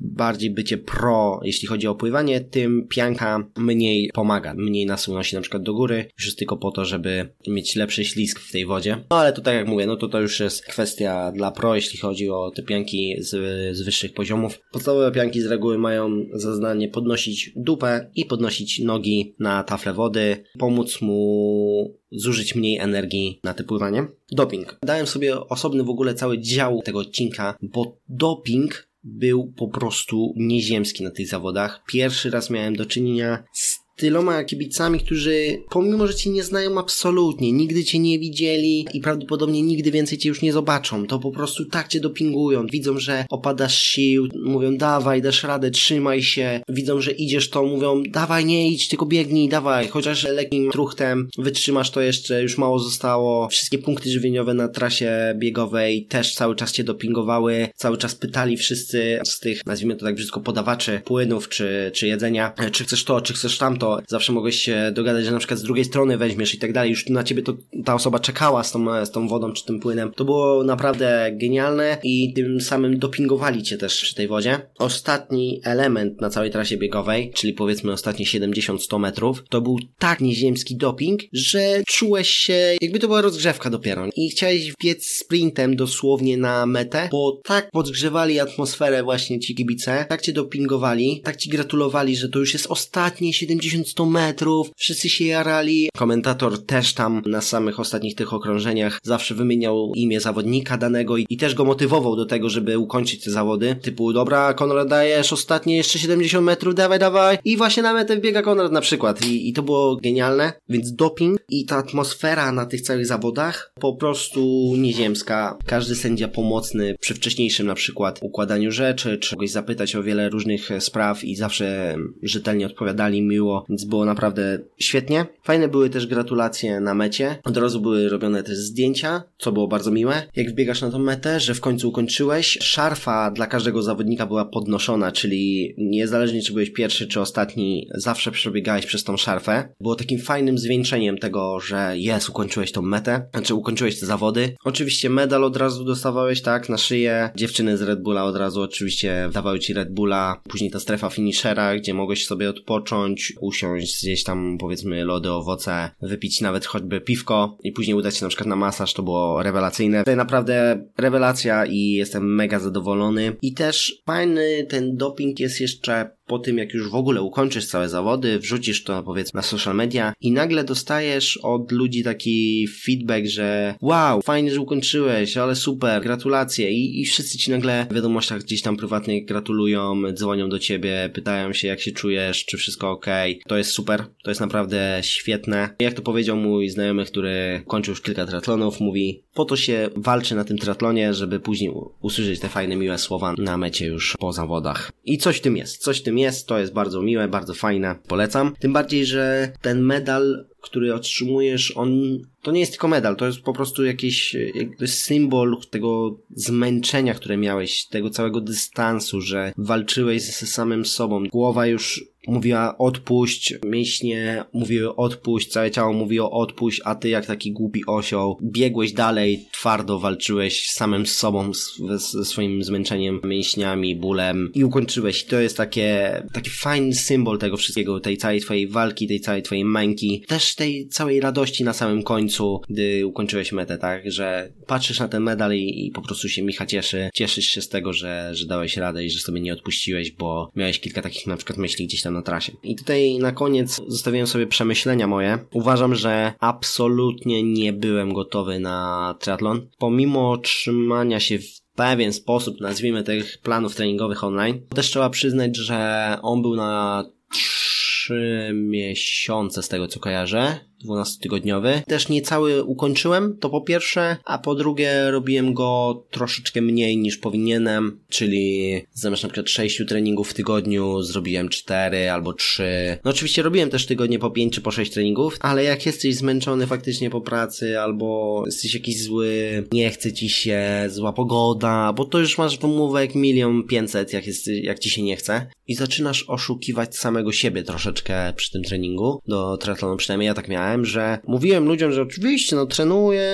bardziej 0.00 0.50
bycie 0.50 0.78
pro, 0.78 1.40
jeśli 1.42 1.68
chodzi 1.68 1.86
o 1.86 1.94
pływanie, 1.94 2.40
tym 2.40 2.86
pianka 2.88 3.50
mniej 3.56 4.10
pomaga, 4.14 4.54
mniej 4.54 4.86
nas 4.86 5.08
unosi 5.08 5.36
na 5.36 5.42
przykład 5.42 5.62
do 5.62 5.74
góry, 5.74 6.04
już 6.18 6.26
jest 6.26 6.38
tylko 6.38 6.56
po 6.56 6.70
to, 6.70 6.84
żeby 6.84 7.28
mieć 7.48 7.76
lepszy 7.76 8.04
ślizg 8.04 8.40
w 8.40 8.52
tej 8.52 8.66
wodzie. 8.66 9.04
No 9.10 9.16
ale 9.16 9.32
to 9.32 9.42
tak 9.42 9.54
jak 9.54 9.68
mówię, 9.68 9.86
no 9.86 9.96
to 9.96 10.08
to 10.08 10.20
już 10.20 10.40
jest 10.40 10.64
kwestia 10.64 11.32
dla 11.32 11.50
pro, 11.50 11.74
jeśli 11.74 11.98
chodzi 11.98 12.30
o 12.30 12.50
te 12.50 12.62
pianki 12.62 13.16
z, 13.18 13.30
z 13.76 13.82
wyższych 13.82 14.14
poziomów. 14.14 14.60
Podstawowe 14.72 15.12
pianki 15.12 15.40
z 15.40 15.46
reguły 15.46 15.78
mają 15.78 16.26
za 16.32 16.54
zadanie 16.54 16.88
podnosić 16.88 17.52
dupę 17.56 18.10
i 18.14 18.24
podnosić 18.24 18.78
nogi 18.78 19.34
na 19.38 19.62
tafle 19.62 19.92
wody, 19.92 20.44
pomóc 20.58 21.00
mu 21.00 22.00
zużyć 22.12 22.54
mniej 22.54 22.78
energii 22.78 23.40
na 23.44 23.54
te 23.54 23.64
pływanie. 23.64 24.06
Doping. 24.32 24.78
Dałem 24.82 25.06
sobie 25.06 25.40
osobny 25.40 25.84
w 25.84 25.90
ogóle 25.90 26.14
cały 26.14 26.38
dział 26.38 26.82
tego 26.82 26.98
odcinka, 26.98 27.54
bo 27.62 27.96
doping 28.08 28.89
był 29.04 29.52
po 29.52 29.68
prostu 29.68 30.34
nieziemski 30.36 31.04
na 31.04 31.10
tych 31.10 31.28
zawodach. 31.28 31.82
Pierwszy 31.86 32.30
raz 32.30 32.50
miałem 32.50 32.76
do 32.76 32.86
czynienia 32.86 33.44
z 33.52 33.79
tyloma 34.00 34.44
kibicami, 34.44 35.00
którzy 35.00 35.62
pomimo, 35.70 36.06
że 36.06 36.14
cię 36.14 36.30
nie 36.30 36.42
znają 36.42 36.78
absolutnie, 36.78 37.52
nigdy 37.52 37.84
cię 37.84 37.98
nie 37.98 38.18
widzieli 38.18 38.86
i 38.94 39.00
prawdopodobnie 39.00 39.62
nigdy 39.62 39.90
więcej 39.90 40.18
cię 40.18 40.28
już 40.28 40.42
nie 40.42 40.52
zobaczą, 40.52 41.06
to 41.06 41.18
po 41.18 41.30
prostu 41.30 41.64
tak 41.64 41.88
cię 41.88 42.00
dopingują. 42.00 42.66
Widzą, 42.66 42.98
że 42.98 43.24
opadasz 43.30 43.78
sił, 43.78 44.28
mówią 44.44 44.76
dawaj, 44.76 45.22
dasz 45.22 45.42
radę, 45.42 45.70
trzymaj 45.70 46.22
się. 46.22 46.60
Widzą, 46.68 47.00
że 47.00 47.10
idziesz 47.10 47.50
to, 47.50 47.62
mówią 47.64 48.02
dawaj, 48.02 48.44
nie 48.44 48.68
idź, 48.68 48.88
tylko 48.88 49.06
biegnij, 49.06 49.48
dawaj. 49.48 49.88
Chociaż 49.88 50.24
lekkim 50.24 50.70
truchtem 50.70 51.28
wytrzymasz 51.38 51.90
to 51.90 52.00
jeszcze, 52.00 52.42
już 52.42 52.58
mało 52.58 52.78
zostało. 52.78 53.48
Wszystkie 53.48 53.78
punkty 53.78 54.10
żywieniowe 54.10 54.54
na 54.54 54.68
trasie 54.68 55.34
biegowej 55.38 56.06
też 56.06 56.34
cały 56.34 56.56
czas 56.56 56.72
cię 56.72 56.84
dopingowały. 56.84 57.68
Cały 57.76 57.98
czas 57.98 58.14
pytali 58.14 58.56
wszyscy 58.56 59.20
z 59.24 59.40
tych, 59.40 59.66
nazwijmy 59.66 59.96
to 59.96 60.06
tak 60.06 60.14
brzydko, 60.14 60.40
podawaczy 60.40 61.00
płynów 61.04 61.48
czy, 61.48 61.90
czy 61.94 62.06
jedzenia, 62.06 62.52
czy 62.72 62.84
chcesz 62.84 63.04
to, 63.04 63.20
czy 63.20 63.34
chcesz 63.34 63.58
tamto, 63.58 63.89
zawsze 64.08 64.32
mogłeś 64.32 64.56
się 64.56 64.92
dogadać, 64.94 65.24
że 65.24 65.32
na 65.32 65.38
przykład 65.38 65.60
z 65.60 65.62
drugiej 65.62 65.84
strony 65.84 66.18
weźmiesz 66.18 66.54
i 66.54 66.58
tak 66.58 66.72
dalej. 66.72 66.90
Już 66.90 67.08
na 67.08 67.24
ciebie 67.24 67.42
to 67.42 67.56
ta 67.84 67.94
osoba 67.94 68.18
czekała 68.18 68.64
z 68.64 68.72
tą, 68.72 69.04
z 69.06 69.10
tą 69.10 69.28
wodą 69.28 69.52
czy 69.52 69.64
tym 69.64 69.80
płynem. 69.80 70.12
To 70.16 70.24
było 70.24 70.64
naprawdę 70.64 71.30
genialne 71.32 71.98
i 72.02 72.32
tym 72.32 72.60
samym 72.60 72.98
dopingowali 72.98 73.62
cię 73.62 73.78
też 73.78 74.02
przy 74.02 74.14
tej 74.14 74.28
wodzie. 74.28 74.60
Ostatni 74.78 75.60
element 75.64 76.20
na 76.20 76.30
całej 76.30 76.50
trasie 76.50 76.76
biegowej, 76.76 77.32
czyli 77.34 77.52
powiedzmy 77.52 77.92
ostatnie 77.92 78.26
70-100 78.26 79.00
metrów, 79.00 79.44
to 79.48 79.60
był 79.60 79.78
tak 79.98 80.20
nieziemski 80.20 80.76
doping, 80.76 81.20
że 81.32 81.82
czułeś 81.86 82.28
się, 82.28 82.76
jakby 82.80 82.98
to 82.98 83.06
była 83.06 83.20
rozgrzewka 83.20 83.70
dopiero 83.70 84.06
i 84.16 84.30
chciałeś 84.30 84.72
biec 84.82 85.06
sprintem 85.06 85.76
dosłownie 85.76 86.36
na 86.36 86.66
metę, 86.66 87.08
bo 87.12 87.40
tak 87.44 87.70
podgrzewali 87.70 88.40
atmosferę 88.40 89.02
właśnie 89.02 89.40
ci 89.40 89.54
kibice, 89.54 90.06
tak 90.08 90.22
cię 90.22 90.32
dopingowali, 90.32 91.20
tak 91.24 91.36
ci 91.36 91.50
gratulowali, 91.50 92.16
że 92.16 92.28
to 92.28 92.38
już 92.38 92.52
jest 92.52 92.66
ostatnie 92.66 93.32
70 93.32 93.79
1100 93.84 94.06
metrów, 94.06 94.70
wszyscy 94.76 95.08
się 95.08 95.24
jarali. 95.24 95.88
Komentator 95.96 96.66
też 96.66 96.94
tam 96.94 97.22
na 97.26 97.40
samych 97.40 97.80
ostatnich 97.80 98.14
tych 98.14 98.32
okrążeniach 98.32 98.98
zawsze 99.02 99.34
wymieniał 99.34 99.92
imię 99.94 100.20
zawodnika 100.20 100.76
danego 100.76 101.16
i, 101.16 101.26
i 101.30 101.36
też 101.36 101.54
go 101.54 101.64
motywował 101.64 102.16
do 102.16 102.26
tego, 102.26 102.48
żeby 102.48 102.78
ukończyć 102.78 103.24
te 103.24 103.30
zawody. 103.30 103.76
Typu, 103.82 104.12
dobra, 104.12 104.54
Konrad 104.54 104.88
dajesz 104.88 105.32
ostatnie 105.32 105.76
jeszcze 105.76 105.98
70 105.98 106.46
metrów, 106.46 106.74
dawaj, 106.74 106.98
dawaj. 106.98 107.38
I 107.44 107.56
właśnie 107.56 107.82
na 107.82 107.94
metę 107.94 108.16
wbiega 108.16 108.42
Konrad 108.42 108.72
na 108.72 108.80
przykład. 108.80 109.26
I, 109.26 109.48
I 109.48 109.52
to 109.52 109.62
było 109.62 109.96
genialne. 109.96 110.52
Więc 110.68 110.92
doping 110.92 111.40
i 111.48 111.64
ta 111.64 111.76
atmosfera 111.76 112.52
na 112.52 112.66
tych 112.66 112.80
całych 112.80 113.06
zawodach 113.06 113.72
po 113.80 113.94
prostu 113.94 114.74
nieziemska. 114.78 115.58
Każdy 115.66 115.94
sędzia 115.94 116.28
pomocny 116.28 116.96
przy 117.00 117.14
wcześniejszym 117.14 117.66
na 117.66 117.74
przykład 117.74 118.18
układaniu 118.22 118.72
rzeczy, 118.72 119.18
czy 119.18 119.30
kogoś 119.30 119.50
zapytać 119.50 119.96
o 119.96 120.02
wiele 120.02 120.28
różnych 120.28 120.68
spraw 120.78 121.24
i 121.24 121.36
zawsze 121.36 121.96
rzetelnie 122.22 122.66
odpowiadali 122.66 123.22
miło, 123.22 123.59
więc 123.68 123.84
było 123.84 124.04
naprawdę 124.04 124.58
świetnie. 124.78 125.26
Fajne 125.42 125.68
były 125.68 125.90
też 125.90 126.06
gratulacje 126.06 126.80
na 126.80 126.94
mecie. 126.94 127.36
Od 127.44 127.56
razu 127.56 127.80
były 127.80 128.08
robione 128.08 128.42
też 128.42 128.56
zdjęcia, 128.56 129.22
co 129.38 129.52
było 129.52 129.68
bardzo 129.68 129.90
miłe. 129.90 130.22
Jak 130.36 130.50
wbiegasz 130.50 130.82
na 130.82 130.90
tą 130.90 130.98
metę, 130.98 131.40
że 131.40 131.54
w 131.54 131.60
końcu 131.60 131.88
ukończyłeś, 131.88 132.58
szarfa 132.60 133.30
dla 133.30 133.46
każdego 133.46 133.82
zawodnika 133.82 134.26
była 134.26 134.44
podnoszona, 134.44 135.12
czyli 135.12 135.74
niezależnie 135.78 136.42
czy 136.42 136.52
byłeś 136.52 136.70
pierwszy 136.70 137.06
czy 137.06 137.20
ostatni, 137.20 137.88
zawsze 137.94 138.30
przebiegałeś 138.30 138.86
przez 138.86 139.04
tą 139.04 139.16
szarfę. 139.16 139.68
Było 139.80 139.94
takim 139.94 140.18
fajnym 140.18 140.58
zwieńczeniem 140.58 141.18
tego, 141.18 141.60
że 141.60 141.92
jest, 141.98 142.28
ukończyłeś 142.28 142.72
tą 142.72 142.82
metę, 142.82 143.28
znaczy 143.34 143.54
ukończyłeś 143.54 144.00
te 144.00 144.06
zawody. 144.06 144.56
Oczywiście 144.64 145.10
medal 145.10 145.44
od 145.44 145.56
razu 145.56 145.84
dostawałeś, 145.84 146.42
tak, 146.42 146.68
na 146.68 146.78
szyję. 146.78 147.30
Dziewczyny 147.36 147.76
z 147.76 147.82
Red 147.82 148.02
Bulla 148.02 148.24
od 148.24 148.36
razu 148.36 148.62
oczywiście 148.62 149.30
dawały 149.32 149.58
ci 149.58 149.74
Red 149.74 149.94
Bulla. 149.94 150.40
Później 150.48 150.70
ta 150.70 150.80
strefa 150.80 151.10
finishera, 151.10 151.76
gdzie 151.76 151.94
mogłeś 151.94 152.26
sobie 152.26 152.50
odpocząć, 152.50 153.32
usiąść, 153.50 154.00
zjeść 154.00 154.24
tam 154.24 154.58
powiedzmy 154.58 155.04
lody, 155.04 155.30
owoce, 155.30 155.90
wypić 156.02 156.40
nawet 156.40 156.66
choćby 156.66 157.00
piwko 157.00 157.58
i 157.62 157.72
później 157.72 157.96
udać 157.96 158.16
się 158.16 158.24
na 158.24 158.28
przykład 158.28 158.48
na 158.48 158.56
masaż, 158.56 158.94
to 158.94 159.02
było 159.02 159.42
rewelacyjne. 159.42 159.98
Tutaj 159.98 160.16
naprawdę 160.16 160.84
rewelacja 160.98 161.66
i 161.66 161.90
jestem 161.90 162.34
mega 162.34 162.58
zadowolony. 162.58 163.36
I 163.42 163.54
też 163.54 164.02
fajny 164.06 164.66
ten 164.68 164.96
doping 164.96 165.40
jest 165.40 165.60
jeszcze 165.60 166.10
po 166.30 166.38
tym, 166.38 166.58
jak 166.58 166.74
już 166.74 166.90
w 166.90 166.94
ogóle 166.94 167.22
ukończysz 167.22 167.66
całe 167.66 167.88
zawody, 167.88 168.38
wrzucisz 168.38 168.84
to 168.84 169.02
powiedzmy 169.02 169.38
na 169.38 169.42
social 169.42 169.74
media 169.74 170.12
i 170.20 170.32
nagle 170.32 170.64
dostajesz 170.64 171.36
od 171.42 171.72
ludzi 171.72 172.04
taki 172.04 172.68
feedback, 172.84 173.26
że 173.26 173.74
wow, 173.80 174.22
fajnie, 174.22 174.50
że 174.50 174.60
ukończyłeś, 174.60 175.36
ale 175.36 175.56
super, 175.56 176.02
gratulacje 176.02 176.70
i, 176.70 177.00
i 177.00 177.04
wszyscy 177.04 177.38
ci 177.38 177.50
nagle 177.50 177.86
w 177.90 177.94
wiadomościach 177.94 178.42
gdzieś 178.42 178.62
tam 178.62 178.76
prywatnych 178.76 179.24
gratulują, 179.24 180.02
dzwonią 180.12 180.48
do 180.48 180.58
ciebie, 180.58 181.10
pytają 181.14 181.52
się 181.52 181.68
jak 181.68 181.80
się 181.80 181.92
czujesz, 181.92 182.44
czy 182.44 182.56
wszystko 182.56 182.90
ok. 182.90 183.06
To 183.46 183.56
jest 183.56 183.70
super, 183.70 184.04
to 184.22 184.30
jest 184.30 184.40
naprawdę 184.40 184.98
świetne. 185.02 185.74
Jak 185.80 185.94
to 185.94 186.02
powiedział 186.02 186.36
mój 186.36 186.68
znajomy, 186.68 187.04
który 187.04 187.62
kończył 187.66 187.92
już 187.92 188.02
kilka 188.02 188.26
triatlonów, 188.26 188.80
mówi 188.80 189.22
po 189.34 189.44
to 189.44 189.56
się 189.56 189.90
walczy 189.96 190.34
na 190.34 190.44
tym 190.44 190.58
triatlonie, 190.58 191.14
żeby 191.14 191.40
później 191.40 191.72
usłyszeć 192.00 192.40
te 192.40 192.48
fajne, 192.48 192.76
miłe 192.76 192.98
słowa 192.98 193.34
na 193.38 193.56
mecie 193.56 193.86
już 193.86 194.16
po 194.18 194.32
zawodach. 194.32 194.92
I 195.04 195.18
coś 195.18 195.36
w 195.36 195.40
tym 195.40 195.56
jest, 195.56 195.76
coś 195.76 196.00
w 196.00 196.02
tym 196.02 196.18
jest, 196.18 196.19
to 196.46 196.58
jest 196.58 196.72
bardzo 196.72 197.02
miłe, 197.02 197.28
bardzo 197.28 197.54
fajne, 197.54 197.96
polecam. 198.08 198.54
Tym 198.58 198.72
bardziej, 198.72 199.06
że 199.06 199.52
ten 199.62 199.82
medal, 199.82 200.46
który 200.60 200.94
otrzymujesz, 200.94 201.76
on 201.76 202.18
to 202.42 202.52
nie 202.52 202.60
jest 202.60 202.72
tylko 202.72 202.88
medal, 202.88 203.16
to 203.16 203.26
jest 203.26 203.40
po 203.40 203.52
prostu 203.52 203.84
jakiś 203.84 204.36
jest 204.80 205.02
symbol 205.02 205.56
tego 205.70 206.18
zmęczenia, 206.34 207.14
które 207.14 207.36
miałeś, 207.36 207.86
tego 207.86 208.10
całego 208.10 208.40
dystansu, 208.40 209.20
że 209.20 209.52
walczyłeś 209.56 210.22
ze 210.22 210.46
samym 210.46 210.86
sobą. 210.86 211.24
Głowa 211.28 211.66
już 211.66 212.04
mówiła 212.26 212.78
odpuść, 212.78 213.54
mięśnie 213.64 214.44
mówiły 214.52 214.96
odpuść, 214.96 215.48
całe 215.48 215.70
ciało 215.70 215.92
mówiło 215.92 216.30
odpuść, 216.30 216.80
a 216.84 216.94
ty 216.94 217.08
jak 217.08 217.26
taki 217.26 217.52
głupi 217.52 217.86
osioł. 217.86 218.38
Biegłeś 218.42 218.92
dalej, 218.92 219.46
twardo 219.52 219.98
walczyłeś 219.98 220.70
samym 220.70 221.06
z 221.06 221.16
sobą, 221.16 221.50
ze 221.96 222.24
swoim 222.24 222.64
zmęczeniem, 222.64 223.20
mięśniami, 223.24 223.96
bólem. 223.96 224.50
I 224.54 224.64
ukończyłeś. 224.64 225.24
To 225.24 225.40
jest 225.40 225.56
takie, 225.56 226.22
taki 226.32 226.50
fajny 226.50 226.94
symbol 226.94 227.38
tego 227.38 227.56
wszystkiego, 227.56 228.00
tej 228.00 228.16
całej 228.16 228.40
twojej 228.40 228.68
walki, 228.68 229.08
tej 229.08 229.20
całej 229.20 229.42
twojej 229.42 229.64
męki, 229.64 230.24
też 230.28 230.54
tej 230.54 230.88
całej 230.88 231.20
radości 231.20 231.64
na 231.64 231.72
samym 231.72 232.02
końcu, 232.02 232.60
gdy 232.68 233.06
ukończyłeś 233.06 233.52
metę, 233.52 233.78
tak, 233.78 234.10
że 234.10 234.52
patrzysz 234.66 235.00
na 235.00 235.08
ten 235.08 235.22
medal 235.22 235.54
i, 235.54 235.86
i 235.86 235.90
po 235.90 236.02
prostu 236.02 236.28
się 236.28 236.42
Micha 236.42 236.66
cieszy, 236.66 237.10
cieszysz 237.14 237.48
się 237.48 237.62
z 237.62 237.68
tego, 237.68 237.92
że, 237.92 238.30
że 238.32 238.46
dałeś 238.46 238.76
radę 238.76 239.04
i 239.04 239.10
że 239.10 239.20
sobie 239.20 239.40
nie 239.40 239.52
odpuściłeś, 239.52 240.10
bo 240.10 240.50
miałeś 240.56 240.80
kilka 240.80 241.02
takich 241.02 241.26
na 241.26 241.36
przykład 241.36 241.58
myśli 241.58 241.86
gdzieś 241.86 242.02
tam 242.02 242.09
na 242.10 242.22
trasie. 242.22 242.52
I 242.62 242.76
tutaj 242.76 243.18
na 243.18 243.32
koniec 243.32 243.80
zostawiłem 243.88 244.26
sobie 244.26 244.46
przemyślenia 244.46 245.06
moje. 245.06 245.38
Uważam, 245.52 245.94
że 245.94 246.32
absolutnie 246.40 247.42
nie 247.42 247.72
byłem 247.72 248.12
gotowy 248.12 248.60
na 248.60 249.14
triatlon. 249.20 249.68
Pomimo 249.78 250.36
trzymania 250.38 251.20
się 251.20 251.38
w 251.38 251.60
pewien 251.74 252.12
sposób, 252.12 252.60
nazwijmy 252.60 253.02
tych 253.02 253.38
planów 253.38 253.74
treningowych 253.74 254.24
online, 254.24 254.60
też 254.74 254.86
trzeba 254.86 255.10
przyznać, 255.10 255.56
że 255.56 256.18
on 256.22 256.42
był 256.42 256.56
na 256.56 257.04
trzy 257.32 258.50
miesiące 258.54 259.62
z 259.62 259.68
tego 259.68 259.88
co 259.88 260.00
kojarzę 260.00 260.69
12-tygodniowy. 260.84 261.82
Też 261.86 262.08
niecały 262.08 262.64
ukończyłem, 262.64 263.36
to 263.40 263.50
po 263.50 263.60
pierwsze, 263.60 264.16
a 264.24 264.38
po 264.38 264.54
drugie 264.54 265.10
robiłem 265.10 265.54
go 265.54 266.02
troszeczkę 266.10 266.62
mniej 266.62 266.98
niż 266.98 267.16
powinienem, 267.16 268.00
czyli 268.08 268.80
zamiast 268.92 269.22
na 269.22 269.28
przykład 269.28 269.48
6 269.48 269.82
treningów 269.88 270.30
w 270.30 270.34
tygodniu 270.34 271.02
zrobiłem 271.02 271.48
4 271.48 272.10
albo 272.10 272.32
3. 272.32 272.98
No 273.04 273.10
oczywiście 273.10 273.42
robiłem 273.42 273.70
też 273.70 273.86
tygodnie 273.86 274.18
po 274.18 274.30
5 274.30 274.54
czy 274.54 274.60
po 274.60 274.70
6 274.70 274.92
treningów, 274.92 275.36
ale 275.40 275.64
jak 275.64 275.86
jesteś 275.86 276.16
zmęczony 276.16 276.66
faktycznie 276.66 277.10
po 277.10 277.20
pracy 277.20 277.80
albo 277.80 278.42
jesteś 278.46 278.74
jakiś 278.74 279.02
zły, 279.02 279.64
nie 279.72 279.90
chce 279.90 280.12
ci 280.12 280.28
się, 280.28 280.60
zła 280.88 281.12
pogoda, 281.12 281.92
bo 281.92 282.04
to 282.04 282.18
już 282.18 282.38
masz 282.38 282.58
wymówek 282.58 283.14
milion 283.14 283.62
pięćset, 283.62 284.12
jak, 284.12 284.24
jak 284.62 284.78
ci 284.78 284.90
się 284.90 285.02
nie 285.02 285.16
chce 285.16 285.46
i 285.70 285.74
zaczynasz 285.74 286.24
oszukiwać 286.28 286.96
samego 286.96 287.32
siebie 287.32 287.62
troszeczkę 287.62 288.32
przy 288.36 288.50
tym 288.50 288.62
treningu, 288.62 289.20
do 289.26 289.56
triatlonu 289.56 289.96
przynajmniej 289.96 290.26
ja 290.26 290.34
tak 290.34 290.48
miałem, 290.48 290.69
że 290.78 291.18
mówiłem 291.26 291.66
ludziom, 291.66 291.92
że 291.92 292.02
oczywiście, 292.02 292.56
no 292.56 292.66
trenuję 292.66 293.32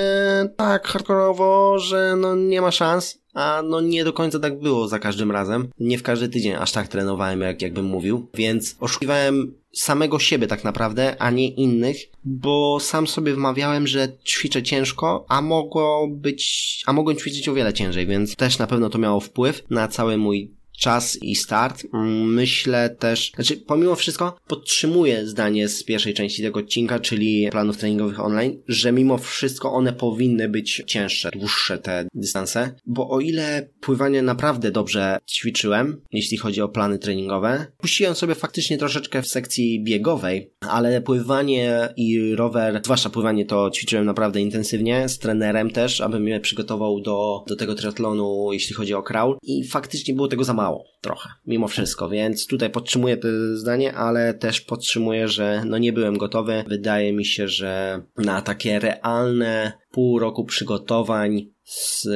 tak 0.55 0.87
hardkorowo, 0.87 1.79
że 1.79 2.15
no 2.17 2.35
nie 2.35 2.61
ma 2.61 2.71
szans, 2.71 3.21
a 3.33 3.61
no 3.65 3.81
nie 3.81 4.03
do 4.03 4.13
końca 4.13 4.39
tak 4.39 4.59
było 4.59 4.87
za 4.87 4.99
każdym 4.99 5.31
razem. 5.31 5.67
Nie 5.79 5.97
w 5.97 6.03
każdy 6.03 6.29
tydzień 6.29 6.53
aż 6.53 6.71
tak 6.71 6.87
trenowałem, 6.87 7.41
jak 7.41 7.61
jakbym 7.61 7.85
mówił, 7.85 8.27
więc 8.33 8.75
oszukiwałem 8.79 9.53
samego 9.73 10.19
siebie 10.19 10.47
tak 10.47 10.63
naprawdę, 10.63 11.15
a 11.19 11.31
nie 11.31 11.47
innych, 11.47 11.97
bo 12.23 12.79
sam 12.79 13.07
sobie 13.07 13.33
wmawiałem, 13.33 13.87
że 13.87 14.07
ćwiczę 14.25 14.63
ciężko, 14.63 15.25
a 15.29 15.41
mogło 15.41 16.07
być, 16.07 16.83
a 16.85 16.93
mogłem 16.93 17.17
ćwiczyć 17.17 17.49
o 17.49 17.53
wiele 17.53 17.73
ciężej, 17.73 18.07
więc 18.07 18.35
też 18.35 18.59
na 18.59 18.67
pewno 18.67 18.89
to 18.89 18.97
miało 18.97 19.19
wpływ 19.19 19.63
na 19.69 19.87
cały 19.87 20.17
mój 20.17 20.56
czas 20.77 21.23
i 21.23 21.35
start. 21.35 21.83
Mm, 21.93 22.33
myślę 22.33 22.89
też, 22.89 23.31
znaczy 23.35 23.57
pomimo 23.57 23.95
wszystko 23.95 24.37
podtrzymuję 24.47 25.27
zdanie 25.27 25.67
z 25.67 25.83
pierwszej 25.83 26.13
części 26.13 26.43
tego 26.43 26.59
odcinka, 26.59 26.99
czyli 26.99 27.47
planów 27.51 27.77
treningowych 27.77 28.19
online, 28.19 28.61
że 28.67 28.91
mimo 28.91 29.17
wszystko 29.17 29.73
one 29.73 29.93
powinny 29.93 30.49
być 30.49 30.83
cięższe, 30.87 31.29
dłuższe 31.31 31.77
te 31.77 32.07
dystanse, 32.13 32.75
bo 32.85 33.09
o 33.09 33.19
ile 33.19 33.69
pływanie 33.81 34.21
naprawdę 34.21 34.71
dobrze 34.71 35.17
ćwiczyłem, 35.29 36.01
jeśli 36.11 36.37
chodzi 36.37 36.61
o 36.61 36.69
plany 36.69 36.99
treningowe, 36.99 37.65
puściłem 37.77 38.15
sobie 38.15 38.35
faktycznie 38.35 38.77
troszeczkę 38.77 39.21
w 39.21 39.27
sekcji 39.27 39.83
biegowej, 39.83 40.51
ale 40.59 41.01
pływanie 41.01 41.89
i 41.97 42.35
rower, 42.35 42.81
zwłaszcza 42.83 43.09
pływanie 43.09 43.45
to 43.45 43.71
ćwiczyłem 43.71 44.05
naprawdę 44.05 44.41
intensywnie, 44.41 45.09
z 45.09 45.19
trenerem 45.19 45.71
też, 45.71 46.01
aby 46.01 46.19
mnie 46.19 46.39
przygotował 46.39 47.01
do, 47.01 47.43
do 47.47 47.55
tego 47.55 47.75
triatlonu, 47.75 48.49
jeśli 48.53 48.75
chodzi 48.75 48.93
o 48.93 49.03
crawl 49.03 49.37
i 49.43 49.67
faktycznie 49.67 50.13
było 50.13 50.27
tego 50.27 50.43
za 50.43 50.53
mało 50.53 50.66
mało 50.67 50.85
trochę, 51.01 51.29
mimo 51.45 51.67
wszystko, 51.67 52.09
więc 52.09 52.47
tutaj 52.47 52.69
podtrzymuję 52.69 53.17
to 53.17 53.27
zdanie, 53.53 53.93
ale 53.93 54.33
też 54.33 54.61
podtrzymuję, 54.61 55.27
że 55.27 55.63
no 55.65 55.77
nie 55.77 55.93
byłem 55.93 56.17
gotowy. 56.17 56.63
Wydaje 56.67 57.13
mi 57.13 57.25
się, 57.25 57.47
że 57.47 58.01
na 58.17 58.41
takie 58.41 58.79
realne 58.79 59.71
pół 59.91 60.19
roku 60.19 60.45
przygotowań 60.45 61.49
z 61.63 62.07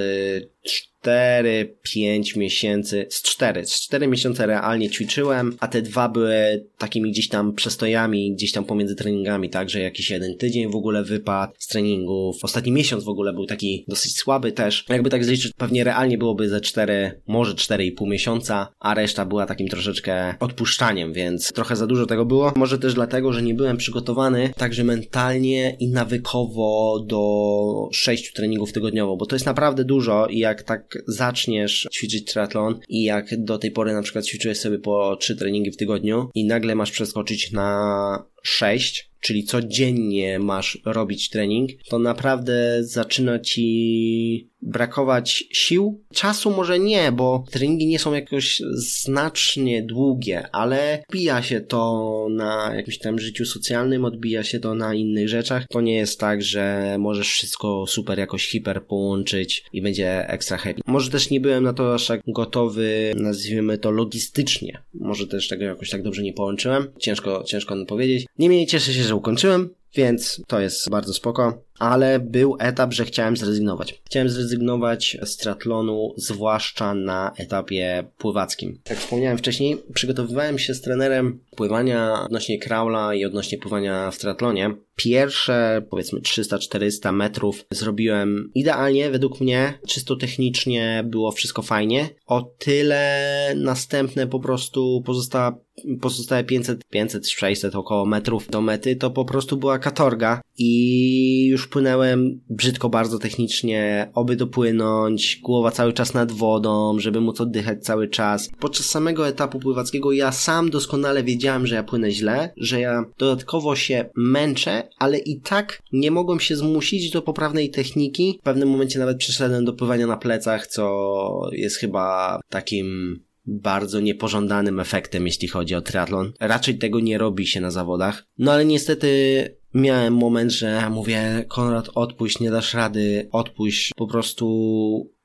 4-5 1.03 2.37
miesięcy, 2.37 3.05
z 3.09 3.21
4, 3.21 3.65
z 3.65 3.81
4 3.81 4.07
miesiące 4.07 4.45
realnie 4.45 4.89
ćwiczyłem, 4.89 5.57
a 5.59 5.67
te 5.67 5.81
dwa 5.81 6.09
były 6.09 6.65
takimi 6.77 7.11
gdzieś 7.11 7.27
tam 7.27 7.53
przestojami, 7.53 8.33
gdzieś 8.33 8.51
tam 8.51 8.65
pomiędzy 8.65 8.95
treningami, 8.95 9.49
także 9.49 9.79
jakiś 9.79 10.09
jeden 10.09 10.37
tydzień 10.37 10.71
w 10.71 10.75
ogóle 10.75 11.03
wypadł 11.03 11.53
z 11.57 11.67
treningów. 11.67 12.43
Ostatni 12.43 12.71
miesiąc 12.71 13.03
w 13.03 13.09
ogóle 13.09 13.33
był 13.33 13.45
taki 13.45 13.85
dosyć 13.87 14.17
słaby 14.17 14.51
też. 14.51 14.85
Jakby 14.89 15.09
tak 15.09 15.25
zliczyć, 15.25 15.53
pewnie 15.57 15.83
realnie 15.83 16.17
byłoby 16.17 16.49
ze 16.49 16.61
4, 16.61 17.21
może 17.27 17.53
4,5 17.53 18.07
miesiąca, 18.07 18.67
a 18.79 18.93
reszta 18.93 19.25
była 19.25 19.45
takim 19.45 19.67
troszeczkę 19.67 20.35
odpuszczaniem, 20.39 21.13
więc 21.13 21.53
trochę 21.53 21.75
za 21.75 21.87
dużo 21.87 22.05
tego 22.05 22.25
było. 22.25 22.53
Może 22.55 22.79
też 22.79 22.93
dlatego, 22.93 23.33
że 23.33 23.41
nie 23.41 23.53
byłem 23.53 23.77
przygotowany 23.77 24.53
także 24.57 24.83
mentalnie 24.83 25.75
i 25.79 25.87
nawykowo 25.87 26.99
do 27.07 27.89
6 27.91 28.33
treningów 28.33 28.73
tygodniowo, 28.73 29.17
bo 29.17 29.25
to 29.25 29.35
jest 29.35 29.45
naprawdę 29.45 29.85
dużo 29.85 30.27
i 30.27 30.37
jak 30.37 30.63
tak 30.63 30.90
jak 30.95 31.03
zaczniesz 31.07 31.87
ćwiczyć 31.93 32.25
triatlon 32.25 32.79
i 32.89 33.03
jak 33.03 33.43
do 33.43 33.57
tej 33.57 33.71
pory 33.71 33.93
na 33.93 34.01
przykład 34.01 34.25
ćwiczyłeś 34.25 34.59
sobie 34.59 34.79
po 34.79 35.15
trzy 35.15 35.35
treningi 35.35 35.71
w 35.71 35.77
tygodniu 35.77 36.29
i 36.35 36.45
nagle 36.45 36.75
masz 36.75 36.91
przeskoczyć 36.91 37.51
na 37.51 38.31
6, 38.43 39.09
czyli 39.19 39.43
codziennie 39.43 40.39
masz 40.39 40.81
robić 40.85 41.29
trening, 41.29 41.69
to 41.89 41.99
naprawdę 41.99 42.83
zaczyna 42.83 43.39
ci 43.39 44.50
brakować 44.61 45.43
sił. 45.51 46.03
Czasu 46.13 46.51
może 46.51 46.79
nie, 46.79 47.11
bo 47.11 47.43
treningi 47.51 47.87
nie 47.87 47.99
są 47.99 48.13
jakoś 48.13 48.61
znacznie 48.73 49.83
długie, 49.83 50.47
ale 50.51 51.03
odbija 51.07 51.43
się 51.43 51.61
to 51.61 52.27
na 52.29 52.75
jakimś 52.75 52.97
tam 52.97 53.19
życiu 53.19 53.45
socjalnym, 53.45 54.05
odbija 54.05 54.43
się 54.43 54.59
to 54.59 54.75
na 54.75 54.93
innych 54.93 55.29
rzeczach. 55.29 55.67
To 55.69 55.81
nie 55.81 55.95
jest 55.95 56.19
tak, 56.19 56.41
że 56.41 56.95
możesz 56.99 57.29
wszystko 57.29 57.85
super 57.87 58.19
jakoś 58.19 58.47
hiper 58.47 58.85
połączyć 58.85 59.63
i 59.73 59.81
będzie 59.81 60.29
ekstra 60.29 60.57
happy. 60.57 60.81
Może 60.85 61.11
też 61.11 61.29
nie 61.29 61.41
byłem 61.41 61.63
na 61.63 61.73
to 61.73 61.93
aż 61.93 62.07
tak 62.07 62.21
gotowy, 62.27 63.13
nazwijmy 63.15 63.77
to 63.77 63.91
logistycznie. 63.91 64.81
Może 64.93 65.27
też 65.27 65.47
tego 65.47 65.65
jakoś 65.65 65.89
tak 65.89 66.03
dobrze 66.03 66.23
nie 66.23 66.33
połączyłem. 66.33 66.87
Ciężko, 66.99 67.43
ciężko 67.43 67.75
powiedzieć. 67.87 68.25
Niemniej 68.39 68.67
cieszę 68.67 68.93
się, 68.93 69.03
że 69.03 69.15
ukończyłem, 69.15 69.69
więc 69.95 70.41
to 70.47 70.59
jest 70.59 70.89
bardzo 70.89 71.13
spoko 71.13 71.63
ale 71.81 72.19
był 72.19 72.55
etap, 72.59 72.93
że 72.93 73.05
chciałem 73.05 73.37
zrezygnować. 73.37 74.01
Chciałem 74.05 74.29
zrezygnować 74.29 75.17
z 75.23 75.37
triatlonu, 75.37 76.13
zwłaszcza 76.17 76.93
na 76.93 77.31
etapie 77.37 78.03
pływackim. 78.17 78.81
Jak 78.89 78.99
wspomniałem 78.99 79.37
wcześniej, 79.37 79.77
przygotowywałem 79.93 80.59
się 80.59 80.73
z 80.73 80.81
trenerem 80.81 81.39
pływania 81.55 82.13
odnośnie 82.25 82.59
kraula 82.59 83.13
i 83.13 83.25
odnośnie 83.25 83.57
pływania 83.57 84.11
w 84.11 84.17
triatlonie. 84.17 84.75
Pierwsze, 85.03 85.81
powiedzmy 85.89 86.19
300-400 86.19 87.13
metrów 87.13 87.65
zrobiłem 87.71 88.51
idealnie, 88.55 89.11
według 89.11 89.41
mnie, 89.41 89.79
czysto 89.87 90.15
technicznie 90.15 91.03
było 91.07 91.31
wszystko 91.31 91.61
fajnie. 91.61 92.09
O 92.25 92.41
tyle 92.41 93.53
następne 93.55 94.27
po 94.27 94.39
prostu 94.39 95.03
pozostała 95.05 95.57
pozostałe 96.01 96.43
500, 96.43 96.85
500, 96.89 97.29
600 97.29 97.75
około 97.75 98.05
metrów 98.05 98.49
do 98.49 98.61
mety, 98.61 98.95
to 98.95 99.11
po 99.11 99.25
prostu 99.25 99.57
była 99.57 99.79
katorga 99.79 100.41
i 100.57 101.45
już 101.45 101.67
płynąłem 101.67 102.41
brzydko 102.49 102.89
bardzo 102.89 103.19
technicznie, 103.19 104.11
oby 104.13 104.35
dopłynąć, 104.35 105.39
głowa 105.43 105.71
cały 105.71 105.93
czas 105.93 106.13
nad 106.13 106.31
wodą, 106.31 106.99
żeby 106.99 107.21
móc 107.21 107.41
oddychać 107.41 107.83
cały 107.83 108.07
czas. 108.07 108.49
Podczas 108.59 108.85
samego 108.85 109.27
etapu 109.27 109.59
pływackiego 109.59 110.11
ja 110.11 110.31
sam 110.31 110.69
doskonale 110.69 111.23
wiedziałem, 111.23 111.67
że 111.67 111.75
ja 111.75 111.83
płynę 111.83 112.11
źle, 112.11 112.53
że 112.57 112.79
ja 112.79 113.05
dodatkowo 113.17 113.75
się 113.75 114.09
męczę, 114.15 114.83
ale 114.97 115.17
i 115.17 115.39
tak 115.39 115.81
nie 115.91 116.11
mogłem 116.11 116.39
się 116.39 116.55
zmusić 116.55 117.11
do 117.11 117.21
poprawnej 117.21 117.69
techniki. 117.69 118.37
W 118.41 118.43
pewnym 118.43 118.69
momencie 118.69 118.99
nawet 118.99 119.17
przeszedłem 119.17 119.65
do 119.65 119.73
pływania 119.73 120.07
na 120.07 120.17
plecach, 120.17 120.67
co 120.67 121.49
jest 121.51 121.77
chyba 121.77 122.39
takim 122.49 123.19
bardzo 123.45 123.99
niepożądanym 123.99 124.79
efektem, 124.79 125.25
jeśli 125.25 125.47
chodzi 125.47 125.75
o 125.75 125.81
triatlon. 125.81 126.33
Raczej 126.39 126.77
tego 126.77 126.99
nie 126.99 127.17
robi 127.17 127.47
się 127.47 127.61
na 127.61 127.71
zawodach. 127.71 128.23
No 128.37 128.51
ale 128.51 128.65
niestety 128.65 129.60
miałem 129.73 130.13
moment, 130.13 130.51
że 130.51 130.89
mówię, 130.89 131.45
Konrad, 131.47 131.89
odpuść, 131.95 132.39
nie 132.39 132.51
dasz 132.51 132.73
rady, 132.73 133.27
odpuść, 133.31 133.91
po 133.95 134.07
prostu 134.07 134.45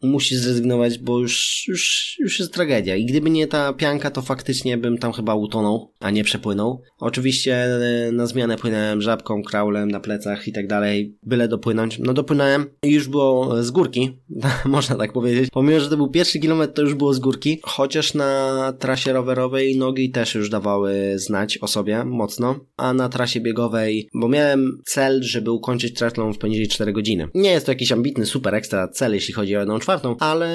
musi 0.03 0.37
zrezygnować, 0.37 0.99
bo 0.99 1.19
już, 1.19 1.65
już, 1.69 2.15
już 2.19 2.39
jest 2.39 2.53
tragedia. 2.53 2.97
I 2.97 3.05
gdyby 3.05 3.31
nie 3.31 3.47
ta 3.47 3.73
pianka, 3.73 4.11
to 4.11 4.23
faktycznie 4.23 4.79
bym 4.79 4.99
tam 4.99 5.13
chyba 5.13 5.35
utonął, 5.35 5.93
a 6.01 6.11
nie 6.11 6.25
przepłynął. 6.25 6.83
Oczywiście 6.99 7.57
e, 7.57 8.13
na 8.13 8.27
zmianę 8.27 8.57
płynąłem 8.57 9.03
żabką, 9.03 9.43
kraulem 9.43 9.91
na 9.91 10.01
plecach 10.01 10.49
i 10.49 10.53
tak 10.53 10.67
dalej, 10.67 11.17
byle 11.23 11.49
dopłynąć. 11.49 11.99
No 11.99 12.15
dopłynąłem 12.15 12.67
i 12.83 12.91
już 12.91 13.09
było 13.09 13.63
z 13.63 13.71
górki, 13.71 14.19
można 14.65 14.97
tak 14.97 15.13
powiedzieć. 15.13 15.51
Pomimo, 15.53 15.81
że 15.81 15.91
to 15.91 15.97
był 15.97 16.11
pierwszy 16.11 16.39
kilometr, 16.39 16.75
to 16.75 16.83
już 16.83 16.95
było 16.95 17.15
z 17.15 17.19
górki, 17.19 17.61
chociaż 17.63 18.15
na 18.15 18.73
trasie 18.79 19.13
rowerowej 19.13 19.77
nogi 19.77 20.11
też 20.11 20.35
już 20.35 20.51
dawały 20.51 21.13
znać 21.17 21.59
o 21.59 21.67
sobie 21.67 22.05
mocno, 22.05 22.61
a 22.77 22.93
na 22.93 23.09
trasie 23.09 23.41
biegowej, 23.41 24.09
bo 24.15 24.29
miałem 24.37 24.83
cel, 24.87 25.23
żeby 25.23 25.51
ukończyć 25.51 25.95
triathlon 25.95 26.35
w 26.35 26.39
poniżej 26.39 26.69
4 26.69 26.93
godziny. 26.93 27.29
Nie 27.35 27.51
jest 27.51 27.67
to 27.67 27.73
jakiś 27.73 27.93
ambitny, 27.93 28.27
super 28.27 28.55
ekstra 28.55 28.89
cel, 28.89 29.15
jeśli 29.15 29.35
chodzi 29.35 29.57
o 29.57 29.61
jedną 29.61 29.79
czwartą, 29.79 30.17
ale 30.21 30.49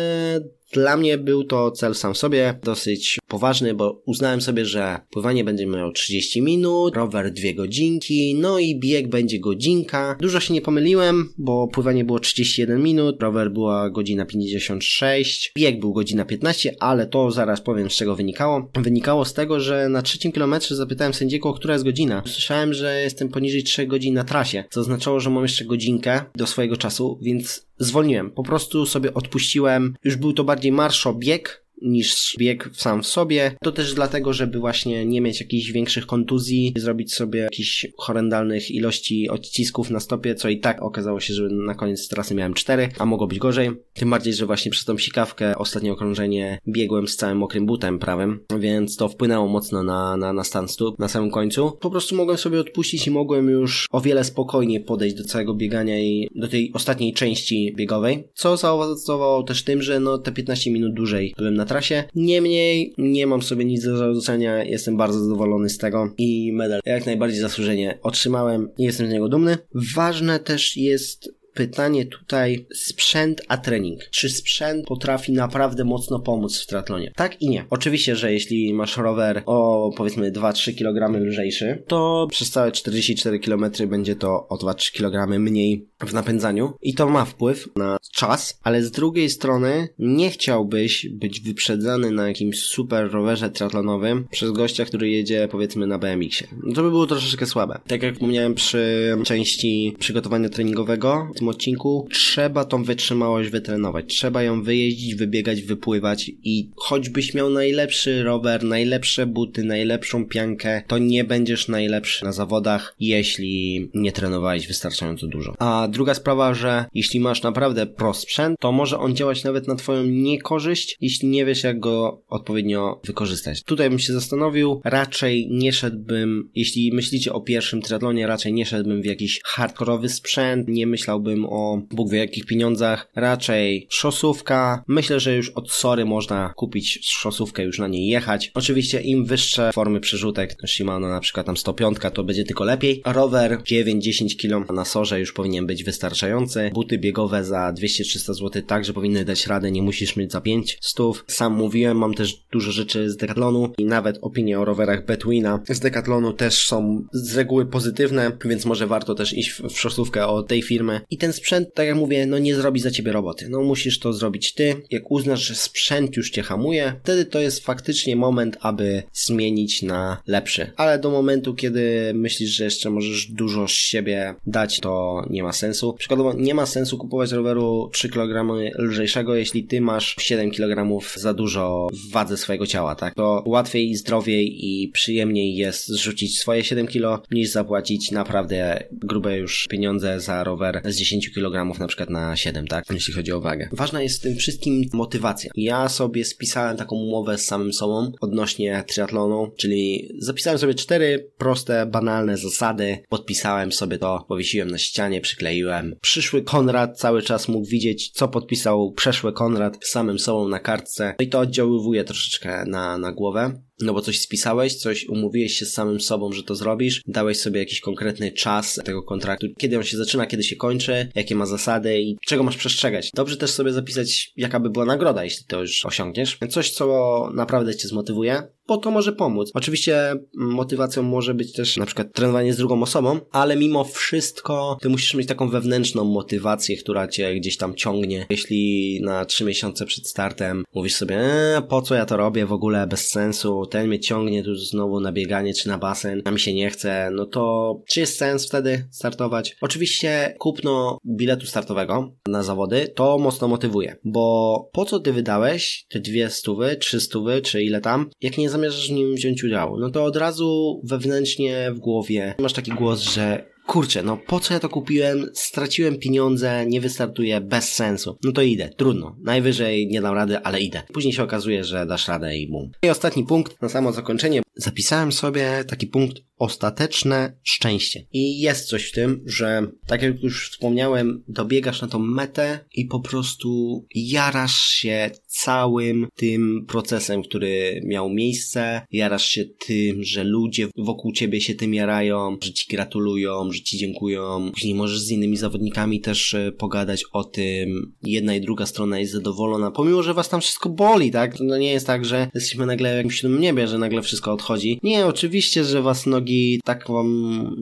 dla 0.73 0.97
mnie 0.97 1.17
był 1.17 1.43
to 1.43 1.71
cel 1.71 1.95
sam 1.95 2.15
sobie, 2.15 2.59
dosyć 2.63 3.19
poważny, 3.27 3.73
bo 3.73 4.01
uznałem 4.05 4.41
sobie, 4.41 4.65
że 4.65 4.99
pływanie 5.09 5.43
będzie 5.43 5.65
miało 5.65 5.91
30 5.91 6.41
minut, 6.41 6.95
rower 6.95 7.33
2 7.33 7.53
godzinki, 7.55 8.35
no 8.35 8.59
i 8.59 8.79
bieg 8.79 9.07
będzie 9.07 9.39
godzinka. 9.39 10.17
Dużo 10.19 10.39
się 10.39 10.53
nie 10.53 10.61
pomyliłem, 10.61 11.33
bo 11.37 11.67
pływanie 11.67 12.05
było 12.05 12.19
31 12.19 12.83
minut, 12.83 13.21
rower 13.21 13.51
była 13.51 13.89
godzina 13.89 14.25
56, 14.25 15.51
bieg 15.57 15.79
był 15.79 15.93
godzina 15.93 16.25
15, 16.25 16.75
ale 16.79 17.07
to 17.07 17.31
zaraz 17.31 17.61
powiem 17.61 17.89
z 17.89 17.95
czego 17.95 18.15
wynikało. 18.15 18.71
Wynikało 18.75 19.25
z 19.25 19.33
tego, 19.33 19.59
że 19.59 19.89
na 19.89 20.01
trzecim 20.01 20.31
kilometrze 20.31 20.75
zapytałem 20.75 21.13
sędziego, 21.13 21.53
która 21.53 21.73
jest 21.73 21.85
godzina. 21.85 22.23
Słyszałem, 22.25 22.73
że 22.73 23.01
jestem 23.01 23.29
poniżej 23.29 23.63
3 23.63 23.87
godzin 23.87 24.13
na 24.13 24.23
trasie, 24.23 24.63
co 24.69 24.81
oznaczało, 24.81 25.19
że 25.19 25.29
mam 25.29 25.43
jeszcze 25.43 25.65
godzinkę 25.65 26.21
do 26.35 26.47
swojego 26.47 26.77
czasu, 26.77 27.19
więc 27.21 27.70
zwolniłem. 27.81 28.31
Po 28.31 28.43
prostu 28.43 28.85
sobie 28.85 29.13
odpuściłem. 29.13 29.95
Już 30.03 30.15
był 30.15 30.33
to 30.33 30.43
bardziej 30.43 30.71
marszobieg, 30.71 31.65
niż 31.81 32.35
bieg 32.39 32.69
sam 32.73 33.03
w 33.03 33.07
sobie. 33.07 33.51
To 33.63 33.71
też 33.71 33.93
dlatego, 33.93 34.33
żeby 34.33 34.59
właśnie 34.59 35.05
nie 35.05 35.21
mieć 35.21 35.39
jakichś 35.39 35.71
większych 35.71 36.05
kontuzji, 36.05 36.73
zrobić 36.77 37.13
sobie 37.13 37.39
jakichś 37.39 37.87
horrendalnych 37.97 38.71
ilości 38.71 39.29
odcisków 39.29 39.89
na 39.89 39.99
stopie, 39.99 40.35
co 40.35 40.49
i 40.49 40.59
tak 40.59 40.81
okazało 40.81 41.19
się, 41.19 41.33
że 41.33 41.49
na 41.49 41.75
koniec 41.75 42.07
trasy 42.07 42.35
miałem 42.35 42.53
4, 42.53 42.89
a 42.99 43.05
mogło 43.05 43.27
być 43.27 43.39
gorzej. 43.39 43.71
Tym 43.93 44.09
bardziej, 44.09 44.33
że 44.33 44.45
właśnie 44.45 44.71
przez 44.71 44.85
tą 44.85 44.97
sikawkę 44.97 45.57
ostatnie 45.57 45.91
okrążenie 45.91 46.59
biegłem 46.67 47.07
z 47.07 47.15
całym 47.15 47.37
mokrym 47.37 47.65
butem 47.65 47.99
prawym, 47.99 48.39
więc 48.59 48.97
to 48.97 49.09
wpłynęło 49.09 49.47
mocno 49.47 49.83
na, 49.83 50.17
na, 50.17 50.33
na 50.33 50.43
stan 50.43 50.67
stóp 50.67 50.99
na 50.99 51.07
samym 51.07 51.31
końcu. 51.31 51.71
Po 51.81 51.91
prostu 51.91 52.15
mogłem 52.15 52.37
sobie 52.37 52.59
odpuścić 52.59 53.07
i 53.07 53.11
mogłem 53.11 53.49
już 53.49 53.87
o 53.91 54.01
wiele 54.01 54.23
spokojniej 54.23 54.79
podejść 54.79 55.15
do 55.15 55.23
całego 55.23 55.53
biegania 55.53 55.99
i 55.99 56.29
do 56.35 56.47
tej 56.47 56.71
ostatniej 56.73 57.13
części 57.13 57.73
biegowej, 57.77 58.27
co 58.33 58.57
zaowocowało 58.57 59.43
też 59.43 59.63
tym, 59.63 59.81
że 59.81 59.99
no 59.99 60.17
te 60.17 60.31
15 60.31 60.71
minut 60.71 60.93
dłużej 60.93 61.33
byłem 61.37 61.53
na 61.53 61.65
trasie. 61.71 62.03
Niemniej 62.15 62.93
nie 62.97 63.27
mam 63.27 63.41
sobie 63.41 63.65
nic 63.65 63.83
do 63.83 63.97
zarzucenia, 63.97 64.63
jestem 64.63 64.97
bardzo 64.97 65.19
zadowolony 65.19 65.69
z 65.69 65.77
tego 65.77 66.13
i 66.17 66.53
medal 66.53 66.79
jak 66.85 67.05
najbardziej 67.05 67.39
zasłużenie 67.39 67.99
otrzymałem 68.03 68.69
i 68.77 68.83
jestem 68.83 69.07
z 69.07 69.11
niego 69.11 69.29
dumny. 69.29 69.57
Ważne 69.95 70.39
też 70.39 70.77
jest 70.77 71.40
pytanie 71.53 72.05
tutaj 72.05 72.65
sprzęt 72.73 73.41
a 73.47 73.57
trening. 73.57 74.01
Czy 74.11 74.29
sprzęt 74.29 74.85
potrafi 74.85 75.31
naprawdę 75.31 75.83
mocno 75.83 76.19
pomóc 76.19 76.61
w 76.61 76.67
triatlonie? 76.67 77.11
Tak 77.15 77.41
i 77.41 77.49
nie. 77.49 77.65
Oczywiście, 77.69 78.15
że 78.15 78.33
jeśli 78.33 78.73
masz 78.73 78.97
rower 78.97 79.43
o 79.45 79.89
powiedzmy 79.97 80.31
2-3 80.31 80.77
kg 80.77 81.19
lżejszy, 81.19 81.83
to 81.87 82.27
przez 82.31 82.51
całe 82.51 82.71
44 82.71 83.39
km 83.39 83.65
będzie 83.87 84.15
to 84.15 84.47
o 84.47 84.55
2-3 84.55 84.91
kg 84.91 85.39
mniej 85.39 85.87
w 85.99 86.13
napędzaniu 86.13 86.73
i 86.81 86.93
to 86.93 87.09
ma 87.09 87.25
wpływ 87.25 87.69
na 87.75 87.97
czas, 88.11 88.59
ale 88.63 88.83
z 88.83 88.91
drugiej 88.91 89.29
strony 89.29 89.87
nie 89.99 90.29
chciałbyś 90.29 91.07
być 91.09 91.39
wyprzedzany 91.39 92.11
na 92.11 92.27
jakimś 92.27 92.59
super 92.59 93.11
rowerze 93.11 93.49
triatlonowym 93.49 94.27
przez 94.31 94.51
gościa, 94.51 94.85
który 94.85 95.09
jedzie 95.09 95.47
powiedzmy 95.51 95.87
na 95.87 95.97
BMX-ie. 95.97 96.49
To 96.75 96.83
by 96.83 96.89
było 96.89 97.07
troszeczkę 97.07 97.45
słabe. 97.45 97.79
Tak 97.87 98.03
jak 98.03 98.13
wspomniałem 98.13 98.53
przy 98.53 99.15
części 99.23 99.95
przygotowania 99.99 100.49
treningowego, 100.49 101.31
tym 101.41 101.47
odcinku, 101.47 102.07
trzeba 102.11 102.65
tą 102.65 102.83
wytrzymałość 102.83 103.49
wytrenować. 103.49 104.05
Trzeba 104.07 104.43
ją 104.43 104.63
wyjeździć, 104.63 105.15
wybiegać, 105.15 105.61
wypływać 105.61 106.31
i 106.43 106.69
choćbyś 106.75 107.33
miał 107.33 107.49
najlepszy 107.49 108.23
rower, 108.23 108.63
najlepsze 108.63 109.25
buty, 109.25 109.63
najlepszą 109.63 110.25
piankę, 110.25 110.81
to 110.87 110.97
nie 110.97 111.23
będziesz 111.23 111.67
najlepszy 111.67 112.25
na 112.25 112.31
zawodach, 112.31 112.95
jeśli 112.99 113.89
nie 113.93 114.11
trenowałeś 114.11 114.67
wystarczająco 114.67 115.27
dużo. 115.27 115.55
A 115.59 115.87
druga 115.91 116.13
sprawa, 116.13 116.53
że 116.53 116.85
jeśli 116.93 117.19
masz 117.19 117.43
naprawdę 117.43 117.85
pro 117.85 118.13
sprzęt, 118.13 118.59
to 118.59 118.71
może 118.71 118.99
on 118.99 119.15
działać 119.15 119.43
nawet 119.43 119.67
na 119.67 119.75
twoją 119.75 120.03
niekorzyść, 120.03 120.97
jeśli 121.01 121.27
nie 121.27 121.45
wiesz 121.45 121.63
jak 121.63 121.79
go 121.79 122.21
odpowiednio 122.29 123.01
wykorzystać. 123.03 123.63
Tutaj 123.63 123.89
bym 123.89 123.99
się 123.99 124.13
zastanowił, 124.13 124.81
raczej 124.83 125.47
nie 125.51 125.73
szedłbym, 125.73 126.49
jeśli 126.55 126.93
myślicie 126.93 127.33
o 127.33 127.41
pierwszym 127.41 127.81
triatlonie, 127.81 128.27
raczej 128.27 128.53
nie 128.53 128.65
szedłbym 128.65 129.01
w 129.01 129.05
jakiś 129.05 129.41
hardkorowy 129.43 130.09
sprzęt, 130.09 130.67
nie 130.67 130.87
myślałbym 130.87 131.30
o 131.45 131.81
Bóg 131.91 132.09
wie 132.09 132.17
jakich 132.17 132.45
pieniądzach, 132.45 133.11
raczej 133.15 133.87
szosówka. 133.89 134.83
Myślę, 134.87 135.19
że 135.19 135.35
już 135.35 135.49
od 135.49 135.71
Sory 135.71 136.05
można 136.05 136.53
kupić 136.55 136.99
szosówkę, 137.03 137.63
już 137.63 137.79
na 137.79 137.87
niej 137.87 138.07
jechać. 138.07 138.51
Oczywiście 138.53 139.01
im 139.01 139.25
wyższe 139.25 139.71
formy 139.73 139.99
przerzutek, 139.99 140.55
Shimano 140.67 141.07
na 141.07 141.19
przykład 141.19 141.45
tam 141.45 141.57
105, 141.57 141.97
to 142.13 142.23
będzie 142.23 142.43
tylko 142.43 142.63
lepiej. 142.63 143.01
Rower 143.05 143.57
9-10 143.57 144.37
kg 144.41 144.73
na 144.73 144.85
Sorze 144.85 145.19
już 145.19 145.33
powinien 145.33 145.65
być 145.67 145.83
wystarczający. 145.83 146.71
Buty 146.73 146.97
biegowe 146.97 147.43
za 147.43 147.73
200-300 147.73 148.33
zł 148.33 148.61
także 148.67 148.93
powinny 148.93 149.25
dać 149.25 149.47
radę, 149.47 149.71
nie 149.71 149.81
musisz 149.81 150.15
mieć 150.15 150.31
za 150.31 150.41
5 150.41 150.77
stów. 150.81 151.25
Sam 151.27 151.53
mówiłem, 151.53 151.97
mam 151.97 152.13
też 152.13 152.43
dużo 152.51 152.71
rzeczy 152.71 153.09
z 153.09 153.17
Decathlonu 153.17 153.73
i 153.77 153.85
nawet 153.85 154.17
opinie 154.21 154.59
o 154.59 154.65
rowerach 154.65 155.05
Betwina 155.05 155.59
z 155.69 155.79
Decathlonu 155.79 156.33
też 156.33 156.67
są 156.67 157.05
z 157.13 157.37
reguły 157.37 157.65
pozytywne, 157.65 158.31
więc 158.45 158.65
może 158.65 158.87
warto 158.87 159.15
też 159.15 159.33
iść 159.33 159.51
w 159.51 159.79
szosówkę 159.79 160.27
od 160.27 160.47
tej 160.47 160.61
firmy. 160.61 161.01
I 161.09 161.17
ten 161.21 161.33
sprzęt, 161.33 161.73
tak 161.73 161.87
jak 161.87 161.95
mówię, 161.95 162.25
no 162.25 162.39
nie 162.39 162.55
zrobi 162.55 162.79
za 162.79 162.91
ciebie 162.91 163.11
roboty. 163.11 163.49
No 163.49 163.61
musisz 163.61 163.99
to 163.99 164.13
zrobić 164.13 164.53
ty. 164.53 164.75
Jak 164.89 165.11
uznasz, 165.11 165.41
że 165.41 165.55
sprzęt 165.55 166.17
już 166.17 166.29
cię 166.29 166.43
hamuje, 166.43 166.93
wtedy 167.03 167.25
to 167.25 167.39
jest 167.39 167.65
faktycznie 167.65 168.15
moment, 168.15 168.57
aby 168.61 169.03
zmienić 169.13 169.81
na 169.81 170.17
lepszy. 170.27 170.71
Ale 170.75 170.99
do 170.99 171.11
momentu, 171.11 171.55
kiedy 171.55 172.11
myślisz, 172.13 172.49
że 172.49 172.63
jeszcze 172.63 172.89
możesz 172.89 173.27
dużo 173.27 173.67
z 173.67 173.71
siebie 173.71 174.35
dać, 174.47 174.79
to 174.79 175.25
nie 175.29 175.43
ma 175.43 175.53
sensu. 175.53 175.93
Przykładowo, 175.93 176.33
nie 176.33 176.53
ma 176.53 176.65
sensu 176.65 176.97
kupować 176.97 177.31
roweru 177.31 177.89
3 177.93 178.09
kg 178.09 178.53
lżejszego, 178.77 179.35
jeśli 179.35 179.63
ty 179.63 179.81
masz 179.81 180.15
7 180.19 180.51
kg 180.51 181.01
za 181.15 181.33
dużo 181.33 181.87
w 181.93 182.11
wadze 182.11 182.37
swojego 182.37 182.67
ciała, 182.67 182.95
tak? 182.95 183.15
To 183.15 183.43
łatwiej 183.45 183.95
zdrowiej 183.95 184.65
i 184.65 184.87
przyjemniej 184.87 185.55
jest 185.55 185.87
zrzucić 185.87 186.39
swoje 186.39 186.63
7 186.63 186.87
kg, 186.87 187.27
niż 187.31 187.49
zapłacić 187.49 188.11
naprawdę 188.11 188.83
grube 188.91 189.37
już 189.37 189.67
pieniądze 189.67 190.19
za 190.19 190.43
rower 190.43 190.81
z 190.85 190.95
10 190.95 191.10
kg 191.19 191.79
na 191.79 191.87
przykład 191.87 192.09
na 192.09 192.35
7, 192.35 192.67
tak? 192.67 192.85
Jeśli 192.91 193.13
chodzi 193.13 193.31
o 193.31 193.41
wagę. 193.41 193.69
Ważna 193.71 194.01
jest 194.01 194.19
w 194.19 194.23
tym 194.23 194.35
wszystkim 194.35 194.83
motywacja. 194.93 195.51
Ja 195.55 195.89
sobie 195.89 196.25
spisałem 196.25 196.77
taką 196.77 196.95
umowę 196.95 197.37
z 197.37 197.45
samym 197.45 197.73
sobą 197.73 198.11
odnośnie 198.21 198.83
triatlonu, 198.87 199.51
czyli 199.57 200.09
zapisałem 200.19 200.59
sobie 200.59 200.73
cztery 200.73 201.31
proste, 201.37 201.85
banalne 201.85 202.37
zasady, 202.37 202.97
podpisałem 203.09 203.71
sobie 203.71 203.97
to, 203.97 204.25
powiesiłem 204.27 204.71
na 204.71 204.77
ścianie, 204.77 205.21
przykleiłem. 205.21 205.95
Przyszły 206.01 206.41
Konrad 206.43 206.99
cały 206.99 207.21
czas 207.21 207.47
mógł 207.47 207.67
widzieć, 207.67 208.11
co 208.11 208.27
podpisał 208.27 208.91
przeszły 208.91 209.33
Konrad 209.33 209.77
z 209.81 209.89
samym 209.89 210.19
sobą 210.19 210.47
na 210.47 210.59
kartce. 210.59 211.15
No 211.19 211.25
i 211.25 211.29
to 211.29 211.39
oddziaływuje 211.39 212.03
troszeczkę 212.03 212.65
na, 212.65 212.97
na 212.97 213.11
głowę. 213.11 213.61
No 213.81 213.93
bo 213.93 214.01
coś 214.01 214.19
spisałeś, 214.21 214.75
coś 214.75 215.05
umówiłeś 215.07 215.53
się 215.53 215.65
z 215.65 215.73
samym 215.73 215.99
sobą, 215.99 216.31
że 216.31 216.43
to 216.43 216.55
zrobisz, 216.55 217.01
dałeś 217.07 217.39
sobie 217.39 217.59
jakiś 217.59 217.79
konkretny 217.79 218.31
czas 218.31 218.79
tego 218.85 219.03
kontraktu, 219.03 219.47
kiedy 219.57 219.77
on 219.77 219.83
się 219.83 219.97
zaczyna, 219.97 220.25
kiedy 220.25 220.43
się 220.43 220.55
kończy, 220.55 221.09
jakie 221.15 221.35
ma 221.35 221.45
zasady 221.45 221.99
i 221.99 222.17
czego 222.25 222.43
masz 222.43 222.57
przestrzegać. 222.57 223.11
Dobrze 223.13 223.37
też 223.37 223.51
sobie 223.51 223.73
zapisać, 223.73 224.31
jaka 224.35 224.59
by 224.59 224.69
była 224.69 224.85
nagroda, 224.85 225.23
jeśli 225.23 225.45
to 225.45 225.61
już 225.61 225.85
osiągniesz. 225.85 226.37
Coś, 226.49 226.71
co 226.71 227.29
naprawdę 227.33 227.75
cię 227.75 227.87
zmotywuje, 227.87 228.43
bo 228.71 228.77
to 228.77 228.91
może 228.91 229.13
pomóc. 229.13 229.51
Oczywiście 229.53 230.13
motywacją 230.33 231.03
może 231.03 231.33
być 231.33 231.53
też 231.53 231.77
na 231.77 231.85
przykład 231.85 232.13
trenowanie 232.13 232.53
z 232.53 232.57
drugą 232.57 232.81
osobą, 232.83 233.19
ale 233.31 233.55
mimo 233.55 233.83
wszystko 233.83 234.77
ty 234.81 234.89
musisz 234.89 235.13
mieć 235.13 235.27
taką 235.27 235.49
wewnętrzną 235.49 236.03
motywację, 236.03 236.77
która 236.77 237.07
cię 237.07 237.35
gdzieś 237.35 237.57
tam 237.57 237.75
ciągnie. 237.75 238.25
Jeśli 238.29 238.99
na 239.03 239.25
trzy 239.25 239.45
miesiące 239.45 239.85
przed 239.85 240.07
startem 240.07 240.63
mówisz 240.75 240.95
sobie, 240.95 241.19
eee, 241.19 241.61
po 241.69 241.81
co 241.81 241.95
ja 241.95 242.05
to 242.05 242.17
robię 242.17 242.45
w 242.45 242.53
ogóle, 242.53 242.87
bez 242.87 243.09
sensu, 243.09 243.65
ten 243.65 243.87
mnie 243.87 243.99
ciągnie 243.99 244.43
tu 244.43 244.55
znowu 244.55 244.99
na 244.99 245.11
bieganie 245.11 245.53
czy 245.53 245.67
na 245.67 245.77
basen, 245.77 246.21
a 246.25 246.31
mi 246.31 246.39
się 246.39 246.53
nie 246.53 246.69
chce, 246.69 247.09
no 247.13 247.25
to 247.25 247.75
czy 247.87 247.99
jest 247.99 248.17
sens 248.17 248.47
wtedy 248.47 248.87
startować? 248.91 249.55
Oczywiście 249.61 250.35
kupno 250.39 250.97
biletu 251.05 251.45
startowego 251.45 252.11
na 252.27 252.43
zawody 252.43 252.87
to 252.95 253.17
mocno 253.17 253.47
motywuje, 253.47 253.95
bo 254.03 254.69
po 254.73 254.85
co 254.85 254.99
ty 254.99 255.13
wydałeś 255.13 255.85
te 255.89 255.99
dwie 255.99 256.29
stówy, 256.29 256.75
trzy 256.75 257.01
stówy, 257.01 257.41
czy 257.41 257.63
ile 257.63 257.81
tam, 257.81 258.09
jak 258.21 258.37
nie 258.37 258.49
zamierzasz 258.49 258.60
w 258.69 258.91
nim 258.91 259.15
wziąć 259.15 259.43
udziału? 259.43 259.79
No 259.79 259.89
to 259.89 260.03
od 260.03 260.15
razu 260.15 260.81
wewnętrznie 260.83 261.71
w 261.71 261.79
głowie 261.79 262.35
masz 262.39 262.53
taki 262.53 262.71
głos, 262.71 263.01
że 263.01 263.51
kurczę, 263.67 264.03
no 264.03 264.17
po 264.17 264.39
co 264.39 264.53
ja 264.53 264.59
to 264.59 264.69
kupiłem, 264.69 265.29
straciłem 265.33 265.97
pieniądze, 265.97 266.65
nie 266.65 266.81
wystartuję, 266.81 267.41
bez 267.41 267.75
sensu. 267.75 268.17
No 268.23 268.31
to 268.31 268.41
idę, 268.41 268.69
trudno. 268.77 269.15
Najwyżej 269.23 269.87
nie 269.87 270.01
dam 270.01 270.15
rady, 270.15 270.39
ale 270.39 270.61
idę. 270.61 270.81
Później 270.93 271.13
się 271.13 271.23
okazuje, 271.23 271.63
że 271.63 271.85
dasz 271.85 272.07
radę 272.07 272.37
i 272.37 272.47
bum. 272.47 272.71
I 272.83 272.89
ostatni 272.89 273.23
punkt, 273.23 273.61
na 273.61 273.69
samo 273.69 273.91
zakończenie. 273.91 274.41
Zapisałem 274.55 275.11
sobie 275.11 275.63
taki 275.67 275.87
punkt 275.87 276.17
ostateczne 276.41 277.33
szczęście. 277.43 278.05
I 278.13 278.39
jest 278.39 278.67
coś 278.67 278.89
w 278.89 278.91
tym, 278.91 279.23
że 279.25 279.67
tak 279.87 280.01
jak 280.01 280.23
już 280.23 280.49
wspomniałem, 280.49 281.23
dobiegasz 281.27 281.81
na 281.81 281.87
tą 281.87 281.99
metę 281.99 282.59
i 282.73 282.85
po 282.85 282.99
prostu 282.99 283.81
jarasz 283.95 284.59
się 284.59 285.11
całym 285.27 286.07
tym 286.15 286.65
procesem, 286.67 287.23
który 287.23 287.81
miał 287.85 288.09
miejsce, 288.09 288.81
jarasz 288.91 289.25
się 289.25 289.45
tym, 289.45 290.03
że 290.03 290.23
ludzie 290.23 290.67
wokół 290.77 291.11
ciebie 291.11 291.41
się 291.41 291.55
tym 291.55 291.73
jarają, 291.73 292.37
że 292.43 292.53
ci 292.53 292.67
gratulują, 292.69 293.51
że 293.51 293.61
ci 293.61 293.77
dziękują. 293.77 294.51
Później 294.51 294.75
możesz 294.75 294.99
z 294.99 295.11
innymi 295.11 295.37
zawodnikami 295.37 296.01
też 296.01 296.33
e, 296.33 296.51
pogadać 296.51 297.03
o 297.11 297.23
tym. 297.23 297.93
Jedna 298.03 298.35
i 298.35 298.41
druga 298.41 298.65
strona 298.65 298.99
jest 298.99 299.11
zadowolona, 299.11 299.71
pomimo, 299.71 300.03
że 300.03 300.13
was 300.13 300.29
tam 300.29 300.41
wszystko 300.41 300.69
boli, 300.69 301.11
tak? 301.11 301.37
To 301.37 301.57
nie 301.57 301.71
jest 301.71 301.87
tak, 301.87 302.05
że 302.05 302.27
jesteśmy 302.35 302.65
nagle 302.65 302.93
w 302.93 302.97
jakimś 302.97 303.15
siódmym 303.15 303.41
niebie, 303.41 303.67
że 303.67 303.77
nagle 303.77 304.01
wszystko 304.01 304.33
odchodzi. 304.33 304.79
Nie, 304.83 305.05
oczywiście, 305.05 305.63
że 305.63 305.81
was 305.81 306.05
nogi 306.05 306.30
tak 306.65 306.87
wam 306.89 307.11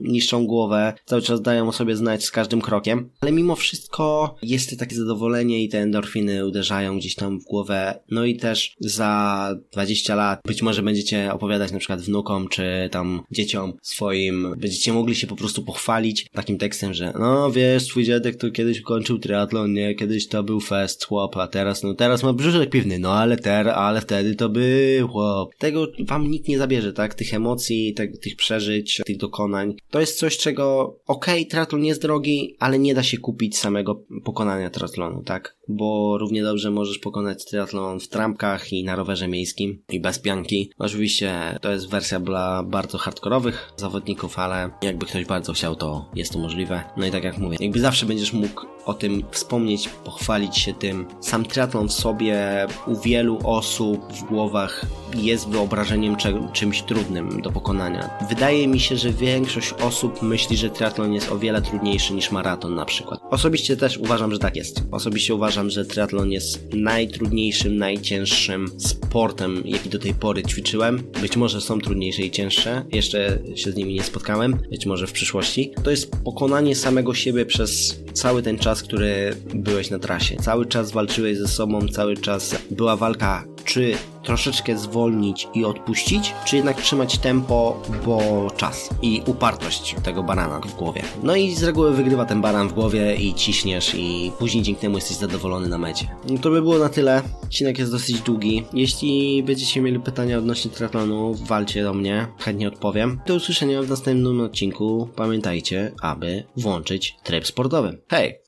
niszczą 0.02 0.46
głowę, 0.46 0.92
cały 1.04 1.22
czas 1.22 1.42
dają 1.42 1.68
o 1.68 1.72
sobie 1.72 1.96
znać 1.96 2.24
z 2.24 2.30
każdym 2.30 2.60
krokiem, 2.60 3.10
ale 3.20 3.32
mimo 3.32 3.56
wszystko 3.56 4.36
jest 4.42 4.78
takie 4.78 4.96
zadowolenie 4.96 5.64
i 5.64 5.68
te 5.68 5.78
endorfiny 5.78 6.46
uderzają 6.46 6.98
gdzieś 6.98 7.14
tam 7.14 7.40
w 7.40 7.44
głowę. 7.44 8.00
No 8.10 8.24
i 8.24 8.36
też 8.36 8.74
za 8.80 9.54
20 9.72 10.14
lat 10.14 10.40
być 10.46 10.62
może 10.62 10.82
będziecie 10.82 11.32
opowiadać 11.32 11.72
na 11.72 11.78
przykład 11.78 12.00
wnukom 12.00 12.48
czy 12.48 12.88
tam 12.92 13.22
dzieciom 13.30 13.72
swoim, 13.82 14.54
będziecie 14.58 14.92
mogli 14.92 15.14
się 15.14 15.26
po 15.26 15.36
prostu 15.36 15.62
pochwalić 15.62 16.26
takim 16.32 16.58
tekstem, 16.58 16.94
że 16.94 17.12
no 17.18 17.50
wiesz, 17.50 17.86
twój 17.86 18.04
dziadek 18.04 18.36
to 18.36 18.50
kiedyś 18.50 18.80
kończył 18.80 19.18
triatlon, 19.18 19.72
nie? 19.72 19.94
Kiedyś 19.94 20.28
to 20.28 20.42
był 20.42 20.60
fest, 20.60 21.04
chłop, 21.04 21.36
a 21.36 21.46
teraz, 21.46 21.82
no 21.82 21.94
teraz 21.94 22.22
ma 22.22 22.32
brzuszek 22.32 22.70
piwny, 22.70 22.98
no 22.98 23.12
ale 23.12 23.36
ter, 23.36 23.68
ale 23.68 24.00
wtedy 24.00 24.34
to 24.34 24.48
był 24.48 25.08
chłop. 25.08 25.54
Tego 25.58 25.86
wam 25.98 26.30
nikt 26.30 26.48
nie 26.48 26.58
zabierze, 26.58 26.92
tak? 26.92 27.14
Tych 27.14 27.34
emocji, 27.34 27.94
tych 27.94 28.36
przeżyć, 28.36 28.59
tych 29.06 29.16
dokonań. 29.16 29.74
To 29.90 30.00
jest 30.00 30.18
coś, 30.18 30.38
czego 30.38 30.96
okej, 31.06 31.40
okay, 31.40 31.50
triatlon 31.50 31.84
jest 31.84 32.02
drogi, 32.02 32.56
ale 32.58 32.78
nie 32.78 32.94
da 32.94 33.02
się 33.02 33.18
kupić 33.18 33.58
samego 33.58 34.04
pokonania 34.24 34.70
triatlonu, 34.70 35.22
tak? 35.22 35.56
Bo 35.68 36.18
równie 36.18 36.42
dobrze 36.42 36.70
możesz 36.70 36.98
pokonać 36.98 37.44
triatlon 37.44 38.00
w 38.00 38.08
trampkach 38.08 38.72
i 38.72 38.84
na 38.84 38.96
rowerze 38.96 39.28
miejskim 39.28 39.82
i 39.88 40.00
bez 40.00 40.18
pianki. 40.18 40.70
Oczywiście 40.78 41.58
to 41.60 41.72
jest 41.72 41.88
wersja 41.88 42.20
dla 42.20 42.62
bardzo 42.62 42.98
hardkorowych 42.98 43.72
zawodników, 43.76 44.38
ale 44.38 44.70
jakby 44.82 45.06
ktoś 45.06 45.24
bardzo 45.24 45.52
chciał, 45.52 45.76
to 45.76 46.10
jest 46.14 46.32
to 46.32 46.38
możliwe. 46.38 46.84
No 46.96 47.06
i 47.06 47.10
tak 47.10 47.24
jak 47.24 47.38
mówię, 47.38 47.56
jakby 47.60 47.80
zawsze 47.80 48.06
będziesz 48.06 48.32
mógł 48.32 48.66
o 48.84 48.94
tym 48.94 49.22
wspomnieć, 49.30 49.88
pochwalić 49.88 50.58
się 50.58 50.74
tym. 50.74 51.06
Sam 51.20 51.44
triatlon 51.44 51.88
w 51.88 51.92
sobie 51.92 52.66
u 52.86 52.96
wielu 52.96 53.38
osób 53.44 54.12
w 54.12 54.24
głowach 54.24 54.86
jest 55.16 55.48
wyobrażeniem 55.48 56.16
czymś 56.52 56.82
trudnym 56.82 57.42
do 57.42 57.52
pokonania. 57.52 58.10
Wydaje 58.28 58.68
mi 58.68 58.80
się, 58.80 58.96
że 58.96 59.12
większość 59.12 59.72
osób 59.72 60.22
myśli, 60.22 60.56
że 60.56 60.70
triatlon 60.70 61.12
jest 61.12 61.32
o 61.32 61.38
wiele 61.38 61.62
trudniejszy 61.62 62.14
niż 62.14 62.30
maraton 62.30 62.74
na 62.74 62.84
przykład. 62.84 63.20
Osobiście 63.30 63.76
też 63.76 63.98
uważam, 63.98 64.32
że 64.32 64.38
tak 64.38 64.56
jest. 64.56 64.82
Osobiście 64.90 65.34
uważam, 65.34 65.70
że 65.70 65.84
triatlon 65.84 66.32
jest 66.32 66.74
najtrudniejszym, 66.74 67.76
najcięższym 67.76 68.68
sportem, 68.78 69.62
jaki 69.64 69.88
do 69.88 69.98
tej 69.98 70.14
pory 70.14 70.42
ćwiczyłem. 70.42 71.02
Być 71.20 71.36
może 71.36 71.60
są 71.60 71.80
trudniejsze 71.80 72.22
i 72.22 72.30
cięższe, 72.30 72.84
jeszcze 72.92 73.38
się 73.54 73.72
z 73.72 73.76
nimi 73.76 73.94
nie 73.94 74.02
spotkałem, 74.02 74.58
być 74.70 74.86
może 74.86 75.06
w 75.06 75.12
przyszłości. 75.12 75.72
To 75.84 75.90
jest 75.90 76.10
pokonanie 76.24 76.76
samego 76.76 77.14
siebie 77.14 77.46
przez 77.46 78.00
cały 78.12 78.42
ten 78.42 78.58
czas, 78.58 78.69
który 78.76 79.36
byłeś 79.54 79.90
na 79.90 79.98
trasie. 79.98 80.36
Cały 80.36 80.66
czas 80.66 80.92
walczyłeś 80.92 81.38
ze 81.38 81.48
sobą, 81.48 81.88
cały 81.88 82.16
czas 82.16 82.56
była 82.70 82.96
walka, 82.96 83.44
czy 83.64 83.94
troszeczkę 84.22 84.78
zwolnić 84.78 85.48
i 85.54 85.64
odpuścić, 85.64 86.34
czy 86.44 86.56
jednak 86.56 86.80
trzymać 86.80 87.18
tempo, 87.18 87.82
bo 88.06 88.46
czas 88.56 88.90
i 89.02 89.22
upartość 89.26 89.96
tego 90.02 90.22
barana 90.22 90.60
w 90.60 90.74
głowie. 90.74 91.02
No 91.22 91.36
i 91.36 91.54
z 91.54 91.62
reguły 91.62 91.92
wygrywa 91.92 92.24
ten 92.24 92.40
baran 92.40 92.68
w 92.68 92.72
głowie 92.72 93.14
i 93.14 93.34
ciśniesz 93.34 93.94
i 93.94 94.32
później 94.38 94.62
dzięki 94.62 94.80
temu 94.80 94.96
jesteś 94.96 95.16
zadowolony 95.16 95.68
na 95.68 95.78
mecie. 95.78 96.08
No 96.28 96.38
to 96.38 96.50
by 96.50 96.62
było 96.62 96.78
na 96.78 96.88
tyle. 96.88 97.22
Odcinek 97.44 97.78
jest 97.78 97.92
dosyć 97.92 98.20
długi. 98.20 98.64
Jeśli 98.72 99.42
będziecie 99.42 99.80
mieli 99.80 100.00
pytania 100.00 100.38
odnośnie 100.38 100.70
triatlonu, 100.70 101.34
walcie 101.34 101.82
do 101.82 101.94
mnie, 101.94 102.26
chętnie 102.38 102.68
odpowiem. 102.68 103.20
Do 103.26 103.34
usłyszenia 103.34 103.82
w 103.82 103.88
następnym 103.88 104.40
odcinku. 104.40 105.08
Pamiętajcie, 105.16 105.92
aby 106.02 106.44
włączyć 106.56 107.16
tryb 107.24 107.46
sportowy. 107.46 107.98
Hej! 108.08 108.38